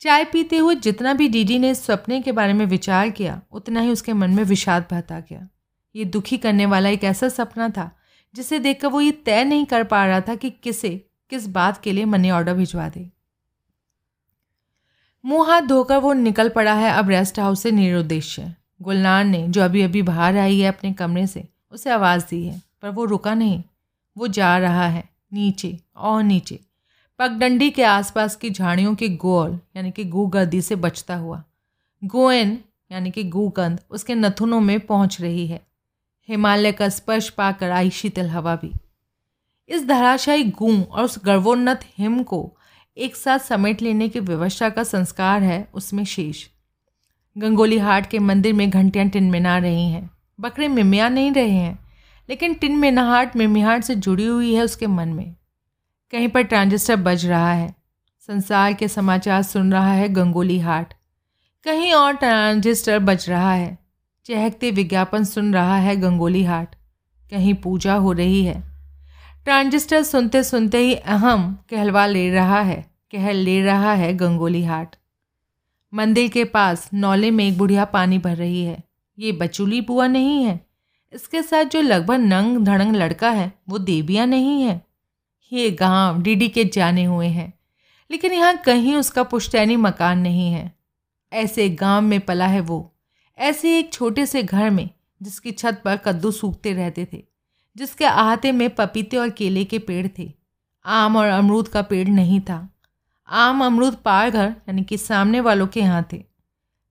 चाय 0.00 0.24
पीते 0.24 0.56
हुए 0.58 0.74
जितना 0.74 1.14
भी 1.14 1.28
डीडी 1.28 1.58
ने 1.58 1.70
इस 1.70 1.84
सपने 1.84 2.20
के 2.20 2.32
बारे 2.32 2.52
में 2.52 2.66
विचार 2.66 3.10
किया, 3.10 3.42
उतना 3.50 3.80
ही 3.80 3.90
उसके 3.90 4.12
मन 4.12 4.30
में 4.30 4.44
विषाद 4.44 4.86
बहता 4.90 5.20
गया। 5.20 5.48
ये 5.96 6.04
दुखी 6.04 6.38
करने 6.38 6.66
वाला 6.66 6.88
एक 6.88 7.04
ऐसा 7.04 7.28
सपना 7.28 7.68
था, 7.68 7.98
जिसे 8.34 8.58
देखकर 8.58 8.88
वो 8.88 9.00
ये 9.00 9.12
तय 9.12 9.44
नहीं 9.44 9.66
कर 9.66 9.84
पा 9.84 10.06
रहा 10.06 10.20
था 10.20 10.34
कि 10.34 10.50
किसे, 10.50 11.08
किस 11.30 11.46
बात 11.46 11.82
के 11.82 11.92
लिए 11.92 12.04
मनी 12.04 12.30
ऑर्डर 12.30 12.54
भिजवा 12.54 12.88
दे। 12.88 13.10
मुँह 15.24 15.48
हाथ 15.48 15.62
धोकर 15.62 15.96
वो 15.96 16.12
निकल 16.12 16.48
पड़ा 16.48 16.74
है 16.74 16.90
अब 16.90 17.08
रेस्ट 17.10 17.40
हाउस 17.40 17.62
से 17.62 17.70
निरुद्देश्य। 17.70 18.54
गुलनार 18.82 19.24
ने 19.24 19.48
जो 19.48 19.62
अभी 19.62 19.82
अभी 19.82 20.02
बाहर 20.02 20.36
आई 20.36 20.60
है 20.60 20.68
अपने 20.68 20.92
कमरे 20.92 21.26
से, 21.26 21.48
उसे 21.70 21.90
आवाज़ 21.90 22.24
दी 22.30 22.46
है, 22.46 22.62
पर 22.82 22.88
वो 22.88 23.04
रुका 23.04 23.34
नहीं। 23.34 23.62
वो 24.18 24.28
जा 24.28 24.58
रहा 24.58 24.86
है, 24.88 25.08
नीचे, 25.32 25.80
और 25.96 26.22
नीचे। 26.22 26.65
पगडंडी 27.18 27.70
के 27.70 27.82
आसपास 27.82 28.34
की 28.36 28.50
झाड़ियों 28.50 28.94
के 28.94 29.08
गोल, 29.08 29.58
यानी 29.76 29.90
कि 29.90 30.04
गूगर्दी 30.04 30.60
से 30.62 30.76
बचता 30.76 31.16
हुआ, 31.16 31.42
गोएन, 32.02 32.58
यानी 32.92 33.10
कि 33.10 33.24
गूगंध 33.24 33.80
उसके 33.90 34.14
नथुनों 34.14 34.60
में 34.60 34.78
पहुँच 34.80 35.20
रही 35.20 35.46
है। 35.46 35.60
हिमालय 36.28 36.72
का 36.72 36.88
स्पर्श 36.88 37.28
पाकर 37.28 37.70
आई 37.70 37.90
शीतल 37.90 38.28
हवा 38.28 38.56
भी। 38.56 38.72
इस 39.68 39.86
धराशायी 39.86 40.44
गूं 40.44 40.82
और 40.82 41.04
उस 41.04 41.18
गर्वोन्नत 41.24 41.80
हिम 41.98 42.22
को 42.22 42.50
एक 42.96 43.16
साथ 43.16 43.38
समेट 43.38 43.82
लेने 43.82 44.08
की 44.08 44.20
व्यवस्था 44.20 44.68
का 44.68 44.84
संस्कार 44.84 45.42
है 45.42 45.68
उसमें 45.74 46.04
शेष। 46.04 46.46
गंगोली 47.36 47.78
हाट 47.78 48.10
के 48.10 48.18
मंदिर 48.18 48.52
में 48.52 48.68
घंटियाँ 48.70 49.08
टिनमिना 49.08 49.56
रही 49.58 49.88
हैं। 49.90 50.10
बकरे 50.38 50.68
मिमिया 50.68 51.08
नहीं 51.08 51.32
रहे 51.32 51.50
हैं, 51.50 51.78
लेकिन 52.28 52.54
टिन 52.54 52.76
में 52.76 52.90
नहाट 52.92 53.36
में 53.36 53.46
मिहाट 53.46 53.84
से 53.84 53.94
जुड़ी 53.94 54.26
हुई 54.26 54.54
है 54.54 54.62
उसके 54.62 54.86
मन 54.86 55.08
में। 55.08 55.34
कहीं 56.10 56.28
पर 56.28 56.42
ट्रांजिस्टर 56.42 56.96
बज 56.96 57.26
रहा 57.26 57.52
है। 57.52 57.74
संसार 58.20 58.72
के 58.72 58.88
समाचार 58.88 59.42
सुन 59.42 59.72
रहा 59.72 59.92
है 59.92 60.08
गंगोली 60.08 60.58
हाट। 60.58 60.94
कहीं 61.64 61.92
और 61.92 62.12
ट्रांजिस्टर 62.12 62.98
बज 62.98 63.30
रहा 63.30 63.52
है। 63.52 63.78
चहकते 64.24 64.70
विज्ञापन 64.70 65.24
सुन 65.24 65.54
रहा 65.54 65.76
है 65.76 65.96
गंगोली 65.96 66.44
हाट। 66.44 66.74
कहीं 67.30 67.54
पूजा 67.54 67.94
हो 67.94 68.12
रही 68.12 68.44
है। 68.44 68.62
ट्रांजिस्टर 69.44 70.02
सुनते 70.02 70.42
सुनते 70.42 70.78
ही 70.78 70.94
अहम 70.94 71.58
कहलवा 71.70 72.06
ले 72.06 72.30
रहा 72.30 72.60
है 72.60 72.90
कह 73.12 73.32
ले 73.32 73.62
रहा 73.62 73.92
है 73.92 74.14
गंगोली 74.14 74.64
हाट। 74.64 74.96
मंदिर 75.94 76.30
के 76.30 76.44
पास 76.44 76.90
नौले 76.94 77.30
में 77.30 77.48
एक 77.48 77.58
बुढ़िया 77.58 77.84
पानी 77.84 78.18
भर 78.18 78.36
रही 78.36 78.64
है। 78.64 78.82
ये 79.18 79.32
बचूली 79.32 79.80
बुआ 79.80 80.06
नहीं 80.06 80.44
है। 80.44 80.66
इसके 81.12 81.42
साथ 81.42 81.64
जो 81.64 81.80
लगभग 81.80 82.14
नंग 82.14 82.58
धड़ंग 82.58 82.96
लड़का 82.96 83.30
है, 83.30 83.52
वो 83.68 83.78
देवियाँ 83.78 84.26
नहीं 84.26 84.62
है। 84.62 84.86
ये 85.52 85.70
गाँव 85.70 86.22
डीडी 86.22 86.48
के 86.48 86.64
जाने 86.64 87.04
हुए 87.04 87.26
हैं। 87.26 87.54
लेकिन 88.10 88.32
यहाँ 88.32 88.56
कहीं 88.56 88.94
उसका 88.94 89.22
पुश्तैनी 89.22 89.76
मकान 89.76 90.18
नहीं 90.18 90.52
है। 90.52 90.72
ऐसे 91.32 91.68
गाँव 91.70 92.02
में 92.02 92.20
पला 92.20 92.46
है 92.46 92.60
वो। 92.60 92.96
ऐसे 93.38 93.78
एक 93.78 93.92
छोटे 93.92 94.26
से 94.26 94.42
घर 94.42 94.70
में, 94.70 94.90
जिसकी 95.22 95.50
छत 95.50 95.82
पर 95.84 95.96
कद्दू 95.96 96.30
सूखते 96.30 96.72
रहते 96.72 97.08
थे, 97.12 97.24
जिसके 97.76 98.04
आहते 98.04 98.52
में 98.52 98.74
पपीते 98.74 99.16
और 99.16 99.30
केले 99.30 99.64
के 99.64 99.78
पेड़ 99.78 100.08
थे। 100.18 100.32
आम 100.84 101.16
और 101.16 101.28
अमरूद 101.28 101.68
का 101.68 101.82
पेड़ 101.82 102.08
नहीं 102.08 102.40
था। 102.40 102.76
आम 103.28 103.64
अमरूद 103.64 103.94
पार 103.94 104.30
घर, 104.30 104.48
यानी 104.48 104.84
कि 104.84 104.98
सामने 104.98 105.40
वालों 105.40 105.66
के 105.66 105.80
यहाँ 105.80 106.08
थे। 106.12 106.24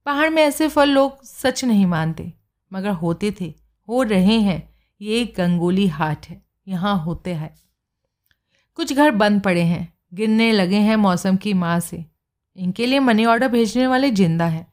पहाड़ 0.06 0.30
में 0.30 0.44
ऐसे 0.44 0.68
फल 0.68 0.90
लोग 0.90 1.24
सच 1.24 1.66
नहीं 1.66 1.86
मानते, 1.86 2.34
मगर 2.74 2.90
होते 2.90 3.36
थे, 3.42 3.54
हो 3.90 4.04
रहे 4.04 4.40
हैं। 4.40 4.76
ये 5.02 5.34
गंगोली 5.38 5.88
हाट 5.88 6.28
है, 6.28 6.42
यहाँ 6.68 6.98
होते 6.98 7.34
हैं। 7.34 7.56
कुछ 8.78 8.94
घर 8.94 9.12
बंद 9.12 9.42
पड़े 9.42 9.62
हैं, 9.62 9.94
गिरने 10.14 10.52
लगे 10.52 10.78
हैं 10.78 10.96
मौसम 10.96 11.38
की 11.38 11.54
माँ 11.54 11.80
से। 11.80 12.04
इनके 12.58 12.86
लिए 12.86 13.00
मनी 13.00 13.26
ऑर्डर 13.26 13.48
भेजने 13.48 13.88
वाले 13.88 14.10
ज़िंदा 14.12 14.46
हैं। 14.46 14.66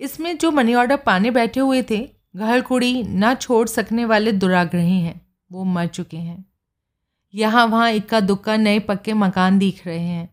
इसमें 0.00 0.36
जो 0.38 0.50
मनी 0.50 0.74
ऑर्डर 0.74 0.96
पाने 0.96 1.30
बैठे 1.30 1.60
हुए 1.60 1.82
थे 1.82 1.98
घर 2.36 2.60
कुड़ी 2.60 3.02
ना 3.04 3.34
छोड़ 3.34 3.66
सकने 3.68 4.04
वाले 4.04 4.32
दुराग्रही 4.32 5.00
हैं, 5.00 5.20
वो 5.50 5.64
मर 5.64 5.86
चुके 5.86 6.16
हैं। 6.16 6.44
यहाँ 7.34 7.66
वहाँ 7.66 7.90
इक्का 7.90 8.20
दुक्का 8.20 8.56
नए 8.56 8.78
पक्के 8.78 9.12
मकान 9.12 9.58
दिख 9.58 9.86
रहे 9.86 9.98
हैं। 9.98 10.28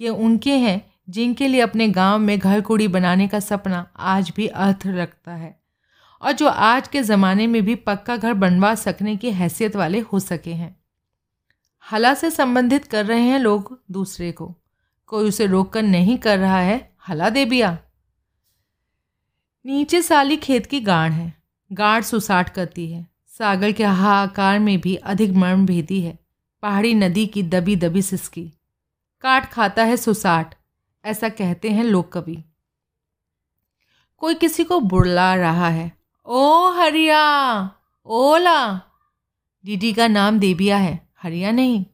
ये 0.00 0.08
उनके 0.08 0.56
हैं, 0.56 0.82
जिनके 1.08 1.48
लिए 1.48 1.60
अपने 1.60 1.88
गाँव 1.88 2.18
में 2.18 2.38
घर 2.38 2.60
कुड़ी 2.60 2.88
बनाने 2.88 3.28
का 3.28 3.40
सपना 3.40 3.86
आज 3.96 4.32
भी 4.36 4.46
अर्थ 4.46 4.86
रखता 4.86 5.32
है। 5.32 5.56
और 6.22 6.32
जो 6.32 6.48
आज 6.48 6.88
के 6.88 7.02
ज़माने 7.02 7.46
में 7.46 7.62
भी 7.62 7.74
पक्का 7.74 8.16
घर 8.16 8.34
बनवा 8.34 8.74
सकने 8.74 9.16
की 9.16 9.30
हैसियत 9.30 9.76
वाले 9.76 10.00
हो 10.02 10.20
सके 10.20 10.52
हैं। 10.52 10.76
हला 11.92 12.14
से 12.14 12.30
संबंधित 12.30 12.84
कर 12.84 13.06
रहे 13.06 13.20
हैं 13.20 13.38
लोग 13.38 13.84
दूसरे 13.90 14.32
को। 14.32 14.56
कोई 15.06 15.28
उसे 15.28 15.46
रोक 15.46 15.72
कर 15.72 15.82
नहीं 15.82 16.18
कर 16.18 16.38
रहा 16.38 16.60
है, 16.60 16.96
हला 17.08 17.30
दे 17.30 17.44
बिया 17.44 17.78
नीचे 19.66 20.02
साली 20.02 20.36
खेत 20.36 20.66
की 20.66 20.80
गाढ़ 20.80 21.12
है। 21.12 21.42
गाढ़ 21.72 22.02
सुसाट 22.02 22.48
करती 22.48 22.92
है। 22.92 23.06
सागर 23.26 23.72
के 23.72 23.84
हाहाकार 23.84 24.58
में 24.58 24.80
भी 24.80 24.96
अधिक 24.96 25.30
मर्म 25.30 25.66
भेदी 25.66 26.00
है। 26.00 26.18
पहाड़ी 26.62 26.94
नदी 26.94 27.26
की 27.26 27.42
दबी 27.42 27.76
दबी 27.76 28.02
सिसकी। 28.02 28.52
काट 29.20 29.52
खाता 29.52 29.84
है 29.84 29.96
सुसाट। 29.96 30.54
ऐसा 31.04 31.28
कहते 31.28 31.70
हैं 31.70 31.84
लोग 31.84 32.12
कवि 32.12 32.44
कोई 34.18 34.34
किसी 34.34 34.64
को 34.64 34.80
बुड़ला 34.80 35.34
रहा 35.34 35.68
है। 35.68 35.98
ओ 36.26 36.72
हरिया! 36.72 37.70
ओला! 38.06 38.74
दीदी 39.64 39.92
का 39.92 40.08
नाम 40.08 40.38
देबिया 40.38 40.76
है। 40.76 41.07
हरिया 41.22 41.50
नहीं। 41.50 41.84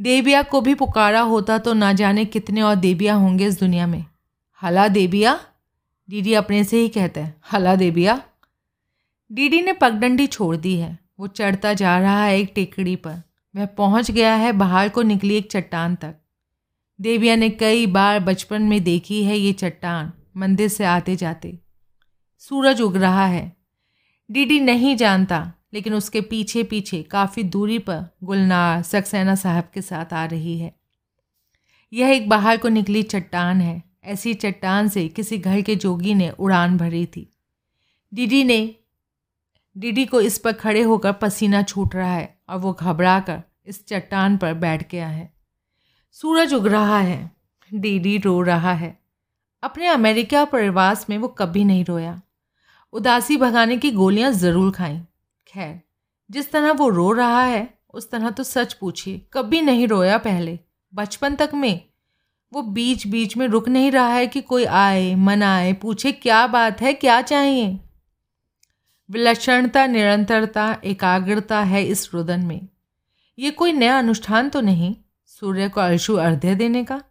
देबिया 0.00 0.42
को 0.42 0.60
भी 0.60 0.74
पुकारा 0.74 1.20
होता 1.20 1.58
तो 1.58 1.72
ना 1.72 1.92
जाने 1.92 2.24
कितने 2.24 2.62
और 2.62 2.74
देबिया 2.74 3.14
होंगे 3.14 3.46
इस 3.46 3.60
दुनिया 3.60 3.86
में। 3.86 4.04
हला 4.62 4.88
देबिया, 4.88 5.40
डीडी 6.08 6.34
अपने 6.34 6.64
से 6.64 6.80
ही 6.80 6.88
कहता 6.88 7.20
है, 7.20 7.34
हला 7.52 7.74
देबिया। 7.76 8.22
डीडी 9.30 9.60
ने 9.62 9.72
पगडंडी 9.72 10.26
छोड़ 10.26 10.56
दी 10.56 10.76
है। 10.76 10.98
वो 11.20 11.26
चढ़ता 11.26 11.72
जा 11.74 11.98
रहा 11.98 12.24
है 12.24 12.38
एक 12.40 12.52
टेकड़ी 12.54 12.96
पर। 12.96 13.22
वह 13.54 13.66
पहुँच 13.66 14.10
गया 14.10 14.34
है 14.34 14.52
बाहर 14.52 14.88
को 14.88 15.02
निकली 15.02 15.34
एक 15.34 15.50
चट्टान 15.50 15.94
तक। 15.94 16.14
देविया 17.00 17.36
ने 17.36 17.50
कई 17.50 17.86
बार 17.86 18.20
बचपन 18.20 18.62
में 18.62 18.82
देखी 18.84 19.24
है 19.24 19.36
ये 19.38 19.52
चट्टान 19.52 20.12
मंदिर 20.36 20.68
से 20.68 20.84
आते 20.84 21.16
जाते 21.16 21.58
सूरज 22.38 22.80
उग 22.80 22.96
रहा 22.96 23.26
है। 23.26 23.56
डीडी 24.30 24.60
नहीं 24.60 24.96
जानता 24.96 25.52
लेकिन 25.72 25.94
उसके 25.94 26.20
पीछे 26.20 26.62
पीछे 26.62 27.02
काफ़ी 27.02 27.42
दूरी 27.42 27.78
पर 27.78 28.04
गुलनार 28.24 28.82
सक्सेना 28.82 29.34
साहब 29.34 29.64
के 29.74 29.82
साथ 29.82 30.12
आ 30.12 30.24
रही 30.24 30.58
है। 30.58 30.74
यह 31.92 32.08
एक 32.08 32.28
बाहर 32.28 32.56
को 32.56 32.68
निकली 32.68 33.02
चट्टान 33.02 33.60
है। 33.60 33.82
ऐसी 34.04 34.34
चट्टान 34.34 34.88
से 34.88 35.08
किसी 35.08 35.38
घर 35.38 35.60
के 35.60 35.76
जोगी 35.76 36.14
ने 36.14 36.30
उड़ान 36.30 36.76
भरी 36.76 37.06
थी। 37.06 37.30
डीडी 38.14 38.44
ने, 38.44 38.76
डीडी 39.76 40.06
को 40.06 40.20
इस 40.20 40.38
पर 40.38 40.52
खड़े 40.52 40.82
होकर 40.82 41.12
पसीना 41.12 41.62
छूट 41.62 41.94
रहा 41.94 42.14
है 42.14 42.38
और 42.48 42.58
वो 42.58 42.72
घबरा 42.72 43.20
कर 43.20 43.42
इस 43.66 43.86
चट्टान 43.86 44.36
पर 44.36 44.54
बैठ 44.54 44.90
गया 44.90 45.08
है। 45.08 45.34
सूरज 46.12 46.54
उग 46.54 46.66
रहा 46.66 46.98
है। 46.98 47.30
डीडी 47.74 48.18
रो 48.18 48.42
रहा 48.42 48.72
है। 48.72 48.98
अपने 49.62 49.86
अमेरिका 49.86 50.44
प्रवास 50.44 51.10
में 51.10 51.18
वो 51.18 51.28
कभी 51.28 51.64
नहीं 51.64 51.84
रोया। 51.84 52.20
उदासी 52.92 53.36
भगाने 53.36 53.76
की 53.76 53.90
गोलियाँ 53.90 54.32
ज़रूर 54.32 54.72
खाई। 54.72 55.00
खैर 55.48 55.80
जिस 56.30 56.50
तरह 56.52 56.72
वो 56.72 56.88
रो 56.88 57.10
रहा 57.12 57.42
है, 57.42 57.68
उस 57.94 58.10
तरह 58.10 58.30
तो 58.30 58.44
सच 58.44 58.72
पूछिए, 58.72 59.20
कभी 59.32 59.60
नहीं 59.62 59.86
रोया 59.88 60.18
पहले। 60.18 60.58
बचपन 60.92 61.34
तक 61.34 61.50
में 61.54 61.80
वो 62.52 62.62
बीच 62.62 63.06
बीच 63.06 63.36
में 63.36 63.46
रुक 63.46 63.68
नहीं 63.68 63.90
रहा 63.90 64.08
है 64.08 64.26
कि 64.26 64.40
कोई 64.40 64.64
आए 64.64 65.14
मनाए 65.14 65.72
पूछे 65.72 66.12
क्या 66.12 66.46
बात 66.46 66.80
है, 66.80 66.92
क्या 66.92 67.20
चाहिए। 67.22 67.78
विलक्षणता, 69.08 69.86
निरंतरता, 69.86 70.80
एकाग्रता 70.84 71.60
है 71.60 71.84
इस 71.84 72.08
रुदन 72.14 72.40
में। 72.40 72.68
ये 73.38 73.50
कोई 73.50 73.72
नया 73.72 73.98
अनुष्ठान 73.98 74.48
तो 74.48 74.60
नहीं, 74.60 74.94
सूर्य 75.26 75.68
को 75.68 75.80
अर्शु 75.80 76.14
अर्ध्य 76.14 76.54
देने 76.54 76.84
का। 76.84 77.02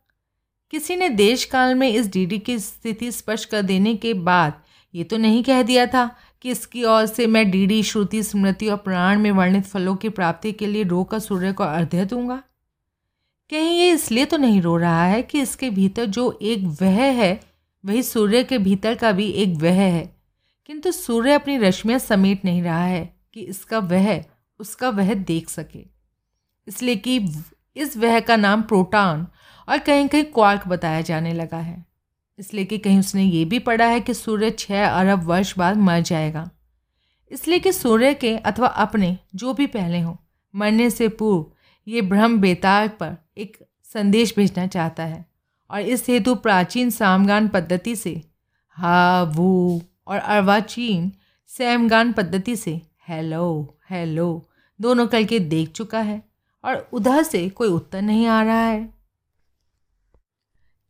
किसी 0.73 0.95
ने 0.95 1.09
देश 1.09 1.43
काल 1.45 1.75
में 1.75 1.89
इस 1.89 2.11
डीडी 2.11 2.39
की 2.39 2.59
स्थिति 2.59 3.11
स्पष्ट 3.11 3.49
कर 3.49 3.61
देने 3.61 3.95
के 3.95 4.13
बाद 4.13 4.61
ये 4.93 5.03
तो 5.03 5.17
नहीं 5.17 5.43
कह 5.43 5.61
दिया 5.63 5.85
था 5.85 6.09
कि 6.47 6.51
इसकी 6.51 6.83
ओर 6.83 7.05
से 7.05 7.27
मैं 7.27 7.51
डीडी, 7.51 7.83
श्रुति, 7.83 8.23
स्मृति 8.23 8.67
और 8.67 8.77
प्राण 8.77 9.19
में 9.19 9.31
वर्णित 9.31 9.65
फलों 9.65 9.95
की 9.95 10.09
प्राप्ति 10.09 10.51
के 10.51 10.67
लिए 10.67 10.83
रो 10.83 11.03
कर 11.03 11.19
सूर्य 11.19 11.53
को 11.53 11.63
अर्ध्य 11.63 12.05
दूँगा? 12.05 12.43
कहीं 13.49 13.79
ये 13.79 13.91
इसलिए 13.91 14.25
तो 14.25 14.37
नहीं 14.37 14.61
रो 14.61 14.77
रहा 14.77 15.05
है 15.05 15.21
कि 15.21 15.41
इसके 15.41 15.69
भीतर 15.69 16.05
जो 16.05 16.39
एक 16.41 16.77
वह 16.81 17.01
है, 17.01 17.41
वही 17.85 18.03
सूर्य 18.03 18.43
के 18.43 18.57
भीतर 18.57 18.95
का 18.95 19.11
भी 19.11 19.27
एक 19.27 19.57
वह 19.57 19.73
है। 19.73 20.15
किंतु 20.65 20.91
सूर्य 20.91 21.33
अपनी 21.33 21.57
रश्मियाँ 21.57 21.99
समेट 21.99 22.45
नहीं 22.45 22.63
रहा 22.63 22.85
है 22.85 23.15
कि 23.33 23.41
इसका 23.41 23.79
वह, 23.79 24.23
उसका 24.59 24.89
वह 24.89 25.13
देख 25.13 25.49
सके। 25.49 25.85
इसलिए 26.67 26.95
कि 26.95 27.29
इस 27.75 27.97
वह 27.97 28.19
का 28.19 28.35
नाम 28.35 28.61
प्रोटॉन 28.61 29.27
और 29.69 29.77
कहीं 29.77 30.07
कहीं 30.07 30.23
क्वार्क 30.23 30.67
बताया 30.67 31.01
जाने 31.01 31.33
लगा 31.33 31.57
है। 31.57 31.85
इसलिए 32.39 32.65
कि 32.65 32.77
कहीं 32.77 32.99
उसने 32.99 33.23
ये 33.23 33.45
भी 33.45 33.59
पढ़ा 33.59 33.85
है 33.85 33.99
कि 33.99 34.13
सूर्य 34.13 34.51
छः 34.51 34.87
अरब 34.87 35.23
वर्ष 35.23 35.57
बाद 35.57 35.77
मर 35.77 35.99
जाएगा। 35.99 36.49
इसलिए 37.31 37.59
कि 37.59 37.71
सूर्य 37.71 38.13
के 38.13 38.35
अथवा 38.37 38.67
अपने 38.67 39.17
जो 39.35 39.53
भी 39.53 39.67
पहले 39.67 39.99
हों, 39.99 40.15
मरने 40.55 40.89
से 40.89 41.07
पूर्व 41.07 41.45
ये 41.87 42.01
ब्रह्म 42.01 42.37
बेताग 42.37 42.89
पर 42.89 43.15
एक 43.37 43.57
संदेश 43.83 44.35
भेजना 44.35 44.67
चाहता 44.67 45.03
है 45.03 45.25
और 45.69 45.81
इस 45.81 46.07
हेतु 46.09 46.35
प्राचीन 46.35 46.89
सामगान 46.89 47.47
पद्धति 47.47 47.95
से, 47.95 48.21
हा, 48.69 49.23
वो 49.23 49.81
और 50.07 50.17
अर्वाचीन 50.17 51.11
सैमगान 51.47 52.13
पद्धति 52.13 52.55
से, 52.55 52.81
हेलो 53.07 53.77
हेलो, 53.89 54.49
दोनों 54.81 55.07
करके 55.07 55.39
देख 55.39 55.71
चुका 55.71 55.99
है 55.99 56.21
और 56.63 56.89
उधर 56.93 57.23
से 57.23 57.49
कोई 57.49 57.67
उत्तर 57.67 58.01
नहीं 58.01 58.27
आ 58.27 58.41
रहा 58.43 58.65
है। 58.65 58.96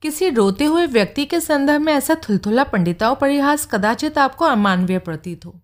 किसी 0.03 0.29
रोते 0.29 0.65
हुए 0.65 0.85
व्यक्ति 0.85 1.25
के 1.25 1.39
संदर्भ 1.39 1.81
में 1.81 1.93
ऐसा 1.93 2.15
थुलथुला 2.15 2.63
पंडिताओं 2.63 3.15
परिहास 3.15 3.65
कदाचित 3.65 4.17
आपको 4.17 4.45
अमानवीय 4.45 4.99
प्रतीत 4.99 5.45
हो। 5.45 5.59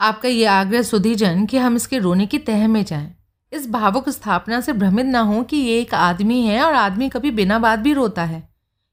आपका 0.00 0.28
ये 0.28 0.44
आग्रह 0.44 0.82
सुधीजन 0.82 1.44
कि 1.46 1.58
हम 1.58 1.76
इसके 1.76 1.98
रोने 1.98 2.26
की 2.26 2.38
तह 2.38 2.66
में 2.68 2.84
जाएँ। 2.84 3.14
इस 3.52 3.70
भावुक 3.70 4.08
स्थापना 4.08 4.60
से 4.60 4.72
भ्रमित 4.72 5.06
ना 5.06 5.20
हो 5.20 5.42
कि 5.42 5.56
ये 5.56 5.78
एक 5.80 5.94
आदमी 5.94 6.40
है 6.42 6.62
और 6.62 6.74
आदमी 6.74 7.08
कभी 7.08 7.30
बिना 7.30 7.58
बात 7.58 7.78
भी 7.78 7.92
रोता 7.92 8.24
है। 8.24 8.48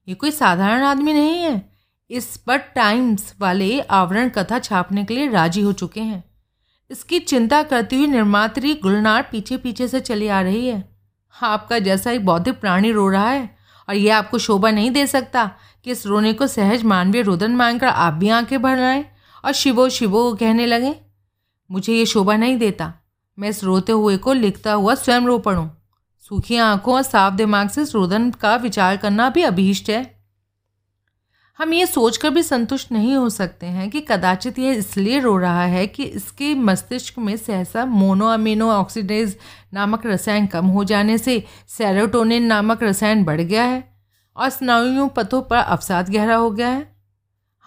ये 0.08 0.14
कोई 0.14 0.30
साधारण 0.30 0.82
आदमी 0.82 1.12
नहीं 1.12 1.42
है। 1.42 1.70
इस 2.10 2.36
पर 2.36 2.56
टाइम्स 2.74 3.34
वाले 3.40 3.80
आवरण 3.80 4.28
कथा 4.28 4.58
छापने 4.58 5.04
के 5.04 5.14
लिए 5.14 5.28
राज़ी 5.30 5.60
हो 5.60 5.72
चुके 5.72 6.00
हैं। 6.00 6.22
इसकी 6.90 7.18
चिंता 7.18 7.62
करती 7.62 7.96
हुई 7.96 8.06
निर्मात्री 8.06 8.74
गुलनार 8.74 9.28
पीछे 9.32 9.56
पीछे 9.56 9.88
से 9.88 10.00
चली 10.00 10.28
आ 10.28 10.40
रही 10.40 10.66
है, 10.66 10.82
आपका 11.34 11.78
जैसा 11.78 12.10
एक 12.10 12.24
बौद्धिक 12.24 12.60
प्राणी 12.60 12.92
रो 12.92 13.08
रहा 13.08 13.28
है। 13.28 13.55
और 13.88 13.94
यह 13.94 14.16
आपको 14.16 14.38
शोभा 14.38 14.70
नहीं 14.70 14.90
दे 14.90 15.06
सकता 15.06 15.50
कि 15.84 15.90
इस 15.90 16.06
रोने 16.06 16.32
को 16.32 16.46
सहज 16.46 16.82
मानवीय 16.82 17.22
रोदन 17.22 17.56
मानकर 17.56 17.86
आप 17.86 18.12
भी 18.12 18.28
आँखें 18.28 18.62
भर 18.62 18.76
लाएँ 18.76 19.04
और 19.44 19.52
शिवो 19.52 19.88
शिवो 19.88 20.32
कहने 20.34 20.66
लगे, 20.66 20.94
मुझे 21.70 21.94
ये 21.94 22.06
शोभा 22.06 22.36
नहीं 22.36 22.56
देता। 22.56 22.92
मैं 23.38 23.48
इस 23.48 23.64
रोते 23.64 23.92
हुए 23.92 24.16
को 24.16 24.32
लिखता 24.32 24.72
हुआ 24.72 24.94
स्वयं 24.94 25.20
रो 25.20 25.38
पड़ूँ। 25.38 25.70
सूखी 26.22 26.56
आँखों 26.56 26.94
और 26.94 27.02
साफ़ 27.02 27.34
दिमाग 27.34 27.68
से 27.68 27.82
इस 27.82 27.94
रोदन 27.94 28.30
का 28.30 28.56
विचार 28.56 28.96
करना 28.96 29.28
भी 29.30 29.42
अभीष्ट 29.42 29.90
है। 29.90 30.15
हम 31.58 31.72
ये 31.72 31.86
सोचकर 31.86 32.30
भी 32.30 32.42
संतुष्ट 32.42 32.90
नहीं 32.92 33.14
हो 33.16 33.28
सकते 33.28 33.66
हैं 33.66 33.90
कि 33.90 34.00
कदाचित 34.00 34.58
यह 34.58 34.72
इसलिए 34.72 35.20
रो 35.20 35.36
रहा 35.36 35.64
है 35.64 35.86
कि 35.86 36.04
इसके 36.04 36.54
मस्तिष्क 36.54 37.18
में 37.18 37.36
सहसा 37.36 37.84
मोनो 37.84 38.26
अमीनो 38.26 38.70
ऑक्सीडेज 38.70 39.36
नामक 39.74 40.06
रसायन 40.06 40.46
कम 40.46 40.66
हो 40.66 40.84
जाने 40.84 41.18
से 41.18 41.42
सेरोटोनिन 41.68 42.42
नामक 42.42 42.82
रसायन 42.82 43.24
बढ़ 43.24 43.40
गया 43.40 43.64
है 43.64 43.82
और 44.36 44.50
स्नायु 44.50 45.06
पथों 45.08 45.42
पर 45.42 45.56
अवसाद 45.56 46.10
गहरा 46.10 46.36
हो 46.36 46.50
गया 46.50 46.68
है। 46.68 46.96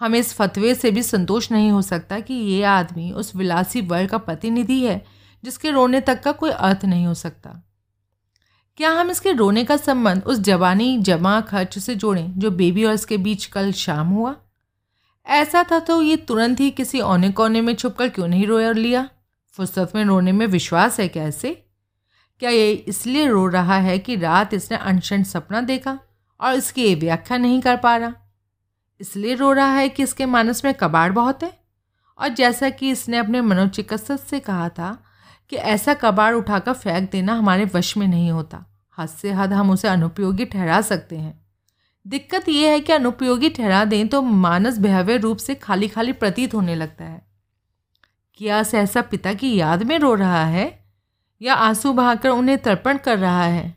हमें 0.00 0.18
इस 0.18 0.32
फतवे 0.34 0.74
से 0.74 0.90
भी 0.90 1.02
संतोष 1.02 1.50
नहीं 1.52 1.70
हो 1.70 1.82
सकता 1.82 2.20
कि 2.20 2.34
ये 2.34 2.62
आदमी 2.64 3.10
उस 3.12 3.34
विलासी 3.36 3.80
वर्ग 3.80 4.08
का 4.08 4.18
प्रतिनिधि 4.18 4.80
है, 4.84 5.04
जिसके 5.44 5.70
रोने 5.70 6.00
तक 6.00 6.22
का 6.22 6.32
कोई 6.32 6.50
अर्थ 6.50 6.84
नहीं 6.84 7.06
हो 7.06 7.14
सकता। 7.14 7.62
क्या 8.80 8.90
हम 8.90 9.10
इसके 9.10 9.32
रोने 9.32 9.64
का 9.64 9.76
संबंध 9.76 10.22
उस 10.24 10.38
जवानी 10.38 10.98
जमा 10.98 11.40
खर्च 11.40 11.78
से 11.78 11.94
जोड़ें 11.94 12.38
जो 12.38 12.50
बेबी 12.50 12.84
और 12.84 12.94
इसके 12.94 13.16
बीच 13.16 13.44
कल 13.46 13.72
शाम 13.72 14.08
हुआ? 14.08 14.34
ऐसा 15.26 15.62
था 15.62 15.78
तो 15.78 16.02
ये 16.02 16.16
तुरंत 16.16 16.60
ही 16.60 16.70
किसी 16.70 17.00
औने 17.00 17.30
कोने 17.30 17.60
में 17.60 17.74
छुपकर 17.74 18.08
क्यों 18.08 18.28
नहीं 18.28 18.46
रोया 18.46 18.70
लिया? 18.72 19.08
फुर्सत 19.52 19.92
में 19.94 20.04
रोने 20.04 20.32
में 20.32 20.46
विश्वास 20.46 21.00
है 21.00 21.08
कैसे 21.08 21.52
क्या 22.40 22.50
ये 22.50 22.72
इसलिए 22.72 23.26
रो 23.28 23.46
रहा 23.46 23.76
है 23.76 23.98
कि 23.98 24.16
रात 24.16 24.54
इसने 24.54 24.76
अनशन 24.76 25.22
सपना 25.22 25.60
देखा 25.60 25.98
और 26.40 26.54
इसकी 26.54 26.82
ये 26.82 26.94
व्याख्या 26.94 27.38
नहीं 27.38 27.60
कर 27.60 27.76
पा 27.76 27.96
रहा? 27.96 28.14
इसलिए 29.00 29.34
रो 29.34 29.52
रहा 29.52 29.74
है 29.74 29.88
कि 29.88 30.02
इसके 30.02 30.26
मानस 30.26 30.64
में 30.64 30.74
कबाड़ 30.74 31.12
बहुत 31.12 31.42
है? 31.42 31.52
और 32.18 32.28
जैसा 32.28 32.70
कि 32.70 32.90
इसने 32.90 33.16
अपने 33.16 33.40
मनोचिकित्सक 33.40 34.20
से 34.20 34.40
कहा 34.40 34.68
था 34.68 35.04
कि 35.48 35.56
ऐसा 35.56 35.94
कबाड़ 35.94 36.34
उठाकर 36.34 36.72
फेंक 36.72 37.10
देना 37.12 37.34
हमारे 37.34 37.70
वश 37.74 37.96
में 37.96 38.08
नहीं 38.08 38.30
होता। 38.30 38.64
हद 39.00 39.08
से 39.08 39.32
हद 39.32 39.52
हम 39.52 39.70
उसे 39.70 39.88
अनुपयोगी 39.88 40.44
ठहरा 40.44 40.80
सकते 40.80 41.16
हैं। 41.16 41.38
दिक्कत 42.06 42.48
यह 42.48 42.70
है 42.70 42.80
कि 42.80 42.92
अनुपयोगी 42.92 43.48
ठहरा 43.48 43.84
दें 43.84 44.08
तो 44.08 44.22
मानस 44.22 44.78
भयावह 44.78 45.16
रूप 45.16 45.36
से 45.36 45.54
खाली 45.54 45.88
खाली 45.88 46.12
प्रतीत 46.12 46.54
होने 46.54 46.74
लगता 46.74 47.04
है। 47.04 47.22
क्या 48.34 48.62
सहसा 48.62 49.02
पिता 49.02 49.34
की 49.34 49.54
याद 49.56 49.82
में 49.82 49.98
रो 49.98 50.14
रहा 50.14 50.44
है? 50.44 50.84
या 51.42 51.54
आँसू 51.54 51.92
बहाकर 51.92 52.28
उन्हें 52.28 52.58
तर्पण 52.58 52.98
कर 52.98 53.18
रहा 53.18 53.44
है? 53.44 53.74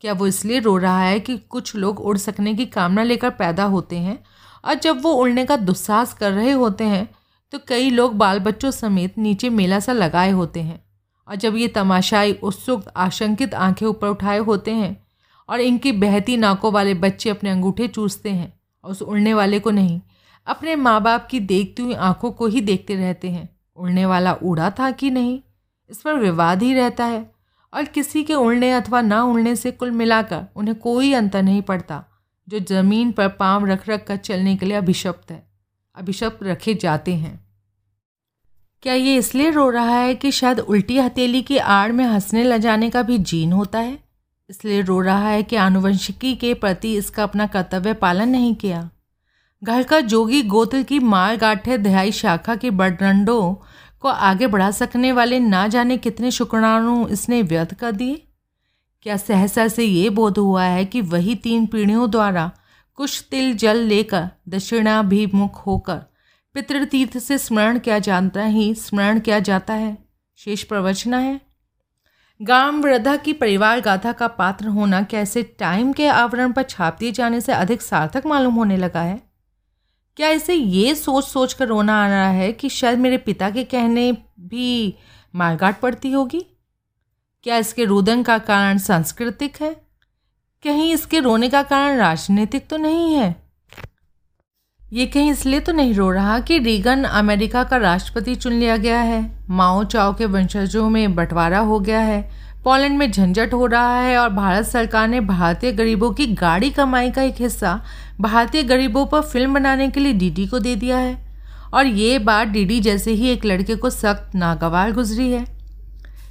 क्या 0.00 0.12
वो 0.12 0.26
इसलिए 0.26 0.60
रो 0.60 0.76
रहा 0.76 1.00
है 1.00 1.20
कि 1.20 1.38
कुछ 1.38 1.74
लोग 1.76 2.00
उड़ 2.00 2.16
सकने 2.18 2.54
की 2.54 2.66
कामना 2.66 3.02
लेकर 3.02 3.30
पैदा 3.30 3.64
होते 3.64 3.96
हैं 3.96 4.18
और 4.64 4.74
जब 4.74 5.02
वो 5.02 5.12
उड़ने 5.12 5.44
का 5.44 5.56
दुस्साहस 5.56 6.14
कर 6.14 6.32
रहे 6.32 6.50
होते 6.50 6.84
हैं 6.84 7.08
तो 7.52 7.58
कई 7.68 7.90
लोग 7.90 8.14
बाल 8.14 8.38
बच्चों 8.38 8.70
समेत 8.70 9.18
नीचे 9.18 9.50
मेला 9.50 9.80
सा 9.80 9.92
लगाए 9.92 10.30
होते 10.30 10.60
हैं। 10.62 10.91
और 11.28 11.36
जब 11.36 11.56
ये 11.56 11.68
तमाशाई, 11.68 12.32
उत्सुक, 12.32 12.88
आशंकित 12.88 13.54
आँखें 13.54 13.86
ऊपर 13.86 14.08
उठाए 14.08 14.38
होते 14.38 14.70
हैं 14.70 14.96
और 15.48 15.60
इनकी 15.60 15.92
बहती 15.92 16.36
नाकों 16.36 16.72
वाले 16.72 16.94
बच्चे 16.94 17.30
अपने 17.30 17.50
अंगूठे 17.50 17.88
चूसते 17.88 18.30
हैं 18.30 18.52
और 18.84 18.90
उस 18.90 19.02
उड़ने 19.02 19.34
वाले 19.34 19.60
को 19.60 19.70
नहीं, 19.70 20.00
अपने 20.46 20.76
माँ 20.76 21.00
बाप 21.02 21.26
की 21.26 21.40
देखती 21.40 21.82
हुई 21.82 21.94
आँखों 21.94 22.30
को 22.30 22.46
ही 22.46 22.60
देखते 22.60 22.94
रहते 22.94 23.30
हैं, 23.30 23.48
उड़ने 23.76 24.06
वाला 24.06 24.32
उड़ा 24.32 24.70
था 24.70 24.90
कि 24.90 25.10
नहीं? 25.10 25.40
इस 25.90 26.00
पर 26.00 26.14
विवाद 26.14 26.62
ही 26.62 26.74
रहता 26.74 27.04
है 27.04 27.30
और 27.72 27.84
किसी 27.84 28.22
के 28.24 28.34
उड़ने 28.34 28.72
अथवा 28.72 29.00
ना 29.00 29.22
उड़ने 29.24 29.54
से 29.56 29.70
कुल 29.70 29.90
मिलाकर 29.90 30.44
उन्हें 30.56 30.76
कोई 30.78 31.12
अंतर 31.12 31.42
नहीं 31.42 31.62
पड़ता, 31.62 32.04
जो 32.48 32.58
ज़मीन 32.60 33.12
पर 33.12 33.28
पाँव 33.28 33.66
रख 33.66 33.88
रख 33.88 34.04
कर 34.06 34.16
चलने 34.16 34.56
के 34.56 34.66
लिए 34.66 34.76
अभिशप्त 34.76 35.30
है। 35.30 35.42
अभिशप्त 35.96 36.42
रखे 36.42 36.74
जाते 36.74 37.14
हैं। 37.14 37.51
क्या 38.82 38.94
ये 38.94 39.16
इसलिए 39.16 39.50
रो 39.50 39.70
रहा 39.70 39.96
है 39.96 40.14
कि 40.14 40.30
शायद 40.30 40.60
उल्टी 40.60 40.98
हथेली 40.98 41.42
की 41.42 41.56
आड़ 41.56 41.92
में 41.92 42.04
हंसने 42.04 42.44
ल 42.44 42.58
जाने 42.58 42.90
का 42.90 43.02
भी 43.02 43.18
जीन 43.18 43.52
होता 43.52 43.78
है? 43.78 43.98
इसलिए 44.50 44.80
रो 44.82 45.00
रहा 45.00 45.28
है 45.28 45.42
कि 45.42 45.56
आनुवंशिकी 45.56 46.34
के 46.34 46.54
प्रति 46.54 46.94
इसका 46.96 47.22
अपना 47.22 47.46
कर्तव्य 47.46 47.92
पालन 47.92 48.28
नहीं 48.28 48.54
किया। 48.54 48.90
घर 49.62 49.82
का 49.82 50.00
जोगी 50.00 50.42
गोत्र 50.42 50.82
की 50.82 50.98
मार 50.98 51.36
गाठे 51.36 51.78
दहाई 51.78 52.12
शाखा 52.12 52.56
के 52.56 52.70
बडरंडों 52.70 53.54
को 54.00 54.08
आगे 54.08 54.46
बढ़ा 54.46 54.70
सकने 54.70 55.12
वाले 55.12 55.40
ना 55.40 55.66
जाने 55.68 55.96
कितने 55.96 56.30
शुक्राणु 56.30 57.08
इसने 57.08 57.42
व्यर्थ 57.42 57.74
कर 57.74 57.92
दिए? 57.92 58.22
क्या 59.02 59.16
सहसा 59.16 59.68
से 59.68 59.84
ये 59.84 60.10
बोध 60.10 60.38
हुआ 60.38 60.64
है 60.64 60.84
कि 60.84 61.00
वही 61.00 61.34
तीन 61.34 61.66
पीढ़ियों 61.66 62.10
द्वारा 62.10 62.50
कुछ 62.94 63.24
तिल 63.30 63.54
जल 63.56 63.76
लेकर 63.76 64.28
दक्षिणाभिमुख 64.48 65.66
होकर 65.66 66.00
पितृतीर्थ 66.54 67.18
से 67.18 67.38
स्मरण 67.38 67.78
किया 67.78 67.98
जाता 67.98 68.44
ही 68.44 68.74
स्मरण 68.74 69.20
किया 69.20 69.38
जाता 69.38 69.74
है। 69.74 69.98
शेष 70.36 70.62
प्रवचना 70.62 71.18
है। 71.18 71.40
गाँव 72.42 72.80
वृद्धा 72.80 73.16
की 73.16 73.32
परिवार 73.32 73.80
गाथा 73.80 74.12
का 74.12 74.28
पात्र 74.28 74.66
होना 74.66 75.02
कैसे 75.02 75.42
टाइम 75.42 75.92
के 75.92 76.06
आवरण 76.06 76.52
पर 76.52 76.62
छाप 76.62 76.96
दिए 77.00 77.12
जाने 77.12 77.40
से 77.40 77.52
अधिक 77.52 77.82
सार्थक 77.82 78.26
मालूम 78.26 78.54
होने 78.54 78.76
लगा 78.76 79.02
है? 79.02 79.22
क्या 80.16 80.28
इसे 80.28 80.54
ये 80.54 80.94
सोच 80.94 81.24
सोच 81.24 81.52
कर 81.52 81.66
रोना 81.66 82.04
आ 82.04 82.08
रहा 82.08 82.28
है 82.28 82.52
कि 82.52 82.68
शायद 82.68 82.98
मेरे 82.98 83.18
पिता 83.18 83.50
के 83.50 83.64
कहने 83.64 84.12
भी 84.40 84.94
मारगाट 85.34 85.80
पड़ती 85.80 86.12
होगी? 86.12 86.46
क्या 87.42 87.56
इसके 87.56 87.84
रुदन 87.84 88.22
का 88.22 88.38
कारण 88.38 88.78
सांस्कृतिक 88.78 89.62
है? 89.62 89.74
कहीं 90.64 90.94
इसके 90.94 91.20
रोने 91.20 91.48
का 91.48 91.62
कारण 91.62 91.96
राजनीतिक 91.96 92.68
तो 92.68 92.76
नहीं 92.76 93.14
है? 93.14 93.41
ये 94.92 95.04
कहीं 95.06 95.30
इसलिए 95.30 95.60
तो 95.60 95.72
नहीं 95.72 95.92
रो 95.94 96.10
रहा 96.10 96.38
कि 96.38 96.58
रीगन 96.58 97.04
अमेरिका 97.04 97.62
का 97.64 97.76
राष्ट्रपति 97.76 98.34
चुन 98.34 98.52
लिया 98.52 98.76
गया 98.76 98.98
है। 99.00 99.20
माओ 99.50 99.84
चाओ 99.84 100.12
के 100.14 100.26
वंशजों 100.26 100.88
में 100.90 101.14
बंटवारा 101.14 101.58
हो 101.58 101.78
गया 101.80 102.00
है। 102.00 102.20
पोलैंड 102.64 102.98
में 102.98 103.10
झंझट 103.10 103.54
हो 103.54 103.66
रहा 103.66 103.96
है 103.96 104.18
और 104.18 104.28
भारत 104.28 104.66
सरकार 104.66 105.08
ने 105.08 105.20
भारतीय 105.20 105.72
गरीबों 105.72 106.10
की 106.10 106.26
गाड़ी 106.34 106.70
कमाई 106.70 107.10
का 107.10 107.22
एक 107.22 107.40
हिस्सा 107.40 107.80
भारतीय 108.20 108.62
गरीबों 108.62 109.06
पर 109.06 109.20
फ़िल्म 109.22 109.54
बनाने 109.54 109.88
के 109.90 110.00
लिए 110.00 110.12
डीडी 110.12 110.46
को 110.46 110.58
दे 110.58 110.76
दिया 110.76 110.98
है। 110.98 111.16
और 111.74 111.86
ये 111.86 112.18
बात 112.18 112.48
डीडी 112.48 112.80
जैसे 112.80 113.12
ही 113.12 113.28
एक 113.28 113.44
लड़के 113.44 113.76
को 113.76 113.90
सख्त 113.90 114.34
नागवार 114.34 114.92
गुजरी 114.92 115.30
है। 115.32 115.44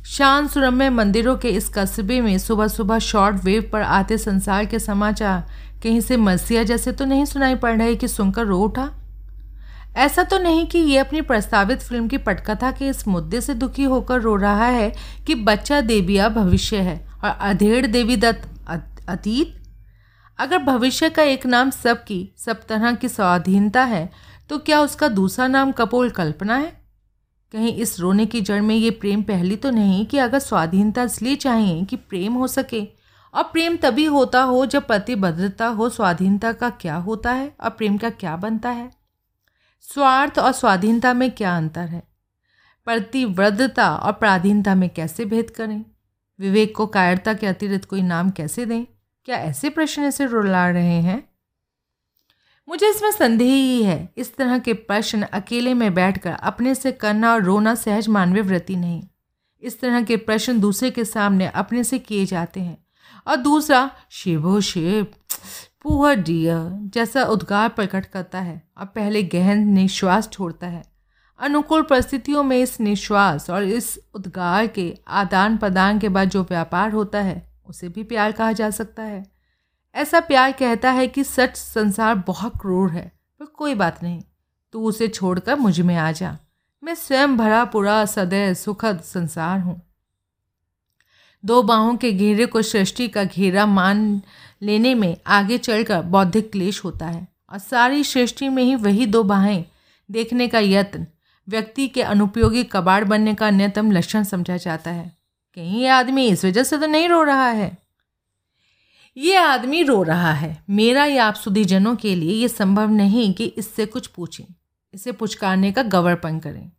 शांत 0.05 0.49
सुरम्य 0.49 0.89
मंदिरों 0.89 1.35
के 1.37 1.49
इस 1.49 1.69
कस्बे 1.69 2.19
में 2.21 2.37
सुबह 2.37 2.67
सुबह 2.67 2.99
शॉर्ट 2.99 3.43
वेव 3.43 3.69
पर 3.73 3.81
आते 3.81 4.17
संसार 4.17 4.65
के 4.65 4.79
समाचार। 4.79 5.43
कहीं 5.83 6.01
से 6.01 6.17
मसीहा 6.17 6.63
जैसे 6.63 6.91
तो 6.91 7.05
नहीं 7.05 7.25
सुनाई 7.25 7.55
पड़ 7.55 7.77
रहे 7.77 7.95
कि 7.95 8.07
सुनकर 8.07 8.45
रो 8.45 8.57
उठा? 8.57 8.89
ऐसा 9.95 10.23
तो 10.23 10.37
नहीं 10.37 10.65
कि 10.67 10.79
ये 10.79 10.97
अपनी 10.97 11.21
प्रस्तावित 11.21 11.79
फ़िल्म 11.79 12.07
की 12.07 12.17
पटकथा 12.17 12.71
के 12.71 12.87
इस 12.87 13.07
मुद्दे 13.07 13.41
से 13.41 13.53
दुखी 13.53 13.83
होकर 13.83 14.21
रो 14.21 14.35
रहा 14.35 14.65
है 14.65 14.91
कि 15.27 15.35
बच्चा 15.35 15.81
देविया 15.81 16.29
भविष्य 16.29 16.77
है 16.77 16.97
और 17.23 17.37
अधेड़ 17.41 17.85
देवी 17.87 18.17
दत्त 18.17 19.05
अतीत? 19.09 19.55
अगर 20.39 20.57
भविष्य 20.57 21.09
का 21.09 21.23
एक 21.23 21.45
नाम 21.45 21.69
सबकी, 21.69 22.29
सब 22.37 22.65
तरह 22.69 22.93
की 22.93 23.07
स्वाधीनता 23.07 23.83
है 23.83 24.09
तो 24.49 24.57
क्या 24.57 24.81
उसका 24.81 25.07
दूसरा 25.07 25.47
नाम 25.47 25.71
कपोल 25.71 26.09
कल्पना 26.09 26.55
है? 26.55 26.80
कहीं 27.51 27.73
इस 27.73 27.99
रोने 27.99 28.25
की 28.25 28.41
जड़ 28.41 28.61
में 28.61 28.75
ये 28.75 28.91
प्रेम 28.91 29.23
पहली 29.23 29.55
तो 29.55 29.69
नहीं 29.69 30.05
कि 30.05 30.17
अगर 30.17 30.39
स्वाधीनता 30.39 31.03
इसलिए 31.03 31.35
चाहिए 31.35 31.85
कि 31.85 31.95
प्रेम 31.95 32.33
हो 32.33 32.47
सके। 32.47 32.87
और 33.33 33.43
प्रेम 33.43 33.77
तभी 33.77 34.05
होता 34.05 34.43
हो 34.43 34.65
जब 34.65 34.87
प्रतिबद्धता 34.87 35.67
हो। 35.67 35.89
स्वाधीनता 35.89 36.53
का 36.53 36.69
क्या 36.69 36.95
होता 36.95 37.31
है 37.31 37.55
और 37.61 37.69
प्रेम 37.69 37.97
का 37.97 38.09
क्या 38.09 38.35
बनता 38.35 38.69
है? 38.69 38.91
स्वार्थ 39.81 40.39
और 40.39 40.51
स्वाधीनता 40.51 41.13
में 41.13 41.31
क्या 41.31 41.57
अंतर 41.57 41.87
है? 41.87 42.03
प्रतिवद्धता 42.85 43.95
और 43.95 44.13
पराधीनता 44.13 44.75
में 44.75 44.89
कैसे 44.89 45.25
भेद 45.25 45.49
करें? 45.49 45.85
विवेक 46.39 46.75
को 46.75 46.87
कायरता 46.87 47.33
के 47.33 47.47
अतिरिक्त 47.47 47.85
कोई 47.85 48.01
नाम 48.01 48.29
कैसे 48.29 48.65
दें? 48.65 48.85
क्या 49.25 49.35
ऐसे 49.35 49.69
प्रश्न 49.69 50.03
इसे 50.03 50.25
रुला 50.25 50.69
रहे 50.69 51.01
हैं? 51.01 51.30
मुझे 52.67 52.89
इसमें 52.89 53.11
संदेह 53.11 53.53
ही 53.53 53.83
है, 53.83 54.13
इस 54.17 54.35
तरह 54.35 54.59
के 54.59 54.73
प्रश्न 54.73 55.21
अकेले 55.21 55.73
में 55.73 55.93
बैठकर 55.93 56.31
अपने 56.31 56.75
से 56.75 56.91
करना 56.91 57.33
और 57.33 57.43
रोना 57.43 57.75
सहज 57.75 58.07
मानवीय 58.07 58.43
वृत्ति 58.43 58.75
नहीं। 58.75 59.03
इस 59.61 59.79
तरह 59.81 60.01
के 60.01 60.17
प्रश्न 60.17 60.59
दूसरे 60.59 60.91
के 60.91 61.05
सामने 61.05 61.47
अपने 61.47 61.83
से 61.83 61.99
किए 61.99 62.25
जाते 62.25 62.59
हैं। 62.59 62.85
और 63.27 63.35
दूसरा, 63.35 63.91
शिवो 64.09 64.61
शिव 64.61 65.07
पुअर 65.81 66.15
डियर 66.15 66.89
जैसा 66.93 67.23
उद्गार 67.23 67.69
प्रकट 67.69 68.05
करता 68.05 68.39
है 68.39 68.67
और 68.77 68.85
पहले 68.85 69.23
गहन 69.23 69.67
निश्वास 69.67 70.29
छोड़ता 70.29 70.67
है। 70.67 70.83
अनुकूल 71.39 71.81
परिस्थितियों 71.81 72.43
में 72.43 72.57
इस 72.57 72.81
निश्वास 72.81 73.49
और 73.49 73.63
इस 73.63 73.99
उद्गार 74.13 74.67
के 74.67 74.97
आदान 75.07 75.57
प्रदान 75.57 75.99
के 75.99 76.09
बाद 76.09 76.29
जो 76.29 76.43
व्यापार 76.43 76.91
होता 76.91 77.21
है, 77.21 77.53
उसे 77.65 77.89
भी 77.89 78.03
प्यार 78.03 78.31
कहा 78.31 78.51
जा 78.51 78.69
सकता 78.69 79.03
है। 79.03 79.40
ऐसा 79.95 80.19
प्यार 80.19 80.51
कहता 80.51 80.91
है 80.91 81.07
कि 81.07 81.23
सच 81.23 81.55
संसार 81.57 82.15
बहुत 82.27 82.57
क्रूर 82.61 82.91
है, 82.91 83.11
पर 83.39 83.45
कोई 83.47 83.75
बात 83.75 84.03
नहीं, 84.03 84.21
तू 84.73 84.83
उसे 84.83 85.07
छोड़कर 85.07 85.55
मुझमें 85.55 85.95
आ 85.95 86.11
जा। 86.11 86.37
मैं 86.83 86.95
स्वयं 86.95 87.35
भरा 87.37 87.63
पूरा 87.65 88.03
सदैव 88.05 88.53
सुखद 88.53 89.01
संसार 89.05 89.59
हूँ। 89.59 89.81
दो 91.43 91.61
बाहों 91.63 91.95
के 91.95 92.11
घेरे 92.11 92.45
को 92.45 92.61
सृष्टि 92.61 93.07
का 93.07 93.23
घेरा 93.23 93.65
मान 93.65 94.21
लेने 94.61 94.93
में 94.95 95.15
आगे 95.27 95.57
चलकर 95.57 96.01
बौद्धिक 96.01 96.51
क्लेश 96.51 96.83
होता 96.83 97.07
है, 97.07 97.27
और 97.51 97.59
सारी 97.59 98.03
सृष्टि 98.03 98.49
में 98.49 98.63
ही 98.63 98.75
वही 98.75 99.05
दो 99.05 99.23
बाहें 99.23 99.63
देखने 100.09 100.47
का 100.47 100.59
यत्न, 100.59 101.05
व्यक्ति 101.47 101.87
के 101.87 102.01
अनुपयोगी 102.03 102.63
कबाड़ 102.63 103.03
बनने 103.03 103.33
का 103.33 103.47
अन्यतम 103.47 103.91
लक्षण 103.91 104.23
समझा 104.23 104.57
जाता 104.57 104.91
है। 104.91 105.11
कहीं 105.57 105.81
ये 105.81 105.87
आदमी 105.89 106.27
इस 106.27 106.45
वजह 106.45 106.63
से 106.63 106.77
तो 106.77 106.87
नहीं 106.87 107.07
रो 107.09 107.21
रहा 107.23 107.49
है। 107.49 107.77
ये 109.17 109.35
आदमी 109.35 109.83
रो 109.83 110.03
रहा 110.03 110.33
है। 110.33 110.63
मेरा 110.69 111.05
या 111.05 111.25
आप 111.25 111.33
सुधीजनों 111.33 111.95
के 111.95 112.15
लिए 112.15 112.31
ये 112.31 112.47
संभव 112.47 112.89
नहीं 112.89 113.33
कि 113.33 113.45
इससे 113.45 113.85
कुछ 113.85 114.07
पूछें। 114.07 114.45
इसे 114.93 115.11
पुचकारने 115.11 115.71
का 115.71 115.83
गवरपन 115.83 116.39
करें। 116.39 116.71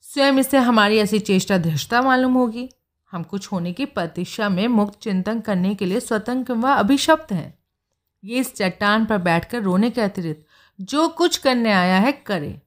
स्वयं 0.00 0.32
इसे 0.32 0.58
हमारी 0.58 0.98
ऐसी 0.98 1.18
चेष्टा 1.18 1.58
धृष्टता 1.58 2.02
मालूम 2.02 2.34
होगी। 2.34 2.70
हम 3.10 3.22
कुछ 3.22 3.52
होने 3.52 3.72
की 3.72 3.84
प्रतीक्षा 3.84 4.48
में 4.48 4.68
मुक्त 4.68 5.00
चिंतन 5.02 5.40
करने 5.40 5.74
के 5.74 5.86
लिए 5.86 6.00
स्वतंत्र 6.00 6.52
व 6.52 6.68
अभिशप्त 6.68 7.32
हैं। 7.32 7.58
ये 8.24 8.38
इस 8.38 8.54
चट्टान 8.54 9.04
पर 9.04 9.18
बैठकर 9.18 9.62
रोने 9.62 9.90
के 9.90 10.00
अतिरिक्त 10.00 10.46
जो 10.80 11.08
कुछ 11.08 11.36
करने 11.36 11.72
आया 11.72 11.98
है 11.98 12.12
करे। 12.12 12.60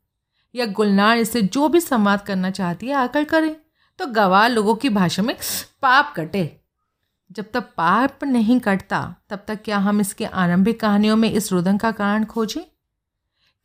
या 0.55 0.65
गुलनार 0.65 1.17
इसे 1.17 1.41
जो 1.41 1.69
भी 1.69 1.79
संवाद 1.79 2.21
करना 2.21 2.51
चाहती 2.51 2.87
है 2.87 2.93
आकर 2.93 3.23
करे। 3.23 3.57
तो 3.99 4.05
गवाह 4.05 4.47
लोगों 4.47 4.75
की 4.75 4.89
भाषा 4.89 5.23
में 5.23 5.35
पाप 5.81 6.13
कटे। 6.15 6.61
जब 7.31 7.45
तक 7.53 7.61
पाप 7.61 8.23
नहीं 8.23 8.59
कटता, 8.59 9.15
तब 9.29 9.45
तक 9.47 9.63
क्या 9.63 9.77
हम 9.77 10.01
इसके 10.01 10.25
आरंभिक 10.25 10.79
कहानियों 10.79 11.15
में 11.15 11.31
इस 11.31 11.51
रुदन 11.51 11.77
का 11.77 11.91
कारण 11.91 12.25
खोजें? 12.25 12.61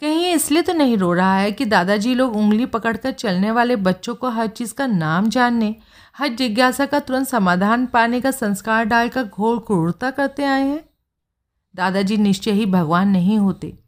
कहीं 0.01 0.23
ये 0.23 0.33
इसलिए 0.33 0.63
तो 0.63 0.73
नहीं 0.73 0.97
रो 0.97 1.13
रहा 1.13 1.37
है 1.37 1.53
कि 1.53 1.65
दादाजी 1.65 2.15
लोग 2.15 2.37
उंगली 2.37 2.67
पकड़कर 2.67 3.13
चलने 3.13 3.51
वाले 3.51 3.77
बच्चों 3.77 4.15
को 4.15 4.29
हर 4.29 4.47
चीज़ 4.47 4.75
का 4.75 4.87
नाम 4.87 5.29
जानने, 5.29 5.77
हर 6.17 6.29
जिज्ञासा 6.29 6.87
का 6.87 7.01
तुरंत 7.01 7.29
समाधान 7.29 7.87
पाने 7.87 8.21
का 8.21 8.31
संस्कार 8.31 8.85
डालकर 8.85 9.25
घोर 9.25 9.59
क्रूरता 9.59 10.11
करते 10.11 10.45
आए 10.45 10.69
हैं? 10.69 10.85
दादाजी 11.77 12.17
निश्चय 12.17 12.51
ही 12.51 12.67
भगवान 12.67 13.09
नहीं 13.09 13.39
होते। 13.39 13.79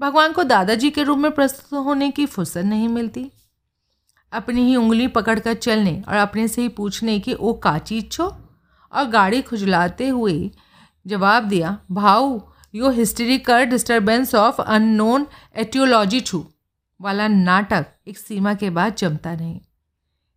भगवान 0.00 0.32
को 0.32 0.42
दादाजी 0.42 0.90
के 0.90 1.02
रूप 1.02 1.18
में 1.18 1.30
प्रस्तुत 1.30 1.86
होने 1.86 2.10
की 2.10 2.26
फुर्सत 2.26 2.64
नहीं 2.64 2.88
मिलती। 2.88 3.30
अपनी 4.32 4.62
ही 4.62 4.76
उंगली 4.76 5.08
पकड़कर 5.08 5.54
चलने 5.54 6.02
और 6.08 6.14
अपने 6.14 6.48
से 6.48 6.62
ही 6.62 6.68
पूछने 6.68 7.20
की 7.20 7.34
ओ 7.34 7.52
का 7.52 7.78
चीज़ 7.78 8.04
छो? 8.04 8.36
और 8.94 9.08
गाड़ी 9.08 9.42
खुजलाते 9.42 10.08
हुए 10.08 10.50
जवाब 11.06 11.44
दिया, 11.44 11.78
भाऊ, 11.90 12.40
यो 12.74 12.90
hysterical 12.90 13.64
disturbance 13.64 14.34
of 14.34 14.62
unknown 14.62 15.26
aetiology 15.56 16.20
छू। 16.20 16.46
वाला 17.00 17.28
नाटक 17.28 17.86
एक 18.08 18.18
सीमा 18.18 18.54
के 18.54 18.70
बाद 18.70 18.94
जमता 18.94 19.34
नहीं। 19.34 19.60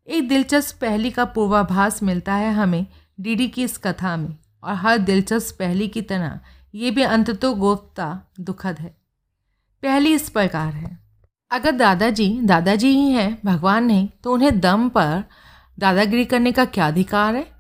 एक 0.07 0.29
दिलचस्प 0.29 0.81
पहली 0.81 1.11
का 1.11 1.25
पूर्वाभास 1.25 2.03
मिलता 2.03 2.34
है 2.34 2.53
हमें 2.53 2.85
डीडी 3.19 3.47
की 3.47 3.63
इस 3.63 3.77
कथा 3.77 4.17
में, 4.17 4.35
और 4.63 4.73
हर 4.73 4.97
दिलचस्प 4.97 5.55
पहली 5.59 5.88
की 5.88 6.01
तरह 6.01 6.39
ये 6.75 6.91
भी 6.91 7.01
अंततो 7.01 7.53
गोप्ता 7.53 8.21
दुखद 8.39 8.79
है। 8.79 8.97
पहली 9.84 10.13
इस 10.13 10.29
प्रकार 10.29 10.73
है। 10.73 10.97
अगर 11.51 11.71
दादाजी 11.71 12.39
दादाजी 12.41 12.89
ही 12.89 13.11
हैं, 13.11 13.39
भगवान 13.45 13.84
नहीं 13.84 14.09
तो 14.23 14.34
उन्हें 14.34 14.59
दम 14.59 14.89
पर 14.89 15.23
दादागिरी 15.79 16.25
करने 16.25 16.51
का 16.51 16.65
क्या 16.65 16.88
अधिकार 16.88 17.35
है? 17.35 17.56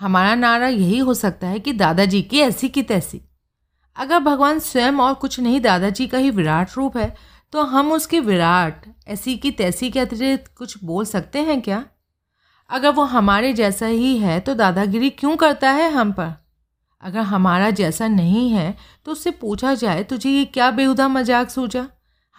हमारा 0.00 0.34
नारा 0.34 0.68
यही 0.68 0.98
हो 0.98 1.14
सकता 1.14 1.46
है 1.46 1.60
कि 1.60 1.72
दादाजी 1.72 2.22
की 2.22 2.40
ऐसी 2.40 2.68
की 2.68 2.82
तैसी। 2.84 3.20
अगर 3.96 4.18
भगवान 4.20 4.58
स्वयं 4.58 4.98
और 4.98 5.14
कुछ 5.14 5.38
नहीं, 5.40 5.60
दादाजी 5.60 6.06
का 6.06 6.18
ही 6.18 6.30
विराट 6.30 6.76
रूप 6.76 6.96
है 6.96 7.14
तो 7.52 7.62
हम 7.62 7.92
उसके 7.92 8.20
विराट, 8.20 8.86
ऐसी 9.08 9.36
की 9.36 9.50
तैसी 9.52 9.90
के 9.90 10.00
अतिरिक्त 10.00 10.50
कुछ 10.56 10.82
बोल 10.84 11.04
सकते 11.04 11.42
हैं 11.42 11.60
क्या? 11.62 11.84
अगर 12.70 12.90
वो 12.90 13.02
हमारे 13.04 13.52
जैसा 13.52 13.86
ही 13.86 14.16
है 14.18 14.38
तो 14.40 14.54
दादागिरी 14.54 15.10
क्यों 15.10 15.36
करता 15.36 15.70
है 15.70 15.90
हम 15.92 16.12
पर? 16.12 16.32
अगर 17.02 17.20
हमारा 17.22 17.70
जैसा 17.72 18.08
नहीं 18.08 18.50
है 18.50 18.74
तो 19.06 19.12
उससे 19.12 19.30
पूछा 19.32 19.74
जाए, 19.74 20.02
तुझे 20.04 20.30
ये 20.30 20.44
क्या 20.46 20.70
बेहुदा 20.70 21.08
मज़ाक 21.08 21.50
सूझा? 21.50 21.86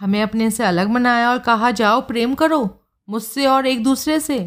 हमें 0.00 0.20
अपने 0.22 0.50
से 0.50 0.64
अलग 0.64 0.88
बनाया 0.88 1.30
और 1.30 1.38
कहा, 1.38 1.70
जाओ, 1.70 2.00
प्रेम 2.00 2.34
करो, 2.34 2.68
मुझसे 3.08 3.46
और 3.46 3.66
एक 3.66 3.82
दूसरे 3.84 4.18
से। 4.20 4.38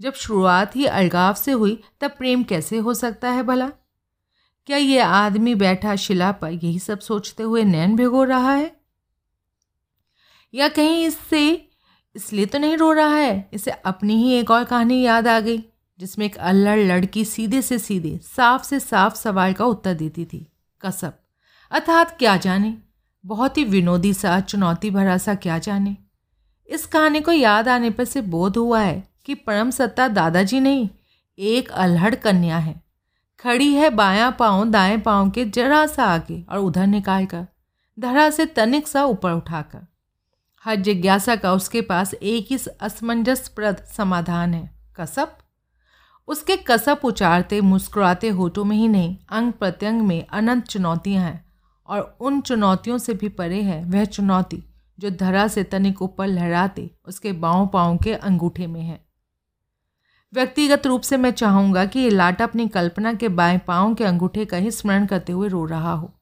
जब 0.00 0.14
शुरुआत 0.14 0.76
ही 0.76 0.84
अलगाव 0.84 1.34
से 1.34 1.52
हुई, 1.52 1.82
तब 2.00 2.10
प्रेम 2.10 2.42
कैसे 2.42 2.78
हो 2.78 2.94
सकता 2.94 3.30
है 3.30 3.42
भला? 3.42 3.68
क्या 4.66 4.76
ये 4.76 4.98
आदमी 4.98 5.54
बैठा 5.54 5.96
शिला 5.96 6.32
पर 6.32 6.50
यही 6.52 6.78
सब 6.78 6.98
सोचते 6.98 7.42
हुए 7.42 7.64
नैन 7.64 7.96
भिगो 7.96 8.24
रहा 8.24 8.54
है? 8.54 8.80
या 10.54 10.68
कहीं 10.68 11.06
इससे, 11.06 11.68
इसलिए 12.16 12.46
तो 12.46 12.58
नहीं 12.58 12.76
रो 12.76 12.92
रहा 12.92 13.16
है? 13.16 13.50
इसे 13.52 13.70
अपनी 13.70 14.16
ही 14.16 14.32
एक 14.32 14.50
और 14.50 14.64
कहानी 14.64 15.02
याद 15.02 15.28
आ 15.28 15.40
गई, 15.40 15.64
जिसमें 15.98 16.26
एक 16.26 16.36
अल्लड़ 16.36 16.78
लड़की 16.78 17.24
सीधे 17.24 17.62
से 17.62 17.78
सीधे, 17.78 18.20
साफ़ 18.22 18.62
से 18.62 18.80
साफ़ 18.80 19.14
सवाल 19.14 19.52
का 19.52 19.64
उत्तर 19.64 19.94
देती 19.94 20.24
थी। 20.24 20.52
कसब, 20.80 21.12
अर्थात 21.70 22.18
क्या 22.18 22.36
जाने? 22.36 22.78
बहुत 23.26 23.58
ही 23.58 23.64
विनोदी 23.64 24.14
सा, 24.14 24.40
चुनौती 24.40 24.90
भरा 24.90 25.18
सा 25.18 25.34
क्या 25.34 25.58
जाने? 25.58 25.96
इस 26.66 26.86
कहानी 26.86 27.20
को 27.20 27.32
याद 27.32 27.68
आने 27.68 27.90
पर 27.90 28.04
से 28.04 28.20
बोध 28.20 28.56
हुआ 28.56 28.80
है 28.80 29.09
कि 29.26 29.34
परम 29.34 29.70
सत्ता 29.70 30.08
दादाजी 30.08 30.60
नहीं, 30.60 30.88
एक 31.38 31.70
अल्हड़ 31.70 32.14
कन्या 32.14 32.58
है। 32.58 32.80
खड़ी 33.40 33.72
है 33.74 33.90
बायां 33.90 34.30
पाँव 34.32 34.64
दाएँ 34.64 34.98
पाँव 34.98 35.30
के 35.30 35.44
जरा 35.44 35.86
सा 35.86 36.04
आगे 36.04 36.44
और 36.50 36.58
उधर 36.58 36.86
निकाल 36.86 37.26
कर 37.26 37.46
धरा 37.98 38.28
से 38.30 38.46
तनिक 38.46 38.88
सा 38.88 39.04
ऊपर 39.04 39.32
उठाकर। 39.32 39.86
हर 40.64 40.76
जिज्ञासा 40.76 41.36
का 41.36 41.52
उसके 41.52 41.80
पास 41.80 42.14
एक 42.14 42.46
ही 42.50 42.58
असमंजसप्रद 42.80 43.76
समाधान 43.96 44.54
है, 44.54 44.70
कसप। 45.00 45.36
उसके 46.28 46.56
कसप 46.56 47.00
उचारते, 47.04 47.60
मुस्कुराते 47.60 48.28
होठों 48.28 48.64
में 48.64 48.76
ही 48.76 48.88
नहीं, 48.88 49.16
अंग 49.28 49.52
प्रत्यंग 49.52 50.02
में 50.02 50.26
अनंत 50.26 50.66
चुनौतियाँ 50.66 51.24
हैं 51.24 51.44
और 51.88 52.16
उन 52.20 52.40
चुनौतियों 52.40 52.98
से 52.98 53.14
भी 53.14 53.28
परे 53.28 53.62
है 53.62 53.82
वह 53.84 54.04
चुनौती, 54.04 54.62
जो 54.98 55.10
धरा 55.10 55.46
से 55.48 55.64
तनिक 55.64 56.02
ऊपर 56.02 56.26
लहराते 56.26 56.90
उसके 57.08 57.32
बाँव 57.32 57.66
पाँव 57.66 57.96
के 57.96 58.14
अंगूठे 58.14 58.66
में 58.66 58.80
है। 58.82 59.00
व्यक्तिगत 60.32 60.86
रूप 60.86 61.02
से 61.02 61.16
मैं 61.16 61.30
चाहूँगा 61.30 61.84
कि 61.84 62.00
ये 62.00 62.10
लाटा 62.10 62.44
अपनी 62.44 62.68
कल्पना 62.68 63.12
के 63.14 63.28
बाएँ 63.28 63.58
पाँव 63.58 63.94
के 63.94 64.04
अंगूठे 64.04 64.44
का 64.44 64.56
ही 64.56 64.70
स्मरण 64.70 65.06
करते 65.06 65.32
हुए 65.32 65.48
रो 65.48 65.64
रहा 65.64 65.92
हो। 65.92 66.12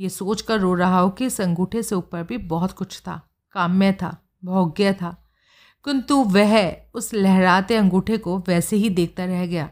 ये 0.00 0.08
सोच 0.08 0.42
कर 0.42 0.60
रो 0.60 0.74
रहा 0.74 0.98
हो 0.98 1.10
कि 1.10 1.26
इस 1.26 1.40
अंगूठे 1.40 1.82
से 1.82 1.94
ऊपर 1.94 2.22
भी 2.22 2.38
बहुत 2.38 2.72
कुछ 2.72 3.00
था। 3.00 3.16
काम्य 3.52 3.92
था, 3.92 4.16
भोग्य 4.44 4.92
था। 4.92 5.16
किंतु 5.84 6.16
वह 6.16 6.76
उस 6.94 7.14
लहराते 7.14 7.76
अंगूठे 7.76 8.18
को 8.18 8.38
वैसे 8.48 8.76
ही 8.76 8.90
देखता 8.90 9.24
रह 9.24 9.46
गया, 9.46 9.68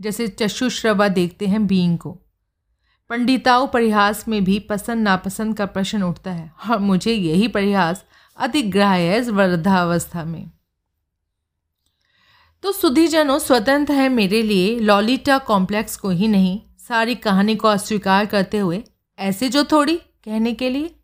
जैसे 0.00 0.28
चशुश्रवा 0.28 1.08
देखते 1.08 1.46
हैं 1.46 1.66
बींग 1.66 1.98
को। 1.98 2.18
पंडिताओं 3.10 3.66
परिहास 3.66 4.28
में 4.28 4.42
भी 4.44 4.58
पसंद 4.60 5.02
नापसंद 5.02 5.56
का 5.56 5.66
प्रश्न 5.66 6.02
उठता 6.02 6.32
है 6.32 6.52
और 6.70 6.78
मुझे 6.78 7.12
यही 7.12 7.48
परिहास 7.48 8.04
अतिग्राह्य 8.38 9.02
है 9.02 9.20
वृद्धावस्था 9.20 10.24
में। 10.24 10.50
तो 12.64 12.72
सुधीजनों 12.72 13.38
स्वतंत्र 13.38 13.94
है 13.94 14.08
मेरे 14.08 14.42
लिए 14.42 14.78
लॉलीटा 14.78 15.38
कॉम्प्लेक्स 15.38 15.96
को 15.96 16.10
ही 16.10 16.28
नहीं, 16.28 16.60
सारी 16.78 17.14
कहानी 17.14 17.56
को 17.56 17.68
अस्वीकार 17.68 18.26
करते 18.26 18.58
हुए, 18.58 18.84
ऐसे 19.18 19.48
जो 19.48 19.64
थोड़ी, 19.64 19.96
कहने 19.96 20.54
के 20.54 20.70
लिए। 20.70 20.94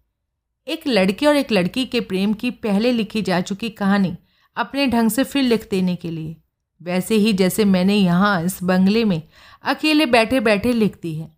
एक 0.69 0.87
लड़के 0.87 1.27
और 1.27 1.37
एक 1.37 1.53
लड़की 1.53 1.87
के 1.87 2.01
प्रेम 2.01 2.33
की 2.33 2.51
पहले 2.51 2.93
लिखी 2.93 3.23
जा 3.23 3.41
चुकी 3.41 3.71
कहानी 3.71 4.17
अपने 4.57 4.87
ढंग 4.87 5.11
से 5.11 5.25
फिर 5.25 5.43
लिख 5.43 5.69
देने 5.71 5.97
के 5.97 6.11
लिए। 6.11 6.37
वैसे 6.83 7.15
ही 7.15 7.33
जैसे 7.33 7.65
मैंने 7.65 7.97
यहाँ 7.97 8.45
इस 8.45 8.63
बंगले 8.63 9.05
में 9.05 9.23
अकेले 9.63 10.07
बैठे 10.07 10.41
बैठे 10.41 10.73
लिख 10.73 10.99
दी 11.03 11.15
है। 11.15 11.37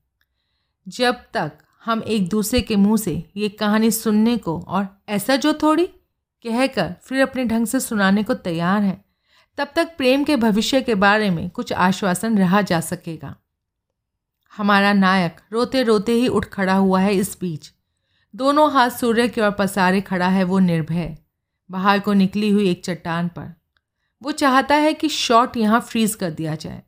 जब 0.88 1.14
तक 1.14 1.52
हम 1.84 2.02
एक 2.02 2.28
दूसरे 2.28 2.60
के 2.60 2.76
मुँह 2.76 2.96
से 2.96 3.30
ये 3.36 3.48
कहानी 3.48 3.90
सुनने 3.90 4.36
को 4.36 4.60
और 4.60 4.88
ऐसा 5.08 5.36
जो 5.36 5.52
थोड़ी, 5.52 5.86
कहकर 5.86 6.94
फिर 7.02 7.22
अपने 7.22 7.44
ढंग 7.44 7.66
से 7.66 7.80
सुनाने 7.80 8.22
को 8.22 8.34
तैयार 8.34 8.82
हैं 8.82 9.01
तब 9.56 9.68
तक 9.76 9.96
प्रेम 9.96 10.24
के 10.24 10.36
भविष्य 10.36 10.82
के 10.82 10.94
बारे 10.94 11.30
में 11.30 11.50
कुछ 11.50 11.72
आश्वासन 11.72 12.38
रहा 12.38 12.62
जा 12.62 12.80
सकेगा। 12.80 13.36
हमारा 14.56 14.92
नायक 14.92 15.40
रोते 15.52 15.82
रोते 15.82 16.12
ही 16.12 16.28
उठ 16.28 16.44
खड़ा 16.44 16.74
हुआ 16.74 17.00
है 17.00 17.14
इस 17.14 17.38
बीच। 17.40 17.72
दोनों 18.36 18.72
हाथ 18.72 18.90
सूर्य 18.90 19.28
की 19.28 19.40
ओर 19.40 19.50
पसारे 19.50 20.00
खड़ा 20.00 20.28
है, 20.28 20.44
वो 20.44 20.58
निर्भय। 20.58 21.18
बाहर 21.70 22.00
को 22.00 22.12
निकली 22.12 22.50
हुई 22.50 22.70
एक 22.70 22.84
चट्टान 22.84 23.28
पर। 23.28 23.54
वो 24.22 24.32
चाहता 24.32 24.74
है 24.74 24.94
कि 24.94 25.08
शॉट 25.08 25.56
यहाँ 25.56 25.80
फ्रीज 25.80 26.14
कर 26.14 26.30
दिया 26.30 26.54
जाए। 26.54 26.82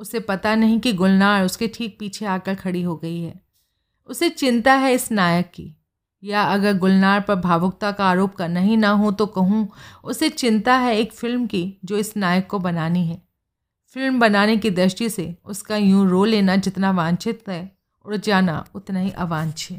उसे 0.00 0.20
पता 0.20 0.54
नहीं 0.54 0.80
कि 0.80 0.92
गुलनार 0.92 1.44
उसके 1.44 1.68
ठीक 1.68 1.96
पीछे 1.98 2.26
आकर 2.26 2.54
खड़ी 2.54 2.82
हो 2.82 2.96
गई 2.96 3.20
है। 3.20 3.40
उसे 4.06 4.28
चिंता 4.28 4.74
है 4.74 4.94
इस 4.94 5.12
नायक 5.12 5.46
की। 5.54 5.75
या 6.26 6.42
अगर 6.42 6.78
गुलनार 6.78 7.20
पर 7.20 7.34
भावुकता 7.34 7.92
का 7.92 8.04
आरोप 8.04 8.34
करना 8.34 8.60
ही 8.60 8.76
ना 8.76 8.90
हो 8.90 9.10
तो 9.10 9.26
कहूँ, 9.26 9.68
उसे 10.04 10.28
चिंता 10.28 10.76
है 10.76 10.96
एक 10.96 11.12
फ़िल्म 11.12 11.46
की 11.46 11.80
जो 11.84 11.96
इस 11.96 12.16
नायक 12.16 12.46
को 12.46 12.58
बनानी 12.58 13.06
है। 13.06 13.22
फ़िल्म 13.96 14.18
बनाने 14.18 14.56
की 14.56 14.70
दृष्टि 14.70 15.10
से 15.10 15.34
उसका 15.44 15.76
यूँ 15.76 16.08
रो 16.10 16.24
लेना 16.24 16.56
जितना 16.56 16.90
वांछित 16.90 17.48
है 17.48 17.76
उड़ 18.04 18.16
जाना 18.16 18.64
उतना 18.74 19.00
ही 19.00 19.10
अवांछित। 19.10 19.74